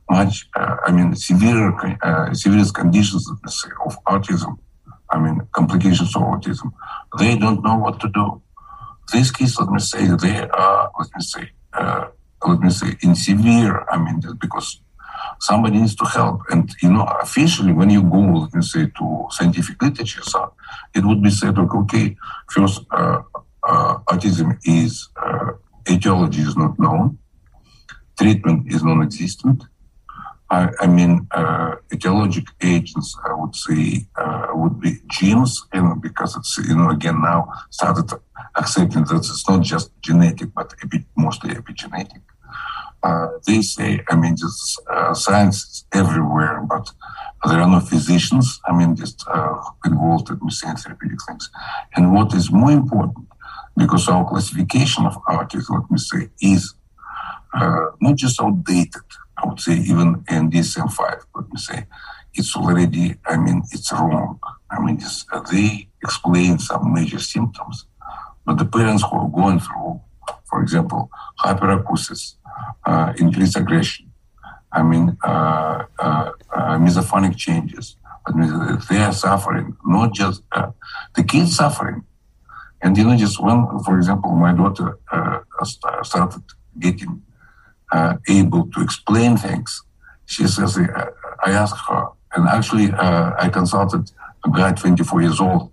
much, 0.08 0.48
uh, 0.56 0.76
I 0.86 0.92
mean, 0.92 1.14
severe, 1.14 1.70
uh, 2.02 2.34
conditions, 2.74 3.28
let 3.28 3.44
me 3.44 3.50
say, 3.50 3.68
of 3.86 4.04
autism. 4.04 4.58
I 5.10 5.18
mean, 5.18 5.40
complications 5.52 6.14
of 6.14 6.22
autism. 6.22 6.72
They 7.18 7.36
don't 7.36 7.62
know 7.64 7.76
what 7.76 8.00
to 8.00 8.08
do. 8.08 8.42
These 9.12 9.32
kids, 9.32 9.58
let 9.58 9.68
me 9.70 9.80
say, 9.80 10.06
they 10.06 10.48
are, 10.48 10.90
let 10.98 11.08
me 11.16 11.22
say, 11.22 11.50
uh, 11.72 12.06
let 12.46 12.60
me 12.60 12.70
say, 12.70 12.96
in 13.02 13.14
severe, 13.14 13.84
I 13.90 13.98
mean, 13.98 14.22
because 14.40 14.80
somebody 15.40 15.78
needs 15.78 15.96
to 15.96 16.04
help. 16.04 16.42
And, 16.50 16.70
you 16.80 16.92
know, 16.92 17.04
officially, 17.20 17.72
when 17.72 17.90
you 17.90 18.02
go, 18.02 18.18
let 18.18 18.54
me 18.54 18.62
say, 18.62 18.86
to 18.86 19.26
scientific 19.30 19.82
literature, 19.82 20.22
so 20.22 20.52
it 20.94 21.04
would 21.04 21.22
be 21.22 21.30
said, 21.30 21.58
okay, 21.58 21.78
okay 21.78 22.16
first, 22.48 22.82
uh, 22.92 23.22
uh, 23.62 23.98
autism 24.08 24.58
is, 24.64 25.08
uh, 25.20 25.52
etiology 25.90 26.42
is 26.42 26.56
not 26.56 26.78
known, 26.78 27.18
treatment 28.18 28.72
is 28.72 28.82
non-existent. 28.82 29.64
I, 30.50 30.68
I 30.80 30.86
mean, 30.86 31.28
uh, 31.30 31.76
etiologic 31.90 32.46
agents, 32.60 33.16
I 33.24 33.34
would 33.34 33.54
say, 33.54 34.06
uh, 34.16 34.48
would 34.52 34.80
be 34.80 34.98
genes, 35.06 35.62
you 35.72 35.82
know, 35.82 35.94
because 35.94 36.36
it's, 36.36 36.58
you 36.58 36.76
know, 36.76 36.90
again, 36.90 37.20
now 37.22 37.52
started 37.70 38.10
accepting 38.56 39.04
that 39.04 39.16
it's 39.16 39.48
not 39.48 39.62
just 39.62 39.92
genetic, 40.02 40.52
but 40.52 40.74
mostly 41.16 41.54
epigenetic. 41.54 42.22
Uh, 43.02 43.28
they 43.46 43.62
say, 43.62 44.02
I 44.10 44.16
mean, 44.16 44.36
just 44.36 44.82
uh, 44.90 45.14
science 45.14 45.58
is 45.64 45.84
everywhere, 45.92 46.60
but 46.68 46.90
there 47.48 47.60
are 47.60 47.70
no 47.70 47.80
physicians, 47.80 48.60
I 48.66 48.76
mean, 48.76 48.96
just 48.96 49.24
uh, 49.28 49.56
involved 49.86 50.30
in 50.30 50.38
missing 50.42 50.76
therapeutic 50.76 51.20
things. 51.26 51.48
And 51.94 52.12
what 52.12 52.34
is 52.34 52.50
more 52.50 52.72
important, 52.72 53.26
because 53.80 54.08
our 54.08 54.28
classification 54.28 55.06
of 55.06 55.16
autism, 55.24 55.80
let 55.80 55.90
me 55.90 55.98
say, 55.98 56.28
is 56.42 56.74
uh, 57.54 57.86
not 58.00 58.16
just 58.16 58.40
outdated, 58.40 59.08
I 59.38 59.46
would 59.46 59.60
say 59.60 59.74
even 59.92 60.22
in 60.30 60.50
DSM-5, 60.50 61.20
let 61.34 61.48
me 61.52 61.58
say, 61.58 61.86
it's 62.34 62.54
already, 62.54 63.16
I 63.26 63.36
mean, 63.36 63.62
it's 63.72 63.90
wrong. 63.92 64.38
I 64.70 64.80
mean, 64.84 64.98
uh, 65.32 65.40
they 65.50 65.88
explain 66.02 66.58
some 66.58 66.92
major 66.92 67.18
symptoms, 67.18 67.86
but 68.44 68.58
the 68.58 68.66
parents 68.66 69.02
who 69.02 69.16
are 69.16 69.28
going 69.28 69.60
through, 69.60 70.00
for 70.48 70.62
example, 70.62 71.10
hyperacusis, 71.40 72.34
uh, 72.84 73.12
increased 73.16 73.56
aggression. 73.56 74.12
I 74.72 74.82
mean, 74.82 75.16
uh, 75.24 75.84
uh, 75.98 76.30
uh, 76.54 76.78
misophonic 76.78 77.36
changes. 77.36 77.96
I 78.26 78.32
mean, 78.32 78.78
they 78.88 78.98
are 78.98 79.12
suffering, 79.12 79.76
not 79.84 80.12
just 80.12 80.42
uh, 80.52 80.70
the 81.16 81.24
kids 81.24 81.56
suffering. 81.56 82.04
And 82.82 82.96
you 82.96 83.04
know, 83.04 83.16
just 83.16 83.40
when, 83.40 83.66
for 83.84 83.96
example, 83.98 84.30
my 84.32 84.52
daughter 84.52 84.98
uh, 85.12 85.40
uh 85.60 86.02
started 86.02 86.42
getting 86.78 87.22
uh, 87.92 88.16
able 88.28 88.66
to 88.72 88.80
explain 88.80 89.36
things, 89.36 89.82
she 90.26 90.46
says, 90.46 90.78
uh, 90.78 91.10
I 91.44 91.50
asked 91.50 91.80
her, 91.88 92.08
and 92.34 92.48
actually, 92.48 92.92
I 92.92 93.48
consulted 93.52 94.10
a 94.44 94.50
guy 94.50 94.72
24 94.72 95.22
years 95.22 95.40
old, 95.40 95.72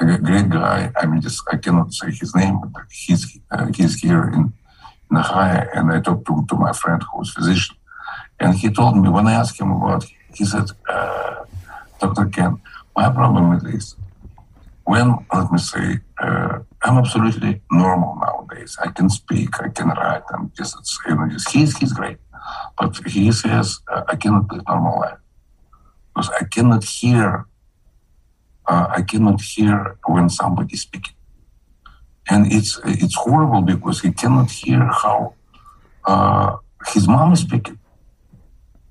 a 0.00 0.18
great 0.18 0.48
guy. 0.48 0.92
I 0.96 1.06
mean, 1.06 1.20
just 1.20 1.42
I 1.52 1.56
cannot 1.56 1.92
say 1.92 2.10
his 2.10 2.34
name, 2.34 2.60
but 2.72 2.84
he's 2.90 3.38
he's 3.74 3.94
here 4.00 4.24
in 4.36 4.52
Nahaya, 5.10 5.68
and 5.76 5.92
I 5.92 6.00
talked 6.00 6.26
to, 6.26 6.44
to 6.48 6.54
my 6.56 6.72
friend 6.72 7.02
who's 7.12 7.32
physician, 7.32 7.76
and 8.38 8.54
he 8.54 8.70
told 8.70 8.96
me 8.96 9.08
when 9.08 9.26
I 9.26 9.32
asked 9.32 9.60
him 9.60 9.72
about, 9.72 10.04
he 10.34 10.44
said, 10.44 10.70
uh, 10.88 11.44
Dr. 12.00 12.26
Ken, 12.26 12.60
my 12.94 13.10
problem 13.10 13.52
is 13.52 13.62
this. 13.62 13.96
When, 14.86 15.06
let 15.34 15.50
me 15.52 15.58
say, 15.58 15.98
uh, 16.22 16.60
I'm 16.82 16.98
absolutely 16.98 17.62
normal 17.70 18.12
nowadays. 18.24 18.76
I 18.82 18.88
can 18.96 19.08
speak, 19.10 19.50
I 19.60 19.68
can 19.68 19.88
write, 19.88 20.22
and 20.32 20.54
just, 20.56 20.76
you 21.06 21.14
know, 21.16 21.28
just, 21.28 21.50
he's, 21.50 21.76
he's 21.78 21.92
great. 21.92 22.18
But 22.78 22.96
he 23.06 23.32
says, 23.32 23.80
uh, 23.92 24.02
I 24.08 24.16
cannot 24.16 24.50
live 24.52 24.62
normal 24.68 25.00
life 25.00 25.18
because 26.14 26.30
I 26.40 26.44
cannot 26.44 26.84
hear, 26.84 27.46
uh, 28.66 28.86
I 28.98 29.02
cannot 29.02 29.40
hear 29.40 29.98
when 30.06 30.28
somebody 30.28 30.74
is 30.74 30.82
speaking 30.82 31.16
and 32.28 32.52
it's 32.52 32.80
it's 32.84 33.16
horrible 33.16 33.62
because 33.62 34.00
he 34.00 34.10
cannot 34.12 34.50
hear 34.50 34.80
how 35.02 35.34
uh, 36.04 36.56
his 36.92 37.06
mom 37.06 37.32
is 37.32 37.40
speaking. 37.40 37.78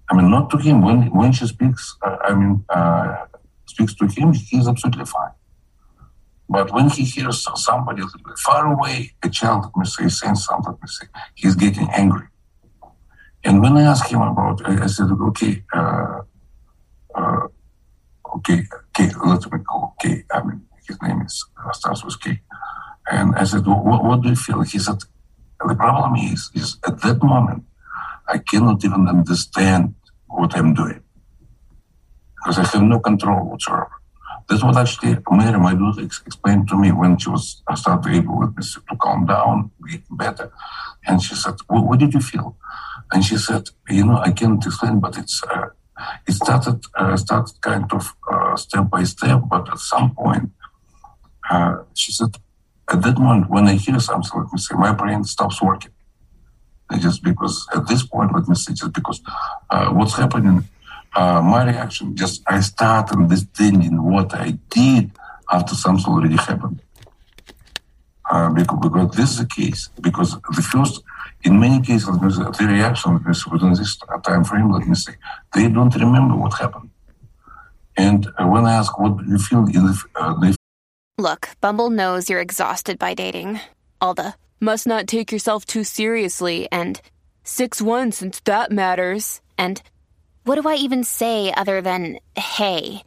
I 0.10 0.16
mean, 0.16 0.30
not 0.30 0.50
to 0.52 0.58
him. 0.58 0.82
When 0.82 1.00
when 1.12 1.32
she 1.32 1.46
speaks, 1.48 1.98
uh, 2.02 2.18
I 2.24 2.34
mean, 2.34 2.64
uh, 2.70 3.26
speaks 3.66 3.94
to 3.96 4.06
him, 4.08 4.34
he's 4.34 4.68
absolutely 4.68 5.06
fine. 5.06 5.35
But 6.48 6.72
when 6.72 6.90
he 6.90 7.04
hears 7.04 7.48
somebody 7.56 8.04
far 8.44 8.72
away, 8.72 9.14
a 9.24 9.30
child, 9.30 9.66
let 9.66 9.76
me 9.76 9.86
say, 9.86 10.08
saying 10.10 10.36
something, 10.36 10.74
let 10.74 10.82
me 10.82 10.88
say, 10.88 11.08
he's 11.34 11.56
getting 11.56 11.90
angry. 11.92 12.28
And 13.44 13.62
when 13.62 13.78
I 13.78 13.84
asked 13.84 14.12
him 14.12 14.22
about, 14.22 14.68
I, 14.68 14.88
said, 14.88 15.10
okay, 15.30 15.64
uh, 15.74 16.22
uh, 17.16 17.48
okay, 18.38 18.64
okay, 18.90 19.12
let 19.24 19.52
me 19.52 19.60
call 19.60 19.96
K. 20.02 20.24
I 20.32 20.44
mean, 20.44 20.66
his 20.88 21.02
name 21.02 21.22
is 21.22 21.46
uh, 21.64 21.72
starts 21.72 22.04
with 22.04 22.20
K. 22.22 22.42
And 23.12 23.36
I 23.36 23.44
said, 23.44 23.66
what, 23.66 24.04
what 24.04 24.22
do 24.22 24.30
you 24.30 24.36
feel? 24.36 24.62
He 24.62 24.80
said, 24.80 24.98
the 25.68 25.76
problem 25.76 26.16
is, 26.16 26.50
is 26.54 26.78
at 26.88 27.02
that 27.02 27.24
moment, 27.24 27.64
I 28.28 28.40
cannot 28.40 28.84
even 28.84 29.08
understand 29.08 29.96
what 30.28 30.56
I'm 30.58 30.74
doing 30.74 31.02
because 32.36 32.60
I 32.60 32.66
have 32.66 32.84
no 32.84 33.00
control 33.00 33.50
whatsoever. 33.50 33.95
That's 34.48 34.64
was 34.64 34.78
actually 34.78 35.18
Mary, 35.32 35.60
my 35.60 35.74
daughter, 35.74 36.02
explained 36.02 36.68
to 36.70 36.78
me 36.78 36.92
when 36.92 37.18
she 37.18 37.30
was 37.30 37.64
started 37.76 38.14
able 38.14 38.40
with 38.40 38.56
me 38.56 38.64
to 38.64 38.96
calm 38.98 39.26
down, 39.26 39.72
get 39.90 40.04
better. 40.12 40.52
And 41.08 41.22
she 41.22 41.36
said, 41.36 41.56
well, 41.70 41.86
"What 41.88 42.00
did 42.00 42.14
you 42.14 42.22
feel?" 42.22 42.56
And 43.12 43.24
she 43.24 43.38
said, 43.38 43.70
"You 43.90 44.06
know, 44.06 44.18
I 44.18 44.32
can't 44.32 44.64
explain, 44.64 45.00
but 45.00 45.18
it's 45.18 45.44
uh, 45.44 45.70
it 46.28 46.34
started 46.34 46.86
uh, 46.96 47.18
started 47.18 47.60
kind 47.62 47.92
of 47.92 48.14
uh, 48.32 48.56
step 48.56 48.90
by 48.90 49.04
step, 49.04 49.42
but 49.50 49.68
at 49.70 49.80
some 49.80 50.14
point, 50.14 50.52
uh, 51.50 51.78
she 51.94 52.12
said, 52.12 52.36
at 52.92 53.02
that 53.02 53.18
moment 53.18 53.50
when 53.50 53.68
I 53.68 53.74
hear 53.76 54.00
something, 54.00 54.32
let 54.36 54.52
me 54.52 54.60
say, 54.60 54.76
my 54.76 54.94
brain 54.94 55.24
stops 55.24 55.62
working. 55.62 55.92
Just 57.00 57.24
because 57.24 57.68
at 57.76 57.88
this 57.88 58.04
point, 58.06 58.34
let 58.34 58.48
me 58.48 58.56
say, 58.56 58.74
just 58.74 58.94
because 58.94 59.22
uh, 59.70 59.88
what's 59.90 60.16
happening, 60.16 60.64
uh, 61.16 61.42
my 61.42 61.66
reaction, 61.66 62.16
just 62.16 62.44
I 62.48 62.60
start 62.60 63.12
understanding 63.12 64.04
what 64.04 64.34
I 64.36 64.58
did 64.70 65.12
after 65.52 65.76
something 65.76 66.06
already 66.14 66.36
happened. 66.36 66.82
Uh, 68.30 68.50
because, 68.50 68.80
because 68.82 69.16
this 69.16 69.30
is 69.32 69.38
the 69.38 69.46
case. 69.46 69.90
Because 70.02 70.32
the 70.56 70.62
first, 70.62 71.04
in 71.44 71.60
many 71.60 71.80
cases, 71.80 72.08
the 72.08 72.68
reaction 72.68 73.24
within 73.52 73.74
this 73.74 73.98
time 74.24 74.44
frame, 74.44 74.72
let 74.72 74.88
me 74.88 74.96
say, 74.96 75.14
they 75.54 75.70
don't 75.70 75.96
remember 75.96 76.36
what 76.36 76.54
happened. 76.54 76.90
And 77.96 78.28
uh, 78.38 78.48
when 78.48 78.66
I 78.66 78.74
ask 78.74 78.98
what 79.00 79.26
you 79.26 79.38
feel 79.38 79.66
in 79.66 79.86
the, 79.86 80.04
uh, 80.16 80.54
Look, 81.18 81.50
Bumble 81.62 81.90
knows 81.90 82.30
you're 82.30 82.42
exhausted 82.42 83.00
by 83.00 83.14
dating. 83.14 83.62
All 84.02 84.14
the 84.14 84.34
must 84.60 84.86
not 84.86 85.08
take 85.08 85.32
yourself 85.32 85.66
too 85.66 85.84
seriously 85.84 86.68
and 86.72 87.00
6 87.44 87.82
1 87.82 88.12
since 88.12 88.42
that 88.42 88.72
matters. 88.72 89.40
And 89.58 89.82
what 90.46 90.62
do 90.62 90.70
I 90.70 90.76
even 90.76 91.04
say 91.04 91.52
other 91.56 91.82
than 91.82 92.20
hey? 92.38 93.04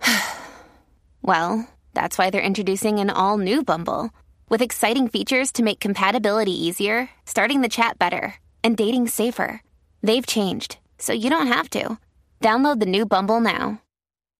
well, 1.22 1.68
that's 1.94 2.18
why 2.18 2.30
they're 2.30 2.40
introducing 2.40 2.98
an 2.98 3.10
all 3.10 3.38
new 3.38 3.64
Bumble 3.64 4.10
with 4.48 4.62
exciting 4.62 5.08
features 5.08 5.50
to 5.52 5.62
make 5.62 5.80
compatibility 5.80 6.52
easier, 6.52 7.10
starting 7.24 7.62
the 7.62 7.68
chat 7.68 7.98
better, 7.98 8.34
and 8.62 8.76
dating 8.76 9.08
safer. 9.08 9.62
They've 10.02 10.26
changed, 10.26 10.78
so 10.98 11.12
you 11.12 11.30
don't 11.30 11.48
have 11.48 11.68
to. 11.70 11.98
Download 12.40 12.78
the 12.78 12.86
new 12.86 13.06
Bumble 13.06 13.40
now. 13.40 13.80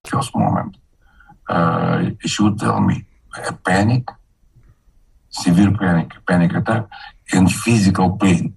First 0.05 0.37
moment 0.37 0.77
uh, 1.49 2.11
she 2.21 2.43
would 2.43 2.59
tell 2.59 2.81
me 2.81 3.05
a 3.47 3.53
panic, 3.53 4.09
severe 5.31 5.73
panic, 5.73 6.13
panic 6.27 6.55
attack, 6.55 6.89
and 7.33 7.51
physical 7.51 8.11
pain. 8.17 8.55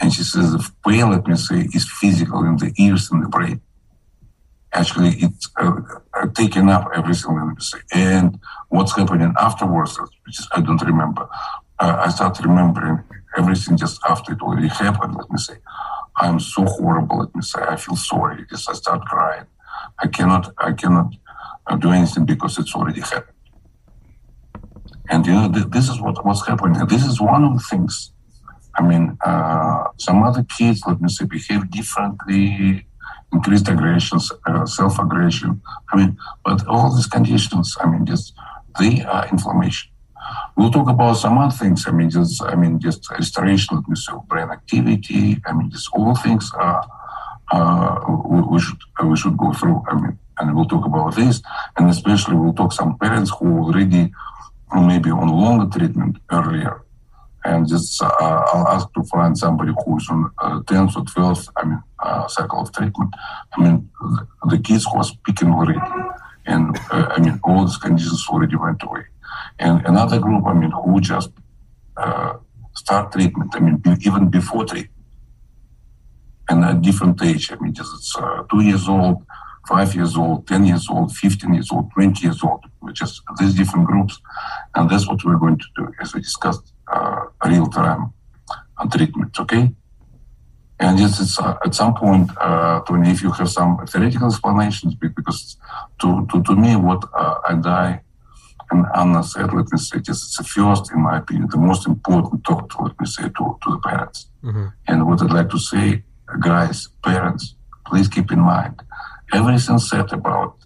And 0.00 0.12
she 0.12 0.22
says 0.22 0.52
the 0.52 0.70
pain, 0.86 1.10
let 1.10 1.26
me 1.26 1.36
say, 1.36 1.68
is 1.74 1.88
physical 1.90 2.44
in 2.44 2.56
the 2.56 2.72
ears 2.78 3.10
and 3.10 3.22
the 3.24 3.28
brain. 3.28 3.60
Actually, 4.72 5.10
it's 5.18 5.50
uh, 5.60 5.72
uh, 6.14 6.26
taken 6.28 6.68
up 6.68 6.88
everything, 6.94 7.34
let 7.34 7.46
me 7.46 7.54
say. 7.58 7.78
And 7.92 8.38
what's 8.68 8.96
happening 8.96 9.34
afterwards, 9.38 9.98
which 10.24 10.38
is, 10.38 10.48
I 10.52 10.60
don't 10.60 10.80
remember. 10.82 11.28
Uh, 11.78 12.02
I 12.06 12.08
start 12.10 12.38
remembering 12.40 13.02
everything 13.36 13.76
just 13.76 14.00
after 14.08 14.32
it 14.32 14.40
already 14.40 14.68
happened, 14.68 15.16
let 15.16 15.30
me 15.30 15.38
say. 15.38 15.56
I'm 16.16 16.38
so 16.40 16.64
horrible, 16.64 17.18
let 17.18 17.34
me 17.34 17.42
say. 17.42 17.60
I 17.62 17.76
feel 17.76 17.96
sorry. 17.96 18.46
Just 18.48 18.70
I 18.70 18.74
start 18.74 19.02
crying. 19.06 19.46
I 19.98 20.06
cannot, 20.06 20.52
I 20.58 20.72
cannot 20.72 21.14
do 21.78 21.90
anything 21.90 22.24
because 22.24 22.58
it's 22.58 22.74
already 22.74 23.00
happened. 23.00 23.36
And 25.08 25.26
you 25.26 25.32
know, 25.32 25.50
th- 25.52 25.66
this 25.70 25.88
is 25.88 26.00
what 26.00 26.24
what's 26.24 26.46
happening. 26.46 26.86
This 26.86 27.04
is 27.04 27.20
one 27.20 27.44
of 27.44 27.54
the 27.54 27.64
things. 27.70 28.12
I 28.80 28.82
mean, 28.82 29.18
uh, 29.24 29.84
some 29.98 30.22
other 30.22 30.42
kids, 30.56 30.82
let 30.86 31.00
me 31.02 31.08
say, 31.10 31.26
behave 31.26 31.70
differently, 31.70 32.86
increased 33.30 33.68
aggressions, 33.68 34.32
uh, 34.46 34.64
self-aggression. 34.64 35.60
I 35.92 35.96
mean, 35.98 36.16
but 36.44 36.66
all 36.66 36.88
these 36.96 37.06
conditions, 37.06 37.76
I 37.82 37.86
mean, 37.90 38.06
just 38.06 38.32
they 38.78 39.02
are 39.02 39.28
inflammation. 39.28 39.90
We'll 40.56 40.70
talk 40.70 40.88
about 40.88 41.14
some 41.14 41.36
other 41.38 41.56
things. 41.62 41.86
I 41.86 41.90
mean, 41.90 42.08
just 42.08 42.42
I 42.42 42.54
mean, 42.54 42.80
just 42.80 43.10
restoration, 43.10 43.76
let 43.76 43.86
me 43.88 43.96
say, 43.96 44.12
brain 44.28 44.50
activity. 44.50 45.40
I 45.46 45.52
mean, 45.52 45.70
just 45.70 45.88
all 45.92 46.14
things 46.14 46.50
are 46.54 46.82
uh, 47.52 47.94
we, 48.32 48.40
we, 48.52 48.60
should 48.60 48.80
we 49.04 49.16
should 49.16 49.36
go 49.36 49.52
through. 49.52 49.82
I 49.90 49.94
mean, 50.00 50.18
and 50.38 50.54
we'll 50.54 50.70
talk 50.74 50.86
about 50.86 51.16
this, 51.16 51.42
and 51.76 51.90
especially 51.90 52.36
we'll 52.36 52.54
talk 52.54 52.72
some 52.72 52.96
parents 52.98 53.30
who 53.38 53.46
already 53.64 54.12
maybe 54.74 55.10
on 55.10 55.28
longer 55.28 55.66
treatment 55.76 56.16
earlier, 56.30 56.82
and 57.44 57.66
just 57.66 58.02
uh, 58.02 58.08
I'll 58.20 58.68
ask 58.68 58.92
to 58.94 59.02
find 59.04 59.36
somebody 59.36 59.72
who's 59.84 60.08
on 60.10 60.30
uh, 60.38 60.60
10th 60.60 60.96
or 60.96 61.04
12th, 61.04 61.48
I 61.56 61.64
mean, 61.64 61.82
uh, 61.98 62.28
cycle 62.28 62.60
of 62.60 62.72
treatment. 62.72 63.14
I 63.56 63.62
mean, 63.62 63.90
the, 64.00 64.26
the 64.50 64.58
kids 64.58 64.84
who 64.84 64.98
are 64.98 65.04
speaking 65.04 65.50
already, 65.50 65.78
and 66.46 66.76
uh, 66.90 67.06
I 67.10 67.20
mean, 67.20 67.40
all 67.44 67.64
these 67.64 67.78
conditions 67.78 68.26
already 68.28 68.56
went 68.56 68.82
away. 68.82 69.04
And 69.58 69.84
another 69.86 70.18
group, 70.18 70.44
I 70.46 70.52
mean, 70.52 70.70
who 70.70 71.00
just 71.00 71.30
uh, 71.96 72.34
start 72.74 73.12
treatment, 73.12 73.54
I 73.54 73.60
mean, 73.60 73.76
be, 73.76 73.90
even 74.04 74.28
before 74.28 74.64
treatment, 74.64 74.90
and 76.48 76.64
at 76.64 76.82
different 76.82 77.22
age, 77.22 77.52
I 77.52 77.56
mean, 77.56 77.72
just 77.72 78.18
uh, 78.18 78.42
two 78.50 78.60
years 78.60 78.88
old, 78.88 79.24
five 79.68 79.94
years 79.94 80.16
old, 80.16 80.46
10 80.48 80.64
years 80.66 80.88
old, 80.90 81.14
15 81.14 81.54
years 81.54 81.70
old, 81.70 81.90
20 81.92 82.22
years 82.22 82.42
old, 82.42 82.64
which 82.80 83.00
is 83.02 83.20
these 83.38 83.54
different 83.54 83.86
groups. 83.86 84.20
And 84.74 84.90
that's 84.90 85.06
what 85.06 85.24
we're 85.24 85.38
going 85.38 85.58
to 85.58 85.66
do 85.76 85.92
as 86.00 86.12
we 86.12 86.20
discussed 86.20 86.72
uh, 86.90 87.20
real 87.46 87.66
time 87.68 88.12
on 88.78 88.90
treatment, 88.90 89.38
okay? 89.38 89.70
And 90.78 90.98
yes, 90.98 91.20
it's 91.20 91.38
uh, 91.38 91.56
at 91.64 91.74
some 91.74 91.94
point, 91.94 92.30
uh, 92.40 92.80
Tony, 92.86 93.10
if 93.10 93.22
you 93.22 93.30
have 93.32 93.50
some 93.50 93.86
theoretical 93.86 94.28
explanations, 94.28 94.94
because 94.94 95.56
to, 96.00 96.26
to, 96.30 96.42
to 96.42 96.56
me, 96.56 96.76
what 96.76 97.04
uh, 97.14 97.54
die 97.54 98.00
and 98.70 98.86
Anna 98.94 99.22
said, 99.22 99.52
let 99.52 99.70
me 99.72 99.78
say, 99.78 99.98
just 99.98 100.24
it's 100.24 100.36
the 100.38 100.44
first, 100.44 100.92
in 100.92 101.00
my 101.00 101.18
opinion, 101.18 101.48
the 101.50 101.58
most 101.58 101.86
important 101.86 102.44
talk, 102.44 102.70
to, 102.70 102.82
let 102.82 103.00
me 103.00 103.06
say, 103.06 103.24
to, 103.24 103.58
to 103.62 103.70
the 103.72 103.80
parents. 103.84 104.28
Mm-hmm. 104.44 104.66
And 104.86 105.06
what 105.06 105.20
I'd 105.22 105.32
like 105.32 105.50
to 105.50 105.58
say, 105.58 106.04
guys, 106.38 106.88
parents, 107.02 107.56
please 107.84 108.08
keep 108.08 108.30
in 108.30 108.40
mind, 108.40 108.80
everything 109.32 109.78
said 109.78 110.12
about 110.12 110.56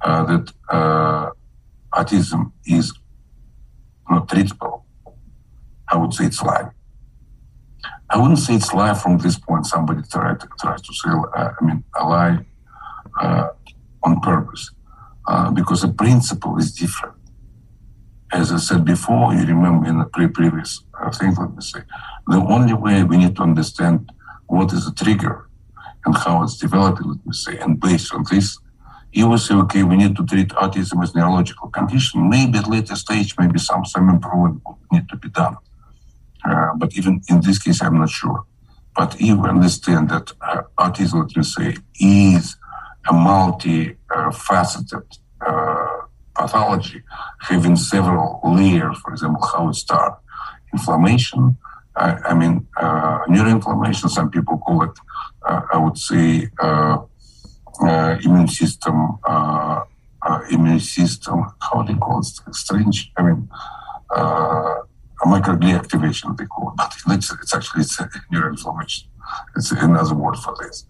uh, 0.00 0.24
that 0.24 0.52
uh, 0.68 1.30
autism 1.92 2.52
is 2.66 2.92
not 4.10 4.26
treatable, 4.28 4.77
I 5.90 5.96
would 5.96 6.12
say 6.14 6.24
it's 6.26 6.42
lie. 6.42 6.70
I 8.10 8.18
wouldn't 8.18 8.38
say 8.38 8.54
it's 8.54 8.72
lie 8.72 8.94
from 8.94 9.18
this 9.18 9.38
point. 9.38 9.66
Somebody 9.66 10.02
tried 10.10 10.40
to, 10.40 10.48
tries 10.60 10.82
to 10.82 10.94
say, 10.94 11.10
uh, 11.10 11.50
I 11.60 11.64
mean, 11.64 11.84
a 12.00 12.04
lie 12.06 12.38
uh, 13.20 13.48
on 14.02 14.20
purpose, 14.20 14.70
uh, 15.26 15.50
because 15.50 15.82
the 15.82 15.88
principle 15.88 16.56
is 16.58 16.72
different. 16.72 17.14
As 18.32 18.52
I 18.52 18.58
said 18.58 18.84
before, 18.84 19.34
you 19.34 19.44
remember 19.46 19.86
in 19.86 19.98
the 19.98 20.04
pre- 20.04 20.28
previous 20.28 20.84
uh, 21.00 21.10
thing, 21.10 21.34
let 21.34 21.54
me 21.54 21.60
say, 21.60 21.80
the 22.26 22.38
only 22.38 22.74
way 22.74 23.02
we 23.02 23.16
need 23.16 23.36
to 23.36 23.42
understand 23.42 24.10
what 24.46 24.72
is 24.72 24.84
the 24.84 24.92
trigger 24.92 25.48
and 26.04 26.16
how 26.16 26.42
it's 26.42 26.56
developing, 26.56 27.08
let 27.08 27.26
me 27.26 27.32
say. 27.32 27.58
And 27.58 27.80
based 27.80 28.12
on 28.14 28.24
this, 28.30 28.58
you 29.12 29.28
will 29.28 29.38
say, 29.38 29.54
okay, 29.54 29.82
we 29.82 29.96
need 29.96 30.16
to 30.16 30.24
treat 30.24 30.48
autism 30.50 31.02
as 31.02 31.14
neurological 31.14 31.68
condition. 31.68 32.28
Maybe 32.28 32.58
at 32.58 32.68
later 32.68 32.96
stage, 32.96 33.34
maybe 33.38 33.58
some 33.58 33.84
some 33.84 34.08
improvement 34.10 34.62
need 34.92 35.08
to 35.08 35.16
be 35.16 35.30
done. 35.30 35.56
Uh, 36.48 36.70
but 36.76 36.96
even 36.96 37.20
in 37.28 37.40
this 37.40 37.58
case, 37.58 37.82
I'm 37.82 37.98
not 37.98 38.10
sure. 38.10 38.44
But 38.96 39.14
if 39.20 39.36
we 39.38 39.48
understand 39.48 40.08
that 40.10 40.32
uh, 40.40 40.62
autism, 40.78 41.20
let 41.20 41.36
me 41.36 41.42
say, 41.42 41.76
is 42.00 42.56
a 43.08 43.12
multi-faceted 43.12 45.06
uh, 45.46 45.86
pathology, 46.34 47.02
having 47.40 47.76
several 47.76 48.40
layers, 48.44 48.98
for 48.98 49.12
example, 49.12 49.42
how 49.52 49.68
it 49.68 49.74
starts, 49.74 50.20
inflammation, 50.72 51.56
I, 51.96 52.32
mean, 52.34 52.64
uh, 52.76 53.24
neuroinflammation, 53.28 54.08
some 54.08 54.30
people 54.30 54.58
call 54.58 54.84
it 54.84 54.96
uh, 55.48 55.62
I 55.72 55.78
would 55.78 55.96
say, 55.96 56.48
uh, 56.60 56.98
uh, 57.80 58.18
immune 58.22 58.48
system, 58.48 59.18
immune 60.50 60.80
system, 60.80 61.46
how 61.60 61.82
do 61.82 61.92
you 61.92 61.98
call 61.98 62.20
it? 62.20 62.26
Strange. 62.54 63.10
I 63.16 63.22
mean, 63.22 63.48
microglia 65.26 65.78
activation, 65.78 66.34
they 66.36 66.46
call 66.46 66.70
it, 66.70 66.76
but 66.76 66.94
it's, 67.08 67.32
it's 67.32 67.54
actually 67.54 67.82
it's 67.82 67.96
neuroinflammation. 68.32 69.04
It's 69.56 69.72
another 69.72 70.14
word 70.14 70.36
for 70.36 70.54
this. 70.60 70.84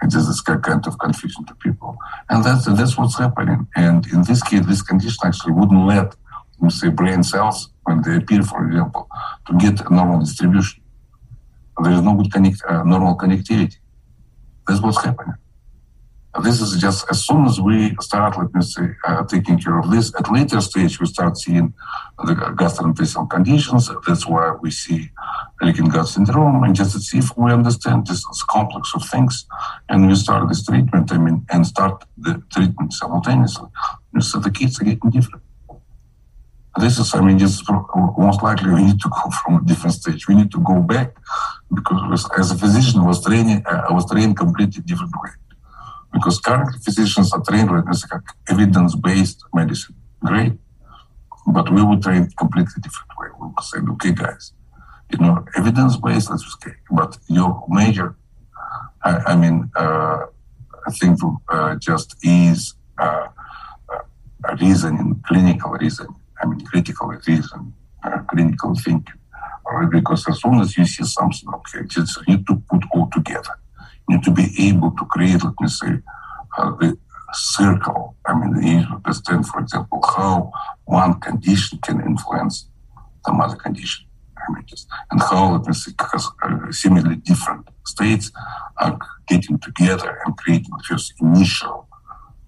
And 0.00 0.10
this 0.10 0.26
is 0.26 0.40
kind 0.40 0.86
of 0.86 0.98
confusion 0.98 1.44
to 1.46 1.54
people. 1.56 1.96
And 2.28 2.44
that's, 2.44 2.66
that's 2.66 2.96
what's 2.98 3.18
happening. 3.18 3.68
And 3.76 4.06
in 4.08 4.22
this 4.24 4.42
case, 4.42 4.66
this 4.66 4.82
condition 4.82 5.18
actually 5.24 5.52
wouldn't 5.52 5.86
let, 5.86 6.14
let 6.60 6.72
say, 6.72 6.88
brain 6.88 7.22
cells, 7.22 7.70
when 7.84 8.02
they 8.02 8.16
appear, 8.16 8.42
for 8.42 8.66
example, 8.66 9.08
to 9.46 9.54
get 9.58 9.80
a 9.80 9.94
normal 9.94 10.20
distribution. 10.20 10.82
There 11.82 11.92
is 11.92 12.02
no 12.02 12.14
good 12.14 12.32
connect, 12.32 12.62
uh, 12.68 12.82
normal 12.84 13.16
connectivity. 13.16 13.76
That's 14.66 14.80
what's 14.80 15.02
happening. 15.02 15.34
this 16.42 16.60
is 16.60 16.80
just 16.80 17.06
as 17.10 17.24
soon 17.24 17.44
as 17.46 17.60
we 17.60 17.94
start, 18.00 18.36
let 18.38 18.54
me 18.54 18.62
say, 18.62 18.88
uh, 19.06 19.24
taking 19.24 19.58
care 19.58 19.78
of 19.78 19.90
this, 19.90 20.12
at 20.18 20.30
later 20.32 20.60
stage, 20.60 20.98
we 21.00 21.06
start 21.06 21.36
seeing 21.36 21.72
the 22.18 22.34
gastrointestinal 22.34 23.28
conditions. 23.28 23.90
That's 24.06 24.26
why 24.26 24.56
we 24.62 24.70
see 24.70 25.10
leaking 25.60 25.88
gut 25.88 26.08
syndrome. 26.08 26.62
And 26.62 26.74
just 26.74 26.92
to 26.92 27.00
see 27.00 27.18
if 27.18 27.36
we 27.36 27.52
understand 27.52 28.06
this 28.06 28.24
complex 28.48 28.92
of 28.94 29.04
things 29.08 29.46
and 29.88 30.06
we 30.06 30.14
start 30.14 30.48
this 30.48 30.64
treatment, 30.64 31.12
I 31.12 31.18
mean, 31.18 31.46
and 31.50 31.66
start 31.66 32.04
the 32.16 32.42
treatment 32.52 32.92
simultaneously, 32.92 33.68
so 34.20 34.38
the 34.38 34.50
kids 34.50 34.80
are 34.80 34.84
getting 34.84 35.10
different. 35.10 35.42
This 36.76 36.98
is, 36.98 37.14
I 37.14 37.20
mean, 37.20 37.38
just 37.38 37.62
most 38.18 38.42
likely 38.42 38.70
we 38.70 38.82
need 38.84 39.00
to 39.00 39.08
go 39.08 39.30
from 39.44 39.56
a 39.56 39.64
different 39.64 39.94
stage. 39.94 40.26
We 40.26 40.34
need 40.34 40.50
to 40.52 40.60
go 40.60 40.80
back 40.80 41.16
because 41.72 42.28
as 42.36 42.50
a 42.50 42.58
physician, 42.58 43.00
I 43.00 43.06
was 43.06 43.24
training, 43.24 43.62
I 43.66 43.92
was 43.92 44.10
trained 44.10 44.36
completely 44.36 44.82
different 44.82 45.12
way 45.22 45.30
because 46.12 46.38
currently 46.40 46.78
physicians 46.80 47.32
are 47.32 47.42
trained 47.42 47.70
like 47.70 47.84
evidence-based 48.48 49.44
medicine. 49.52 49.94
Great. 50.24 50.54
But 51.46 51.70
we 51.72 51.82
would 51.82 52.02
train 52.02 52.30
completely 52.38 52.80
different 52.82 53.10
way. 53.18 53.28
We 53.40 53.48
would 53.48 53.64
say, 53.64 53.78
okay, 53.78 54.12
guys, 54.12 54.52
you 55.10 55.18
know, 55.18 55.44
evidence-based, 55.56 56.30
let's 56.30 56.56
okay. 56.56 56.76
But 56.90 57.18
your 57.28 57.64
major, 57.68 58.16
I, 59.02 59.16
I 59.26 59.36
mean, 59.36 59.70
uh, 59.76 60.26
I 60.86 60.90
think 60.90 61.18
uh, 61.48 61.76
just 61.76 62.16
is 62.22 62.74
uh, 62.98 63.28
reasoning, 64.60 65.22
clinical 65.26 65.72
reasoning. 65.72 66.16
I 66.40 66.46
mean, 66.46 66.60
critical 66.60 67.08
reason, 67.08 67.74
uh, 68.02 68.18
clinical 68.30 68.74
thinking. 68.74 69.14
Because 69.90 70.28
as 70.28 70.40
soon 70.40 70.60
as 70.60 70.76
you 70.76 70.84
see 70.84 71.04
something, 71.04 71.48
okay, 71.54 71.86
just 71.86 72.26
need 72.28 72.46
to 72.46 72.56
put 72.70 72.82
all 72.94 73.08
together 73.10 73.54
You 74.08 74.16
need 74.16 74.24
to 74.24 74.30
be 74.30 74.46
able 74.68 74.90
to 74.92 75.04
create, 75.06 75.42
let 75.42 75.54
me 75.60 75.68
say, 75.68 76.00
uh, 76.56 76.70
the 76.78 76.98
circle. 77.34 78.16
I 78.26 78.34
mean, 78.34 78.54
you 78.62 78.76
need 78.76 78.86
to 78.86 78.94
understand, 78.94 79.46
for 79.46 79.60
example, 79.60 80.00
how 80.02 80.52
one 80.84 81.20
condition 81.20 81.78
can 81.78 82.00
influence 82.00 82.68
some 83.26 83.40
other 83.40 83.56
condition. 83.56 84.06
I 84.36 84.52
mean, 84.52 84.64
just, 84.66 84.86
and 85.10 85.20
how, 85.20 85.52
let 85.52 85.66
me 85.66 85.72
say, 85.72 85.92
because 85.96 86.30
uh, 86.42 86.70
seemingly 86.70 87.16
different 87.16 87.68
states 87.86 88.30
are 88.78 88.98
getting 89.26 89.58
together 89.58 90.20
and 90.24 90.36
creating 90.36 90.72
first 90.86 91.14
initial 91.20 91.88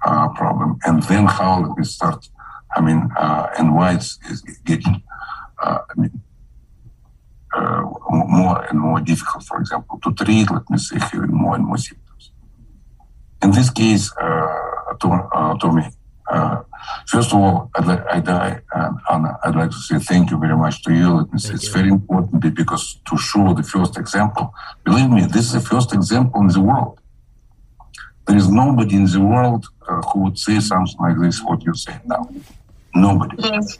uh, 0.05 0.29
problem, 0.31 0.79
and 0.85 1.03
then 1.05 1.27
how 1.27 1.61
let 1.61 1.77
me 1.77 1.85
start. 1.85 2.29
I 2.77 2.81
mean, 2.81 3.09
uh, 3.17 3.49
and 3.59 3.75
why 3.75 3.95
it's, 3.95 4.19
it's 4.29 4.43
getting. 4.59 5.03
Uh, 5.63 5.79
I 5.91 6.01
mean, 6.01 6.21
uh, 7.55 7.83
more 8.11 8.63
and 8.65 8.79
more 8.79 9.01
difficult, 9.01 9.45
for 9.45 9.59
example, 9.59 9.99
to 10.05 10.13
treat, 10.13 10.51
let 10.51 10.69
me 10.69 10.77
say, 10.77 10.99
having 10.99 11.33
more 11.33 11.55
and 11.55 11.65
more 11.65 11.79
symptoms. 11.79 12.31
In 13.43 13.53
this 13.53 13.71
case, 13.71 14.13
uh, 14.21 14.76
Tommy, 15.01 15.85
uh, 16.31 16.63
first 17.07 17.33
of 17.33 17.39
all, 17.39 17.71
I'd, 17.75 17.87
like, 17.87 18.05
I'd, 18.11 18.29
Anna, 19.11 19.39
I'd 19.45 19.55
like 19.55 19.71
to 19.71 19.77
say 19.77 19.99
thank 19.99 20.31
you 20.31 20.39
very 20.39 20.57
much 20.57 20.83
to 20.85 20.93
you. 20.93 21.09
Let 21.19 21.33
me 21.33 21.39
say 21.39 21.55
it's 21.55 21.67
you. 21.67 21.73
very 21.73 21.89
important 21.89 22.55
because 22.55 22.99
to 23.09 23.17
show 23.17 23.55
the 23.55 23.63
first 23.63 23.97
example, 23.97 24.53
believe 24.85 25.11
me, 25.11 25.23
this 25.27 25.47
is 25.47 25.53
the 25.53 25.61
first 25.61 25.93
example 25.93 26.41
in 26.41 26.49
the 26.49 26.61
world. 26.61 27.01
There 28.27 28.37
is 28.37 28.49
nobody 28.49 28.97
in 28.97 29.05
the 29.05 29.21
world 29.21 29.67
uh, 29.89 30.03
who 30.09 30.25
would 30.25 30.39
say 30.39 30.59
something 30.59 30.97
like 30.99 31.19
this, 31.21 31.41
what 31.43 31.65
you 31.65 31.75
say 31.75 31.97
now. 32.05 32.29
Nobody. 32.95 33.37
Yes. 33.39 33.79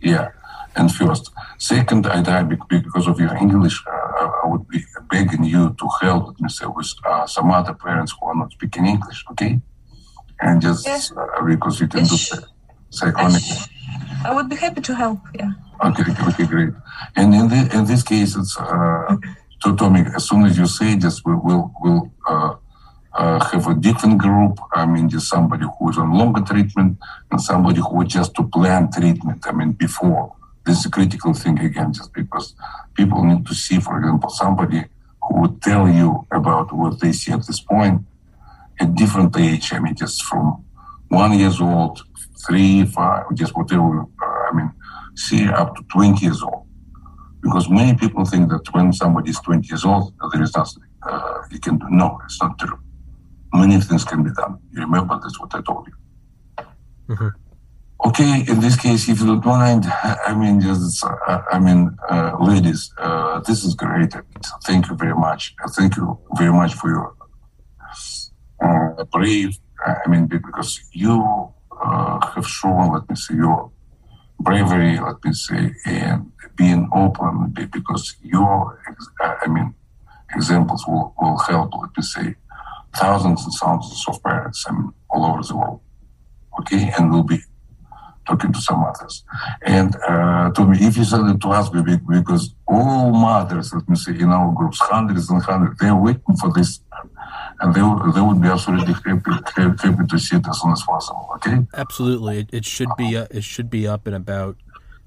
Yeah 0.00 0.30
and 0.76 0.94
first. 0.94 1.30
Second, 1.58 2.04
Aiday 2.04 2.44
because 2.68 3.06
of 3.06 3.18
your 3.18 3.34
English. 3.36 3.82
Uh, 3.86 4.30
I 4.44 4.46
would 4.46 4.68
be 4.68 4.84
begging 5.10 5.44
you 5.44 5.74
to 5.78 5.88
help, 6.00 6.26
let 6.28 6.40
me 6.40 6.48
say, 6.48 6.66
with 6.66 6.92
uh, 7.04 7.26
some 7.26 7.50
other 7.50 7.74
parents 7.74 8.14
who 8.18 8.26
are 8.26 8.34
not 8.34 8.52
speaking 8.52 8.86
English, 8.86 9.24
okay? 9.32 9.60
And 10.40 10.60
just 10.60 10.86
yes. 10.86 11.12
uh, 11.16 11.42
because 11.44 11.80
you 11.80 11.88
can 11.88 12.04
do 12.04 12.16
psychonically. 12.90 13.68
I 14.24 14.34
would 14.34 14.48
be 14.48 14.56
happy 14.56 14.80
to 14.82 14.94
help, 14.94 15.20
yeah. 15.34 15.52
Okay, 15.84 16.04
okay, 16.28 16.46
great. 16.46 16.70
And 17.16 17.34
in, 17.34 17.48
the, 17.48 17.70
in 17.74 17.84
this 17.84 18.02
case, 18.02 18.36
it's, 18.36 18.56
uh, 18.58 19.16
to 19.62 19.76
Tommy, 19.76 20.04
as 20.14 20.28
soon 20.28 20.44
as 20.44 20.58
you 20.58 20.66
say 20.66 20.96
this, 20.96 21.24
we 21.24 21.34
will 21.34 21.72
we'll, 21.80 22.12
uh, 22.28 22.54
uh, 23.14 23.42
have 23.50 23.66
a 23.66 23.74
different 23.74 24.18
group. 24.18 24.58
I 24.72 24.84
mean, 24.86 25.08
just 25.08 25.28
somebody 25.28 25.64
who 25.64 25.90
is 25.90 25.98
on 25.98 26.12
longer 26.12 26.42
treatment 26.42 26.98
and 27.30 27.40
somebody 27.40 27.80
who 27.80 28.04
just 28.04 28.34
to 28.34 28.44
plan 28.48 28.90
treatment. 28.92 29.46
I 29.46 29.52
mean, 29.52 29.72
before 29.72 30.34
this 30.66 30.80
is 30.80 30.86
a 30.86 30.90
critical 30.90 31.32
thing 31.32 31.58
again, 31.58 31.92
just 31.92 32.12
because 32.12 32.54
people 32.94 33.24
need 33.24 33.46
to 33.46 33.54
see, 33.54 33.80
for 33.80 33.98
example, 33.98 34.30
somebody 34.30 34.84
who 35.22 35.40
would 35.40 35.62
tell 35.62 35.88
you 35.88 36.26
about 36.30 36.72
what 36.72 37.00
they 37.00 37.12
see 37.12 37.32
at 37.32 37.46
this 37.46 37.60
point 37.60 38.02
at 38.80 38.94
different 38.94 39.36
age. 39.38 39.72
I 39.72 39.78
mean, 39.78 39.94
just 39.94 40.24
from 40.24 40.64
one 41.08 41.38
years 41.38 41.60
old, 41.60 42.02
three, 42.46 42.84
five, 42.84 43.24
just 43.34 43.56
whatever. 43.56 44.02
Uh, 44.02 44.26
I 44.48 44.52
mean, 44.54 44.72
see 45.14 45.48
up 45.48 45.76
to 45.76 45.82
20 45.92 46.24
years 46.24 46.42
old. 46.42 46.66
Because 47.42 47.68
many 47.68 47.96
people 47.96 48.24
think 48.24 48.50
that 48.50 48.72
when 48.72 48.92
somebody 48.92 49.30
is 49.30 49.40
20 49.40 49.68
years 49.68 49.84
old, 49.84 50.12
there 50.32 50.42
is 50.42 50.56
nothing 50.56 50.82
uh, 51.06 51.42
you 51.50 51.60
can 51.60 51.78
do. 51.78 51.86
No, 51.90 52.18
it's 52.24 52.40
not 52.40 52.58
true. 52.58 52.78
Many 53.52 53.80
things 53.80 54.04
can 54.04 54.22
be 54.22 54.30
done. 54.32 54.58
You 54.72 54.80
remember 54.80 55.18
that's 55.22 55.38
what 55.38 55.54
I 55.54 55.62
told 55.62 55.86
you. 55.86 56.64
Mm-hmm. 57.08 57.28
Okay, 58.04 58.44
in 58.46 58.60
this 58.60 58.76
case, 58.76 59.08
if 59.08 59.20
you 59.20 59.26
don't 59.26 59.44
mind, 59.44 59.86
I 59.86 60.34
mean, 60.34 60.60
just, 60.60 61.02
uh, 61.04 61.42
I 61.50 61.58
mean, 61.58 61.96
uh, 62.10 62.36
ladies, 62.38 62.92
uh, 62.98 63.40
this 63.40 63.64
is 63.64 63.74
great. 63.74 64.12
Thank 64.64 64.88
you 64.88 64.96
very 64.96 65.14
much. 65.14 65.54
Thank 65.70 65.96
you 65.96 66.18
very 66.36 66.52
much 66.52 66.74
for 66.74 66.90
your 66.90 67.15
uh, 68.66 69.04
brave. 69.04 69.52
I 70.04 70.08
mean, 70.08 70.26
because 70.26 70.70
you 70.92 71.16
uh, 71.84 72.26
have 72.34 72.48
shown, 72.58 72.92
let 72.92 73.08
me 73.08 73.16
say, 73.16 73.34
your 73.34 73.70
bravery, 74.40 74.98
let 74.98 75.18
me 75.24 75.32
say, 75.32 75.62
and 75.84 76.32
being 76.56 76.88
open, 76.92 77.54
because 77.72 78.16
your, 78.22 78.80
I 79.20 79.46
mean, 79.48 79.74
examples 80.34 80.84
will, 80.86 81.14
will 81.20 81.38
help, 81.38 81.70
let 81.80 81.90
me 81.96 82.02
say, 82.02 82.34
thousands 82.96 83.44
and 83.44 83.54
thousands 83.54 84.04
of 84.08 84.22
parents, 84.22 84.64
I 84.68 84.72
mean, 84.72 84.92
all 85.10 85.24
over 85.26 85.42
the 85.42 85.56
world. 85.56 85.80
Okay, 86.60 86.90
and 86.96 87.10
we'll 87.10 87.22
be 87.22 87.40
talking 88.26 88.52
to 88.52 88.60
some 88.60 88.80
mothers. 88.80 89.24
And 89.62 89.94
uh, 90.08 90.50
to 90.50 90.64
me, 90.64 90.78
if 90.80 90.96
you 90.96 91.04
send 91.04 91.30
it 91.30 91.40
to 91.42 91.48
us, 91.48 91.68
because 91.68 92.54
all 92.66 93.12
mothers, 93.12 93.72
let 93.74 93.88
me 93.88 93.96
say, 93.96 94.12
in 94.18 94.30
our 94.30 94.52
groups, 94.52 94.78
hundreds 94.80 95.30
and 95.30 95.42
hundreds, 95.42 95.78
they're 95.78 95.94
waiting 95.94 96.36
for 96.40 96.52
this. 96.52 96.80
And 97.60 97.74
they, 97.74 97.80
they 98.14 98.20
would 98.20 98.40
be 98.42 98.48
absolutely 98.48 98.92
happy, 98.92 99.30
happy 99.56 100.06
to 100.06 100.18
see 100.18 100.36
it 100.36 100.46
as 100.48 100.60
soon 100.60 100.72
as 100.72 100.82
possible. 100.82 101.28
Okay. 101.36 101.58
Absolutely, 101.74 102.40
it, 102.40 102.50
it 102.52 102.64
should 102.64 102.90
be 102.98 103.16
uh, 103.16 103.26
it 103.30 103.44
should 103.44 103.70
be 103.70 103.86
up 103.86 104.06
in 104.06 104.14
about 104.14 104.56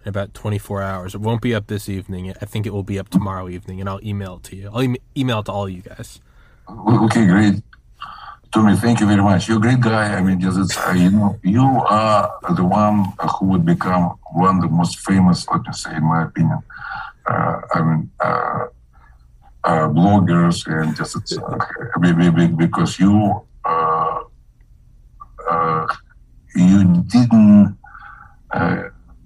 in 0.03 0.09
about 0.09 0.33
24 0.33 0.81
hours. 0.81 1.13
It 1.13 1.21
won't 1.21 1.41
be 1.41 1.53
up 1.53 1.67
this 1.67 1.87
evening. 1.89 2.33
I 2.41 2.45
think 2.45 2.65
it 2.65 2.73
will 2.73 2.83
be 2.83 2.97
up 2.97 3.09
tomorrow 3.09 3.49
evening, 3.49 3.79
and 3.79 3.89
I'll 3.89 4.03
email 4.03 4.37
it 4.37 4.43
to 4.43 4.55
you. 4.55 4.69
I'll 4.73 4.83
e- 4.83 5.01
email 5.15 5.39
it 5.39 5.45
to 5.45 5.51
all 5.51 5.65
of 5.65 5.71
you 5.71 5.81
guys. 5.81 6.21
Okay, 6.69 7.25
great. 7.25 7.61
Tommy, 8.51 8.75
thank 8.75 8.99
you 8.99 9.05
very 9.05 9.21
much. 9.21 9.47
You're 9.47 9.57
a 9.57 9.61
great 9.61 9.79
guy. 9.79 10.15
I 10.15 10.21
mean, 10.21 10.39
just 10.39 10.57
it's, 10.57 10.75
uh, 10.75 10.91
you 10.91 11.11
know, 11.11 11.37
you 11.43 11.61
are 11.61 12.39
the 12.55 12.63
one 12.63 13.13
who 13.37 13.45
would 13.45 13.65
become 13.65 14.17
one 14.33 14.55
of 14.55 14.61
the 14.63 14.69
most 14.69 14.99
famous, 14.99 15.47
let 15.51 15.61
me 15.61 15.73
say, 15.73 15.95
in 15.95 16.03
my 16.03 16.23
opinion. 16.23 16.59
Uh, 17.27 17.61
I 17.73 17.81
mean, 17.83 18.09
uh, 19.63 19.67
uh 19.67 19.89
bloggers 19.89 20.65
and 20.67 20.95
just 20.95 21.15
uh, 21.37 22.55
because 22.57 22.99
you 22.99 23.45
uh, 23.65 24.19
you 26.55 27.03
didn't 27.03 27.77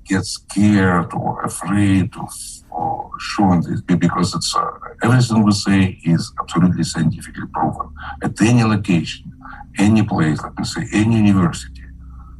get 0.06 0.26
scared 0.26 1.14
or 1.14 1.42
afraid 1.44 2.14
of 2.18 2.32
or 2.70 3.12
showing 3.20 3.62
this 3.62 3.82
because 3.82 4.36
it's 4.36 4.56
uh, 4.56 4.72
everything 5.04 5.44
we 5.44 5.52
say 5.52 6.00
is 6.04 6.32
absolutely 6.40 6.84
scientifically 6.84 7.48
proven 7.54 7.94
at 8.24 8.40
any 8.42 8.64
location, 8.64 9.32
any 9.78 10.04
place, 10.04 10.42
let 10.42 10.58
me 10.58 10.66
say, 10.66 10.88
any 10.92 11.18
university. 11.18 11.73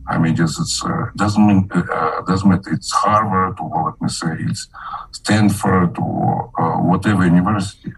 I 0.08 0.18
mean, 0.18 0.36
just 0.36 0.60
it's 0.60 0.84
uh, 0.84 1.08
doesn't 1.16 1.46
mean 1.46 1.70
uh, 1.74 1.80
uh 1.80 2.22
doesn't 2.22 2.50
matter. 2.50 2.72
It's 2.72 2.92
Harvard 2.92 3.58
or 3.60 3.86
let 3.90 4.02
me 4.02 4.10
say 4.10 4.28
it's 4.40 4.68
Stanford 5.12 5.98
or 5.98 6.52
uh, 6.60 6.78
whatever 6.82 7.26
university. 7.26 7.94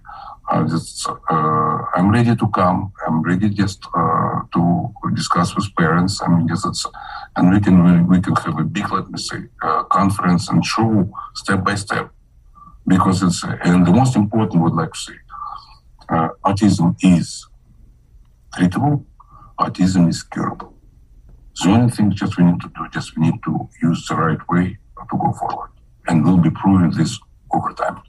Uh, 0.48 0.64
just, 0.68 1.08
I'm 1.28 2.12
ready 2.12 2.36
to 2.36 2.48
come. 2.50 2.94
I'm 3.08 3.24
ready 3.24 3.50
just 3.50 3.82
to 4.54 4.94
discuss 5.16 5.56
with 5.56 5.76
parents. 5.76 6.22
I 6.22 6.28
mean, 6.28 6.48
just 6.48 6.68
it's, 6.68 6.86
and 7.36 7.52
we 7.52 7.60
can 7.60 8.08
we 8.08 8.22
can 8.22 8.36
have 8.36 8.60
a 8.60 8.64
big 8.64 8.92
let 8.92 9.10
me 9.10 9.18
say 9.18 9.40
conference 9.90 10.48
and 10.50 10.64
show 10.64 11.12
step 11.34 11.64
by 11.64 11.74
step 11.74 12.12
because 12.88 13.24
it's 13.24 13.44
and 13.44 13.86
the 13.86 13.92
most 13.92 14.16
important 14.16 14.62
would 14.62 14.74
like 14.74 14.94
to 14.94 15.00
say 15.00 15.14
uh, 16.10 16.30
autism 16.46 16.96
is 17.02 17.48
treatable 18.54 19.04
autism 19.60 20.08
is 20.08 20.22
curable 20.24 20.75
the 21.64 21.70
only 21.70 21.92
thing 21.92 22.12
just 22.12 22.38
we 22.38 22.44
need 22.44 22.60
to 22.62 22.70
do 22.76 22.88
just 22.92 23.18
we 23.18 23.24
need 23.30 23.42
to 23.44 23.70
use 23.82 24.06
the 24.08 24.16
right 24.16 24.40
way 24.50 24.78
to 25.10 25.18
go 25.18 25.32
forward 25.34 25.70
and 26.08 26.24
we'll 26.26 26.38
be 26.38 26.50
proving 26.50 26.92
this 26.92 27.20
over 27.54 27.72
time 27.74 28.02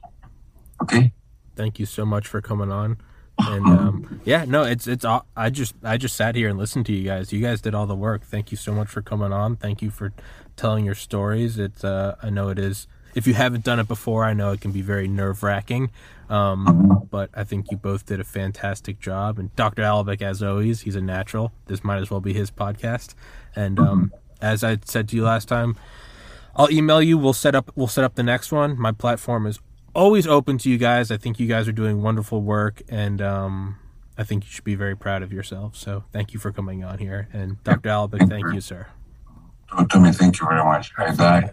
okay 0.82 1.12
thank 1.55 1.78
you 1.78 1.86
so 1.86 2.05
much 2.05 2.27
for 2.27 2.40
coming 2.40 2.70
on 2.73 2.97
And 3.39 3.66
um, 3.66 4.20
yeah, 4.24 4.47
no, 4.48 4.62
it's 4.62 4.86
it's. 4.86 5.05
I 5.36 5.51
just 5.51 5.74
I 5.85 5.98
just 5.98 6.16
sat 6.16 6.36
here 6.36 6.48
and 6.48 6.59
listened 6.59 6.86
to 6.86 6.93
you 6.94 7.05
guys. 7.05 7.35
You 7.35 7.43
guys 7.43 7.60
did 7.60 7.74
all 7.74 7.86
the 7.86 7.94
work. 7.94 8.23
Thank 8.24 8.51
you 8.51 8.56
so 8.56 8.73
much 8.73 8.89
for 8.89 9.02
coming 9.02 9.31
on. 9.31 9.56
Thank 9.56 9.82
you 9.82 9.90
for 9.90 10.14
telling 10.56 10.86
your 10.86 10.94
stories. 10.94 11.59
It's 11.59 11.85
uh, 11.85 12.16
I 12.23 12.31
know 12.31 12.48
it 12.48 12.59
is. 12.59 12.86
If 13.14 13.27
you 13.27 13.35
haven't 13.35 13.62
done 13.62 13.78
it 13.78 13.89
before, 13.89 14.24
I 14.24 14.32
know 14.32 14.52
it 14.52 14.62
can 14.62 14.73
be 14.73 14.81
very 14.81 15.06
nerve 15.06 15.43
wracking. 15.43 15.90
Um, 16.28 17.07
but 17.11 17.31
I 17.35 17.44
think 17.44 17.70
you 17.70 17.77
both 17.77 18.07
did 18.07 18.20
a 18.20 18.24
fantastic 18.24 18.98
job. 18.98 19.39
And 19.39 19.55
Dr. 19.57 19.82
Alibek, 19.82 20.23
as 20.23 20.43
always, 20.43 20.82
he's 20.82 20.97
a 20.97 21.01
natural. 21.01 21.53
This 21.66 21.85
might 21.85 21.98
as 21.98 22.11
well 22.11 22.20
be 22.20 22.32
his 22.32 22.51
podcast. 22.51 23.15
And 23.55 23.78
um, 23.78 24.12
as 24.40 24.65
I 24.65 24.78
said 24.85 25.09
to 25.09 25.16
you 25.16 25.24
last 25.24 25.48
time, 25.48 25.77
I'll 26.57 26.70
email 26.70 27.03
you. 27.03 27.19
We'll 27.19 27.32
set 27.32 27.55
up. 27.55 27.70
We'll 27.77 27.86
set 27.86 28.05
up 28.05 28.15
the 28.15 28.23
next 28.23 28.51
one. 28.51 28.78
My 28.78 28.93
platform 28.93 29.47
is 29.47 29.61
always 29.94 30.27
open 30.27 30.59
to 30.59 30.70
you 30.70 30.78
guys. 30.78 31.11
I 31.11 31.16
think 31.16 31.39
you 31.39 31.47
guys 31.47 31.69
are 31.69 31.73
doing 31.73 32.03
wonderful 32.03 32.43
work, 32.43 32.82
and 32.89 33.20
um, 33.20 33.77
I 34.19 34.24
think 34.24 34.44
you 34.44 34.51
should 34.51 34.65
be 34.65 34.74
very 34.74 34.97
proud 34.97 35.23
of 35.23 35.32
yourself. 35.32 35.77
So 35.77 36.05
thank 36.12 36.32
you 36.32 36.40
for 36.40 36.53
coming 36.53 36.82
on 36.82 36.98
here. 36.98 37.28
And 37.32 37.62
Dr. 37.65 37.90
Alibek, 37.90 38.28
thank 38.28 38.53
you, 38.53 38.61
sir. 38.61 38.86
Tommy, 39.90 40.12
thank 40.12 40.40
you 40.40 40.47
very 40.47 40.65
much. 40.65 40.93
I 40.97 41.15
die. 41.15 41.51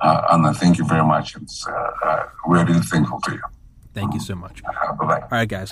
Uh, 0.00 0.22
Anna, 0.32 0.54
thank 0.54 0.78
you 0.78 0.86
very 0.86 1.04
much. 1.04 1.36
It's, 1.36 1.66
uh, 1.66 1.90
uh, 2.04 2.24
we're 2.46 2.64
really 2.64 2.80
thankful 2.80 3.20
to 3.22 3.32
you. 3.32 3.40
Thank 3.94 4.14
you 4.14 4.20
so 4.20 4.34
much. 4.34 4.62
Uh, 4.64 4.92
bye 4.94 5.06
bye. 5.06 5.20
All 5.20 5.28
right, 5.32 5.48
guys. 5.48 5.66